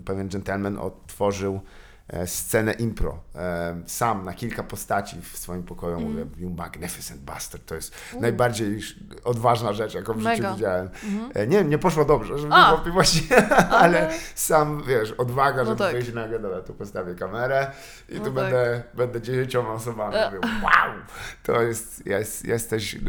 pewien 0.04 0.28
gentleman 0.28 0.78
otworzył 0.78 1.60
scenę 2.26 2.72
impro. 2.72 3.18
E, 3.34 3.76
sam 3.86 4.24
na 4.24 4.32
kilka 4.34 4.62
postaci 4.62 5.16
w 5.22 5.38
swoim 5.38 5.62
pokoju 5.62 5.96
Mhm. 5.96 6.12
mówię, 6.12 6.26
you 6.36 6.50
magnificent 6.50 7.20
bastard. 7.20 7.66
To 7.66 7.74
jest 7.74 7.94
najbardziej 8.20 8.76
sz- 8.78 9.20
odważna 9.24 9.72
rzecz, 9.72 9.94
jaką 9.94 10.12
w 10.12 10.16
życiu 10.16 10.28
Mega. 10.28 10.54
widziałem. 10.54 10.88
E, 11.34 11.46
nie, 11.46 11.64
nie 11.64 11.78
poszło 11.78 12.04
dobrze, 12.04 12.38
żeby 12.38 12.54
A! 12.54 12.70
wątpliwości, 12.70 13.28
ale 13.82 14.10
sam, 14.34 14.82
wiesz, 14.88 15.12
odwaga, 15.12 15.58
No 15.58 15.64
żeby 15.64 15.78
tak. 15.78 15.92
wyjść 15.92 16.12
nagle, 16.12 16.38
dobra, 16.38 16.60
tu 16.60 16.74
postawię 16.74 17.14
kamerę 17.14 17.70
i 18.08 18.12
No 18.14 18.18
tu 18.18 18.24
tak. 18.24 18.34
będę, 18.34 18.82
będę 18.94 19.20
dziesięcioma 19.20 19.72
osobami. 19.72 20.14
E. 20.16 20.26
Mówię, 20.26 20.38
wow! 20.62 20.92
To 21.42 21.62
jest, 21.62 22.06
jest 22.06 22.44
jesteś, 22.44 22.94
e, 22.94 23.00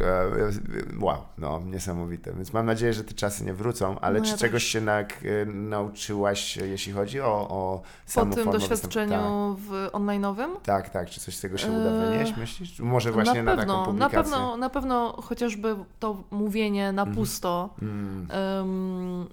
wow, 0.99 1.17
no, 1.37 1.61
niesamowite. 1.65 2.33
Więc 2.33 2.53
mam 2.53 2.65
nadzieję, 2.65 2.93
że 2.93 3.03
te 3.03 3.13
czasy 3.13 3.43
nie 3.43 3.53
wrócą, 3.53 3.99
ale 3.99 4.19
No 4.19 4.25
czy 4.25 4.31
ja 4.31 4.37
czegoś 4.37 4.63
się 4.63 4.81
na, 4.81 5.03
nauczyłaś, 5.47 6.57
jeśli 6.57 6.93
chodzi 6.93 7.21
o, 7.21 7.47
o 7.49 7.81
samą 8.05 8.31
formę 8.35 8.59
doświadczeniu 8.87 9.55
w 9.59 9.89
online'owym? 9.91 10.47
Tak, 10.53 10.63
tak, 10.63 10.89
tak. 10.89 11.09
Czy 11.09 11.19
coś 11.19 11.35
z 11.35 11.41
tego 11.41 11.57
się 11.57 11.71
uda 11.71 11.89
Eee, 11.89 12.09
wynieść, 12.11 12.37
myślisz? 12.37 12.79
Może 12.79 13.11
właśnie 13.11 13.43
na, 13.43 13.51
na 13.51 13.57
pewno, 13.57 13.73
taką 13.73 13.93
na 13.93 14.05
publikację? 14.05 14.23
pewno, 14.31 14.57
na 14.57 14.69
pewno 14.69 15.21
chociażby 15.21 15.75
to 15.99 16.23
mówienie 16.31 16.91
na 16.91 17.05
pusto. 17.05 17.75
Mm, 17.81 18.27
em, 18.31 19.27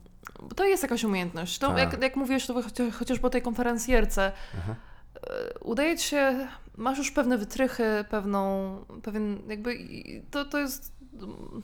to 0.57 0.65
jest 0.65 0.83
jakaś 0.83 1.05
umiejętność. 1.05 1.59
To, 1.59 1.69
Tak. 1.69 1.79
jak, 1.79 2.03
jak 2.03 2.17
mówiłeś, 2.17 2.47
to 2.47 2.55
choci- 2.55 2.93
chociażby 2.93 3.27
o 3.27 3.31
tej 3.31 3.43
konferencjerce. 3.43 4.33
Aha. 4.59 4.75
e, 5.31 5.59
Udaje 5.59 5.97
ci 5.99 6.09
się, 6.09 6.49
masz 6.77 6.99
już 6.99 7.11
pewne 7.11 7.39
wytrychy, 7.39 8.05
pewną, 8.11 8.77
pewien 9.03 9.39
jakby, 9.49 9.79
to, 10.31 10.45
to 10.45 10.59
jest 10.59 10.93
mm, 11.23 11.63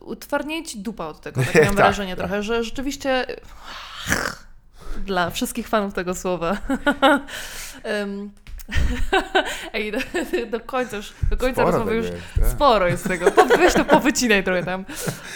utwardnieje 0.00 0.62
ci 0.62 0.78
dupa 0.78 1.06
od 1.06 1.20
tego, 1.20 1.40
tak 1.44 1.54
mam 1.54 1.64
Tak, 1.64 1.74
wrażenie 1.74 2.16
tak. 2.16 2.18
trochę, 2.26 2.42
że 2.42 2.64
rzeczywiście 2.64 3.26
dla 4.98 5.30
wszystkich 5.30 5.68
fanów 5.68 5.94
tego 5.94 6.14
słowa. 6.14 6.56
Ej, 9.72 9.92
do, 9.92 9.98
do 10.50 10.60
końca 10.60 10.96
już, 10.96 11.12
do 11.30 11.36
końca 11.36 11.62
Sporo 11.62 11.70
rozmowy 11.70 11.96
już 11.96 12.06
jest, 12.06 12.18
tak? 12.40 12.48
sporo 12.48 12.88
jest 12.88 13.08
tego. 13.08 13.26
Weź 13.58 13.74
to 13.74 13.84
powycinaj 13.84 14.44
trochę 14.44 14.62
tam. 14.64 14.84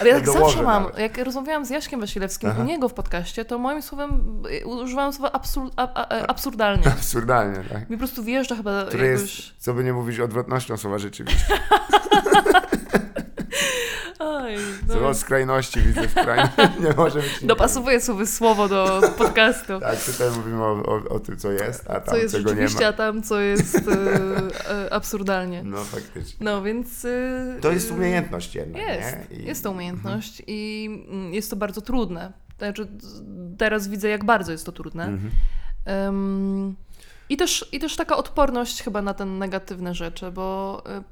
Ale 0.00 0.08
ja 0.08 0.16
tak 0.16 0.24
dołożę 0.24 0.44
zawsze 0.44 0.62
mam, 0.62 0.82
nawet. 0.82 0.98
jak 0.98 1.18
rozmawiałam 1.18 1.64
z 1.64 1.70
Jaśkiem 1.70 2.00
Wasilewskim 2.00 2.50
Aha. 2.50 2.62
u 2.62 2.64
niego 2.64 2.88
w 2.88 2.94
podcaście, 2.94 3.44
to 3.44 3.58
moim 3.58 3.82
słowem 3.82 4.42
y, 4.62 4.66
używałam 4.66 5.12
słowa 5.12 5.32
absur, 5.32 5.70
a, 5.76 5.82
a, 5.94 6.08
a, 6.08 6.26
absurdalnie. 6.26 6.86
Absurdalnie, 6.98 7.58
tak? 7.72 7.90
Mi 7.90 7.96
po 7.96 7.98
prostu 7.98 8.24
wjeżdża 8.24 8.56
chyba 8.56 8.84
Które 8.84 9.06
jakoś... 9.06 9.38
jest, 9.38 9.52
co 9.58 9.74
by 9.74 9.84
nie 9.84 9.92
mówić, 9.92 10.20
odwrotnością 10.20 10.76
słowa 10.76 10.98
rzeczywistość. 10.98 11.60
Oj, 14.18 14.54
Co 14.88 15.00
no. 15.00 15.08
od 15.08 15.16
skrajności 15.18 15.80
widzę 15.80 16.08
w 16.08 16.14
kraju. 16.14 16.48
Nie 16.84 16.92
może 16.96 17.20
być. 17.20 17.44
Dopasowuję 17.44 18.00
sobie 18.00 18.26
słowo 18.26 18.68
do 18.68 19.00
podcastu. 19.18 19.80
Tak, 19.80 20.04
tutaj 20.04 20.30
mówimy 20.36 20.64
o, 20.64 20.82
o, 20.82 21.08
o 21.08 21.20
tym, 21.20 21.36
co 21.36 21.52
jest, 21.52 21.90
a 21.90 22.00
tam 22.00 22.14
Co 22.14 22.16
jest 22.16 22.34
czego 22.34 22.54
nie 22.54 22.66
ma. 22.80 22.86
a 22.86 22.92
tam 22.92 23.22
co 23.22 23.40
jest 23.40 23.74
e, 23.88 24.70
e, 24.86 24.92
absurdalnie. 24.92 25.62
No 25.64 25.84
faktycznie. 25.84 26.36
No 26.46 26.62
więc... 26.62 27.04
e, 27.04 27.58
To 27.60 27.72
jest 27.72 27.90
e, 27.90 27.94
umiejętność 27.94 28.54
jednak, 28.54 28.82
Jest, 28.82 29.30
nie? 29.30 29.36
I- 29.36 29.44
jest 29.46 29.62
to 29.64 29.70
umiejętność 29.70 30.42
i 30.46 30.88
mm, 31.08 31.34
jest 31.34 31.50
to 31.50 31.56
bardzo 31.56 31.80
trudne. 31.80 32.32
Znaczy, 32.58 32.88
teraz 33.58 33.88
widzę, 33.88 34.08
jak 34.08 34.24
bardzo 34.24 34.52
jest 34.52 34.66
to 34.66 34.72
trudne. 34.72 35.04
Mhm. 35.04 35.30
Ym, 36.08 36.76
i, 37.28 37.36
też, 37.36 37.68
I 37.72 37.78
też 37.78 37.96
taka 37.96 38.16
odporność 38.16 38.82
chyba 38.82 39.02
na 39.02 39.14
te 39.14 39.24
negatywne 39.24 39.94
rzeczy, 39.94 40.30
bo 40.30 40.82
y, 40.98 41.02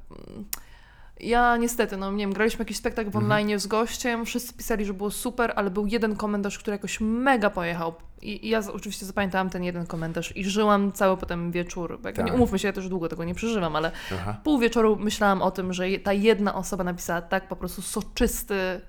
ja 1.19 1.57
niestety, 1.57 1.97
no 1.97 2.11
nie 2.11 2.17
wiem, 2.17 2.33
graliśmy 2.33 2.61
jakiś 2.61 2.77
spektakl 2.77 3.11
w 3.11 3.15
Mhm. 3.15 3.23
online 3.31 3.59
z 3.59 3.67
gościem, 3.67 4.25
wszyscy 4.25 4.53
pisali, 4.53 4.85
że 4.85 4.93
było 4.93 5.11
super, 5.11 5.53
ale 5.55 5.69
był 5.69 5.85
jeden 5.87 6.15
komentarz, 6.15 6.59
który 6.59 6.75
jakoś 6.75 7.01
mega 7.01 7.49
pojechał. 7.49 7.93
I, 8.21 8.45
i 8.45 8.49
ja 8.49 8.61
oczywiście 8.73 9.05
zapamiętałam 9.05 9.49
ten 9.49 9.63
jeden 9.63 9.85
komentarz 9.85 10.37
i 10.37 10.45
żyłam 10.45 10.91
cały 10.91 11.17
potem 11.17 11.51
wieczór. 11.51 11.99
bo 12.01 12.07
jakby 12.09 12.13
Tak. 12.21 12.25
Nie 12.25 12.33
umówmy 12.33 12.59
się, 12.59 12.67
ja 12.67 12.73
też 12.73 12.89
długo 12.89 13.09
tego 13.09 13.23
nie 13.23 13.35
przeżywam, 13.35 13.75
ale 13.75 13.91
Aha. 14.13 14.37
pół 14.43 14.59
wieczoru 14.59 14.95
myślałam 14.95 15.41
o 15.41 15.51
tym, 15.51 15.73
że 15.73 15.85
ta 16.03 16.13
jedna 16.13 16.55
osoba 16.55 16.83
napisała 16.83 17.21
tak 17.21 17.47
po 17.47 17.55
prostu 17.55 17.81
soczysty 17.81 18.55
e, 18.55 18.81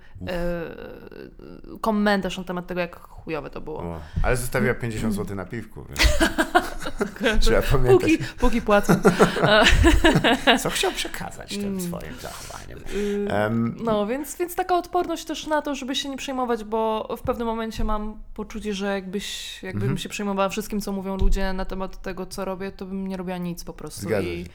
komentarz 1.80 2.38
na 2.38 2.44
temat 2.44 2.66
tego, 2.66 2.80
jak 2.80 2.96
chujowe 3.00 3.50
to 3.50 3.60
było. 3.60 3.78
O, 3.80 4.00
ale 4.22 4.36
zostawiła 4.36 4.74
50 4.74 5.14
zł 5.14 5.36
na 5.36 5.44
piwku. 5.44 5.84
Trzeba 7.40 7.62
pamiętać, 7.62 8.10
Póki, 8.10 8.18
póki 8.38 8.62
płacę. 8.62 9.00
co 10.62 10.70
chciał 10.70 10.92
przekazać 10.92 11.50
tym 11.56 11.64
Mm. 11.68 11.80
swoim 11.80 12.14
zachowaniem. 12.20 12.78
Em, 13.28 13.76
No, 13.84 14.06
więc, 14.06 14.36
więc 14.36 14.54
taka 14.54 14.74
odporność 14.76 15.24
też 15.24 15.46
na 15.46 15.62
to, 15.62 15.74
żeby 15.74 15.94
się 15.94 16.08
nie 16.08 16.16
przejmować, 16.16 16.64
bo 16.64 17.08
w 17.18 17.22
pewnym 17.22 17.46
momencie 17.46 17.84
mam 17.84 18.20
poczucie, 18.34 18.74
że 18.74 19.02
jakbyś, 19.18 19.62
jakbym 19.62 19.82
Mhm. 19.82 19.98
się 19.98 20.08
przejmowała 20.08 20.48
wszystkim, 20.48 20.80
co 20.80 20.92
mówią 20.92 21.16
ludzie 21.16 21.52
na 21.52 21.64
temat 21.64 22.02
tego, 22.02 22.26
co 22.26 22.44
robię, 22.44 22.72
to 22.72 22.86
bym 22.86 23.08
nie 23.08 23.16
robiła 23.16 23.38
nic 23.38 23.64
po 23.64 23.72
prostu. 23.72 24.00
Zgadza 24.00 24.28
I, 24.28 24.44
się. 24.44 24.50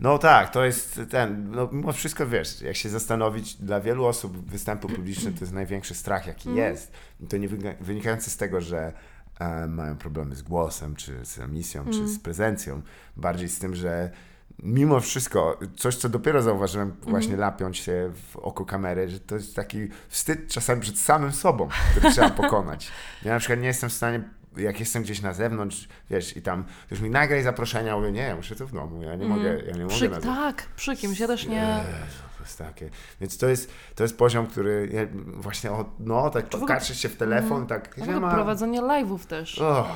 No. 0.00 0.18
Tak, 0.18 0.50
to 0.52 0.64
jest 0.64 1.00
ten, 1.10 1.50
no 1.50 1.68
mimo 1.72 1.92
wszystko 1.92 2.26
wiesz, 2.26 2.60
jak 2.62 2.76
się 2.76 2.88
zastanowić, 2.88 3.54
dla 3.54 3.80
wielu 3.80 4.04
osób 4.04 4.50
występy 4.50 4.88
publiczne 4.88 5.32
to 5.32 5.40
jest 5.40 5.52
największy 5.52 5.94
strach, 5.94 6.26
jaki 6.26 6.48
Mhm. 6.48 6.72
jest. 6.72 6.92
I 7.20 7.26
to 7.26 7.36
nie 7.36 7.48
wynika- 7.48 7.74
wynikający 7.80 8.30
z 8.30 8.36
tego, 8.36 8.60
że 8.60 8.92
e, 9.40 9.66
mają 9.66 9.96
problemy 9.96 10.34
z 10.34 10.42
głosem, 10.42 10.96
czy 10.96 11.24
z 11.24 11.38
emisją, 11.38 11.84
czy 11.90 12.08
z 12.08 12.18
prezencją. 12.18 12.82
Bardziej 13.16 13.48
z 13.48 13.58
tym, 13.58 13.74
że 13.74 14.10
mimo 14.58 15.00
wszystko, 15.00 15.58
coś 15.76 15.96
co 15.96 16.08
dopiero 16.08 16.42
zauważyłem, 16.42 16.92
właśnie 17.02 17.36
lapiąc 17.36 17.76
się 17.76 18.12
w 18.32 18.36
oko 18.36 18.64
kamery, 18.64 19.08
że 19.08 19.20
to 19.20 19.34
jest 19.34 19.56
taki 19.56 19.88
wstyd 20.08 20.48
czasami 20.48 20.80
przed 20.80 20.98
samym 20.98 21.32
sobą, 21.32 21.68
który 21.90 22.10
trzeba 22.10 22.30
pokonać. 22.42 22.90
Ja 23.22 23.32
na 23.32 23.38
przykład 23.38 23.60
nie 23.60 23.66
jestem 23.66 23.90
w 23.90 23.92
stanie 23.92 24.22
jak 24.56 24.80
jestem 24.80 25.02
gdzieś 25.02 25.22
na 25.22 25.32
zewnątrz, 25.32 25.88
wiesz, 26.10 26.36
i 26.36 26.42
tam 26.42 26.64
już 26.90 27.00
mi 27.00 27.10
nagraj 27.10 27.42
zaproszenia, 27.42 27.96
mówię, 27.96 28.12
nie, 28.12 28.34
muszę 28.34 28.56
to 28.56 28.66
w 28.66 28.72
domu, 28.72 29.02
ja 29.02 29.14
nie 29.16 29.26
mogę, 29.26 29.62
ja 29.66 29.72
nie 29.72 29.82
mogę 29.82 29.94
przy, 29.94 30.08
tak, 30.08 30.66
przy 30.76 30.96
kimś, 30.96 31.20
ja 31.20 31.26
też 31.26 31.46
nie... 31.46 31.56
Jezu, 31.56 32.22
to 32.38 32.44
jest 32.44 32.58
takie. 32.58 32.90
Więc 33.20 33.38
to 33.38 33.48
jest, 33.48 33.70
to 33.94 34.02
jest 34.02 34.18
poziom, 34.18 34.46
który 34.46 34.88
ja, 34.92 35.00
właśnie, 35.26 35.72
o, 35.72 35.84
no, 35.98 36.30
tak 36.30 36.46
patrzysz 36.68 36.98
się 36.98 37.08
w 37.08 37.16
telefon, 37.16 37.66
tak, 37.66 37.94
W 37.98 38.02
ogóle 38.02 38.32
prowadzenie 38.32 38.80
live'ów 38.82 39.26
też. 39.26 39.58
Oh, 39.58 39.90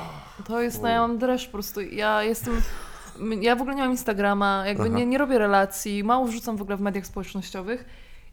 To 0.45 0.61
jest, 0.61 0.81
no 0.81 0.87
ja 0.87 0.99
mam 0.99 1.17
dreszcz 1.17 1.45
po 1.45 1.51
prostu. 1.51 1.81
Ja 1.81 2.23
jestem. 2.23 2.61
Ja 3.41 3.55
w 3.55 3.61
ogóle 3.61 3.75
nie 3.75 3.81
mam 3.81 3.91
Instagrama, 3.91 4.63
jakby 4.67 4.83
Aha. 4.83 4.93
nie, 4.97 5.05
nie 5.05 5.17
robię 5.17 5.37
relacji, 5.37 6.03
mało 6.03 6.25
wrzucam 6.25 6.57
w 6.57 6.61
ogóle 6.61 6.77
w 6.77 6.81
mediach 6.81 7.05
społecznościowych. 7.05 7.85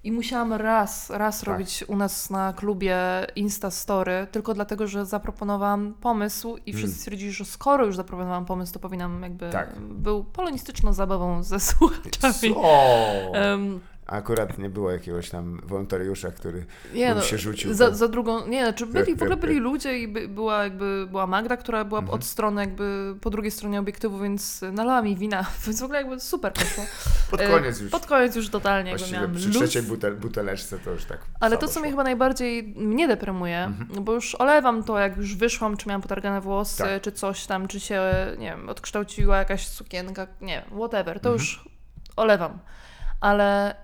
I 0.04 0.12
musiałam 0.12 0.52
raz, 0.52 1.10
raz 1.10 1.38
Tak. 1.40 1.46
robić 1.48 1.84
u 1.88 1.96
nas 1.96 2.30
na 2.30 2.52
klubie 2.52 2.96
Insta 3.36 3.70
Story, 3.70 4.26
tylko 4.32 4.54
dlatego, 4.54 4.86
że 4.86 5.06
zaproponowałam 5.06 5.94
pomysł 6.00 6.56
i 6.66 6.72
wszyscy 6.72 6.98
stwierdzili, 6.98 7.32
że 7.32 7.44
skoro 7.44 7.86
już 7.86 7.96
zaproponowałam 7.96 8.44
pomysł, 8.44 8.72
to 8.72 8.78
powinnam 8.78 9.22
jakby... 9.22 9.50
Tak. 9.50 9.78
Był 9.80 10.24
polonistyczną 10.24 10.92
zabawą 10.92 11.42
ze 11.42 11.60
słuchaczami. 11.60 12.34
co? 12.54 13.32
Akurat 14.06 14.58
nie 14.58 14.68
było 14.70 14.90
jakiegoś 14.90 15.30
tam 15.30 15.60
wolontariusza, 15.64 16.30
który 16.30 16.66
nie, 16.94 17.14
no, 17.14 17.20
się 17.22 17.38
rzucił. 17.38 17.74
za, 17.74 17.90
za 17.94 18.08
drugą, 18.08 18.46
nie, 18.46 18.62
znaczy 18.64 18.86
byli, 18.86 19.16
w 19.16 19.22
ogóle 19.22 19.36
byli 19.36 19.58
ludzie 19.60 19.98
i 19.98 20.08
by, 20.08 20.28
była 20.28 20.64
jakby, 20.64 21.06
była 21.10 21.26
Magda, 21.26 21.56
która 21.56 21.84
była 21.84 22.00
Mhm. 22.00 22.14
od 22.18 22.24
strony 22.24 22.60
jakby 22.60 23.14
po 23.20 23.30
drugiej 23.30 23.50
stronie 23.50 23.80
obiektywu, 23.80 24.18
więc 24.18 24.60
nalała 24.72 25.02
mi 25.02 25.16
wina, 25.16 25.44
więc 25.66 25.80
w 25.80 25.84
ogóle 25.84 25.98
jakby 25.98 26.20
super 26.20 26.52
poszło. 26.52 26.84
Pod 27.30 27.40
E, 27.40 27.48
koniec 27.50 27.80
już. 27.80 27.90
Pod 27.90 28.06
koniec 28.06 28.36
już 28.36 28.48
totalnie 28.48 28.90
jakby 28.90 28.98
Właściwie 28.98 29.20
miałam 29.20 29.36
przy 29.36 29.50
trzeciej 29.50 29.82
butel, 29.82 30.16
buteleczce 30.16 30.78
to 30.78 30.90
już 30.90 31.04
tak 31.04 31.18
Ale 31.40 31.56
to, 31.58 31.68
co 31.68 31.80
mnie 31.80 31.90
chyba 31.90 32.04
najbardziej 32.04 32.62
mnie 32.76 33.08
deprymuje, 33.08 33.58
Mhm. 33.64 33.88
no 33.94 34.00
bo 34.00 34.12
już 34.12 34.34
olewam 34.34 34.82
to, 34.84 34.98
jak 34.98 35.16
już 35.16 35.36
wyszłam, 35.36 35.76
czy 35.76 35.88
miałam 35.88 36.02
potargane 36.02 36.40
włosy, 36.40 36.78
Tak. 36.78 37.02
czy 37.02 37.12
coś 37.12 37.46
tam, 37.46 37.68
czy 37.68 37.80
się, 37.80 38.02
nie 38.38 38.46
wiem, 38.50 38.68
odkształciła 38.68 39.36
jakaś 39.38 39.66
sukienka, 39.68 40.26
nie 40.40 40.64
wiem, 40.70 40.78
whatever, 40.78 41.20
to 41.20 41.28
Mhm. 41.28 41.34
już 41.34 41.64
olewam. 42.16 42.58
Ale 43.24 43.74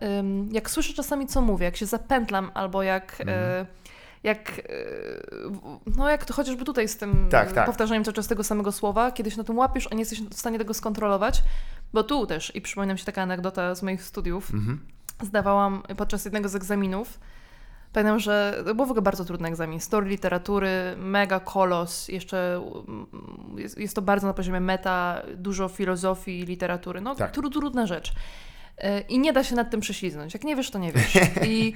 jak 0.53 0.71
słyszę 0.71 0.93
czasami, 0.95 1.27
co 1.27 1.41
mówię, 1.41 1.65
jak 1.65 1.77
się 1.77 1.87
zapętlam, 1.87 2.51
albo 2.55 2.83
jak... 2.83 3.21
Mhm. 3.21 3.39
Y, 3.63 3.67
jak, 4.23 4.51
w- 5.51 5.97
no 5.97 6.09
jak 6.09 6.25
to 6.25 6.35
chociażby 6.35 6.65
tutaj 6.65 6.89
z 6.89 6.97
tym 6.97 7.27
Tak, 7.31 7.53
tak. 7.53 7.67
powtarzaniem 7.67 8.05
cały 8.05 8.13
czas 8.15 8.27
tego 8.29 8.45
samego 8.45 8.73
słowa, 8.73 9.13
kiedy 9.13 9.31
się 9.31 9.37
na 9.37 9.45
tym 9.45 9.59
łapiesz, 9.59 9.89
a 9.91 9.95
nie 9.95 10.01
jesteś 10.01 10.23
w 10.23 10.35
stanie 10.35 10.59
tego 10.59 10.75
skontrolować, 10.75 11.43
bo 11.93 12.03
tu 12.05 12.27
też, 12.27 12.57
i 12.57 12.61
przypomina 12.61 12.93
mi 12.93 12.99
się 12.99 13.05
taka 13.05 13.23
anegdota 13.23 13.75
z 13.75 13.83
moich 13.83 14.03
studiów, 14.03 14.51
Mhm. 14.55 14.81
zdawałam 15.23 15.83
podczas 15.97 16.25
jednego 16.25 16.49
z 16.49 16.55
egzaminów. 16.55 17.21
Pamiętam, 17.93 18.19
że 18.19 18.63
to 18.67 18.75
był 18.75 18.87
w 18.87 18.91
ogóle 18.91 19.03
bardzo 19.03 19.25
trudny 19.25 19.49
egzamin. 19.49 19.81
Story 19.81 20.09
literatury, 20.09 20.71
mega 20.97 21.41
kolos, 21.41 22.09
jeszcze 22.09 22.57
mm, 22.89 23.07
jest, 23.57 23.79
jest 23.79 23.95
to 23.97 24.03
bardzo 24.03 24.27
na 24.27 24.35
poziomie 24.35 24.61
meta, 24.61 25.23
dużo 25.37 25.69
filozofii, 25.69 26.45
literatury. 26.47 27.01
No, 27.01 27.15
Tak. 27.15 27.31
tru, 27.31 27.51
trudna 27.51 27.87
rzecz. 27.87 28.13
I 29.09 29.19
nie 29.19 29.33
da 29.33 29.45
się 29.45 29.55
nad 29.57 29.71
tym 29.71 29.81
prześliznąć. 29.81 30.35
Jak 30.35 30.45
nie 30.45 30.57
wiesz, 30.57 30.71
to 30.71 30.79
nie 30.79 30.93
wiesz. 30.93 31.13
I 31.47 31.73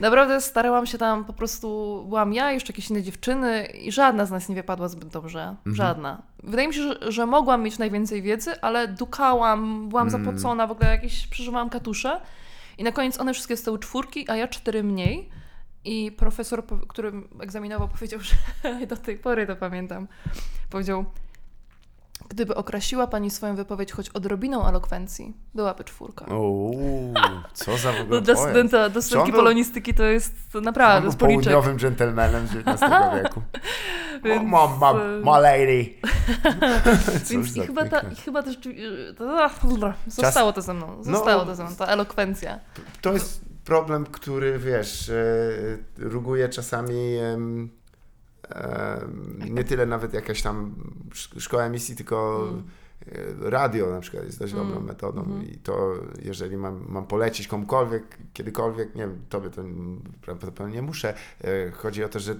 naprawdę 0.00 0.40
starałam 0.40 0.86
się 0.86 0.98
tam 0.98 1.24
po 1.24 1.32
prostu, 1.32 2.04
byłam 2.08 2.32
ja, 2.32 2.52
jeszcze 2.52 2.72
jakieś 2.72 2.90
inne 2.90 3.02
dziewczyny 3.02 3.66
i 3.66 3.92
żadna 3.92 4.26
z 4.26 4.30
nas 4.30 4.48
nie 4.48 4.54
wypadła 4.54 4.88
zbyt 4.88 5.08
dobrze. 5.08 5.56
Żadna. 5.66 6.22
Wydaje 6.42 6.68
mi 6.68 6.74
się, 6.74 6.82
że, 6.82 7.12
że 7.12 7.26
mogłam 7.26 7.62
mieć 7.62 7.78
najwięcej 7.78 8.22
wiedzy, 8.22 8.60
ale 8.60 8.88
dukałam, 8.88 9.88
byłam 9.88 10.08
Mm. 10.08 10.24
zapocona, 10.24 10.66
w 10.66 10.70
ogóle 10.70 10.90
jakieś 10.90 11.26
przeżywałam 11.26 11.70
katusze. 11.70 12.20
I 12.78 12.84
na 12.84 12.92
koniec 12.92 13.20
one 13.20 13.32
wszystkie 13.34 13.56
stały 13.56 13.78
czwórki, 13.78 14.30
a 14.30 14.36
ja 14.36 14.48
cztery 14.48 14.82
mniej. 14.82 15.28
I 15.84 16.12
profesor, 16.12 16.64
który 16.88 17.12
egzaminował, 17.40 17.88
powiedział, 17.88 18.20
że 18.20 18.34
do 18.86 18.96
tej 18.96 19.16
pory 19.18 19.46
to 19.46 19.56
pamiętam, 19.56 20.08
powiedział, 20.70 21.04
gdyby 22.34 22.54
okrasiła 22.54 23.06
Pani 23.06 23.30
swoją 23.30 23.56
wypowiedź 23.56 23.92
choć 23.92 24.08
odrobiną 24.08 24.66
elokwencji, 24.68 25.36
byłaby 25.54 25.84
czwórka. 25.84 26.24
Uuu, 26.24 27.14
co 27.54 27.76
za 27.76 27.92
w 27.92 27.96
No, 27.96 28.02
ogóle 28.02 28.20
dla 28.20 28.36
studenta, 28.36 28.88
do 28.88 29.02
studentki 29.02 29.32
był- 29.32 29.40
polonistyki 29.40 29.94
to 29.94 30.02
jest 30.04 30.52
to 30.52 30.60
naprawdę, 30.60 31.06
jest 31.06 31.18
policzek. 31.18 31.42
południowym 31.44 31.78
dżentelmenem 31.78 32.46
z 32.46 32.50
XIX 32.56 32.80
wieku. 33.22 33.42
Więc, 34.24 34.50
ma, 34.50 34.58
e, 34.92 35.20
ma 35.24 35.38
lady. 35.38 35.94
Więc 37.30 37.56
i 37.56 37.60
chyba, 37.60 37.84
ta, 37.88 38.00
i 38.00 38.16
chyba 38.16 38.42
też 38.42 38.56
to, 39.18 39.92
zostało 40.06 40.52
to 40.52 40.62
ze 40.62 40.74
mną, 40.74 40.86
No. 40.96 41.04
zostało 41.04 41.44
to 41.44 41.54
ze 41.54 41.64
mną, 41.64 41.76
ta 41.76 41.86
elokwencja. 41.86 42.60
To 43.00 43.12
jest 43.12 43.44
problem, 43.64 44.06
który 44.06 44.58
wiesz, 44.58 45.08
e, 45.08 45.14
ruguje 45.98 46.48
czasami 46.48 47.16
nie 49.50 49.64
tyle 49.64 49.86
nawet 49.86 50.14
jakaś 50.14 50.42
tam 50.42 50.74
sz- 51.12 51.42
szkoła 51.42 51.62
emisji, 51.64 51.96
tylko 51.96 52.48
Mm. 52.48 52.62
e, 53.46 53.50
radio 53.50 53.90
na 53.90 54.00
przykład 54.00 54.24
jest 54.24 54.38
dość 54.38 54.52
dobrą 54.52 54.72
Mm, 54.76 54.84
metodą 54.84 55.20
mhm. 55.22 55.44
i 55.46 55.56
to 55.56 55.92
jeżeli 56.22 56.56
mam, 56.56 56.84
mam 56.88 57.06
polecić 57.06 57.48
komukolwiek, 57.48 58.02
kiedykolwiek, 58.32 58.94
nie 58.94 59.00
wiem, 59.02 59.18
tobie 59.28 59.50
to 59.50 59.62
prawdopodobnie 60.22 60.74
nie 60.74 60.82
muszę, 60.82 61.14
e, 61.44 61.70
chodzi 61.70 62.04
o 62.04 62.08
to, 62.08 62.20
że 62.20 62.34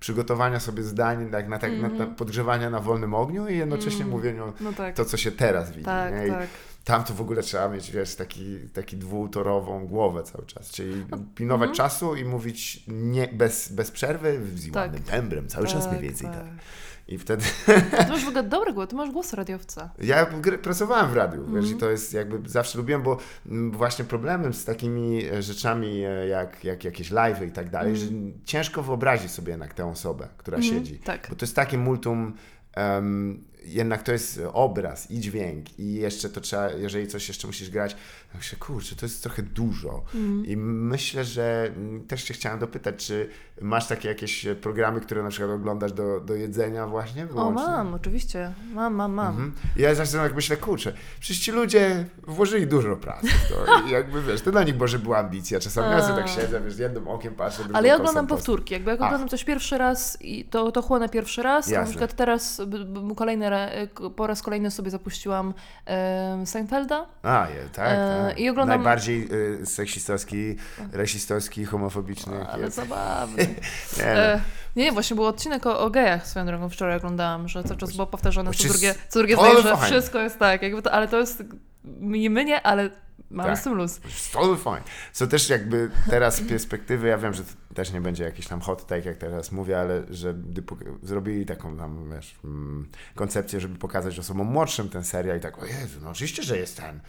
przygotowania 0.00 0.60
sobie 0.60 0.82
zdań 0.82 1.30
tak 1.30 1.48
na, 1.48 1.58
tak, 1.58 1.72
na, 1.72 1.78
na 1.78 1.88
Mhm. 1.88 2.14
podgrzewania 2.14 2.70
na 2.70 2.80
wolnym 2.80 3.14
ogniu 3.14 3.48
i 3.48 3.56
jednocześnie 3.58 4.00
Mm. 4.00 4.10
mówieniu 4.10 4.52
No 4.60 4.72
tak, 4.72 4.94
to, 4.96 5.04
co 5.04 5.16
się 5.16 5.32
teraz 5.32 5.70
widzi. 5.70 5.84
tak? 5.84 6.12
I 6.26 6.30
tak. 6.30 6.48
Tam 6.84 7.04
to 7.04 7.14
w 7.14 7.20
ogóle 7.20 7.42
trzeba 7.42 7.68
mieć, 7.68 7.90
wiesz, 7.90 8.14
taki, 8.14 8.58
taki 8.74 8.96
dwutorową 8.96 9.86
głowę 9.86 10.22
cały 10.22 10.46
czas, 10.46 10.70
czyli 10.70 11.04
pilnować 11.34 11.68
Mhm. 11.70 11.76
czasu 11.76 12.16
i 12.16 12.24
mówić 12.24 12.84
nie, 12.88 13.28
bez, 13.28 13.72
bez 13.72 13.90
przerwy, 13.90 14.40
z 14.54 14.74
ładnym 14.76 15.02
Tak. 15.02 15.10
tembrem, 15.12 15.48
cały 15.48 15.66
czas 15.66 15.82
tak, 15.84 15.92
mniej 15.92 16.02
więcej 16.04 16.26
tak. 16.28 16.36
tak. 16.36 16.46
I 17.08 17.18
wtedy 17.18 17.44
Ty 17.98 18.06
masz 18.08 18.24
w 18.24 18.28
ogóle 18.28 18.42
dobry 18.42 18.72
głos, 18.72 18.88
ty 18.88 18.96
masz 18.96 19.10
głos 19.10 19.32
radiowca. 19.32 19.90
ja 19.98 20.26
pracowałem 20.62 21.10
w 21.10 21.14
radiu, 21.16 21.40
wiesz, 21.44 21.54
Mhm. 21.56 21.76
i 21.76 21.80
to 21.80 21.90
jest 21.90 22.14
jakby 22.14 22.48
zawsze 22.48 22.78
lubiłem, 22.78 23.02
bo 23.02 23.18
mm, 23.46 23.70
właśnie 23.70 24.04
problemem 24.04 24.54
z 24.54 24.64
takimi 24.64 25.24
e, 25.24 25.42
rzeczami 25.42 26.04
e, 26.04 26.26
jak, 26.28 26.64
jak 26.64 26.84
jakieś 26.84 27.10
live 27.10 27.42
i 27.42 27.50
tak 27.50 27.70
dalej, 27.70 27.96
że 27.96 28.06
ciężko 28.44 28.82
wyobrazić 28.82 29.30
sobie 29.30 29.50
jednak 29.50 29.74
tę 29.74 29.86
osobę, 29.86 30.28
która 30.36 30.56
Mhm, 30.56 30.74
siedzi. 30.74 30.98
tak. 30.98 31.26
Bo 31.30 31.36
to 31.36 31.44
jest 31.44 31.56
takie 31.56 31.78
multum, 31.78 32.34
em, 32.74 33.44
jednak 33.64 34.02
to 34.02 34.12
jest 34.12 34.40
obraz 34.52 35.10
i 35.10 35.20
dźwięk 35.20 35.78
i 35.78 35.94
jeszcze 35.94 36.30
to 36.30 36.40
trzeba, 36.40 36.70
jeżeli 36.70 37.06
coś 37.06 37.28
jeszcze 37.28 37.46
musisz 37.46 37.70
grać, 37.70 37.96
myślę, 38.34 38.58
kurczę, 38.58 38.96
to 38.96 39.06
jest 39.06 39.22
trochę 39.22 39.42
dużo. 39.42 40.02
Mhm. 40.14 40.46
I 40.46 40.56
myślę, 40.56 41.24
że 41.24 41.70
mm, 41.76 42.06
też 42.06 42.24
się 42.24 42.34
chciałem 42.34 42.58
dopytać, 42.58 43.06
czy 43.06 43.28
masz 43.60 43.86
takie 43.86 44.08
jakieś 44.08 44.46
e, 44.46 44.54
programy, 44.54 45.00
które 45.00 45.22
na 45.22 45.28
przykład 45.28 45.50
oglądasz 45.50 45.92
do, 45.92 46.20
do 46.20 46.34
jedzenia 46.34 46.86
właśnie? 46.86 47.24
O, 47.24 47.26
wyłącznie? 47.26 47.66
mam, 47.66 47.94
oczywiście. 47.94 48.52
Mam, 48.72 48.94
mam, 48.94 49.12
mam. 49.12 49.28
Mhm. 49.28 49.52
Ja 49.76 49.94
zawsze 49.94 50.18
tak 50.18 50.34
myślę, 50.34 50.56
kurczę, 50.56 50.92
przecież 51.20 51.42
ci 51.44 51.52
ludzie 51.52 52.04
włożyli 52.26 52.66
dużo 52.66 52.96
pracy 52.96 53.28
w 53.28 53.48
to 53.48 53.88
i 53.88 53.90
jakby 53.90 54.22
wiesz, 54.22 54.42
to 54.42 54.50
dla 54.52 54.62
nich 54.62 54.78
może 54.78 54.98
była 54.98 55.18
ambicja. 55.18 55.60
Czasami 55.60 55.90
ja 55.90 56.02
sobie 56.02 56.22
tak 56.22 56.28
siedzę, 56.28 56.60
wiesz, 56.60 56.78
jednym 56.78 57.08
okiem 57.08 57.34
patrzę. 57.34 57.62
Ale 57.72 57.88
ja 57.88 57.96
oglądam 57.96 58.26
powtórki. 58.26 58.74
Jakby 58.74 58.90
jak 58.90 59.00
Ach. 59.00 59.06
oglądam 59.06 59.28
coś 59.28 59.44
pierwszy 59.44 59.78
raz, 59.78 60.18
i 60.20 60.44
to, 60.44 60.72
to 60.72 60.82
chłonę 60.82 61.08
pierwszy 61.08 61.42
raz. 61.42 61.64
to 61.64 61.70
Na 61.70 61.76
Jasne. 61.76 61.90
przykład 61.90 62.14
teraz 62.14 62.60
kolejny, 63.16 63.50
po 64.16 64.26
raz 64.26 64.42
kolejny 64.42 64.70
sobie 64.70 64.90
zapuściłam 64.90 65.54
e, 65.86 66.46
Seinfelda. 66.46 67.06
A, 67.22 67.46
je, 67.48 67.68
tak, 67.72 67.88
E, 67.92 68.18
tak. 68.21 68.21
I 68.30 68.48
oglądam- 68.48 68.68
Najbardziej 68.68 69.28
y, 69.62 69.66
seksistowski, 69.66 70.56
rasistowski, 70.92 71.64
homofobiczny. 71.64 72.46
Ale 72.48 72.70
zabawny. 72.70 73.42
Nie, 73.98 74.04
no. 74.04 74.20
E, 74.20 74.40
nie, 74.76 74.92
właśnie 74.92 75.14
był 75.16 75.24
odcinek 75.24 75.66
o, 75.66 75.80
o 75.80 75.90
gejach 75.90 76.26
swoją 76.26 76.46
drogą 76.46 76.68
wczoraj 76.68 76.96
oglądałam, 76.96 77.48
że 77.48 77.64
cały 77.64 77.76
czas 77.76 77.92
było 77.92 78.06
powtarzane 78.06 78.50
co 78.54 78.68
drugie, 78.68 78.94
co 79.08 79.18
drugie 79.18 79.36
zdanie, 79.36 79.62
że 79.62 79.76
wszystko 79.76 80.18
jest 80.18 80.38
tak, 80.38 80.62
jakby 80.62 80.82
to, 80.82 80.92
ale 80.92 81.08
to 81.08 81.18
jest 81.18 81.42
nie 82.00 82.30
mnie, 82.30 82.62
ale 82.62 82.90
mamy 83.30 83.48
Tak. 83.50 83.58
z 83.58 83.62
tym 83.62 83.74
luz. 83.74 84.00
Totally 84.32 84.56
fine. 84.56 84.82
Co 85.12 85.26
też 85.26 85.48
jakby 85.48 85.90
teraz 86.10 86.36
z 86.36 86.48
perspektywy, 86.48 87.08
ja 87.08 87.18
wiem, 87.18 87.34
że 87.34 87.44
to 87.44 87.50
też 87.74 87.92
nie 87.92 88.00
będzie 88.00 88.24
jakiś 88.24 88.46
tam 88.46 88.60
hot 88.60 88.86
take, 88.86 89.08
jak 89.08 89.16
teraz 89.16 89.52
mówię, 89.52 89.80
ale 89.80 90.02
że 90.10 90.34
zrobili 91.02 91.46
taką 91.46 91.76
tam, 91.76 92.10
wiesz, 92.14 92.34
mm, 92.44 92.88
koncepcję, 93.14 93.60
żeby 93.60 93.78
pokazać 93.78 94.18
osobom 94.18 94.46
młodszym 94.46 94.88
ten 94.88 95.04
serial 95.04 95.38
i 95.38 95.40
tak, 95.40 95.62
o 95.62 95.66
Jezu, 95.66 95.98
no 96.02 96.10
oczywiście, 96.10 96.42
że 96.42 96.58
jest 96.58 96.76
ten. 96.76 97.00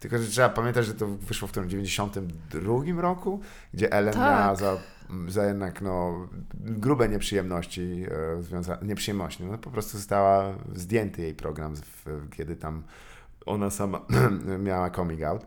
Tylko, 0.00 0.18
że 0.18 0.26
trzeba 0.26 0.48
pamiętać, 0.48 0.86
że 0.86 0.94
to 0.94 1.06
wyszło 1.06 1.48
w 1.48 1.52
tym 1.52 1.68
92 1.68 3.00
roku, 3.02 3.40
gdzie 3.74 3.92
Ellen 3.92 4.14
Tak. 4.14 4.22
miała 4.40 4.54
za, 4.54 4.76
za 5.28 5.46
jednak 5.46 5.82
no, 5.82 6.28
grube 6.54 7.08
nieprzyjemności, 7.08 8.06
e, 8.10 8.42
związa- 8.42 8.84
nieprzyjemności. 8.84 9.44
No, 9.44 9.58
po 9.58 9.70
prostu 9.70 9.96
została 9.98 10.54
zdjęty 10.74 11.22
jej 11.22 11.34
program, 11.34 11.76
w, 11.76 12.28
kiedy 12.30 12.56
tam 12.56 12.82
ona 13.46 13.70
sama 13.70 14.00
miała 14.58 14.90
coming 14.90 15.22
out, 15.22 15.46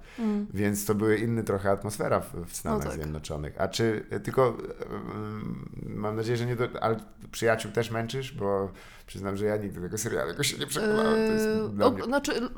więc 0.53 0.85
to 0.85 0.95
były 0.95 1.17
inny 1.17 1.43
trochę 1.43 1.71
atmosfera 1.71 2.19
w, 2.19 2.33
w 2.45 2.55
Stanach 2.55 2.71
Mm. 2.81 2.85
No 2.85 2.91
tak. 2.91 3.01
Zjednoczonych. 3.03 3.61
A 3.61 3.67
czy 3.67 4.05
tylko 4.23 4.57
em, 4.91 5.69
mam 5.95 6.15
nadzieję, 6.15 6.37
że 6.37 6.45
nie 6.45 6.55
do, 6.55 6.67
ale 6.81 6.95
przyjaciół 7.31 7.71
też 7.71 7.91
męczysz, 7.91 8.31
bo 8.31 8.71
przyznam, 9.07 9.37
że 9.37 9.45
ja 9.45 9.57
nigdy 9.57 9.81
tego 9.81 9.97
serialu 9.97 10.29
jakoś 10.29 10.51
się 10.51 10.57
nie 10.57 10.67
przekonałem. 10.67 11.13
To 11.27 11.33
jest 11.33 11.45
Yy, 11.45 11.69
dla 11.69 11.85
o, 11.85 11.91
mnie... 11.91 12.03
Znaczy, 12.03 12.49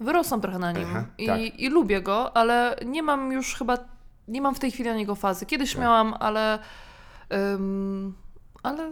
wyrosłam 0.00 0.40
trochę 0.40 0.58
na 0.58 0.72
nim 0.72 0.86
Aha, 0.90 1.04
I, 1.18 1.26
tak. 1.26 1.40
i 1.40 1.68
lubię 1.68 2.02
go, 2.02 2.36
ale 2.36 2.76
nie 2.86 3.02
mam 3.02 3.32
już 3.32 3.54
chyba, 3.54 3.78
nie 4.28 4.42
mam 4.42 4.54
w 4.54 4.58
tej 4.58 4.70
chwili 4.70 4.88
na 4.88 4.96
niego 4.96 5.14
fazy. 5.14 5.46
Kiedyś 5.46 5.72
Tak. 5.72 5.82
miałam, 5.82 6.14
ale, 6.20 6.58
ym, 7.54 8.14
ale, 8.62 8.90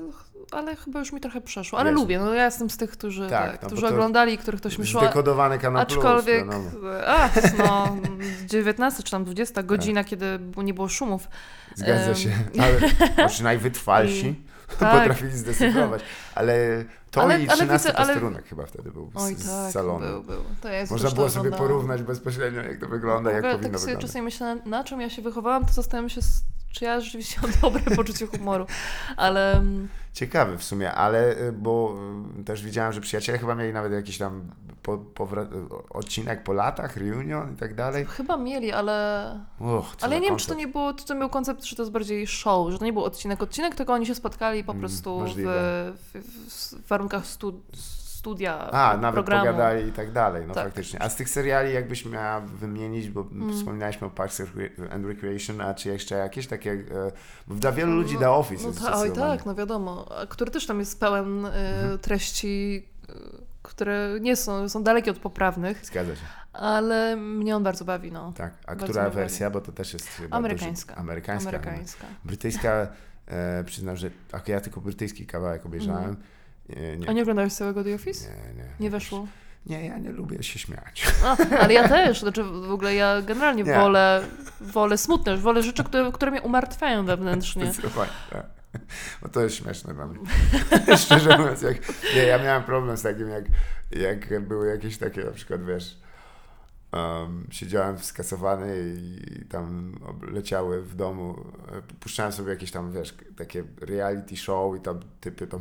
ale 0.51 0.77
chyba 0.77 0.99
już 0.99 1.13
mi 1.13 1.21
trochę 1.21 1.41
przeszło. 1.41 1.79
Ale 1.79 1.91
Wiesz. 1.91 2.01
lubię, 2.01 2.19
no 2.19 2.35
ja 2.35 2.45
jestem 2.45 2.71
z 2.71 2.77
tych, 2.77 2.91
którzy, 2.91 3.29
Tak, 3.29 3.51
tak, 3.51 3.53
no 3.55 3.59
bo 3.63 3.67
którzy 3.67 3.83
to 3.83 3.89
oglądali, 3.89 4.39
których 4.39 4.61
to 4.61 4.71
śmieszyło. 4.71 5.03
Zdekodowany 5.03 5.59
kanał 5.59 5.83
Aczkolwiek, 5.83 6.45
plus, 6.45 6.57
wiadomo. 6.65 7.07
a, 7.07 7.29
no, 7.59 7.97
19 8.47 9.03
czy 9.03 9.11
tam 9.11 9.25
20 9.25 9.63
godzina, 9.63 10.05
kiedy 10.05 10.39
nie 10.57 10.75
było 10.75 10.89
szumów. 10.89 11.23
Tak. 11.69 11.79
Zgadza 11.79 12.15
się, 12.15 12.31
ale 12.63 12.75
może 13.25 13.45
najwytrwalsi 13.45 14.35
tak. 14.81 14.99
potrafili 15.01 15.33
zdesygnować, 15.39 16.03
ale 16.35 16.85
to 17.11 17.23
Ale- 17.23 17.41
i 17.41 17.49
ale 17.49 17.57
13 17.57 17.89
widzę, 17.89 17.99
ale- 17.99 18.07
posterunek 18.07 18.49
chyba 18.49 18.67
wtedy 18.67 18.91
był 18.91 19.11
z, 19.17 19.23
Oj 19.23 19.35
z 19.35 19.47
tak, 19.47 19.73
salonu. 19.73 20.07
był, 20.07 20.23
był. 20.23 20.45
To 20.63 20.69
ja 20.69 20.85
Można 20.91 21.11
było 21.11 21.31
sobie 21.31 21.51
porównać 21.51 22.03
bezpośrednio, 22.03 22.61
jak 22.63 22.81
to 22.81 22.89
wygląda, 22.89 23.31
jak 23.31 23.43
powinno 23.43 23.59
tak 23.63 23.71
sobie 23.71 23.79
wyglądać. 23.79 24.07
czasami 24.07 24.25
myślę, 24.25 24.57
na 24.67 24.85
czym 24.85 25.01
ja 25.01 25.11
się 25.11 25.23
wychowałam, 25.23 25.67
to 25.67 25.73
zastanawiam 25.73 26.09
się, 26.09 26.19
s- 26.19 26.43
czy 26.73 26.85
ja 26.85 27.01
rzeczywiście 27.01 27.41
mam 27.43 27.51
dobre 27.63 27.97
poczucie 27.97 28.27
humoru. 28.27 28.67
Ale 29.17 29.53
mm, 29.57 29.89
Ciekawy 30.13 30.59
w 30.59 30.65
sumie, 30.65 30.93
ale 30.93 31.37
y, 31.41 31.53
bo 31.53 31.95
y, 32.41 32.45
też 32.45 32.63
widziałem, 32.63 32.93
że 32.93 33.01
przyjaciele 33.01 33.39
chyba 33.39 33.55
mieli 33.55 33.73
nawet 33.73 33.93
jakiś 33.93 34.19
tam 34.19 34.51
po, 34.83 34.95
y, 34.95 35.89
odcinek 35.91 36.43
po 36.45 36.53
latach, 36.53 36.97
reunion 36.97 37.53
i 37.55 37.57
tak 37.57 37.75
dalej. 37.75 38.05
chyba 38.05 38.37
mieli, 38.37 38.73
ale... 38.73 39.41
Uch, 39.61 39.95
Ale 40.01 40.15
ja 40.15 40.21
nie 40.21 40.29
wiem, 40.29 40.39
czy 40.39 40.47
to 40.47 40.55
nie 40.55 40.69
było, 40.69 40.95
czy 40.95 41.05
to 41.07 41.15
był 41.15 41.29
koncept, 41.29 41.63
czy 41.63 41.77
to 41.77 41.83
jest 41.83 41.93
bardziej 41.93 42.27
show, 42.27 42.73
że 42.73 42.79
to 42.79 42.85
nie 42.85 42.93
był 42.93 43.05
odcinek, 43.05 43.43
odcinek, 43.43 43.75
tylko 43.75 43.93
oni 43.93 44.07
się 44.07 44.15
spotkali 44.15 44.65
po 44.65 44.73
Mm, 44.73 44.81
prostu 44.81 45.21
w, 45.21 45.35
w, 45.35 46.23
w 46.85 46.89
warunkach 46.89 47.27
stu, 47.27 47.63
studia, 48.23 48.71
A, 48.71 48.97
nawet 48.97 49.15
programu. 49.15 49.47
pogadali 49.47 49.89
i 49.89 49.93
tak 49.93 50.13
dalej, 50.13 50.45
no 50.49 50.55
Tak. 50.55 50.65
faktycznie. 50.65 51.03
A 51.03 51.09
z 51.09 51.17
tych 51.17 51.29
seriali 51.29 51.75
jakbyś 51.75 52.05
miała 52.07 52.41
wymienić, 52.41 53.09
bo 53.11 53.21
Mm. 53.21 53.53
wspominaliśmy 53.53 54.07
o 54.07 54.11
Parks 54.11 54.41
and 54.91 55.07
Recreation, 55.07 55.61
a 55.61 55.75
czy 55.75 55.89
jeszcze 55.89 56.15
jakieś 56.15 56.47
takie, 56.47 56.73
e, 56.73 57.13
bo 57.47 57.55
dla 57.55 57.73
wielu 57.73 57.93
ludzi 57.93 58.17
The 58.19 58.31
Office 58.31 58.63
No 58.63 58.69
jest 58.69 58.83
ta, 58.85 58.99
oj 58.99 59.13
tak, 59.13 59.47
no 59.47 59.55
wiadomo, 59.55 60.09
a 60.23 60.27
który 60.27 60.51
też 60.51 60.67
tam 60.67 60.79
jest 60.79 61.01
pełen 61.01 61.47
y, 61.47 61.49
Mhm. 61.49 61.99
treści, 61.99 62.87
y, 63.11 63.13
które 63.63 64.09
nie 64.21 64.37
są, 64.37 64.69
są 64.69 64.83
dalekie 64.83 65.11
od 65.11 65.19
poprawnych, 65.19 65.87
Zgadza 65.87 66.17
się, 66.17 66.23
ale 66.53 67.17
mnie 67.17 67.57
on 67.57 67.63
bardzo 67.63 67.85
bawi, 67.85 68.13
no. 68.13 68.33
tak. 68.37 68.53
A 68.63 68.67
Bardzo 68.67 68.85
która 68.85 69.11
wersja, 69.11 69.51
bo 69.51 69.61
to 69.61 69.73
też 69.73 69.93
jest 69.93 70.09
chyba 70.09 70.37
Amerykańska. 70.37 70.95
Duży, 70.95 71.01
amerykańska. 71.03 71.51
no. 71.53 71.59
Amerykańska. 71.59 72.07
Brytyjska, 72.25 72.87
e, 73.27 73.65
przyznam, 73.65 73.97
że 73.97 74.11
ja 74.49 74.61
tylko 74.61 74.81
brytyjski 74.81 75.27
kawałek 75.27 75.67
obejrzałem. 75.67 76.17
Nie, 76.69 76.97
nie, 76.97 77.09
A 77.09 77.13
nie 77.13 77.23
oglądałeś 77.23 77.53
całego 77.53 77.85
The 77.85 77.95
Office? 77.95 78.29
nie, 78.31 78.55
nie, 78.63 78.69
Nie 78.81 78.91
weszło. 78.91 79.27
Nie, 79.67 79.87
ja 79.87 79.99
nie 79.99 80.11
lubię 80.11 80.43
się 80.43 80.59
śmiać. 80.59 81.07
A, 81.25 81.37
ale 81.61 81.73
ja 81.75 81.89
też, 81.89 82.21
znaczy 82.21 82.45
w 82.45 82.71
ogóle 82.71 82.95
ja 82.95 83.23
generalnie 83.23 83.63
Nie. 83.63 83.75
wolę, 83.75 84.23
wolę 84.61 84.99
smutne, 84.99 85.37
wolę 85.37 85.63
rzeczy, 85.63 85.85
które, 85.85 86.13
które 86.13 86.31
mnie 86.31 86.43
umartwiają 86.43 87.07
wewnętrznie. 87.07 87.65
Zdecydowanie, 87.67 88.11
tak. 88.31 88.47
Bo 89.23 89.29
to 89.29 89.41
jest 89.41 89.57
śmieszne 89.57 89.95
dla 89.95 90.07
mnie. 90.07 90.19
Szczerze 91.05 91.39
mówiąc, 91.39 91.63
jak, 91.63 91.77
nie, 92.15 92.23
ja 92.23 92.39
miałem 92.39 92.63
problem 92.63 92.97
z 92.97 93.03
takim, 93.03 93.29
jak, 93.29 93.45
jak 93.91 94.41
były 94.49 94.69
jakieś 94.69 94.99
takie, 94.99 95.25
na 95.25 95.31
przykład, 95.31 95.65
wiesz, 95.67 95.99
um, 96.93 97.47
siedziałem 97.51 97.99
skasowany 97.99 98.77
i 98.97 99.45
tam 99.45 99.95
ob- 100.07 100.31
leciały 100.33 100.83
w 100.83 100.95
domu, 100.95 101.45
e, 101.73 101.83
puszczałem 102.01 102.33
sobie 102.33 102.51
jakieś 102.51 102.71
tam, 102.71 102.93
wiesz, 102.93 103.15
takie 103.39 103.65
reality 103.81 104.37
show 104.37 104.77
i 104.77 104.81
tam 104.81 105.01
typy 105.21 105.47
tam 105.47 105.61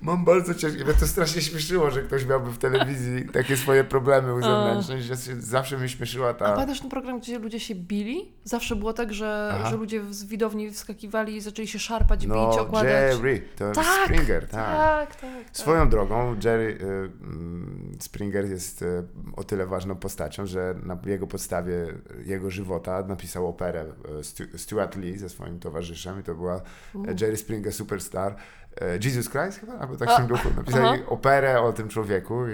mam 0.00 0.24
bardzo 0.24 0.54
ciężkie, 0.54 0.84
mnie 0.84 0.94
to 0.94 1.06
strasznie 1.06 1.42
śmieszyło, 1.42 1.90
że 1.90 2.02
ktoś 2.02 2.26
miałby 2.26 2.50
w 2.50 2.58
telewizji 2.58 3.28
takie 3.32 3.56
swoje 3.56 3.84
problemy 3.84 4.34
uzewnętrznić, 4.34 5.04
że 5.04 5.16
zawsze 5.38 5.78
mi 5.78 5.88
śmieszyła 5.88 6.28
A 6.28 6.34
ta... 6.34 6.52
pamiętasz 6.52 6.80
ten 6.80 6.90
program, 6.90 7.20
gdzie 7.20 7.38
ludzie 7.38 7.60
się 7.60 7.74
bili? 7.74 8.32
Zawsze 8.44 8.76
było 8.76 8.92
tak, 8.92 9.12
że, 9.12 9.50
Aha. 9.54 9.70
że 9.70 9.76
ludzie 9.76 10.02
z 10.10 10.24
widowni 10.24 10.70
wskakiwali 10.70 11.36
i 11.36 11.40
zaczęli 11.40 11.68
się 11.68 11.78
szarpać, 11.78 12.26
No, 12.26 12.50
bić, 12.50 12.58
okładać. 12.58 12.90
Jerry, 12.90 13.42
to 13.56 13.72
Tak, 13.72 13.86
Springer, 14.04 14.48
tak. 14.48 14.76
Tak, 14.76 15.16
tak, 15.16 15.30
tak. 15.44 15.56
Swoją 15.56 15.88
drogą, 15.88 16.36
Jerry 16.44 16.78
y, 16.80 16.84
mm, 16.84 17.96
Springer 18.00 18.44
jest 18.44 18.82
y, 18.82 19.02
o 19.36 19.44
tyle 19.44 19.66
ważną 19.66 19.96
postacią, 19.96 20.46
że 20.46 20.74
na 20.82 20.98
jego 21.06 21.26
podstawie 21.26 21.86
jego 22.24 22.50
żywota 22.50 23.02
napisał 23.02 23.48
operę 23.48 23.84
y, 24.20 24.24
Stu- 24.24 24.58
Stuart 24.58 24.96
Lee 24.96 25.18
ze 25.18 25.28
swoim 25.28 25.60
towarzyszem 25.60 25.95
i 26.20 26.22
to 26.22 26.34
była 26.34 26.60
U. 26.94 27.04
Jerry 27.20 27.36
Springer 27.36 27.72
Superstar. 27.72 28.36
Y, 28.82 28.98
Jesus 29.04 29.28
Christ 29.30 29.60
chyba, 29.60 29.78
albo 29.78 29.96
tak 29.96 30.16
tym 30.16 30.26
duchu. 30.26 30.48
Napisali 30.56 30.84
aha. 30.84 31.10
operę 31.10 31.60
o 31.60 31.72
tym 31.72 31.88
człowieku 31.88 32.46
i 32.46 32.52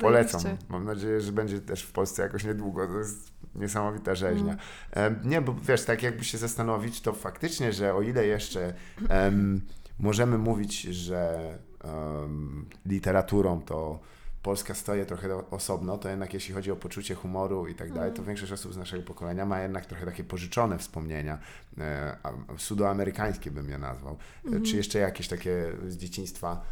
polecam. 0.00 0.40
Zajebiście. 0.40 0.66
Mam 0.68 0.84
nadzieję, 0.84 1.20
że 1.20 1.32
będzie 1.32 1.60
też 1.60 1.82
w 1.82 1.92
Polsce 1.92 2.22
jakoś 2.22 2.44
niedługo. 2.44 2.86
To 2.86 2.98
jest 2.98 3.32
niesamowita 3.54 4.14
rzeźnia. 4.14 4.56
Mm. 4.90 5.20
Nie, 5.24 5.40
bo 5.40 5.54
wiesz, 5.62 5.84
tak 5.84 6.02
jakby 6.02 6.24
się 6.24 6.38
zastanowić, 6.38 7.00
to 7.00 7.12
faktycznie, 7.12 7.72
że 7.72 7.94
o 7.94 8.02
ile 8.02 8.26
jeszcze 8.26 8.74
em, 9.08 9.60
możemy 9.98 10.38
mówić, 10.38 10.80
że 10.82 11.38
em, 11.84 12.66
literaturą 12.86 13.60
to 13.60 14.00
Polska 14.48 14.74
stoi 14.74 15.06
trochę 15.06 15.50
osobno, 15.50 15.98
to 15.98 16.08
jednak 16.08 16.34
jeśli 16.34 16.54
chodzi 16.54 16.70
o 16.70 16.76
poczucie 16.76 17.14
humoru 17.14 17.66
i 17.66 17.74
tak 17.74 17.92
dalej, 17.92 18.12
to 18.12 18.24
większość 18.24 18.52
osób 18.52 18.74
z 18.74 18.76
naszego 18.76 19.02
pokolenia 19.02 19.46
ma 19.46 19.60
jednak 19.60 19.86
trochę 19.86 20.06
takie 20.06 20.24
pożyczone 20.24 20.78
wspomnienia, 20.78 21.38
e, 21.78 22.16
sudoamerykańskie 22.58 23.50
bym 23.50 23.70
je 23.70 23.78
nazwał. 23.78 24.16
E, 24.56 24.60
Czy 24.60 24.76
jeszcze 24.76 24.98
jakieś 24.98 25.28
takie 25.28 25.72
z 25.88 25.96
dzieciństwa 25.96 26.62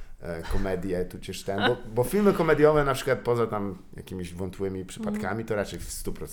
komedię, 0.53 1.05
tudzież 1.05 1.43
ten, 1.43 1.59
bo, 1.59 1.77
bo 1.95 2.05
filmy 2.05 2.33
komediowe 2.33 2.85
na 2.85 2.95
przykład 2.95 3.19
poza 3.19 3.47
tam 3.47 3.79
jakimiś 3.97 4.35
wątłymi 4.35 4.85
przypadkami, 4.85 5.45
to 5.45 5.55
raczej 5.55 5.79
w 5.79 5.89
100% 5.89 6.27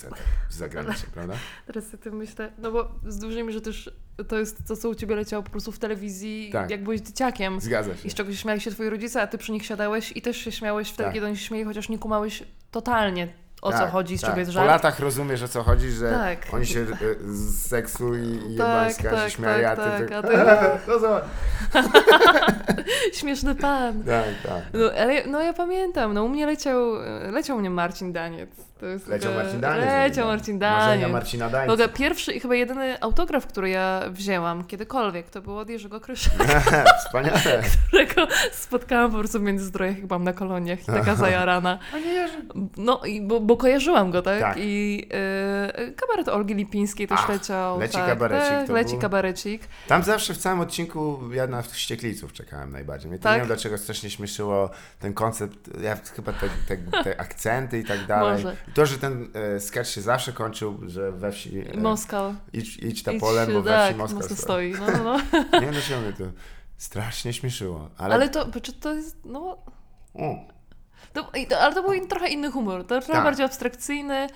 z 0.48 0.56
zagranicy, 0.56 1.06
prawda? 1.14 1.34
Teraz 1.66 1.84
sobie 1.86 1.98
tym 2.02 2.16
myślę, 2.16 2.52
no 2.58 2.72
bo 2.72 2.90
z 3.06 3.18
dużymi, 3.18 3.52
że 3.52 3.60
też 3.60 3.90
to 4.28 4.38
jest 4.38 4.68
to, 4.68 4.76
co 4.76 4.88
u 4.88 4.94
ciebie 4.94 5.14
leciało 5.16 5.42
po 5.42 5.50
prostu 5.50 5.72
w 5.72 5.78
telewizji, 5.78 6.50
Tak. 6.52 6.70
jak 6.70 6.82
byłeś 6.84 7.00
dzieciakiem. 7.00 7.60
Zgadza 7.60 7.96
się. 7.96 8.08
I 8.08 8.10
z 8.10 8.14
czego 8.14 8.30
się 8.30 8.36
śmiali 8.36 8.60
się 8.60 8.70
twoi 8.70 8.88
rodzice, 8.90 9.22
a 9.22 9.26
ty 9.26 9.38
przy 9.38 9.52
nich 9.52 9.66
siadałeś 9.66 10.12
i 10.16 10.22
też 10.22 10.36
się 10.36 10.52
śmiałeś 10.52 10.88
wtedy, 10.88 11.04
Tak. 11.04 11.14
kiedy 11.14 11.26
oni 11.26 11.36
się 11.36 11.44
śmieli, 11.44 11.64
chociaż 11.64 11.88
nie 11.88 11.98
kumałeś 11.98 12.42
totalnie 12.70 13.28
o 13.64 13.72
co 13.72 13.78
Tak, 13.78 13.90
chodzi, 13.90 14.18
z 14.18 14.20
tak. 14.20 14.30
czego 14.30 14.38
jest 14.40 14.50
Po 14.50 14.54
żart. 14.54 14.66
latach 14.68 14.98
rozumiesz 15.00 15.42
o 15.42 15.48
co 15.48 15.62
chodzi, 15.62 15.90
że 15.90 16.10
Tak. 16.10 16.38
oni 16.54 16.66
się 16.66 16.80
e, 16.80 16.86
z 17.26 17.66
seksu 17.66 18.14
i, 18.16 18.38
Tak, 18.38 18.50
jebańska 18.50 19.10
tak, 19.10 19.24
się 19.24 19.30
śmiali, 19.30 19.62
tak, 19.62 19.78
a 19.78 19.82
ty, 19.98 20.06
tak, 20.08 20.26
ty- 20.26 20.36
no 20.92 20.98
zobacz. 20.98 21.24
Śmieszny 23.18 23.54
pan. 23.54 24.02
Tak, 24.04 24.24
tak. 24.42 24.62
No, 24.72 24.90
ale 25.02 25.26
no 25.26 25.42
ja 25.42 25.52
pamiętam, 25.52 26.14
no 26.14 26.24
u 26.24 26.28
mnie 26.28 26.46
leciał, 26.46 26.80
leciał 27.30 27.58
mnie 27.58 27.70
Marcin 27.70 28.12
Daniec. 28.12 28.50
To 28.80 28.86
jest 28.86 29.08
Leciał 29.08 29.32
taka- 29.32 29.42
Marcin 29.44 29.60
Daniec. 29.60 29.84
Leciał 29.86 30.26
Marcin 30.26 30.58
Daniec. 30.58 31.10
Marcina 31.12 31.50
Dańca. 31.50 31.88
pierwszy 31.88 32.32
i 32.32 32.40
chyba 32.40 32.54
jedyny 32.54 33.00
autograf, 33.00 33.46
który 33.46 33.70
ja 33.70 34.02
wzięłam 34.10 34.64
kiedykolwiek, 34.64 35.30
to 35.30 35.42
był 35.42 35.58
od 35.58 35.68
Jerzego 35.68 36.00
Krysza, 36.00 36.30
Wspaniale. 37.06 37.62
którego 37.88 38.26
spotkałam 38.52 39.12
po 39.12 39.18
prostu 39.18 39.38
w 39.38 39.42
Międzyzdrojach, 39.42 39.96
jak 39.96 40.06
byłam 40.06 40.24
na 40.24 40.32
koloniach 40.32 40.82
i 40.82 40.86
taka 40.86 41.14
zajarana. 41.14 41.78
Panie 41.92 42.06
Jerzy. 42.12 42.36
No, 42.76 43.00
i 43.04 43.20
bo, 43.22 43.40
bo 43.40 43.56
kojarzyłam 43.56 44.10
go, 44.10 44.22
tak? 44.22 44.40
Tak. 44.40 44.56
I 44.60 45.02
y, 45.88 45.92
kabaret 45.92 46.28
Olgi 46.28 46.54
Lipińskiej 46.54 47.08
też 47.08 47.18
Ach, 47.22 47.28
leciał. 47.28 47.78
leci 47.80 47.94
tak, 47.94 48.06
kabarecik, 48.06 48.50
Tak, 48.50 48.68
leci 48.68 48.90
był- 48.90 49.00
kabarecik. 49.00 49.62
Tam 49.88 50.02
zawsze 50.02 50.34
w 50.34 50.38
całym 50.38 50.60
odcinku 50.60 51.20
ja 51.32 51.46
na 51.46 51.62
wściekliców 51.62 52.32
czekałem 52.32 52.72
najbardziej. 52.72 53.10
Mnie 53.10 53.18
to 53.18 53.22
Tak? 53.24 53.32
nie 53.32 53.38
wiem 53.38 53.46
dlaczego 53.46 53.78
strasznie 53.78 54.10
śmieszyło 54.10 54.70
ten 55.00 55.14
koncept, 55.14 55.54
ja 55.82 55.96
chyba 56.16 56.32
te, 56.32 56.48
te, 56.68 57.02
te 57.04 57.20
akcenty 57.20 57.78
i 57.78 57.84
tak 57.84 58.06
dalej. 58.06 58.32
Może. 58.44 58.56
I 58.68 58.72
to, 58.72 58.86
że 58.86 58.98
ten 58.98 59.28
e, 59.34 59.60
sketch 59.60 59.90
się 59.90 60.00
zawsze 60.00 60.32
kończył, 60.32 60.80
że 60.88 61.12
we 61.12 61.32
wsi 61.32 61.58
e, 61.58 61.96
idź, 62.52 62.76
idź 62.76 63.02
ta 63.02 63.12
Idź, 63.12 63.20
polem, 63.20 63.52
bo 63.52 63.62
we 63.62 63.70
tak, 63.70 63.88
wsi 63.88 63.98
mocno 63.98 64.22
stoi. 64.22 64.36
stoi. 64.36 64.72
No, 64.72 64.86
no, 64.86 65.18
no. 65.52 65.60
Nie 65.60 65.70
no 65.72 65.80
się 65.80 66.00
mnie 66.00 66.12
to 66.12 66.24
strasznie 66.76 67.32
śmieszyło. 67.32 67.90
Ale, 67.98 68.14
Ale 68.14 68.28
to, 68.28 68.60
czy 68.60 68.72
to 68.72 68.94
jest, 68.94 69.16
no... 69.24 69.58
To, 71.12 71.30
ale 71.60 71.74
to 71.74 71.82
był 71.82 72.06
trochę 72.06 72.28
inny 72.28 72.50
humor, 72.50 72.86
to 72.86 72.88
trochę 73.00 73.12
Tak. 73.12 73.24
bardziej 73.24 73.46
abstrakcyjny, 73.46 74.14
e, 74.14 74.28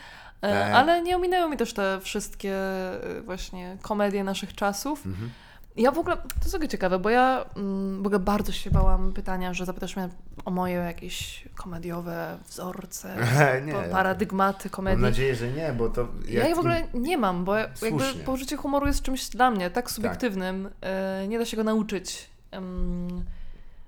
E. 0.42 0.74
ale 0.74 1.02
nie 1.02 1.16
ominęły 1.16 1.50
mi 1.50 1.56
też 1.56 1.72
te 1.72 2.00
wszystkie 2.00 2.54
e, 2.54 3.22
właśnie 3.22 3.76
komedie 3.82 4.24
naszych 4.24 4.54
czasów. 4.54 5.06
Mhm. 5.06 5.30
Ja 5.78 5.90
w 5.92 5.98
ogóle, 5.98 6.16
to 6.16 6.22
jest 6.42 6.52
takie 6.52 6.68
ciekawe, 6.68 6.98
bo 6.98 7.10
ja 7.10 7.44
mm, 7.56 8.02
w 8.02 8.06
ogóle 8.06 8.18
bardzo 8.18 8.52
się 8.52 8.70
bałam 8.70 9.12
pytania, 9.12 9.54
że 9.54 9.64
zapytasz 9.66 9.96
mnie 9.96 10.08
o 10.44 10.50
moje 10.50 10.74
jakieś 10.74 11.44
komediowe 11.54 12.38
wzorce, 12.48 13.16
nie. 13.66 13.72
pa- 13.72 13.82
paradygmaty 13.82 14.68
Mam 14.68 14.70
komedii. 14.70 15.02
nadzieję, 15.02 15.34
że 15.36 15.48
nie, 15.52 15.72
bo 15.72 15.88
to... 15.88 16.08
Ja 16.28 16.44
jej 16.44 16.54
w 16.54 16.58
ogóle 16.58 16.82
nie 16.94 17.18
mam, 17.18 17.44
bo 17.44 17.56
jakby 17.56 17.76
Słusznie. 17.88 18.20
poczucie 18.24 18.56
humoru 18.56 18.86
jest 18.86 19.02
czymś 19.02 19.28
dla 19.28 19.50
mnie 19.50 19.70
tak 19.70 19.90
subiektywnym, 19.90 20.68
e, 20.80 21.24
nie 21.28 21.38
da 21.38 21.44
się 21.44 21.56
go 21.56 21.64
nauczyć. 21.64 22.28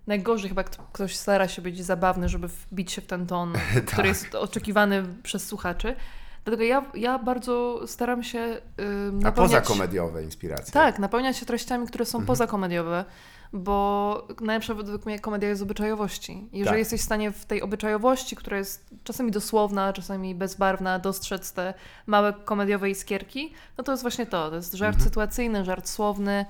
Najgorzej 0.06 0.48
chyba 0.48 0.62
kto- 0.64 0.82
ktoś 0.92 1.16
stara 1.16 1.48
się 1.48 1.62
być 1.62 1.84
zabawny, 1.84 2.28
żeby 2.28 2.48
wbić 2.48 2.92
się 2.92 3.02
w 3.02 3.06
ten 3.06 3.26
ton, 3.26 3.52
Tak. 3.74 3.84
który 3.84 4.08
jest 4.08 4.34
oczekiwany 4.34 5.04
przez 5.22 5.46
słuchaczy. 5.46 5.96
Dlatego 6.44 6.62
ja, 6.64 6.84
ja 6.94 7.18
bardzo 7.18 7.80
staram 7.86 8.22
się 8.22 8.40
A 8.78 8.82
napełniać... 9.12 9.34
poza 9.34 9.60
komediowe 9.60 10.24
inspiracje. 10.24 10.72
Tak, 10.72 10.98
napełniać 10.98 11.36
się 11.36 11.46
treściami, 11.46 11.86
które 11.86 12.02
Mhm. 12.04 12.22
są 12.22 12.26
pozakomediowe, 12.26 13.04
bo 13.52 14.28
najlepsza 14.40 14.74
według 14.74 15.06
mnie 15.06 15.18
komedia 15.18 15.48
jest 15.48 15.58
z 15.58 15.62
obyczajowości. 15.62 16.48
Jeżeli 16.52 16.68
Tak. 16.70 16.78
jesteś 16.78 17.00
w 17.00 17.04
stanie 17.04 17.32
w 17.32 17.44
tej 17.44 17.62
obyczajowości, 17.62 18.36
która 18.36 18.58
jest 18.58 18.90
czasami 19.04 19.30
dosłowna, 19.30 19.92
czasami 19.92 20.34
bezbarwna, 20.34 20.98
dostrzec 20.98 21.52
te 21.52 21.74
małe 22.06 22.32
komediowe 22.32 22.90
iskierki, 22.90 23.52
no 23.78 23.84
to 23.84 23.92
jest 23.92 24.02
właśnie 24.02 24.26
to. 24.26 24.50
To 24.50 24.56
jest 24.56 24.72
żart 24.74 24.94
Mhm. 24.94 25.04
sytuacyjny, 25.08 25.64
żart 25.64 25.88
słowny, 25.88 26.46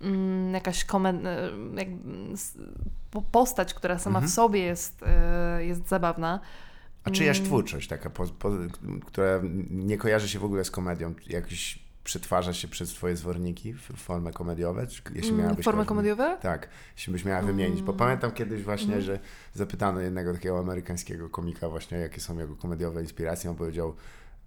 mm, 0.00 0.54
jakaś 0.54 0.84
komen- 0.84 1.26
po- 3.10 3.22
postać, 3.22 3.74
która 3.74 3.98
sama 3.98 4.18
Mhm. 4.18 4.30
w 4.30 4.34
sobie 4.34 4.60
jest, 4.60 5.02
e, 5.06 5.64
jest 5.64 5.88
zabawna. 5.88 6.40
A 7.04 7.10
czyjaś 7.10 7.36
Mm. 7.38 7.46
twórczość 7.48 7.88
taka, 7.88 8.10
po, 8.10 8.26
po, 8.26 8.50
która 9.06 9.40
nie 9.70 9.98
kojarzy 9.98 10.28
się 10.28 10.38
w 10.38 10.44
ogóle 10.44 10.64
z 10.64 10.70
komedią, 10.70 11.14
jakiś 11.28 11.78
przetwarza 12.04 12.52
się 12.54 12.68
przez 12.68 12.90
twoje 12.92 13.16
zworniki 13.16 13.72
w 13.72 13.80
formę 13.96 14.32
komediowe? 14.32 14.86
Czy, 14.86 15.02
jeśli 15.14 15.30
Mm, 15.30 15.42
miałabyś 15.42 15.64
Formy 15.64 15.84
komediowe? 15.86 16.38
Tak, 16.42 16.68
jeśli 16.96 17.12
byś 17.12 17.24
miała 17.24 17.42
wymienić. 17.42 17.82
Bo 17.82 17.92
Mm. 17.92 17.98
pamiętam 17.98 18.30
kiedyś 18.32 18.62
właśnie, 18.62 18.86
Mhm. 18.94 19.02
że 19.02 19.18
zapytano 19.54 20.00
jednego 20.00 20.32
takiego 20.32 20.58
amerykańskiego 20.58 21.28
komika 21.28 21.68
właśnie, 21.68 21.98
jakie 21.98 22.20
są 22.20 22.38
jego 22.38 22.56
komediowe 22.56 23.00
inspiracje. 23.02 23.50
On 23.50 23.56
powiedział 23.56 23.94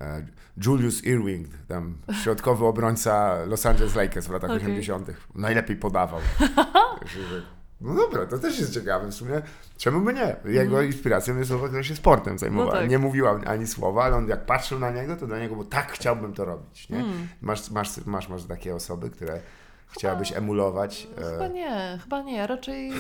e, 0.02 0.28
Julius 0.66 1.04
Irving, 1.04 1.48
tam 1.68 1.98
środkowy 2.24 2.66
obrońca 2.66 3.44
Los 3.46 3.66
Angeles 3.66 3.96
Lakers 3.96 4.28
w 4.28 4.32
latach 4.32 4.50
Okej. 4.52 4.62
80. 4.62 5.08
Najlepiej 5.36 5.76
podawał. 5.76 6.20
No 7.82 7.96
dobra, 7.96 8.26
to 8.26 8.40
też 8.40 8.60
jest 8.60 8.74
ciekawe 8.74 9.08
w 9.08 9.14
sumie. 9.14 9.42
Czemu 9.78 10.02
by 10.02 10.14
nie? 10.14 10.36
Jego 10.46 10.82
inspiracją 10.82 11.38
jest 11.38 11.52
osoba, 11.52 11.68
która 11.68 11.84
się 11.84 11.96
sportem 11.96 12.38
zajmowała. 12.38 12.74
No 12.74 12.80
tak. 12.80 12.90
Nie 12.90 13.00
mówiła 13.00 13.40
ani 13.46 13.68
słowa, 13.68 14.04
ale 14.04 14.16
on 14.16 14.28
jak 14.28 14.46
patrzył 14.46 14.80
na 14.80 14.92
niego, 14.92 15.16
to 15.16 15.28
dla 15.28 15.40
niego 15.40 15.56
było 15.56 15.66
tak 15.66 15.92
chciałbym 15.92 16.34
to 16.34 16.46
robić. 16.46 16.90
Nie? 16.90 16.98
Mm. 16.98 17.28
Masz, 17.42 17.72
masz, 17.72 18.06
masz, 18.06 18.30
masz 18.30 18.44
takie 18.44 18.76
osoby, 18.76 19.10
które 19.10 19.40
chciałabyś 19.88 20.32
emulować. 20.32 21.08
Chyba 21.16 21.46
e, 21.46 21.50
nie, 21.50 22.00
chyba 22.04 22.22
nie. 22.22 22.48
Raczej 22.48 22.92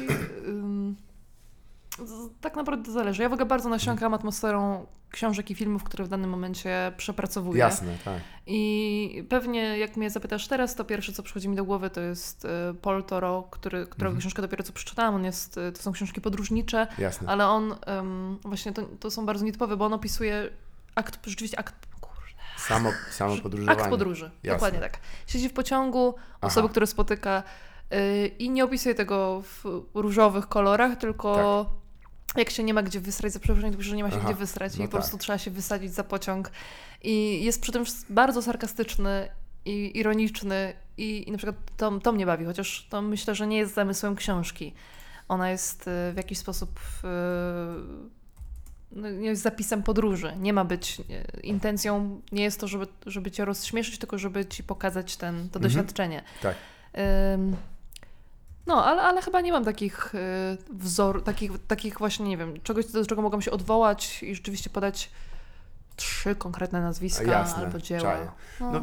tak 2.41 2.55
naprawdę 2.55 2.85
to 2.85 2.91
zależy. 2.91 3.23
Ja 3.23 3.29
w 3.29 3.33
ogóle 3.33 3.45
bardzo 3.45 3.69
nasiąkam 3.69 4.13
atmosferą 4.13 4.85
książek 5.09 5.51
i 5.51 5.55
filmów, 5.55 5.83
które 5.83 6.03
w 6.03 6.07
danym 6.07 6.29
momencie 6.29 6.93
przepracowuję. 6.97 7.59
Jasne, 7.59 7.97
tak. 8.05 8.21
I 8.47 9.23
pewnie 9.29 9.77
jak 9.79 9.97
mnie 9.97 10.09
zapytasz 10.09 10.47
teraz, 10.47 10.75
to 10.75 10.83
pierwsze, 10.85 11.13
co 11.13 11.23
przychodzi 11.23 11.49
mi 11.49 11.55
do 11.55 11.65
głowy, 11.65 11.89
to 11.89 12.01
jest 12.01 12.45
y, 12.45 12.49
Paul 12.81 13.03
Toro, 13.03 13.43
który, 13.51 13.85
którego 13.87 14.05
Mhm. 14.09 14.19
książkę 14.19 14.41
dopiero 14.41 14.63
co 14.63 14.73
przeczytałam. 14.73 15.15
On 15.15 15.25
jest, 15.25 15.57
y, 15.57 15.71
to 15.71 15.81
są 15.81 15.91
książki 15.91 16.21
podróżnicze, 16.21 16.87
Jasne. 16.97 17.27
ale 17.29 17.47
on 17.47 17.75
ym, 17.99 18.39
właśnie 18.45 18.73
to, 18.73 18.81
to 18.99 19.11
są 19.11 19.25
bardzo 19.25 19.45
nietypowe, 19.45 19.77
bo 19.77 19.85
on 19.85 19.93
opisuje 19.93 20.49
akt, 20.95 21.19
rzeczywiście 21.29 21.59
akt, 21.59 21.75
Samo, 22.57 22.89
samo 23.11 23.37
podróżowanie. 23.37 23.81
akt 23.81 23.89
podróży. 23.89 24.31
Jasne. 24.43 24.55
Dokładnie 24.55 24.79
tak. 24.79 24.99
Siedzi 25.27 25.49
w 25.49 25.53
pociągu, 25.53 26.15
osoby, 26.41 26.65
Aha. 26.65 26.71
które 26.71 26.87
spotyka 26.87 27.43
y, 27.93 28.27
i 28.27 28.49
nie 28.49 28.63
opisuje 28.63 28.95
tego 28.95 29.41
w 29.41 29.63
różowych 29.93 30.47
kolorach, 30.47 30.95
tylko 30.97 31.65
jak 32.35 32.49
się 32.49 32.63
nie 32.63 32.73
ma 32.73 32.83
gdzie 32.83 32.99
wysrać 32.99 33.33
za 33.33 33.39
przeproszeniem, 33.39 33.75
to 33.75 33.81
że 33.81 33.95
nie 33.95 34.03
ma 34.03 34.09
się 34.09 34.15
Tak. 34.15 34.23
Aha, 34.23 34.33
gdzie 34.33 34.39
wysrać 34.39 34.77
no 34.77 34.83
i 34.83 34.87
po 34.87 34.91
tak. 34.91 35.01
prostu 35.01 35.17
trzeba 35.17 35.37
się 35.37 35.51
wysadzić 35.51 35.93
za 35.93 36.03
pociąg. 36.03 36.51
I 37.03 37.43
jest 37.43 37.61
przy 37.61 37.71
tym 37.71 37.83
bardzo 38.09 38.41
sarkastyczny 38.41 39.27
i 39.65 39.97
ironiczny 39.99 40.73
i, 40.97 41.27
i 41.27 41.31
na 41.31 41.37
przykład 41.37 41.55
to, 41.77 41.99
to 41.99 42.11
mnie 42.11 42.25
bawi, 42.25 42.45
chociaż 42.45 42.87
to 42.89 43.01
myślę, 43.01 43.35
że 43.35 43.47
nie 43.47 43.57
jest 43.57 43.73
zamysłem 43.73 44.15
książki. 44.15 44.73
Ona 45.27 45.49
jest 45.49 45.81
y, 45.81 46.13
w 46.13 46.17
jakiś 46.17 46.37
sposób 46.37 46.79
y, 47.03 47.07
no, 48.91 49.09
nie 49.09 49.27
jest 49.27 49.41
zapisem 49.41 49.83
podróży. 49.83 50.33
Nie 50.39 50.53
ma 50.53 50.65
być 50.65 50.99
y, 50.99 51.39
intencją, 51.41 52.21
nie 52.31 52.43
jest 52.43 52.59
to, 52.59 52.67
żeby, 52.67 52.87
żeby 53.05 53.31
cię 53.31 53.45
rozśmieszyć, 53.45 53.97
tylko 53.97 54.17
żeby 54.17 54.45
ci 54.45 54.63
pokazać 54.63 55.17
ten, 55.17 55.35
to 55.35 55.59
Mhm. 55.59 55.61
doświadczenie. 55.63 56.23
Tak. 56.41 56.55
Ym, 57.33 57.55
no, 58.68 58.85
ale, 58.85 59.02
ale 59.02 59.22
chyba 59.22 59.41
nie 59.41 59.52
mam 59.52 59.65
takich 59.65 60.15
y, 60.15 60.19
wzor, 60.73 61.23
takich, 61.23 61.52
takich 61.68 61.99
właśnie, 61.99 62.30
nie 62.30 62.38
wiem, 62.38 62.53
czegoś, 62.64 62.85
do 62.85 63.06
czego 63.06 63.22
mogłam 63.22 63.41
się 63.41 63.52
odwołać 63.52 64.23
i 64.23 64.35
rzeczywiście 64.35 64.69
podać 64.69 65.10
trzy 65.95 66.35
konkretne 66.35 66.81
nazwiska 66.81 67.23
Jasne, 67.23 67.65
albo 67.65 67.77
dzieła. 67.80 68.15
No. 68.60 68.72
No, 68.72 68.81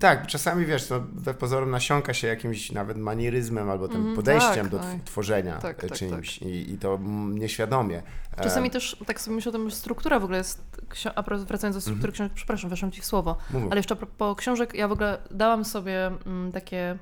tak, 0.00 0.26
czasami 0.26 0.66
wiesz, 0.66 0.86
to 0.86 1.00
we 1.12 1.34
pozorom 1.34 1.70
nasiąka 1.70 2.14
się 2.14 2.28
jakimś 2.28 2.72
nawet 2.72 2.98
manieryzmem 2.98 3.70
albo 3.70 3.88
tym 3.88 3.96
Mhm, 3.96 4.16
podejściem 4.16 4.54
tak, 4.54 4.68
do 4.68 4.78
tak. 4.78 4.86
tw- 4.88 5.04
tworzenia 5.04 5.58
Tak, 5.58 5.84
e, 5.84 5.88
tak, 5.88 5.98
czymś 5.98 6.38
I, 6.38 6.72
i 6.72 6.78
to 6.78 6.94
mm, 6.94 7.38
nieświadomie. 7.38 8.02
E, 8.36 8.42
Czasami 8.42 8.70
też, 8.70 8.96
tak 9.06 9.20
sobie 9.20 9.34
myślę 9.36 9.50
o 9.50 9.52
tym, 9.52 9.70
że 9.70 9.76
struktura 9.76 10.20
w 10.20 10.24
ogóle 10.24 10.38
jest, 10.38 10.62
a 11.14 11.22
wracając 11.22 11.76
do 11.76 11.80
struktury 11.80 12.08
Mhm. 12.08 12.12
książek, 12.14 12.32
przepraszam, 12.34 12.70
weszłam 12.70 12.90
Ci 12.92 13.00
w 13.00 13.04
słowo, 13.06 13.36
mów. 13.50 13.72
ale 13.72 13.78
jeszcze 13.78 13.96
propos 13.96 14.36
książek, 14.38 14.74
ja 14.74 14.88
w 14.88 14.92
ogóle 14.92 15.18
dałam 15.30 15.64
sobie 15.64 16.06
mm, 16.26 16.52
takie, 16.52 16.98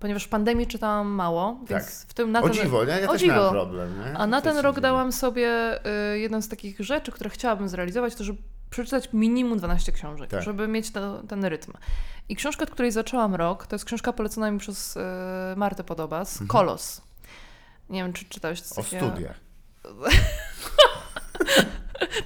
ponieważ 0.00 0.24
w 0.24 0.28
pandemii 0.28 0.66
czytałam 0.66 1.08
mało, 1.08 1.60
więc 1.68 2.00
Tak. 2.00 2.08
w 2.08 2.14
tym 2.14 2.32
na 2.32 2.40
o 2.40 2.42
ten, 2.42 2.52
dziwo, 2.52 2.84
nie? 2.84 3.00
Ja 3.00 3.08
o 3.08 3.12
też 3.12 3.20
dziwo. 3.20 3.34
miałem 3.34 3.50
problem. 3.52 3.98
Nie? 4.04 4.18
A 4.18 4.26
na 4.26 4.40
ten 4.40 4.56
rok 4.58 4.74
dziwne. 4.76 4.88
dałam 4.88 5.12
sobie 5.12 5.78
y, 6.14 6.18
jedną 6.18 6.42
z 6.42 6.48
takich 6.48 6.80
rzeczy, 6.80 7.12
które 7.12 7.30
chciałabym 7.30 7.68
zrealizować, 7.68 8.14
to 8.14 8.24
żeby 8.24 8.38
przeczytać 8.70 9.08
minimum 9.12 9.58
12 9.58 9.92
książek, 9.92 10.30
Tak. 10.30 10.42
żeby 10.42 10.68
mieć 10.68 10.92
to, 10.92 11.22
ten 11.28 11.44
rytm. 11.44 11.72
I 12.28 12.36
książka, 12.36 12.62
od 12.62 12.70
której 12.70 12.92
zaczęłam 12.92 13.34
rok, 13.34 13.66
to 13.66 13.74
jest 13.76 13.84
książka 13.84 14.12
polecona 14.12 14.50
mi 14.50 14.58
przez 14.58 14.96
y, 14.96 15.00
Martę 15.56 15.84
Podobas, 15.84 16.32
Mhm. 16.32 16.48
Kolos. 16.48 17.02
Nie 17.90 18.02
wiem, 18.02 18.12
czy 18.12 18.24
czytałeś 18.24 18.60
coś 18.60 18.78
O 18.78 18.82
takiego. 18.82 19.10
studiach. 19.10 19.36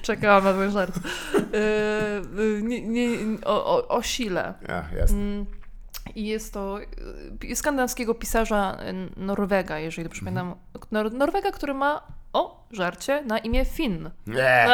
Czekałam 0.02 0.44
na 0.44 0.52
ten 0.52 0.70
żart. 0.70 0.96
Y, 0.96 1.00
y, 2.40 2.60
nie, 2.62 2.88
nie, 2.88 3.08
o, 3.44 3.76
o, 3.76 3.88
o 3.88 4.02
sile. 4.02 4.54
Ach, 4.68 4.92
jasne. 4.92 5.16
Mm, 5.18 5.46
I 6.14 6.26
jest 6.26 6.52
to 6.54 6.78
y, 7.44 7.56
skandynawskiego 7.56 8.14
pisarza 8.14 8.78
y, 9.16 9.20
Norwega, 9.20 9.78
jeżeli 9.78 10.04
dobrze 10.04 10.20
pamiętam. 10.20 10.54
Nor 10.90 11.12
Norwega, 11.12 11.50
który 11.50 11.74
ma, 11.74 12.02
o, 12.32 12.66
żarcie, 12.70 13.22
na 13.22 13.38
imię 13.38 13.64
Finn. 13.64 14.10
Nie. 14.26 14.66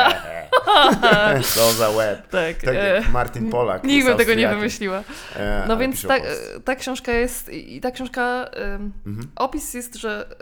Co 1.54 1.72
za 1.72 1.90
łeb. 1.90 2.28
Tak. 2.28 2.56
Tak 2.56 2.74
e, 2.74 3.02
Martin 3.12 3.50
Polak. 3.50 3.84
Nikt 3.84 4.06
by 4.06 4.14
tego 4.14 4.34
nie 4.34 4.48
wymyśliła. 4.48 5.02
E, 5.36 5.64
No 5.68 5.76
więc 5.76 6.06
ta, 6.06 6.14
ta 6.64 6.76
książka 6.76 7.12
jest, 7.12 7.48
i 7.52 7.80
ta 7.80 7.90
książka, 7.90 8.50
Mhm. 9.06 9.30
opis 9.36 9.74
jest, 9.74 9.94
że 9.96 10.36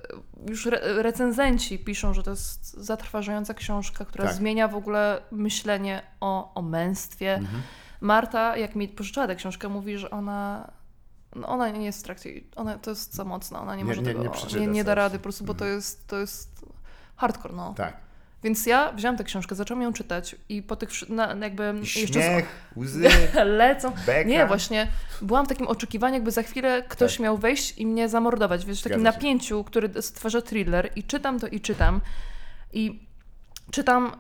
już 0.49 0.67
re, 0.67 1.03
recenzenci 1.03 1.79
piszą, 1.79 2.15
że 2.15 2.23
to 2.23 2.31
jest 2.31 2.75
zatrważająca 2.75 3.55
książka, 3.55 4.05
która 4.05 4.25
Tak. 4.25 4.35
zmienia 4.35 4.69
w 4.69 4.75
ogóle 4.75 5.21
myślenie 5.33 6.03
o, 6.21 6.55
o 6.55 6.63
męstwie. 6.63 7.35
Mhm. 7.35 7.63
Marta, 8.01 8.57
jak 8.57 8.75
mi 8.75 8.89
pożyczyła 8.89 9.27
tę 9.27 9.37
książkę, 9.37 9.69
mówi, 9.69 9.99
że 9.99 10.11
ona, 10.11 10.71
no 11.39 11.49
ona 11.49 11.69
nie 11.69 11.85
jest 11.87 12.01
w 12.01 12.03
trakcie, 12.03 12.31
ona 12.57 12.79
to 12.79 12.91
jest 12.91 13.15
za 13.15 13.25
mocna, 13.25 13.61
ona 13.61 13.73
nie, 13.77 13.79
Nie- 13.83 13.85
może 13.89 14.03
nie- 14.03 14.07
tego, 14.07 14.23
nie 14.55 14.61
nie, 14.61 14.67
nie, 14.67 14.85
da 14.85 14.95
rady, 14.95 15.19
po 15.19 15.23
prostu, 15.23 15.45
bo 15.45 15.55
to 15.55 15.65
Mhm. 15.65 15.77
jest, 15.77 16.07
to 16.07 16.17
jest 16.19 16.65
hardcore, 17.17 17.55
no. 17.55 17.75
Tak. 17.77 17.97
Więc 18.43 18.67
ja 18.67 18.93
wziąłam 18.93 19.17
tę 19.17 19.25
książkę, 19.25 19.55
zaczęłam 19.55 19.83
ją 19.83 19.93
czytać 19.93 20.37
i 20.49 20.63
po 20.63 20.77
tych, 20.77 21.09
na, 21.09 21.35
jakby 21.35 21.75
I 21.97 22.01
jeszcze 22.01 22.23
Śmiech, 22.23 22.71
łzy, 22.77 23.09
lecą, 23.45 23.93
beka. 24.07 24.29
nie, 24.29 24.47
właśnie 24.47 24.89
byłam 25.23 25.47
w 25.47 25.49
takim 25.49 25.67
oczekiwaniu, 25.67 26.15
jakby 26.15 26.31
za 26.31 26.43
chwilę 26.43 26.83
ktoś 26.89 27.13
Tak. 27.13 27.21
miał 27.21 27.39
wejść 27.39 27.79
i 27.79 27.87
mnie 27.87 28.09
zamordować, 28.09 28.65
wiesz, 28.67 28.81
w 28.81 28.83
takim 28.83 29.01
Zgadza 29.01 29.13
się. 29.13 29.17
napięciu, 29.19 29.65
który 29.65 30.03
stwarza 30.03 30.43
thriller 30.43 30.91
i 30.97 31.03
czytam 31.03 31.41
to 31.41 31.47
i 31.47 31.61
czytam 31.61 32.01
i 32.73 33.07
czytam 33.71 34.13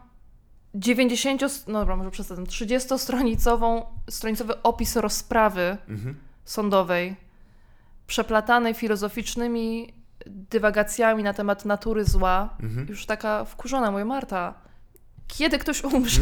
90, 0.74 1.42
no 1.66 1.78
dobra, 1.78 1.96
może 1.96 2.10
przesadzam, 2.10 2.44
30-stronicową, 2.46 3.82
stronicowy 4.10 4.62
opis 4.62 4.96
rozprawy 4.96 5.76
Mhm. 5.88 6.20
Sądowej, 6.48 7.16
przeplatanej 8.06 8.74
filozoficznymi 8.74 9.92
dywagacjami 10.26 11.22
na 11.22 11.32
temat 11.34 11.64
natury 11.64 12.04
zła, 12.04 12.56
Mhm. 12.62 12.86
już 12.88 13.06
taka 13.06 13.44
wkurzona, 13.44 13.90
mówię, 13.90 14.04
Marta, 14.04 14.54
kiedy 15.28 15.58
ktoś 15.58 15.84
umrze? 15.84 16.20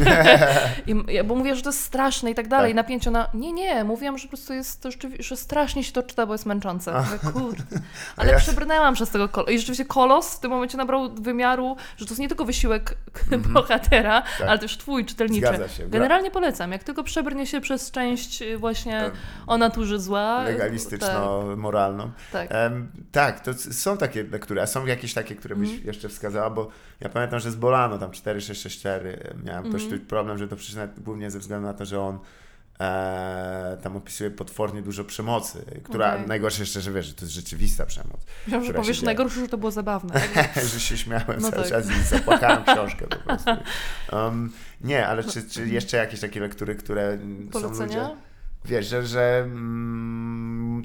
I, 0.87 0.95
bo 1.25 1.35
mówię, 1.35 1.55
że 1.55 1.61
to 1.61 1.69
jest 1.69 1.83
straszne 1.83 2.31
i 2.31 2.35
tak 2.35 2.47
dalej. 2.47 2.69
Tak. 2.71 2.75
Napięcie 2.75 3.11
na, 3.11 3.27
nie, 3.33 3.53
nie, 3.53 3.83
mówiłam, 3.83 4.17
że 4.17 4.23
po 4.23 4.29
prostu 4.29 4.53
jest 4.53 4.81
to 4.81 4.91
rzeczywiście, 4.91 5.23
że 5.23 5.37
strasznie 5.37 5.83
się 5.83 5.91
to 5.91 6.03
czyta, 6.03 6.25
bo 6.25 6.33
jest 6.33 6.45
męczące. 6.45 6.93
Mówię, 6.93 7.33
kurde. 7.33 7.63
Ale 8.17 8.31
ja- 8.31 8.37
przebrnęłam 8.39 8.93
przez 8.93 9.09
tego 9.09 9.29
kolosa. 9.29 9.51
I 9.51 9.59
rzeczywiście 9.59 9.85
kolos 9.85 10.35
w 10.35 10.39
tym 10.39 10.51
momencie 10.51 10.77
nabrał 10.77 11.13
wymiaru, 11.15 11.75
że 11.97 12.05
to 12.05 12.11
jest 12.11 12.19
nie 12.19 12.27
tylko 12.27 12.45
wysiłek 12.45 12.97
bohatera, 13.53 14.23
ale 14.47 14.59
też 14.59 14.77
twój 14.77 15.05
czytelniczy. 15.05 15.41
Tak. 15.47 15.55
Zgadza 15.55 15.73
się. 15.73 15.87
Generalnie 15.87 16.31
polecam. 16.31 16.71
Jak 16.71 16.83
tylko 16.83 17.03
przebrnie 17.03 17.47
się 17.47 17.61
przez 17.61 17.91
część 17.91 18.41
y, 18.41 18.57
właśnie 18.57 18.99
Em, 18.99 19.11
o 19.47 19.57
naturze 19.57 19.99
zła. 19.99 20.43
legalistyczno-moralną. 20.43 22.11
Tak. 22.31 22.47
Em, 22.51 22.91
tak, 23.11 23.39
to 23.39 23.53
są 23.53 23.97
takie 23.97 24.23
lektury, 24.23 24.61
a 24.61 24.65
są 24.67 24.85
jakieś 24.85 25.13
takie, 25.13 25.35
które 25.35 25.55
byś 25.55 25.69
Mhm. 25.69 25.87
jeszcze 25.87 26.09
wskazała, 26.09 26.49
bo 26.49 26.67
ja 26.99 27.09
pamiętam, 27.09 27.39
że 27.39 27.51
z 27.51 27.55
Bolano 27.55 27.97
tam 27.97 28.11
4664 28.99 29.43
miałem 29.45 29.65
Mhm. 29.65 29.89
dość 29.89 30.03
problem, 30.07 30.37
że 30.37 30.47
to 30.47 30.55
przeczytałem 30.55 30.89
głównie 30.97 31.31
ze 31.31 31.39
względu 31.39 31.67
na 31.67 31.73
to, 31.73 31.85
że 31.85 32.01
on 32.01 32.19
e, 32.79 33.77
tam 33.83 33.95
opisuje 33.97 34.31
potwornie 34.31 34.81
dużo 34.81 35.03
przemocy, 35.03 35.65
która 35.83 36.13
Okej. 36.13 36.27
najgorsze 36.27 36.61
jeszcze, 36.61 36.81
że 36.81 36.91
wiesz, 36.91 37.05
że 37.05 37.13
to 37.13 37.21
jest 37.21 37.33
rzeczywista 37.33 37.85
przemoc. 37.85 38.21
Wiem, 38.47 38.63
że 38.63 38.73
powiesz 38.73 39.01
najgorsze, 39.01 39.39
że 39.39 39.47
to 39.47 39.57
było 39.57 39.71
zabawne. 39.71 40.21
że 40.73 40.79
się 40.79 40.97
śmiałem 40.97 41.39
No 41.41 41.51
cały 41.51 41.63
tak. 41.63 41.71
czas 41.71 41.89
i 41.91 42.03
zapłakałem 42.03 42.63
książkę 42.73 43.07
po 43.07 43.17
prostu. 43.17 43.51
Um, 44.11 44.51
nie, 44.81 45.07
ale 45.07 45.23
czy, 45.23 45.49
czy 45.49 45.67
jeszcze 45.67 45.97
jakieś 45.97 46.19
takie 46.19 46.39
lektury, 46.39 46.75
które 46.75 47.07
mm, 47.07 47.49
są 47.53 47.59
ludzie... 47.59 47.75
Polecenia? 47.75 48.09
Wiesz, 48.65 48.87
że, 48.87 49.07
że 49.07 49.41
mm, 49.43 50.81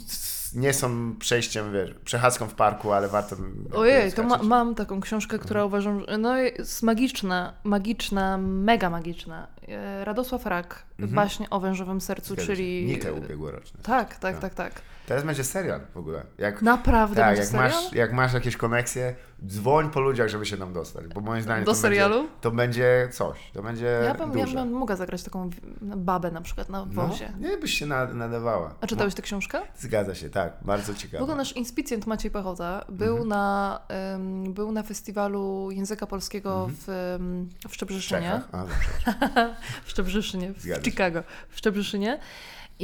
nie 0.54 0.72
są 0.72 1.16
przejściem, 1.18 1.72
wiesz, 1.72 1.94
przechadzką 2.04 2.46
w 2.48 2.54
parku, 2.54 2.92
ale 2.92 3.08
warto... 3.08 3.36
Ojej, 3.74 4.12
to 4.12 4.22
ma, 4.22 4.38
mam 4.42 4.74
taką 4.74 5.00
książkę, 5.00 5.38
która 5.38 5.64
uważam, 5.64 6.00
że 6.08 6.18
no, 6.18 6.36
jest 6.36 6.82
magiczna, 6.82 7.52
magiczna, 7.64 8.38
mega 8.38 8.90
magiczna. 8.90 9.46
E, 9.68 10.04
Radosław 10.04 10.46
Rak, 10.46 10.82
Mhm. 10.98 11.14
baśnie 11.16 11.50
o 11.50 11.60
wężowym 11.60 12.00
sercu, 12.00 12.34
Zgadza 12.34 12.46
czyli... 12.46 12.84
Nike 12.86 13.12
ubiegłoroczny. 13.12 13.80
Tak, 13.82 14.08
tak, 14.16 14.20
Tak. 14.20 14.40
tak, 14.40 14.54
tak. 14.54 14.82
Teraz 15.06 15.24
będzie 15.24 15.44
serial 15.44 15.80
w 15.94 15.96
ogóle. 15.96 16.22
Jak, 16.38 16.62
Naprawdę 16.62 17.16
tak, 17.16 17.36
jak 17.36 17.46
serial? 17.46 17.70
masz, 17.70 17.92
jak 17.92 18.12
masz 18.12 18.32
jakieś 18.32 18.56
koneksje, 18.56 19.14
dzwoń 19.46 19.90
po 19.90 20.00
ludziach, 20.00 20.28
żeby 20.28 20.46
się 20.46 20.56
tam 20.56 20.72
dostać, 20.72 21.06
bo 21.08 21.20
moim 21.20 21.42
zdaniem 21.42 21.64
Do 21.64 21.70
to 21.70 21.76
serialu? 21.76 22.14
Będzie, 22.22 22.34
to 22.40 22.50
będzie 22.50 23.08
coś, 23.12 23.38
to 23.54 23.62
będzie 23.62 24.00
Ja 24.04 24.14
bym, 24.14 24.38
ja 24.38 24.44
duże. 24.44 24.58
bym 24.58 24.72
mogła 24.72 24.96
zagrać 24.96 25.22
taką 25.22 25.50
w- 25.50 25.56
babę 25.96 26.30
na 26.30 26.40
przykład 26.40 26.68
na 26.68 26.86
no, 26.92 27.06
wozie. 27.08 27.32
nie 27.40 27.56
byś 27.56 27.74
się 27.78 27.86
na, 27.86 28.06
nadawała. 28.06 28.74
A 28.80 28.86
czytałeś 28.86 29.14
tę 29.14 29.22
książkę? 29.22 29.58
No, 29.60 29.66
zgadza 29.78 30.14
się, 30.14 30.30
tak, 30.30 30.52
bardzo 30.62 30.92
W 30.92 30.96
ciekawe. 30.96 31.22
ogóle 31.22 31.36
nasz 31.36 31.52
inspicjent 31.52 32.06
Maciej 32.06 32.30
Pechota 32.30 32.84
był, 32.88 33.10
Mhm. 33.12 33.28
na, 33.28 33.80
ym, 34.14 34.52
był 34.54 34.72
na 34.72 34.82
festiwalu 34.82 35.70
języka 35.70 36.06
polskiego 36.06 36.70
w, 36.86 36.88
ym, 37.20 37.48
w 37.68 37.70
w 37.70 37.74
Szczebrzeszynie. 37.74 38.20
Czechach? 38.20 38.48
A, 38.52 38.58
dobrze. 38.58 39.54
w 39.84 39.90
Szczebrzeszynie, 39.90 40.52
w 40.52 40.60
Zgadza 40.60 40.80
się. 40.84 40.90
Chicago, 40.90 41.22
w 41.48 41.58
Szczebrzeszynie. 41.58 42.18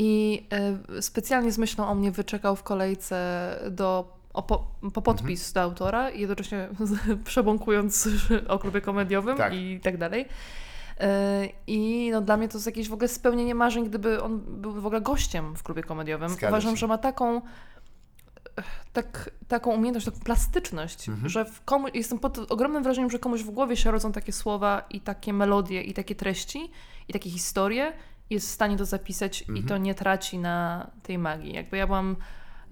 I 0.01 0.43
y, 0.99 1.03
specjalnie 1.03 1.53
z 1.53 1.59
myślą 1.59 1.89
o 1.89 1.95
mnie 1.95 2.11
wyczekał 2.11 2.57
w 2.57 2.63
kolejce 2.63 3.17
do, 3.71 4.17
po, 4.33 4.71
po 4.95 5.03
podpis 5.03 5.41
Mhm. 5.49 5.55
do 5.55 5.61
autora 5.63 6.11
i 6.11 6.21
jednocześnie 6.21 6.69
przebąkując 7.25 8.09
o 8.49 8.59
klubie 8.59 8.81
komediowym 8.81 9.37
Tak. 9.37 9.55
i 9.55 9.81
tak 9.81 9.97
dalej. 9.97 10.23
Y, 10.25 11.05
I 11.67 12.11
no, 12.13 12.21
dla 12.21 12.37
mnie 12.37 12.49
to 12.49 12.57
jest 12.59 12.67
jakieś 12.67 12.89
w 12.89 12.93
ogóle 12.93 13.09
spełnienie 13.09 13.55
marzeń, 13.55 13.85
gdyby 13.89 14.23
on 14.23 14.41
był 14.47 14.73
w 14.73 14.87
ogóle 14.87 15.01
gościem 15.01 15.57
w 15.57 15.63
klubie 15.63 15.83
komediowym. 15.83 16.29
Zgadza 16.29 16.49
Uważam, 16.49 16.71
się. 16.71 16.77
że 16.81 16.87
ma 16.87 16.99
taką 16.99 17.41
tak, 18.93 19.31
taką 19.49 19.71
umiejętność, 19.75 20.07
taką 20.07 20.19
plastyczność, 20.21 21.09
Mhm. 21.09 21.29
że 21.29 21.47
komu, 21.65 21.89
jestem 21.95 22.19
pod 22.19 22.39
ogromnym 22.53 22.83
wrażeniem, 22.83 23.11
że 23.11 23.19
komuś 23.19 23.43
w 23.43 23.51
głowie 23.51 23.77
się 23.77 23.91
rodzą 23.91 24.13
takie 24.13 24.33
słowa 24.33 24.83
i 24.91 25.01
takie 25.01 25.33
melodie 25.33 25.83
i 25.83 25.95
takie 25.95 26.15
treści 26.15 26.71
i 27.09 27.13
takie 27.13 27.31
historie 27.31 27.93
jest 28.31 28.49
w 28.49 28.51
stanie 28.51 28.77
to 28.77 28.85
zapisać 28.85 29.43
i 29.43 29.49
Mhm. 29.49 29.67
to 29.67 29.79
nie 29.79 29.95
traci 29.95 30.39
na 30.39 30.91
tej 31.03 31.19
magii. 31.19 31.53
Jakby 31.55 31.77
ja 31.77 31.87
byłam, 31.87 32.17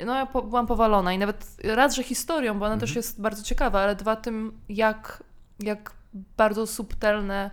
no 0.06 0.14
ja 0.14 0.26
po, 0.26 0.42
byłam 0.42 0.66
powalona 0.66 1.12
i 1.12 1.18
nawet 1.18 1.56
raz, 1.64 1.94
że 1.94 2.02
historią, 2.02 2.58
bo 2.58 2.66
ona 2.66 2.76
też 2.78 2.90
Mhm. 2.90 2.96
jest 2.98 3.20
bardzo 3.20 3.42
ciekawa, 3.42 3.80
ale 3.80 3.96
dwa 3.96 4.16
tym, 4.16 4.52
jak, 4.68 5.22
jak 5.60 5.92
bardzo 6.36 6.66
subtelne 6.66 7.50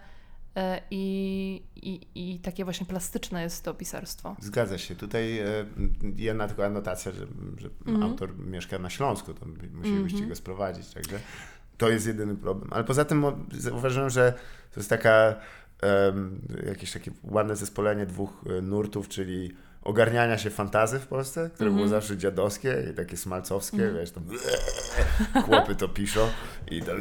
e, 0.56 0.82
i, 0.92 1.64
i, 1.76 2.08
i 2.16 2.40
takie 2.40 2.64
właśnie 2.64 2.86
plastyczne 2.86 3.42
jest 3.44 3.64
to 3.64 3.74
pisarstwo. 3.74 4.36
Zgadza 4.40 4.78
się. 4.78 4.96
Tutaj 4.96 5.40
e, 5.40 5.46
jedna 6.16 6.48
tylko 6.48 6.66
anotacja, 6.66 7.12
że, 7.12 7.26
że 7.58 7.70
Mhm. 7.88 8.04
autor 8.04 8.38
mieszka 8.40 8.80
na 8.80 8.90
Śląsku, 8.90 9.34
to 9.34 9.46
musielibyście 9.74 10.18
Mhm. 10.18 10.30
go 10.30 10.36
sprowadzić, 10.36 10.94
także 10.94 11.20
to 11.78 11.90
jest 11.90 12.08
jedyny 12.08 12.36
problem. 12.36 12.74
Ale 12.74 12.84
poza 12.84 13.06
tym 13.06 13.26
zauważyłem, 13.52 14.10
że 14.10 14.34
to 14.74 14.80
jest 14.80 14.90
taka 14.90 15.36
jakieś 16.68 16.92
takie 16.92 17.12
ładne 17.24 17.56
zespolenie 17.56 18.06
dwóch 18.06 18.44
e, 18.58 18.62
nurtów, 18.62 19.08
czyli 19.08 19.52
ogarniania 19.82 20.38
się 20.38 20.50
fantazy 20.50 21.00
w 21.00 21.08
Polsce, 21.08 21.50
które 21.54 21.70
było 21.70 21.84
Mhm. 21.84 22.02
zawsze 22.02 22.18
dziadowskie 22.18 22.84
i 22.92 22.94
takie 22.94 23.18
smalcowskie, 23.18 23.78
Mhm. 23.78 23.96
wiesz, 23.96 24.12
tam 24.12 24.24
chłopy 25.46 25.76
to 25.76 25.90
piszą 25.90 26.28
i 26.72 26.82
tam 26.82 26.98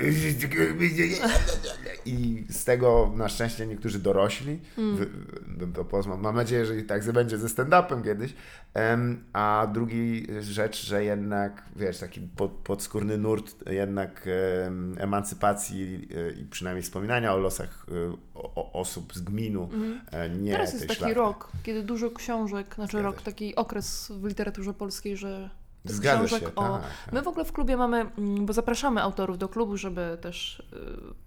i 2.06 2.44
z 2.50 2.64
tego 2.64 3.12
na 3.16 3.28
szczęście 3.28 3.66
niektórzy 3.66 3.98
dorośli, 3.98 4.60
Mm. 4.78 5.72
to 5.74 5.84
poznał. 5.84 6.18
Mam 6.18 6.36
nadzieję, 6.36 6.66
że 6.66 6.76
i 6.76 6.84
tak 6.84 7.12
będzie 7.12 7.38
ze 7.38 7.46
stand-upem 7.48 8.04
kiedyś. 8.04 8.34
Em, 8.74 9.24
a 9.32 9.68
drugi 9.74 10.26
rzecz, 10.40 10.86
że 10.86 11.04
jednak, 11.04 11.62
wiesz, 11.76 11.98
taki 11.98 12.20
pod, 12.20 12.50
podskórny 12.50 13.18
nurt 13.18 13.54
jednak 13.70 14.28
em, 14.66 14.94
emancypacji 14.98 16.08
e, 16.16 16.30
i 16.40 16.44
przynajmniej 16.44 16.82
wspominania 16.82 17.34
o 17.34 17.38
losach 17.38 17.86
e, 17.88 18.31
o, 18.34 18.72
osób 18.72 19.14
z 19.14 19.20
gminu, 19.20 19.68
e, 20.12 20.28
nie. 20.30 20.52
Teraz 20.52 20.72
jest 20.72 20.84
taki 20.88 20.98
szlachty. 20.98 21.14
rok, 21.14 21.52
kiedy 21.62 21.82
dużo 21.82 22.10
książek, 22.10 22.74
znaczy 22.74 22.90
Zgadza 22.92 23.06
rok, 23.06 23.18
się. 23.18 23.24
taki 23.24 23.56
okres 23.56 24.12
w 24.20 24.24
literaturze 24.24 24.74
polskiej, 24.74 25.16
że 25.16 25.50
Zgadza 25.84 26.18
książek 26.18 26.40
się, 26.48 26.54
o... 26.54 26.62
tak, 26.72 26.82
tak. 27.04 27.12
My 27.12 27.22
w 27.22 27.28
ogóle 27.28 27.44
w 27.44 27.52
klubie 27.52 27.76
mamy, 27.76 28.00
mm, 28.18 28.46
bo 28.46 28.52
zapraszamy 28.52 29.02
autorów 29.02 29.38
do 29.38 29.48
klubu, 29.48 29.76
żeby 29.76 30.18
też 30.20 30.58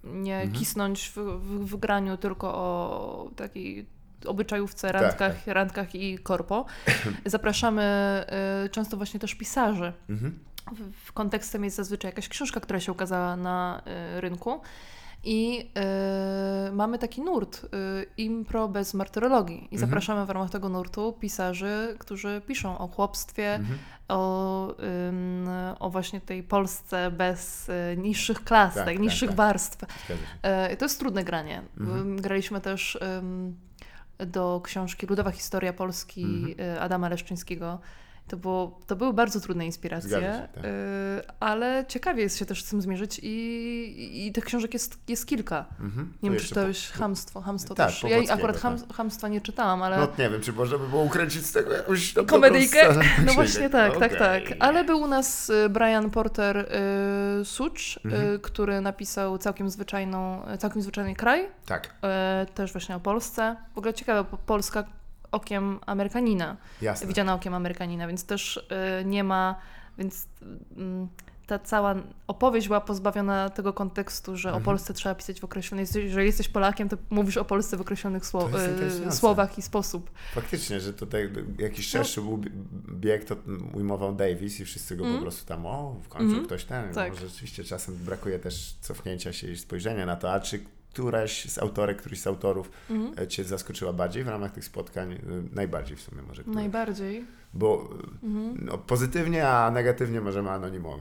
y, 0.04 0.08
nie 0.08 0.36
Mhm. 0.36 0.52
kisnąć 0.52 1.08
w, 1.08 1.14
w, 1.16 1.66
w 1.66 1.76
graniu 1.76 2.16
tylko 2.16 2.54
o 2.54 3.30
takiej 3.36 3.86
obyczajówce, 4.26 4.92
Tak, 4.92 5.02
randkach, 5.02 5.46
randkach 5.46 5.94
i 5.94 6.18
korpo. 6.18 6.64
Zapraszamy 7.26 7.82
y, 8.64 8.68
często 8.68 8.96
właśnie 8.96 9.20
też 9.20 9.34
pisarzy. 9.34 9.92
Mhm. 10.08 10.38
W, 10.72 11.06
w 11.06 11.12
kontekstem 11.12 11.64
jest 11.64 11.76
zazwyczaj 11.76 12.08
jakaś 12.10 12.28
książka, 12.28 12.60
która 12.60 12.80
się 12.80 12.92
ukazała 12.92 13.36
na 13.36 13.82
y, 14.16 14.20
rynku. 14.20 14.60
I 15.24 15.70
y, 16.68 16.72
mamy 16.72 16.98
taki 16.98 17.20
nurt, 17.22 17.64
y, 17.64 17.68
impro 18.16 18.68
bez 18.68 18.94
martyrologii. 18.94 19.56
I 19.58 19.64
Mhm. 19.64 19.80
zapraszamy 19.80 20.26
w 20.26 20.30
ramach 20.30 20.50
tego 20.50 20.68
nurtu 20.68 21.12
pisarzy, 21.20 21.96
którzy 21.98 22.42
piszą 22.46 22.78
o 22.78 22.88
chłopstwie, 22.88 23.54
Mhm. 23.54 23.78
o, 24.08 24.68
ym, 25.08 25.48
o 25.80 25.90
właśnie 25.90 26.20
tej 26.20 26.42
Polsce 26.42 27.10
bez 27.10 27.68
y, 27.68 27.96
niższych 27.96 28.44
klas, 28.44 28.74
Tak, 28.74 28.84
tak, 28.84 28.94
tak, 28.94 29.02
niższych 29.02 29.28
tak. 29.30 29.36
warstw. 29.36 29.82
Y, 30.72 30.76
to 30.76 30.84
jest 30.84 30.98
trudne 31.00 31.24
granie. 31.24 31.62
Mhm. 31.80 32.16
Graliśmy 32.20 32.60
też 32.60 32.98
do 34.18 34.60
książki 34.64 35.06
Ludowa 35.06 35.30
Historia 35.30 35.72
Polski 35.72 36.22
Mhm. 36.24 36.60
y, 36.76 36.80
Adama 36.80 37.08
Leszczyńskiego 37.08 37.78
To, 38.28 38.36
było, 38.36 38.80
to 38.86 38.96
były 38.96 39.12
bardzo 39.12 39.40
trudne 39.40 39.66
inspiracje, 39.66 40.10
się, 40.10 40.48
tak. 40.54 40.64
y, 40.64 40.68
ale 41.40 41.84
ciekawie 41.88 42.22
jest 42.22 42.38
się 42.38 42.46
też 42.46 42.64
z 42.64 42.70
tym 42.70 42.82
zmierzyć 42.82 43.20
i, 43.22 44.26
i 44.26 44.32
tych 44.32 44.44
książek 44.44 44.74
jest, 44.74 44.98
jest 45.08 45.26
kilka. 45.26 45.64
Mhm. 45.80 46.12
Nie 46.22 46.30
wiem, 46.30 46.38
czy 46.38 46.46
czytałeś 46.46 46.90
Hamstwo. 46.90 47.40
Hamstwo 47.40 47.74
Tak, 47.74 47.86
też. 47.88 48.02
Ja 48.02 48.34
akurat 48.34 48.56
tak. 48.56 48.62
ham, 48.62 48.78
Hamstwa 48.94 49.28
nie 49.28 49.40
czytałam, 49.40 49.82
ale... 49.82 49.96
No 49.96 50.08
nie 50.18 50.30
wiem, 50.30 50.40
czy 50.40 50.52
można 50.52 50.78
by 50.78 50.88
było 50.88 51.02
ukręcić 51.02 51.46
z 51.46 51.52
tego 51.52 51.72
jakąś 51.72 52.12
tam 52.12 52.26
Komedyjkę? 52.26 52.94
No 53.26 53.32
właśnie 53.32 53.70
tak, 53.80 53.98
tak, 53.98 54.18
tak. 54.18 54.42
Ale 54.58 54.84
był 54.84 55.00
u 55.00 55.06
nas 55.06 55.50
y, 55.50 55.68
Brian 55.68 56.10
Porter 56.10 56.56
y, 56.56 56.66
y, 57.44 57.44
Mhm. 58.04 58.40
który 58.40 58.80
napisał 58.80 59.38
całkiem 59.38 59.70
zwyczajną, 59.70 60.42
całkiem 60.58 60.82
zwyczajny 60.82 61.14
kraj, 61.14 61.48
Tak, 61.66 61.86
y, 61.86 62.52
też 62.52 62.72
właśnie 62.72 62.96
o 62.96 63.00
Polsce. 63.00 63.56
W 63.74 63.78
ogóle 63.78 63.94
ciekawe, 63.94 64.24
bo 64.30 64.36
Polska 64.36 64.84
okiem 65.36 65.78
Amerykanina, 65.86 66.56
jasne. 66.82 67.06
widziana 67.08 67.34
okiem 67.34 67.54
Amerykanina, 67.54 68.06
więc 68.06 68.24
też 68.24 68.56
y, 69.00 69.04
nie 69.04 69.24
ma, 69.24 69.54
więc 69.98 70.26
mm, 70.76 71.08
ta 71.46 71.58
cała 71.58 71.94
opowieść 72.26 72.66
była 72.66 72.80
pozbawiona 72.80 73.50
tego 73.50 73.72
kontekstu, 73.72 74.36
że 74.36 74.48
Mhm. 74.48 74.62
o 74.62 74.64
Polsce 74.64 74.94
trzeba 74.94 75.14
pisać 75.14 75.40
w 75.40 75.44
określony, 75.44 75.84
jeżeli 75.94 76.26
jesteś 76.26 76.48
Polakiem, 76.48 76.88
to 76.88 76.96
mówisz 77.10 77.36
o 77.36 77.44
Polsce 77.44 77.76
w 77.76 77.80
określonych 77.80 78.22
y, 79.08 79.12
słowach 79.12 79.58
i 79.58 79.62
sposób. 79.62 80.10
Faktycznie, 80.34 80.80
że 80.80 80.92
tutaj 80.92 81.30
No. 81.34 81.40
jakiś 81.64 81.88
szerszy 81.88 82.20
był 82.22 82.40
bieg, 82.90 83.24
to 83.24 83.36
ujmował 83.74 84.14
Davis 84.14 84.60
i 84.60 84.64
wszyscy 84.64 84.96
go 84.96 85.02
po 85.02 85.06
Mhm. 85.06 85.22
prostu 85.22 85.46
tam, 85.48 85.66
o, 85.66 85.96
w 86.02 86.08
końcu 86.08 86.24
Mhm. 86.26 86.44
ktoś 86.46 86.64
ten. 86.64 86.94
Tak. 86.94 87.12
Może 87.12 87.28
rzeczywiście 87.28 87.64
czasem 87.64 87.94
brakuje 87.96 88.38
też 88.38 88.74
cofnięcia 88.80 89.32
się 89.32 89.48
i 89.50 89.56
spojrzenia 89.56 90.06
na 90.06 90.16
to, 90.16 90.32
a 90.32 90.40
czy 90.40 90.64
któraś 90.96 91.44
z 91.50 91.58
autorek, 91.58 91.98
któryś 91.98 92.20
z 92.20 92.26
autorów 92.26 92.70
Mhm. 92.90 93.14
e, 93.18 93.28
Cię 93.28 93.44
zaskoczyła 93.44 93.92
bardziej 93.92 94.24
w 94.24 94.28
ramach 94.28 94.52
tych 94.52 94.64
spotkań? 94.64 95.12
E, 95.12 95.18
Najbardziej 95.52 95.96
w 95.96 96.00
sumie 96.00 96.22
może. 96.22 96.42
Która? 96.42 96.54
Najbardziej. 96.56 97.24
Bo 97.54 97.88
Mhm. 98.22 98.58
no, 98.66 98.78
pozytywnie, 98.78 99.48
a 99.48 99.70
negatywnie 99.70 100.20
możemy 100.20 100.50
anonimowo. 100.50 100.98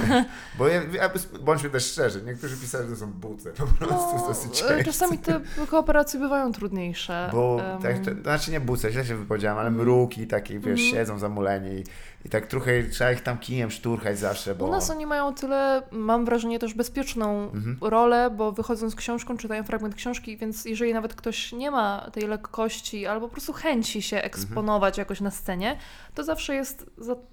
Bo 0.58 0.68
ja, 0.68 0.80
ja, 0.92 1.10
bądźmy 1.40 1.70
też 1.70 1.86
szczerzy, 1.92 2.22
niektórzy 2.26 2.56
pisarze 2.56 2.88
to 2.88 2.96
są 2.96 3.12
buce 3.12 3.50
po 3.50 3.66
prostu 3.66 4.16
No, 4.16 4.28
dosyć 4.28 4.62
e, 4.62 4.68
często. 4.68 4.84
czasami 4.84 5.18
te 5.18 5.40
kooperacje 5.70 6.20
bywają 6.20 6.52
trudniejsze. 6.52 7.28
Bo 7.32 7.60
Em, 7.74 7.82
tak, 7.82 7.98
to, 7.98 8.10
znaczy 8.22 8.50
nie 8.50 8.60
buce, 8.60 8.92
źle 8.92 9.04
się 9.04 9.16
wypowiedziałem, 9.16 9.58
ale 9.58 9.68
Mhm. 9.68 9.86
mruki 9.86 10.26
takie, 10.26 10.54
wiesz, 10.58 10.80
Mhm. 10.80 10.90
siedzą 10.90 11.18
zamuleni 11.18 11.70
i, 11.80 11.84
i 12.24 12.28
tak 12.28 12.46
trochę 12.46 12.82
trzeba 12.82 13.12
ich 13.12 13.20
tam 13.20 13.38
kijem 13.38 13.70
szturchać 13.70 14.18
zawsze, 14.18 14.54
bo... 14.54 14.66
U 14.66 14.70
nas 14.70 14.90
oni 14.90 15.06
mają 15.06 15.34
tyle, 15.34 15.82
mam 15.92 16.24
wrażenie, 16.24 16.58
też 16.58 16.74
bezpieczną 16.74 17.50
Mhm. 17.54 17.76
rolę, 17.80 18.30
bo 18.36 18.52
wychodzą 18.52 18.90
z 18.90 18.94
książką, 18.94 19.36
czytają 19.36 19.64
fragment 19.64 19.94
książki, 19.94 20.36
więc 20.36 20.64
jeżeli 20.64 20.94
nawet 20.94 21.14
ktoś 21.14 21.52
nie 21.52 21.70
ma 21.70 22.10
tej 22.12 22.26
lekkości 22.28 23.06
albo 23.06 23.26
po 23.28 23.32
prostu 23.32 23.52
chęci 23.52 24.02
się 24.02 24.16
eksponować 24.22 24.98
jakoś 24.98 25.20
na 25.20 25.30
scenie, 25.30 25.76
to 26.14 26.24
zawsze 26.24 26.54
jest 26.54 26.90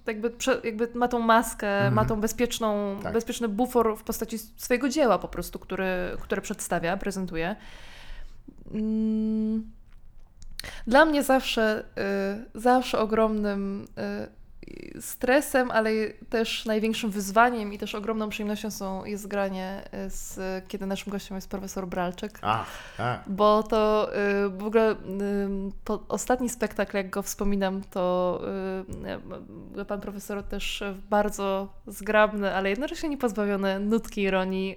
jakby, 0.08 0.32
jakby 0.64 0.88
ma 0.94 1.08
tą 1.08 1.20
maskę, 1.20 1.76
Mhm. 1.78 1.94
ma 1.94 2.06
tą 2.06 2.22
bezpieczną, 2.22 3.00
Tak. 3.04 3.14
bezpieczny 3.14 3.48
bufor 3.48 3.98
w 3.98 4.04
postaci 4.04 4.38
swojego 4.38 4.90
dzieła 4.90 5.20
po 5.20 5.28
prostu, 5.28 5.60
który, 5.60 5.88
które 6.22 6.42
przedstawia, 6.42 6.98
prezentuje. 6.98 7.56
Mm. 8.74 9.72
Dla 10.88 11.06
mnie 11.06 11.24
zawsze, 11.24 11.84
y, 12.56 12.60
zawsze 12.60 13.00
ogromnym 13.00 13.88
y, 14.26 14.39
stresem, 15.00 15.72
ale 15.72 15.92
też 16.30 16.66
największym 16.66 17.10
wyzwaniem 17.12 17.74
i 17.74 17.78
też 17.78 17.96
ogromną 17.96 18.30
przyjemnością 18.30 18.72
są, 18.72 19.06
jest 19.06 19.28
granie, 19.28 19.82
y, 20.08 20.10
z, 20.10 20.40
kiedy 20.68 20.86
naszym 20.86 21.12
gościem 21.12 21.36
jest 21.36 21.50
profesor 21.50 21.88
Bralczyk. 21.88 22.40
A, 22.42 22.66
a, 22.98 23.20
Bo 23.28 23.64
to 23.64 24.10
y, 24.46 24.50
w 24.50 24.64
ogóle 24.66 24.92
y, 24.92 24.96
po, 25.86 26.00
ostatni 26.08 26.50
spektakl, 26.50 26.98
jak 26.98 27.10
go 27.10 27.22
wspominam, 27.22 27.82
to 27.92 28.42
y, 29.78 29.86
pan 29.86 30.02
profesor 30.02 30.44
też 30.44 30.84
bardzo 31.10 31.74
zgrabny, 31.88 32.56
ale 32.56 32.70
jednocześnie 32.70 33.10
niepozbawiony 33.10 33.80
nutki 33.80 34.22
ironii 34.22 34.76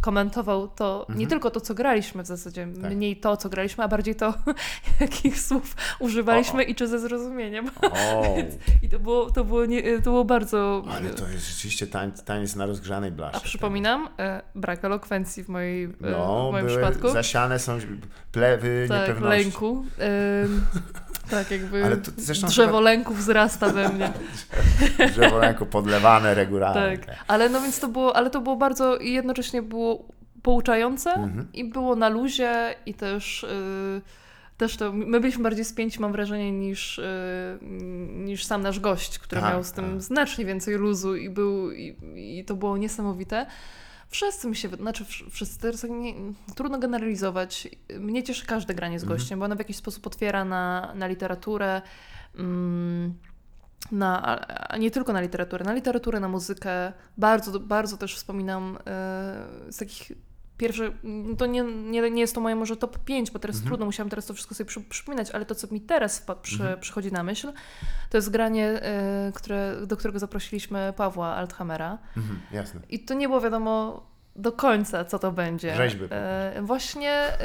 komentował 0.00 0.68
to, 0.68 1.06
nie 1.08 1.12
Mhm. 1.14 1.30
tylko 1.30 1.50
to, 1.50 1.60
co 1.60 1.74
graliśmy 1.74 2.22
w 2.22 2.26
zasadzie, 2.26 2.68
Tak. 2.82 2.92
mniej 2.92 3.16
to, 3.16 3.36
co 3.36 3.48
graliśmy, 3.48 3.84
a 3.84 3.88
bardziej 3.88 4.14
to, 4.14 4.34
jakich 5.00 5.40
słów 5.40 5.76
używaliśmy 5.98 6.62
o. 6.62 6.66
i 6.66 6.74
czy 6.74 6.88
ze 6.88 6.98
zrozumieniem. 6.98 7.70
o, 7.82 8.24
I 8.82 8.88
to 8.88 8.98
było, 8.98 9.30
to 9.34 9.44
było, 9.44 9.66
nie, 9.66 9.82
to 9.96 10.02
było 10.02 10.24
bardzo... 10.24 10.84
ale 10.96 11.10
to 11.10 11.28
jest 11.28 11.48
rzeczywiście 11.50 11.86
tańc, 11.86 12.24
taniec 12.24 12.56
na 12.56 12.66
rozgrzanej 12.66 13.12
blasze. 13.12 13.36
A 13.36 13.40
przypominam, 13.40 14.08
e, 14.18 14.42
brak 14.54 14.84
elokwencji 14.84 15.44
w, 15.44 15.48
mojej, 15.48 15.84
e, 15.84 15.88
No, 16.00 16.48
w 16.48 16.52
moim 16.52 16.66
były, 16.66 16.78
przypadku. 16.78 17.08
zasiane 17.08 17.58
są 17.58 17.78
plewy 18.32 18.86
tak, 18.88 19.00
niepewności. 19.08 19.44
lęku. 19.44 19.84
Ym, 20.44 20.64
tak, 21.30 21.50
jakby 21.50 21.84
Ale 21.84 21.96
to 21.96 22.10
zresztą 22.16 22.46
drzewo 22.46 22.68
chyba- 22.68 22.80
lęku 22.80 23.14
wzrasta 23.14 23.68
we 23.68 23.88
mnie. 23.88 24.12
Drzewo 25.12 25.40
ręku 25.40 25.66
podlewane 25.66 26.34
regularnie. 26.34 26.98
tak. 26.98 27.16
Ale 27.28 27.48
no 27.48 27.60
więc 27.60 27.80
to 27.80 27.88
było, 27.88 28.16
ale 28.16 28.30
to 28.30 28.40
było 28.40 28.56
bardzo 28.56 28.96
i 28.96 29.12
jednocześnie 29.12 29.62
było 29.62 30.08
pouczające 30.42 31.10
Mhm. 31.12 31.48
i 31.52 31.64
było 31.64 31.96
na 31.96 32.08
luzie 32.08 32.74
i 32.86 32.94
też 32.94 33.44
y, 33.44 34.00
też 34.56 34.76
to, 34.76 34.92
my 34.92 35.20
byliśmy 35.20 35.42
bardziej 35.42 35.64
spięci, 35.64 36.00
mam 36.00 36.12
wrażenie, 36.12 36.52
niż, 36.52 36.98
y, 36.98 37.58
niż 38.10 38.44
sam 38.44 38.62
nasz 38.62 38.80
gość, 38.80 39.18
który 39.18 39.40
Tak, 39.40 39.50
miał 39.52 39.64
z 39.64 39.72
tym 39.72 39.84
tak. 39.92 40.02
znacznie 40.02 40.44
więcej 40.44 40.74
luzu 40.76 41.16
i 41.16 41.30
był, 41.30 41.72
i, 41.72 41.96
i 42.16 42.44
to 42.44 42.54
było 42.54 42.76
niesamowite. 42.76 43.46
Wszyscy 44.08 44.48
mi 44.48 44.56
się, 44.56 44.68
znaczy 44.68 45.04
wsz- 45.04 45.30
wszyscy, 45.30 45.60
teraz 45.60 45.84
nie, 45.90 46.14
trudno 46.56 46.78
generalizować. 46.78 47.68
Mnie 48.00 48.22
cieszy 48.22 48.46
każde 48.46 48.74
granie 48.74 48.98
z 49.00 49.02
Mhm. 49.02 49.18
gościem, 49.18 49.38
bo 49.38 49.44
ono 49.44 49.56
w 49.56 49.58
jakiś 49.58 49.76
sposób 49.76 50.06
otwiera 50.06 50.44
na, 50.44 50.92
na 50.94 51.06
literaturę, 51.06 51.82
mm, 52.38 53.14
na, 53.92 54.38
a- 54.70 54.76
nie 54.76 54.90
tylko 54.90 55.12
na 55.12 55.20
literaturę, 55.20 55.64
na 55.64 55.72
literaturę, 55.74 56.20
na 56.20 56.28
muzykę. 56.28 56.92
Bardzo, 57.18 57.60
bardzo 57.60 57.96
też 57.96 58.16
wspominam 58.16 58.78
e, 58.86 59.46
z 59.70 59.76
takich 59.76 60.12
pierwszych, 60.68 60.90
mm, 61.04 61.36
to 61.36 61.46
nie, 61.46 61.62
nie, 61.62 62.10
nie 62.10 62.20
jest 62.20 62.34
to 62.34 62.40
moje 62.40 62.56
może 62.56 62.76
top 62.76 62.98
5, 62.98 63.30
bo 63.30 63.38
teraz 63.38 63.56
Mhm. 63.56 63.68
trudno, 63.68 63.86
musiałam 63.86 64.10
teraz 64.10 64.26
to 64.26 64.34
wszystko 64.34 64.54
sobie 64.54 64.68
przy, 64.68 64.80
przypominać, 64.80 65.30
ale 65.30 65.44
to, 65.44 65.54
co 65.54 65.66
mi 65.70 65.80
teraz 65.80 66.26
wpa- 66.26 66.36
przy, 66.42 66.60
Mhm. 66.62 66.80
przychodzi 66.80 67.12
na 67.12 67.22
myśl, 67.22 67.52
to 68.10 68.18
jest 68.18 68.30
granie, 68.30 68.66
e, 68.68 69.32
które, 69.34 69.76
do 69.86 69.96
którego 69.96 70.18
zaprosiliśmy 70.18 70.92
Pawła 70.96 71.26
Althhamera. 71.34 71.98
Mhm, 72.16 72.40
jasne. 72.52 72.80
I 72.88 73.04
to 73.04 73.14
nie 73.14 73.28
było 73.28 73.40
wiadomo 73.40 74.02
do 74.36 74.52
końca, 74.52 75.04
co 75.04 75.18
to 75.18 75.32
będzie. 75.32 75.74
Rzeźby 75.76 76.04
E, 76.10 76.60
właśnie 76.62 77.10
e, 77.12 77.38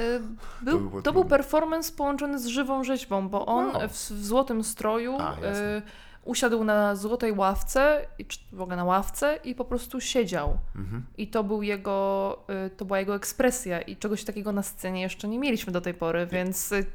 był, 0.62 0.80
to 0.80 0.90
był 0.90 1.02
trudne. 1.02 1.30
performance 1.30 1.94
połączony 1.94 2.40
z 2.40 2.46
żywą 2.46 2.84
rzeźbą, 2.84 3.30
bo 3.30 3.46
on 3.46 3.72
w, 3.90 3.92
w 3.94 4.26
złotym 4.26 4.64
stroju 4.64 5.16
A, 5.20 5.30
jasne. 5.30 5.50
e, 5.78 5.82
usiadł 6.30 6.64
na 6.64 6.96
złotej 6.96 7.32
ławce, 7.32 8.08
czy 8.28 8.40
w 8.52 8.62
ogóle 8.62 8.78
na 8.78 8.84
ławce 8.84 9.40
i 9.44 9.56
po 9.56 9.66
prostu 9.66 10.02
siedział. 10.02 10.58
Mhm. 10.76 11.06
I 11.18 11.28
to 11.28 11.44
był 11.44 11.64
jego, 11.64 12.40
y, 12.68 12.70
to 12.70 12.86
była 12.86 13.00
jego 13.00 13.16
ekspresja 13.16 13.82
i 13.82 13.98
czegoś 13.98 14.24
takiego 14.24 14.52
na 14.52 14.64
scenie 14.64 15.02
jeszcze 15.02 15.28
nie 15.28 15.40
mieliśmy 15.40 15.74
do 15.74 15.82
tej 15.82 15.94
pory, 15.94 16.28
więc 16.28 16.72
y, 16.72 16.76
y, 16.76 16.86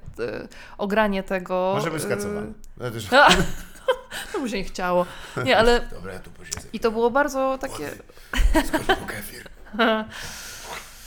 ogranie 0.78 1.22
tego... 1.22 1.72
Może 1.74 1.90
być 1.90 2.02
skacowany. 2.02 2.52
No, 3.12 4.40
mu 4.40 4.48
się 4.50 4.56
nie 4.56 4.64
chciało. 4.64 5.06
Nie, 5.44 5.58
ale... 5.58 5.80
Dobra, 5.90 6.12
ja 6.12 6.18
tu. 6.18 6.30
I 6.72 6.80
to 6.80 6.90
było 6.90 7.10
bardzo 7.10 7.58
takie... 7.60 7.90
Po 8.86 9.06
kefir. 9.06 9.48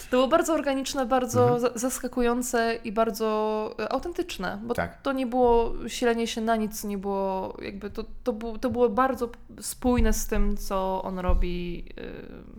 To 0.09 0.17
było 0.17 0.27
bardzo 0.27 0.53
organiczne, 0.53 1.05
bardzo 1.05 1.41
Mhm. 1.43 1.59
za- 1.61 1.71
zaskakujące 1.75 2.75
i 2.83 2.91
bardzo 2.91 3.75
e, 3.79 3.91
autentyczne, 3.91 4.59
bo 4.63 4.73
Tak. 4.73 5.01
to 5.01 5.13
nie 5.13 5.25
było 5.27 5.73
silenie 5.87 6.27
się 6.27 6.41
na 6.41 6.55
nic, 6.55 6.83
nie 6.83 6.97
było 6.97 7.57
jakby, 7.61 7.89
to, 7.89 8.05
to, 8.23 8.33
było, 8.33 8.57
to 8.57 8.69
było 8.69 8.89
bardzo 8.89 9.29
spójne 9.61 10.13
z 10.13 10.27
tym, 10.27 10.57
co 10.57 11.01
on 11.03 11.19
robi 11.19 11.85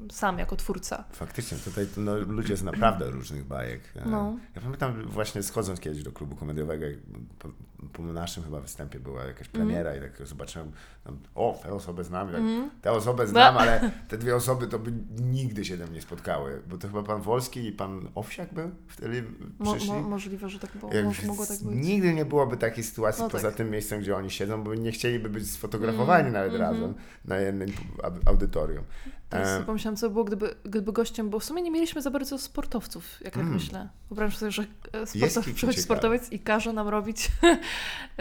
y, 0.08 0.12
sam 0.14 0.38
jako 0.38 0.56
twórca. 0.56 1.04
Faktycznie, 1.12 1.58
tutaj 1.58 1.86
no, 1.96 2.18
ludzie 2.18 2.56
z 2.56 2.62
naprawdę 2.62 3.10
różnych 3.10 3.44
bajek. 3.44 3.80
E, 3.96 4.08
No. 4.08 4.36
Ja 4.56 4.62
pamiętam 4.62 5.02
właśnie 5.02 5.42
schodząc 5.42 5.80
kiedyś 5.80 6.02
do 6.02 6.12
klubu 6.12 6.36
komediowego, 6.36 6.86
po, 7.38 7.48
po 7.92 8.02
naszym 8.02 8.42
chyba 8.44 8.60
występie 8.60 9.00
była 9.00 9.24
jakaś 9.24 9.48
premiera 9.48 9.96
i 9.96 10.00
tak 10.00 10.26
zobaczyłem, 10.26 10.72
tam, 11.04 11.18
o, 11.34 11.58
tę 11.62 11.72
osobę 11.74 12.04
znam, 12.04 12.26
tak, 12.28 12.36
Mhm. 12.40 12.70
tę 12.82 12.92
osobę 12.92 13.26
znam, 13.26 13.56
ale 13.58 13.90
te 14.08 14.18
dwie 14.18 14.36
osoby 14.36 14.66
to 14.66 14.78
by 14.78 14.92
nigdy 15.22 15.64
się 15.64 15.78
tam 15.78 15.92
nie 15.92 16.02
spotkały, 16.02 16.62
bo 16.70 16.78
to 16.78 16.88
chyba 16.88 17.02
pan 17.02 17.22
Wolski 17.38 17.66
i 17.66 17.72
pan 17.72 18.08
Owsiak 18.14 18.54
był 18.54 18.70
wtedy 18.88 19.24
Mo, 19.58 19.72
przyszli. 19.74 19.92
mo, 19.92 20.00
możliwe, 20.02 20.48
że 20.48 20.58
tak 20.58 20.76
było, 20.76 20.92
mo, 20.92 21.12
mogło 21.26 21.46
tak 21.46 21.56
być. 21.62 21.86
Nigdy 21.86 22.14
nie 22.14 22.24
byłoby 22.24 22.56
takiej 22.56 22.84
sytuacji 22.84 23.22
No 23.22 23.30
poza 23.30 23.48
tak. 23.48 23.56
tym 23.56 23.70
miejscem, 23.70 24.00
gdzie 24.00 24.16
oni 24.16 24.30
siedzą, 24.30 24.62
bo 24.64 24.74
nie 24.74 24.92
chcieliby 24.92 25.28
być 25.28 25.50
sfotografowani 25.50 26.20
Mm, 26.20 26.32
nawet 26.32 26.52
mhm. 26.52 26.70
razem 26.72 26.94
na 27.24 27.36
jednym 27.36 27.68
au- 28.02 28.20
audytorium. 28.28 28.84
Teraz 29.28 29.48
E, 29.60 29.64
pomyślałam, 29.64 29.96
co 29.96 30.06
by 30.08 30.12
było, 30.12 30.24
gdyby, 30.24 30.54
gdyby 30.64 30.92
gościem, 30.92 31.30
bo 31.30 31.38
w 31.38 31.44
sumie 31.44 31.62
nie 31.62 31.70
mieliśmy 31.70 32.02
za 32.02 32.10
bardzo 32.10 32.38
sportowców, 32.38 33.04
jak 33.20 33.34
tak 33.34 33.42
Mm. 33.42 33.54
myślę. 33.54 33.88
Wyobraź 34.10 34.36
sobie, 34.36 34.52
że 34.52 34.64
e, 34.92 35.06
sportow, 35.06 35.54
przychodzi 35.54 35.82
sportowiec 35.82 36.32
i 36.32 36.38
każe 36.38 36.72
nam 36.72 36.88
robić 36.88 37.28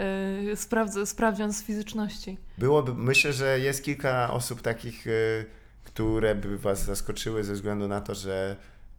e, 0.52 0.56
sprawdz, 0.56 0.96
sprawdzian 1.08 1.52
z 1.52 1.62
fizyczności. 1.62 2.38
Byłoby, 2.58 2.94
myślę, 2.94 3.32
że 3.32 3.60
jest 3.60 3.84
kilka 3.84 4.30
osób 4.30 4.62
takich, 4.62 5.06
y, 5.06 5.44
które 5.84 6.34
by 6.34 6.58
was 6.58 6.84
zaskoczyły 6.84 7.44
ze 7.44 7.52
względu 7.54 7.88
na 7.88 8.00
to, 8.00 8.14
że 8.14 8.56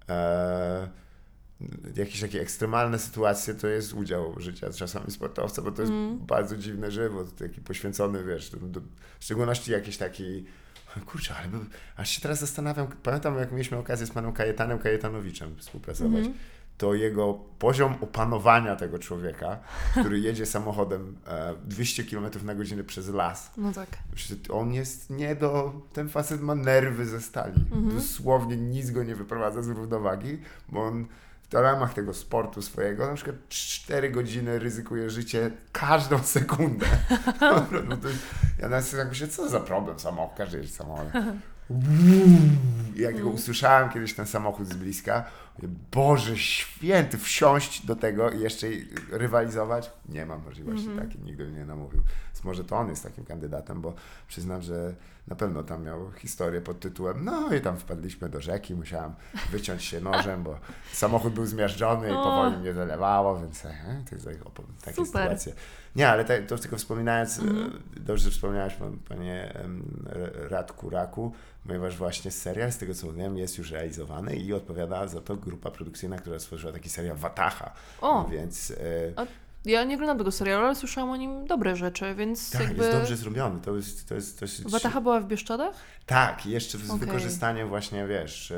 e, 0.10 0.90
jakieś 1.96 2.22
takie 2.22 2.42
ekstremalne 2.42 3.00
sytuacje 3.00 3.54
to 3.56 3.68
jest 3.68 3.94
udział 3.94 4.40
życia 4.40 4.74
czasami 4.74 5.12
sportowca, 5.12 5.62
bo 5.62 5.72
to 5.72 5.82
jest 5.82 5.94
Mm. 5.94 6.18
bardzo 6.26 6.58
dziwny 6.58 6.92
żywot, 6.92 7.36
taki 7.36 7.62
poświęcony, 7.62 8.24
wiesz, 8.24 8.50
do, 8.50 8.58
do, 8.58 8.80
w 9.20 9.24
szczególności 9.24 9.72
jakiś 9.72 9.98
taki 9.98 10.46
Kurczę, 11.06 11.36
ale 11.36 11.48
by, 11.48 11.58
aż 11.98 12.10
się 12.10 12.22
teraz 12.22 12.40
zastanawiam, 12.40 12.88
pamiętam 13.04 13.38
jak 13.40 13.52
mieliśmy 13.52 13.78
okazję 13.78 14.06
z 14.06 14.12
panem 14.12 14.34
Kajetanem 14.34 14.80
Kajetanowiczem 14.80 15.56
współpracować, 15.58 16.26
Mhm. 16.26 16.36
To 16.80 16.94
jego 16.94 17.34
poziom 17.60 17.96
opanowania 18.02 18.76
tego 18.76 19.00
człowieka, 19.00 19.60
który 20.00 20.20
jedzie 20.20 20.46
samochodem 20.46 21.18
e, 21.28 21.56
200 21.66 22.04
km 22.04 22.26
na 22.44 22.56
godzinę 22.56 22.84
przez 22.84 23.10
las, 23.10 23.52
No 23.58 23.74
tak. 23.74 23.90
On 24.50 24.74
jest 24.74 25.10
nie 25.10 25.36
do. 25.36 25.74
Ten 25.94 26.10
facet 26.10 26.42
ma 26.42 26.56
nerwy 26.56 27.06
ze 27.06 27.22
stali. 27.22 27.66
Dosłownie 27.96 28.58
nic 28.58 28.92
go 28.92 29.04
nie 29.04 29.16
wyprowadza 29.16 29.62
z 29.62 29.68
równowagi, 29.68 30.38
bo 30.70 30.84
on 30.84 31.08
w 31.50 31.54
ramach 31.54 31.94
tego 31.94 32.14
sportu 32.14 32.62
swojego 32.62 33.08
na 33.08 33.14
przykład 33.14 33.36
4 33.50 34.12
godziny 34.12 34.60
ryzykuje 34.60 35.10
życie 35.10 35.52
każdą 35.72 36.20
sekundę. 36.20 36.86
no 37.90 37.98
to, 37.98 38.08
ja 38.60 38.70
nawet 38.70 38.86
sobie 38.86 39.04
tak 39.04 39.10
myślę, 39.10 39.28
co 39.28 39.50
za 39.50 39.60
problem 39.60 40.00
samochód, 40.00 40.38
każdy 40.38 40.58
jeździ 40.58 40.74
samochodem. 40.74 41.12
Jak 42.96 43.22
go 43.22 43.30
usłyszałem 43.30 43.90
kiedyś 43.90 44.14
ten 44.14 44.26
samochód 44.26 44.68
z 44.68 44.74
bliska, 44.74 45.26
Boże 45.68 46.38
święty, 46.38 47.18
wsiąść 47.18 47.86
do 47.86 47.96
tego 47.96 48.30
i 48.30 48.40
jeszcze 48.40 48.68
rywalizować? 49.12 49.92
Nie 50.10 50.26
mam 50.26 50.44
możliwości 50.44 50.88
takiej, 51.00 51.22
nigdy 51.22 51.46
mnie 51.46 51.60
nie 51.60 51.66
namówił. 51.66 52.02
Więc 52.34 52.44
może 52.44 52.64
to 52.64 52.78
on 52.78 52.90
jest 52.90 53.04
takim 53.04 53.26
kandydatem, 53.26 53.82
bo 53.82 53.94
przyznam, 54.28 54.62
że 54.62 54.96
na 55.28 55.36
pewno 55.36 55.64
tam 55.64 55.84
miał 55.84 56.12
historię 56.12 56.62
pod 56.62 56.80
tytułem 56.80 57.26
no 57.26 57.54
i 57.54 57.62
tam 57.62 57.78
wpadliśmy 57.78 58.30
do 58.30 58.42
rzeki, 58.42 58.76
musiałem 58.76 59.14
wyciąć 59.52 59.84
się 59.84 60.02
nożem, 60.02 60.44
bo 60.44 60.60
samochód 60.92 61.34
był 61.34 61.46
zmiażdżony 61.46 62.08
i 62.08 62.14
powoli 62.14 62.58
mnie 62.58 62.74
zalewało, 62.74 63.40
więc 63.40 63.66
e, 63.66 64.04
to 64.10 64.16
jest 64.16 64.28
takie 64.82 64.96
Super. 64.96 65.06
sytuacje. 65.06 65.54
Nie, 65.96 66.10
ale 66.10 66.26
te, 66.26 66.42
to 66.42 66.58
tylko 66.58 66.78
wspominając, 66.78 67.40
e, 67.40 67.44
dobrze 68.00 68.32
wspomniałeś 68.32 68.74
pan, 68.74 68.98
panie 69.10 69.54
Radku 70.50 70.90
Raku, 70.90 71.32
ponieważ 71.68 71.98
właśnie 71.98 72.32
serial, 72.32 72.72
z 72.72 72.78
tego 72.78 72.94
co 72.94 73.14
wiem, 73.14 73.38
jest 73.38 73.58
już 73.58 73.72
realizowany 73.72 74.36
i 74.36 74.54
odpowiada 74.54 75.08
za 75.08 75.22
to 75.22 75.36
grupa 75.36 75.72
produkcyjna, 75.72 76.18
która 76.18 76.40
stworzyła 76.40 76.74
taki 76.74 76.90
serial 76.90 77.18
Wataha. 77.18 77.74
O. 78.02 78.26
Więc 78.32 78.72
e, 78.72 78.76
A 79.16 79.26
Ja 79.66 79.84
nie 79.84 79.96
oglądam 79.96 80.18
tego 80.18 80.32
serialu, 80.32 80.66
ale 80.66 80.76
słyszałam 80.76 81.10
o 81.10 81.16
nim 81.16 81.48
dobre 81.48 81.76
rzeczy, 81.76 82.16
więc 82.16 82.52
tak, 82.52 82.62
jakby... 82.62 82.84
jest 82.84 82.98
dobrze 82.98 83.18
zrobiony. 83.18 83.62
To 83.62 83.76
jest, 83.76 84.10
to 84.10 84.16
jest, 84.16 84.40
to 84.40 84.46
jest, 84.46 84.70
Wataha 84.70 85.02
była 85.02 85.20
w 85.20 85.26
Bieszczadach? 85.28 85.76
Tak, 86.06 86.46
jeszcze 86.46 86.78
z 86.78 86.90
Okej. 86.90 87.08
wykorzystaniem 87.08 87.70
właśnie, 87.70 88.08
wiesz, 88.08 88.54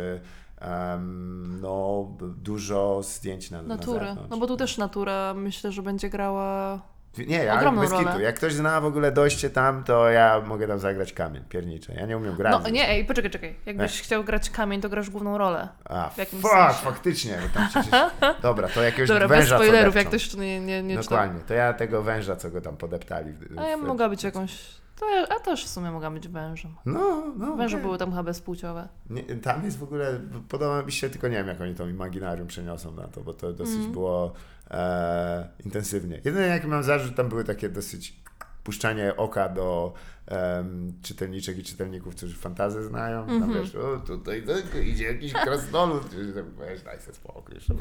em, 0.59 1.59
no 1.61 2.07
dużo 2.19 3.03
zdjęć 3.03 3.51
na, 3.51 3.61
na 3.61 3.67
Natury. 3.75 4.05
zewnątrz. 4.05 4.29
No 4.29 4.37
bo 4.37 4.47
tu 4.47 4.57
też 4.57 4.77
natura 4.77 5.33
myślę, 5.33 5.71
że 5.71 5.81
będzie 5.81 6.09
grała... 6.09 6.81
Nie, 7.17 7.43
ja 7.43 7.55
ogromną 7.55 7.81
bez 7.81 7.91
rolę. 7.91 8.05
kitu. 8.05 8.19
Jak 8.19 8.35
ktoś 8.35 8.53
zna 8.53 8.81
w 8.81 8.85
ogóle 8.85 9.11
dojście 9.11 9.49
tam, 9.49 9.83
to 9.83 10.09
ja 10.09 10.41
mogę 10.45 10.67
tam 10.67 10.79
zagrać 10.79 11.13
kamień 11.13 11.43
piernicze. 11.49 11.93
Ja 11.93 12.05
nie 12.05 12.17
umiem 12.17 12.35
grać. 12.35 12.63
No 12.63 12.69
nie, 12.69 12.89
ej, 12.89 13.05
poczekaj, 13.05 13.31
czekaj. 13.31 13.55
Jakbyś 13.65 14.01
chciał 14.01 14.23
grać 14.23 14.49
kamień, 14.49 14.81
to 14.81 14.89
grasz 14.89 15.09
główną 15.09 15.37
rolę. 15.37 15.67
A, 15.85 16.09
w 16.09 16.17
jakimś 16.17 16.41
fuck, 16.41 16.53
sensie. 16.53 16.73
faktycznie. 16.83 17.37
bo 17.41 17.59
Tam 17.59 17.69
przecież... 17.69 17.91
Dobra, 18.41 18.67
to 18.67 18.81
jakiegoś 18.83 19.09
Dobra, 19.09 19.27
bez 19.27 19.37
węża 19.37 19.57
co 19.57 19.63
spoilerów, 19.63 19.95
jak 19.95 20.09
depczą. 20.09 20.27
ktoś 20.27 20.37
nie, 20.39 20.59
nie, 20.59 20.83
nie. 20.83 20.95
Dokładnie, 20.95 21.41
to 21.47 21.53
ja 21.53 21.73
tego 21.73 22.01
węża, 22.03 22.35
co 22.35 22.49
go 22.51 22.61
tam 22.61 22.77
podeptali. 22.77 23.33
W, 23.33 23.59
A 23.59 23.63
ja 23.67 23.77
w- 23.77 23.81
mogła 23.81 24.09
być 24.09 24.23
jakąś... 24.23 24.81
To 24.99 25.09
ja, 25.09 25.27
a 25.29 25.39
też 25.39 25.65
w 25.65 25.67
sumie 25.69 25.91
mogła 25.91 26.11
być 26.11 26.27
wężem. 26.27 26.75
No, 26.85 27.23
no. 27.37 27.55
Węże 27.55 27.77
były 27.77 27.97
tam 27.97 28.09
chyba 28.09 28.23
bezpłciowe. 28.23 28.87
Nie, 29.09 29.23
tam 29.23 29.65
jest 29.65 29.79
w 29.79 29.83
ogóle, 29.83 30.19
podoba 30.49 30.81
mi 30.83 30.91
się, 30.91 31.09
tylko 31.09 31.27
nie 31.27 31.35
wiem, 31.37 31.47
jak 31.47 31.61
oni 31.61 31.75
tą 31.75 31.87
imaginarium 31.89 32.47
przeniosą 32.47 32.91
na 32.91 33.07
to, 33.07 33.21
bo 33.21 33.33
to 33.33 33.53
dosyć 33.53 33.87
było 33.87 34.33
e, 34.71 35.47
intensywnie. 35.65 36.15
Jedyne, 36.15 36.47
jaki 36.47 36.67
mam 36.67 36.83
zarzut, 36.83 37.15
tam 37.15 37.29
były 37.29 37.43
takie 37.43 37.69
dosyć 37.69 38.21
puszczanie 38.63 39.15
oka 39.15 39.49
do 39.49 39.93
em, 40.31 40.93
czytelniczek 41.03 41.57
i 41.57 41.63
czytelników, 41.63 42.15
którzy 42.15 42.35
fantazję 42.35 42.83
znają. 42.83 43.27
Tam 43.27 43.53
wiesz, 43.53 43.75
o, 43.75 43.97
tutaj 43.99 44.43
tylko 44.43 44.77
idzie 44.77 45.03
jakiś 45.03 45.33
krasnolud. 45.33 46.03
Weź, 46.59 46.81
daj 46.81 46.99
sobie 46.99 47.13
spokój. 47.13 47.55
Jeszcze. 47.55 47.73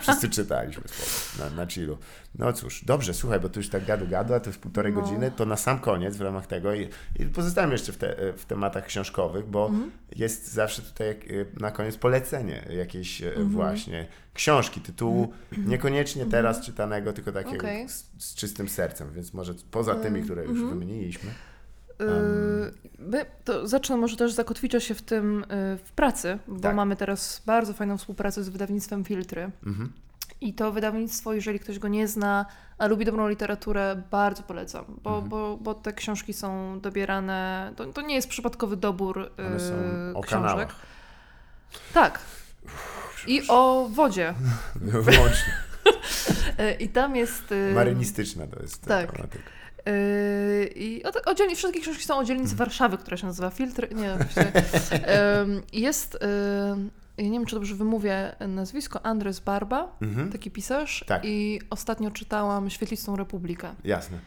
Wszyscy 0.00 0.28
czytaliśmy 0.30 0.82
spokój, 0.86 1.50
na, 1.50 1.56
na 1.56 1.66
chillu. 1.70 1.98
No 2.38 2.52
cóż, 2.52 2.84
dobrze, 2.84 3.14
słuchaj, 3.14 3.40
bo 3.40 3.48
tu 3.48 3.60
już 3.60 3.68
tak 3.68 3.84
gadu 3.84 4.06
gadu, 4.08 4.34
a 4.34 4.40
to 4.40 4.50
jest 4.50 4.58
półtorej 4.60 4.92
No. 4.92 5.00
godziny, 5.00 5.30
to 5.36 5.46
na 5.46 5.56
sam 5.56 5.78
koniec 5.78 6.16
w 6.16 6.20
ramach 6.20 6.46
tego 6.46 6.74
i, 6.74 6.88
i 7.18 7.26
pozostałem 7.26 7.72
jeszcze 7.72 7.92
w, 7.92 7.96
te, 7.96 8.32
w 8.36 8.44
tematach 8.44 8.86
książkowych, 8.86 9.46
bo 9.46 9.66
Mhm. 9.66 9.90
jest 10.16 10.52
zawsze 10.52 10.82
tutaj 10.82 11.10
y, 11.10 11.46
na 11.60 11.70
koniec 11.70 11.96
polecenie 11.96 12.64
jakiejś 12.76 13.22
y, 13.22 13.26
Mhm. 13.28 13.48
właśnie 13.48 14.06
książki, 14.34 14.80
tytułu 14.80 15.32
niekoniecznie 15.58 16.26
teraz 16.26 16.60
czytanego, 16.60 17.12
tylko 17.12 17.32
takiego 17.32 17.56
Okej. 17.56 17.88
z, 17.88 18.10
z 18.18 18.34
czystym 18.34 18.68
sercem, 18.68 19.12
więc 19.12 19.34
może 19.34 19.54
poza 19.70 19.94
tymi, 19.94 20.22
które 20.22 20.42
już 20.44 20.50
Mhm. 20.60 20.70
wymieniliśmy. 20.78 21.30
To 23.44 23.68
zacznę 23.68 23.96
może 23.96 24.16
też 24.16 24.32
zakotwiczę 24.32 24.80
się 24.80 24.94
w 24.94 25.02
tym 25.02 25.40
yy, 25.50 25.78
w 25.78 25.92
pracy, 25.92 26.38
bo 26.48 26.60
Tak. 26.60 26.76
mamy 26.76 26.96
teraz 26.96 27.42
bardzo 27.46 27.72
fajną 27.72 27.98
współpracę 27.98 28.44
z 28.44 28.48
wydawnictwem 28.48 29.04
Filtry. 29.04 29.50
Mhm. 29.66 29.92
I 30.40 30.54
to 30.54 30.72
wydawnictwo, 30.72 31.32
jeżeli 31.34 31.58
ktoś 31.60 31.78
go 31.78 31.88
nie 31.88 32.08
zna, 32.08 32.46
a 32.78 32.86
lubi 32.86 33.04
dobrą 33.04 33.28
literaturę, 33.28 34.02
bardzo 34.10 34.42
polecam, 34.42 34.84
bo, 35.02 35.10
Mhm. 35.10 35.28
bo, 35.28 35.56
bo 35.60 35.74
te 35.74 35.92
książki 35.92 36.32
są 36.32 36.80
dobierane. 36.80 37.72
To, 37.76 37.86
to 37.86 38.00
nie 38.02 38.14
jest 38.14 38.28
przypadkowy 38.28 38.76
dobór 38.76 39.30
One 39.46 39.60
są 39.60 39.74
o 40.14 40.22
książek. 40.22 40.42
kanałach. 40.48 40.76
Tak. 41.94 42.18
I 43.26 43.42
o 43.48 43.88
wodzie. 43.92 44.34
Wyłącznie. 44.74 45.54
Yy, 46.58 46.72
I 46.84 46.88
tam 46.88 47.16
jest. 47.16 47.44
Marynistyczna 47.74 48.46
to 48.46 48.62
jest 48.62 48.84
tak. 48.84 49.12
tematyka. 49.12 49.44
Yy, 49.86 50.66
I 50.76 51.02
o, 51.04 51.30
o 51.30 51.34
dzielni, 51.34 51.56
wszystkie 51.56 51.80
książki 51.80 52.04
są 52.04 52.18
o 52.18 52.24
dzielnicy 52.24 52.56
Warszawy, 52.56 52.98
która 52.98 53.16
się 53.16 53.26
nazywa 53.26 53.50
Filtr. 53.50 53.94
Nie, 53.94 54.12
oczywiście. 54.14 55.02
Jest, 55.72 56.18
ym, 56.72 56.90
ja 57.18 57.24
nie 57.24 57.30
wiem, 57.30 57.46
czy 57.46 57.56
dobrze 57.56 57.74
wymówię 57.74 58.36
nazwisko, 58.48 59.06
Andres 59.06 59.40
Barba, 59.40 59.96
Mhm. 60.02 60.32
taki 60.32 60.50
pisarz. 60.50 61.04
Tak. 61.06 61.22
I 61.24 61.60
ostatnio 61.70 62.10
czytałam 62.10 62.70
Świetlistą 62.70 63.16
Republikę. 63.16 63.74
Jasne. 63.84 64.18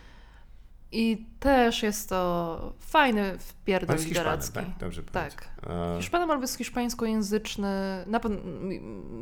I 0.92 1.26
też 1.40 1.84
jest 1.84 2.10
to 2.10 2.74
fajny 2.80 3.38
wpierdol 3.38 3.98
Hiszpanem, 3.98 4.14
literacki. 4.24 4.54
tak? 4.54 4.66
Dobrze 4.80 5.04
Tak. 5.04 5.48
E, 5.70 5.98
Hiszpanem 6.00 6.32
albo 6.32 6.44
jest 6.44 6.58
hiszpańskojęzyczny, 6.58 8.04
na 8.08 8.20
pewno, 8.20 8.38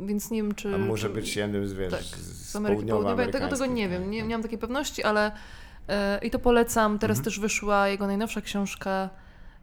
więc 0.06 0.30
nie 0.30 0.42
wiem, 0.42 0.54
czy... 0.54 0.74
A 0.74 0.78
może 0.78 1.08
być 1.08 1.36
jednym 1.36 1.68
z, 1.68 1.72
wiesz, 1.72 1.90
tak, 1.92 2.02
z, 2.02 2.50
z 2.50 2.56
Ameryki 2.56 2.86
Południowej. 2.86 3.30
Tego, 3.30 3.48
tego 3.48 3.66
nie 3.66 3.88
wiem, 3.88 4.10
nie, 4.10 4.22
nie 4.22 4.34
mam 4.34 4.42
takiej 4.42 4.58
pewności, 4.58 5.02
ale 5.02 5.32
i 6.22 6.30
to 6.30 6.38
polecam. 6.38 6.98
Teraz 6.98 7.18
Mhm. 7.18 7.24
też 7.24 7.40
wyszła 7.40 7.88
jego 7.88 8.06
najnowsza 8.06 8.40
książka, 8.40 9.10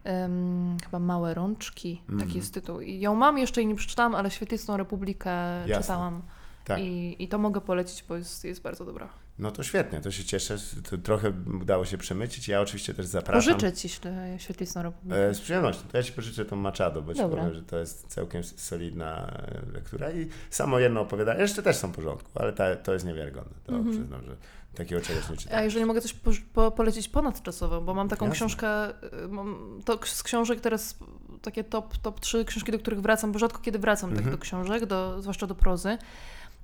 em, 0.04 0.78
chyba 0.86 1.00
Małe 1.00 1.34
Rączki, 1.34 2.02
Mhm. 2.10 2.20
taki 2.28 2.38
jest 2.38 2.54
tytuł. 2.54 2.82
I 2.82 3.00
ją 3.00 3.16
mam, 3.16 3.38
jeszcze 3.38 3.62
jej 3.62 3.68
nie 3.68 3.76
przeczytałam, 3.76 4.16
ale 4.16 4.32
Świetlistą 4.32 4.78
Republikę 4.78 5.30
Jasne. 5.68 5.82
czytałam. 5.84 6.22
Tak. 6.66 6.80
I, 6.80 7.16
I 7.24 7.28
to 7.28 7.38
mogę 7.38 7.62
polecić, 7.62 8.04
bo 8.10 8.16
jest, 8.16 8.46
jest 8.46 8.62
bardzo 8.62 8.86
dobra. 8.86 9.10
No 9.40 9.52
to 9.52 9.64
świetnie, 9.64 10.02
to 10.02 10.12
się 10.12 10.24
cieszę. 10.24 10.58
To 10.90 10.98
trochę 10.98 11.34
udało 11.62 11.86
się 11.86 11.98
przemycić. 11.98 12.48
Ja 12.48 12.62
oczywiście 12.62 12.94
też 12.94 13.06
zapraszam. 13.06 13.54
Pożyczę 13.54 13.74
ci 13.74 13.90
Świetlistą 14.38 14.84
Republikę. 14.84 15.28
E, 15.30 15.34
z 15.34 15.42
przyjemnością. 15.42 15.84
To 15.92 15.98
ja 15.98 16.04
ci 16.04 16.12
pożyczę 16.14 16.46
tą 16.46 16.56
Machado, 16.56 17.02
bo 17.02 17.14
ci 17.14 17.20
Dobra. 17.20 17.38
powiem, 17.38 17.54
że 17.56 17.62
to 17.64 17.78
jest 17.78 18.08
całkiem 18.08 18.44
solidna 18.44 19.28
e, 19.28 19.72
lektura 19.74 20.12
i 20.12 20.28
samo 20.50 20.80
jedno 20.80 21.02
opowiadanie, 21.02 21.42
jeszcze 21.42 21.64
też 21.64 21.76
są 21.76 21.92
w 21.92 21.96
porządku, 21.96 22.30
ale 22.36 22.54
ta, 22.54 22.76
to 22.76 22.94
jest 22.94 23.06
niewiarygodne. 23.06 23.54
To 23.66 23.74
Mhm. 23.76 23.98
przyznam, 23.98 24.22
że 24.26 24.36
takiego 24.76 25.02
czegoś 25.02 25.30
nie 25.30 25.36
A 25.36 25.38
czytałem. 25.38 25.66
jeżeli 25.66 25.86
mogę 25.86 26.02
coś 26.02 26.14
po, 26.14 26.32
po, 26.54 26.72
polecić 26.72 27.10
ponadczasowo, 27.10 27.82
bo 27.82 27.94
mam 27.94 28.10
taką 28.10 28.26
Jasne. 28.26 28.36
książkę, 28.36 28.90
y, 28.90 29.28
mam, 29.28 29.80
to 29.86 30.00
z 30.06 30.24
książek 30.24 30.62
teraz 30.62 30.98
takie 31.42 31.64
top, 31.64 31.98
top 31.98 32.20
3 32.20 32.46
książki, 32.46 32.72
do 32.72 32.80
których 32.80 33.02
wracam, 33.02 33.32
bo 33.32 33.40
rzadko 33.40 33.60
kiedy 33.62 33.80
wracam 33.80 34.10
tak 34.10 34.18
Mhm. 34.20 34.36
do 34.38 34.42
książek, 34.42 34.86
do, 34.86 35.22
zwłaszcza 35.22 35.48
do 35.48 35.56
prozy, 35.56 35.98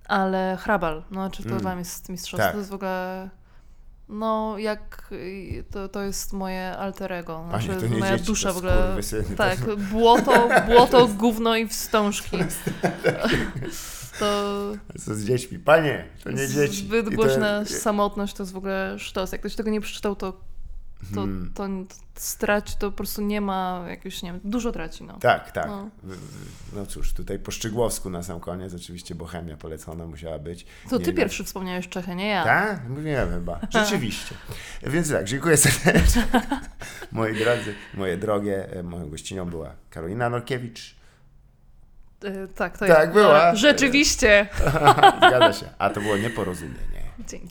ale 0.10 0.57
Hrabal, 0.61 1.03
no 1.11 1.30
czy 1.30 1.44
to 1.44 1.56
Mm. 1.56 1.80
jest 1.80 2.10
mistrzostwo, 2.10 2.38
Tak. 2.45 2.52
to 2.52 2.57
jest 2.57 2.69
w 2.69 2.73
ogóle... 2.73 3.30
No, 4.11 4.57
jak 4.57 5.11
to, 5.72 5.90
to 5.90 6.02
jest 6.03 6.34
moje 6.34 6.77
alter 6.77 7.14
ego. 7.14 7.45
Panie, 7.52 7.64
Znaczy, 7.64 7.81
to 7.81 7.88
nie 7.88 7.98
moja 7.99 8.11
dzieci, 8.11 8.26
dusza 8.27 8.53
w 8.53 8.57
ogóle. 8.57 8.95
Tak, 9.38 9.60
to- 9.60 9.77
błoto, 9.77 10.49
błoto, 10.69 11.07
gówno 11.07 11.56
i 11.56 11.68
wstążki. 11.68 12.38
To 14.19 14.72
Co 15.06 15.15
z 15.15 15.26
dziećmi? 15.26 15.60
Panie, 15.60 16.06
to 16.23 16.31
nie 16.31 16.48
dzieci. 16.48 16.76
Zbyt 16.76 17.07
I 17.07 17.10
to- 17.10 17.15
głośna 17.15 17.65
samotność 17.65 18.34
to 18.34 18.44
jest 18.44 18.53
w 18.53 18.57
ogóle 18.57 18.95
sztos. 18.99 19.31
Jak 19.31 19.41
ktoś 19.41 19.56
tego 19.56 19.69
nie 19.69 19.81
przeczytał, 19.81 20.15
to, 20.15 20.34
to, 20.99 21.21
Hmm. 21.21 21.51
to, 21.55 21.67
straci, 22.15 22.73
to 22.80 22.91
po 22.91 22.97
prostu 22.97 23.21
nie 23.21 23.41
ma 23.41 23.85
jakiegoś, 23.89 24.23
nie 24.23 24.31
wiem, 24.31 24.41
dużo 24.43 24.71
traci, 24.71 25.03
no. 25.03 25.17
Tak, 25.19 25.51
tak. 25.51 25.67
No. 25.67 25.89
No 26.73 26.85
cóż, 26.85 27.13
tutaj 27.13 27.39
po 27.39 27.51
Szczygłowsku 27.51 28.09
na 28.09 28.23
sam 28.23 28.39
koniec, 28.39 28.73
oczywiście 28.73 29.15
Bohemia 29.15 29.57
polecona 29.57 30.05
musiała 30.07 30.39
być. 30.39 30.65
To 30.89 30.97
Nie 30.97 31.05
ty 31.05 31.11
wiem. 31.11 31.15
pierwszy 31.15 31.43
wspomniałeś 31.43 31.88
Czechę, 31.89 32.15
nie 32.15 32.27
ja. 32.27 32.43
Tak? 32.43 32.89
Mówiłem 32.89 33.30
chyba. 33.30 33.59
Rzeczywiście. 33.80 34.35
Więc 34.84 35.11
tak, 35.11 35.26
dziękuję 35.26 35.57
serdecznie. 35.57 36.26
Moi 37.11 37.34
drodzy, 37.34 37.76
moje 37.93 38.17
drogie, 38.17 38.71
e, 38.73 38.84
moją 38.84 39.09
gościnią 39.09 39.49
była 39.49 39.76
Karolina 39.89 40.30
Norkiewicz. 40.30 40.95
Y, 42.26 42.47
tak, 42.55 42.77
to 42.77 42.88
Tak, 42.88 43.07
ja. 43.07 43.13
była. 43.13 43.55
Rzeczywiście. 43.55 44.47
Zgadza 45.17 45.53
się. 45.53 45.65
A 45.77 45.89
to 45.89 46.01
było 46.01 46.17
nieporozumienie. 46.17 46.80
Dzięki. 47.27 47.47